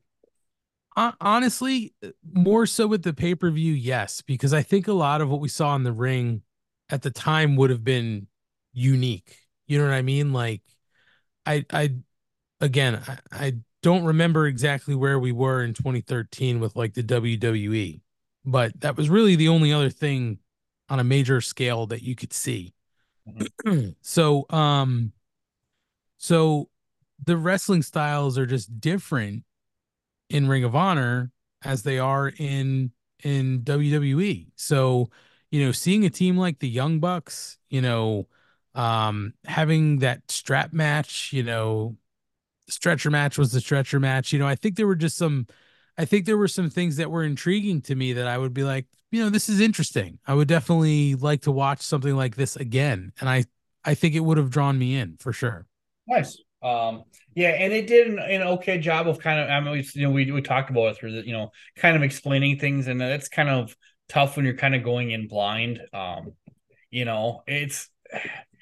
[1.22, 1.94] Honestly
[2.34, 5.76] more so with the pay-per-view yes because i think a lot of what we saw
[5.76, 6.42] in the ring
[6.90, 8.28] at the time would have been
[8.74, 10.62] unique you know what i mean like
[11.46, 11.94] i i
[12.62, 18.02] again i, I don't remember exactly where we were in 2013 with like the wwe
[18.46, 20.40] but that was really the only other thing
[20.90, 22.74] on a major scale that you could see
[24.02, 25.12] so um
[26.18, 26.70] so
[27.26, 29.44] the wrestling styles are just different
[30.30, 31.32] in Ring of Honor
[31.64, 32.92] as they are in
[33.24, 34.48] in WWE.
[34.56, 35.10] So,
[35.52, 38.28] you know, seeing a team like the Young Bucks, you know,
[38.76, 41.98] um having that strap match, you know,
[42.70, 44.32] stretcher match was the stretcher match.
[44.34, 45.48] You know, I think there were just some
[46.00, 48.64] I think there were some things that were intriguing to me that I would be
[48.64, 50.18] like, you know, this is interesting.
[50.26, 53.12] I would definitely like to watch something like this again.
[53.20, 53.44] And I
[53.84, 55.68] I think it would have drawn me in for sure.
[56.08, 56.38] Nice.
[56.62, 57.04] Um,
[57.36, 59.50] yeah, and they did an, an okay job of kind of.
[59.50, 62.04] I mean, you know, we we talked about it through the, you know, kind of
[62.04, 63.76] explaining things, and that's kind of
[64.08, 65.82] tough when you're kind of going in blind.
[65.92, 66.34] Um,
[66.92, 67.90] you know, it's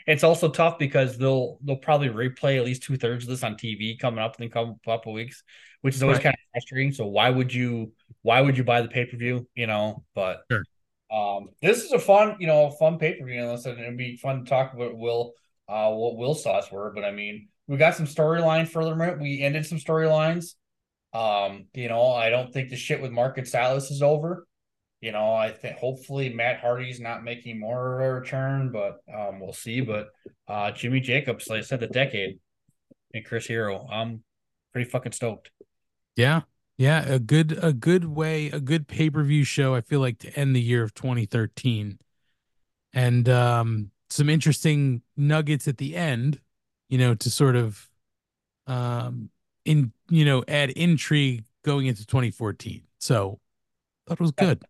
[0.07, 3.55] it's also tough because they'll they'll probably replay at least two thirds of this on
[3.55, 5.43] TV coming up in a couple, couple weeks,
[5.81, 6.23] which is always Right.
[6.25, 6.91] kind of frustrating.
[6.91, 9.47] So why would you why would you buy the pay per view?
[9.55, 10.63] You know, but Sure.
[11.11, 13.41] um, this is a fun you know fun pay per view.
[13.41, 15.33] And listen, it'd be fun to talk about Will
[15.69, 16.91] uh what Will's thoughts were.
[16.93, 19.17] But I mean, we got some storyline further.
[19.19, 20.55] We ended some storylines.
[21.13, 24.45] Um, you know, I don't think the shit with Mark and Silas is over.
[25.01, 29.39] You know, I think hopefully Matt Hardy's not making more of a return, but um,
[29.39, 29.81] we'll see.
[29.81, 30.07] But
[30.47, 32.39] uh, Jimmy Jacobs, like I said, the decade,
[33.13, 34.23] and Chris Hero, I'm
[34.73, 35.51] pretty fucking stoked.
[36.17, 36.41] Yeah.
[36.77, 40.55] Yeah, a good a good way, a good pay-per-view show I feel like to end
[40.55, 41.97] the year of 2013.
[42.93, 46.39] And um some interesting nuggets at the end,
[46.89, 47.89] you know, to sort of
[48.67, 49.29] um
[49.65, 52.83] in you know, add intrigue going into 2014.
[52.99, 53.39] So
[54.07, 54.63] that was good.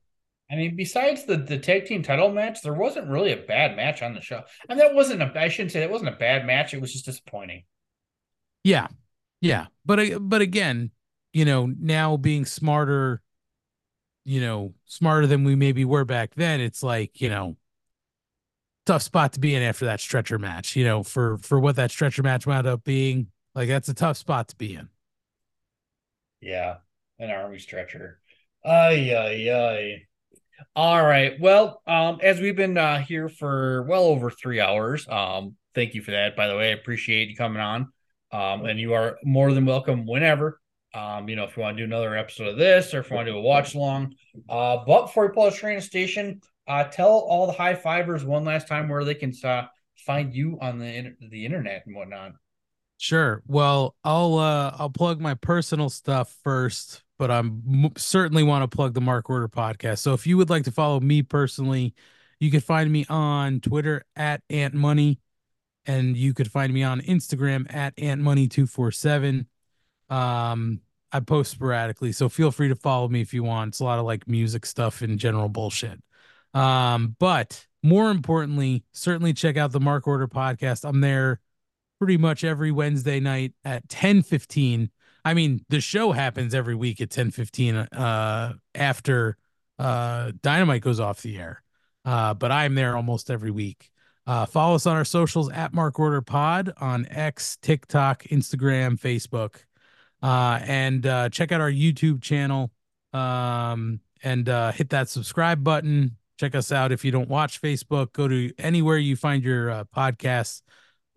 [0.51, 4.01] I mean, besides the the tag team title match, there wasn't really a bad match
[4.01, 5.31] on the show, and that wasn't a.
[5.35, 6.73] I shouldn't say that wasn't a bad match.
[6.73, 7.63] It was just disappointing.
[8.63, 8.87] Yeah.
[9.41, 9.67] Yeah.
[9.85, 10.91] But but again,
[11.37, 13.21] you know, now being smarter,
[14.25, 17.57] you know, smarter than we maybe were back then, it's like, you know,
[18.87, 21.91] tough spot to be in after that stretcher match, you know, for for what that
[21.91, 23.27] stretcher match wound up being.
[23.53, 24.89] Like that's a tough spot to be in.
[26.41, 26.77] Yeah,
[27.19, 28.19] an army stretcher.
[28.65, 30.07] Ay, ay, ay.
[30.75, 31.39] All right.
[31.39, 36.01] Well, um, as we've been uh, here for well over three hours, um, thank you
[36.01, 36.35] for that.
[36.35, 37.93] By the way, I appreciate you coming on.
[38.31, 40.59] Um, and you are more than welcome whenever.
[40.93, 43.15] Um, you know, if you want to do another episode of this or if you
[43.15, 44.15] want to do a watch along.
[44.49, 48.89] Uh, but pull the train station, uh, tell all the high fivers one last time
[48.89, 49.63] where they can uh,
[49.95, 52.33] find you on the the internet and whatnot.
[52.97, 53.43] Sure.
[53.45, 58.93] Well, I'll uh I'll plug my personal stuff first, but I'm certainly want to plug
[58.93, 59.99] the Mark Order podcast.
[59.99, 61.93] So if you would like to follow me personally,
[62.39, 65.19] you can find me on Twitter at Ant Money,
[65.85, 69.47] and you could find me on Instagram at Ant Money two four seven.
[70.09, 73.69] Um, I post sporadically, so feel free to follow me if you want.
[73.69, 76.01] It's a lot of like music stuff and general bullshit.
[76.53, 80.87] Um, but more importantly, certainly check out the Mark Order podcast.
[80.87, 81.39] I'm there
[81.99, 84.89] pretty much every Wednesday night at 10:15.
[85.25, 89.37] I mean, the show happens every week at 10:15 uh after
[89.79, 91.63] uh Dynamite goes off the air.
[92.05, 93.91] Uh but I'm there almost every week.
[94.25, 99.63] Uh follow us on our socials at Mark Order Pod on X, TikTok, Instagram, Facebook.
[100.21, 102.71] Uh and uh check out our YouTube channel
[103.13, 106.17] um and uh hit that subscribe button.
[106.39, 109.83] Check us out if you don't watch Facebook, go to anywhere you find your uh,
[109.85, 110.61] podcasts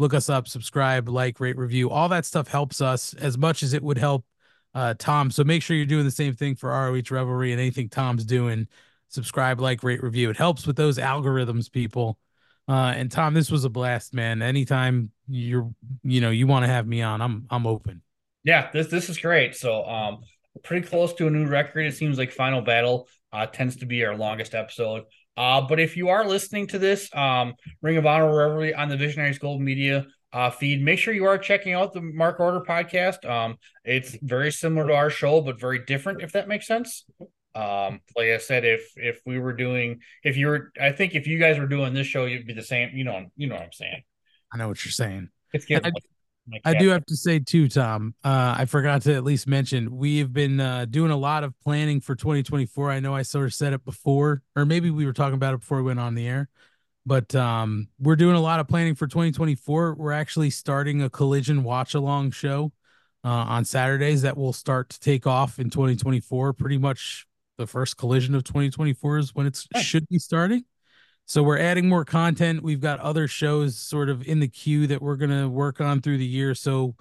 [0.01, 1.91] look us up, subscribe, like, rate, review.
[1.91, 4.25] All that stuff helps us as much as it would help
[4.75, 5.31] uh, Tom.
[5.31, 8.67] So make sure you're doing the same thing for ROH Revelry and anything Tom's doing.
[9.09, 10.31] Subscribe, like, rate, review.
[10.31, 12.19] It helps with those algorithms, people.
[12.67, 14.41] Uh, and Tom, this was a blast, man.
[14.41, 15.71] Anytime you're,
[16.03, 18.01] you know, you want to have me on, I'm, I'm open.
[18.45, 19.55] Yeah, this this is great.
[19.55, 20.19] So um
[20.65, 21.87] pretty close to a new record.
[21.87, 25.05] It seems like Final Battle uh tends to be our longest episode.
[25.37, 28.97] Uh but if you are listening to this um Ring of Honor Revelry on the
[28.97, 33.29] Visionaries Global Media uh feed, make sure you are checking out the Mark Order podcast.
[33.29, 37.05] Um it's very similar to our show but very different if that makes sense.
[37.55, 41.27] Um like I said if if we were doing if you were I think if
[41.27, 43.65] you guys were doing this show you'd be the same, you know, you know what
[43.65, 44.03] I'm saying.
[44.53, 45.29] I know what you're saying.
[45.53, 45.93] It's getting
[46.49, 46.79] I, like I that.
[46.81, 48.15] do have to say too, Tom.
[48.25, 51.59] Uh, I forgot to at least mention we have been uh, doing a lot of
[51.61, 52.91] planning for 2024.
[52.91, 55.61] I know I sort of said it before, or maybe we were talking about it
[55.61, 56.49] before we went on the air.
[57.07, 59.95] But um, we're doing a lot of planning for 2024.
[59.95, 62.73] We're actually starting a collision watch along show
[63.25, 66.53] uh, on Saturdays that will start to take off in 2024.
[66.53, 67.27] Pretty much
[67.59, 70.65] the first collision of 2024 is when it should be starting.
[71.31, 72.65] So we're adding more content.
[72.65, 76.19] We've got other shows sort of in the queue that we're gonna work on through
[76.19, 76.57] the year.
[76.57, 76.97] So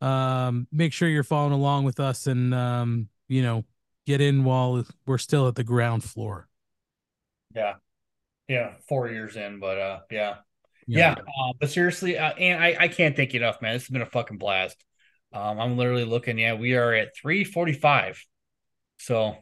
[0.00, 3.64] um make sure you're following along with us and um, you know,
[4.04, 6.48] get in while we're still at the ground floor.
[7.54, 7.74] Yeah.
[8.48, 10.38] Yeah, four years in, but uh yeah.
[10.88, 10.98] Yeah.
[10.98, 13.74] Yeah, uh, but seriously, uh, and I, I can't thank you enough, man.
[13.74, 14.84] This has been a fucking blast.
[15.32, 16.36] Um, I'm literally looking.
[16.36, 18.24] Yeah, we are at 345.
[18.96, 19.36] So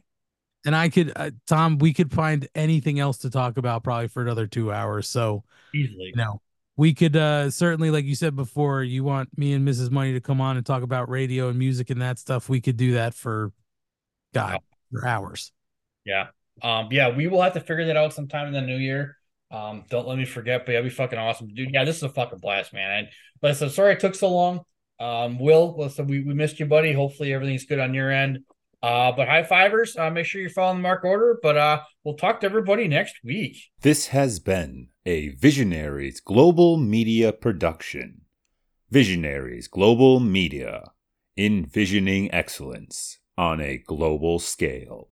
[0.65, 4.21] And I could uh, Tom, we could find anything else to talk about probably for
[4.21, 5.07] another two hours.
[5.07, 6.41] So easily, you know,
[6.75, 9.91] we could uh certainly, like you said before, you want me and Mrs.
[9.91, 12.49] Money to come on and talk about radio and music and that stuff.
[12.49, 13.51] We could do that for
[14.33, 14.59] God
[14.91, 15.51] for hours.
[16.05, 16.27] yeah,
[16.61, 19.17] um, yeah, we will have to figure that out sometime in the new year.
[19.49, 21.73] Um, don't let me forget, but that'd be fucking awesome, dude.
[21.73, 22.91] Yeah, this is a fucking blast, man.
[22.91, 23.07] And
[23.41, 24.61] listen, sorry it took so long.
[24.99, 26.91] Um, Will, listen, we, we missed you, buddy.
[26.91, 28.39] Hopefully everything's good on your end.
[28.83, 31.39] Uh, but high fivers, uh, make sure you're following the mark order.
[31.41, 33.57] But uh, we'll talk to everybody next week.
[33.81, 38.21] This has been a Visionaries Global Media production.
[38.89, 40.91] Visionaries Global Media,
[41.35, 45.09] envisioning excellence on a global scale.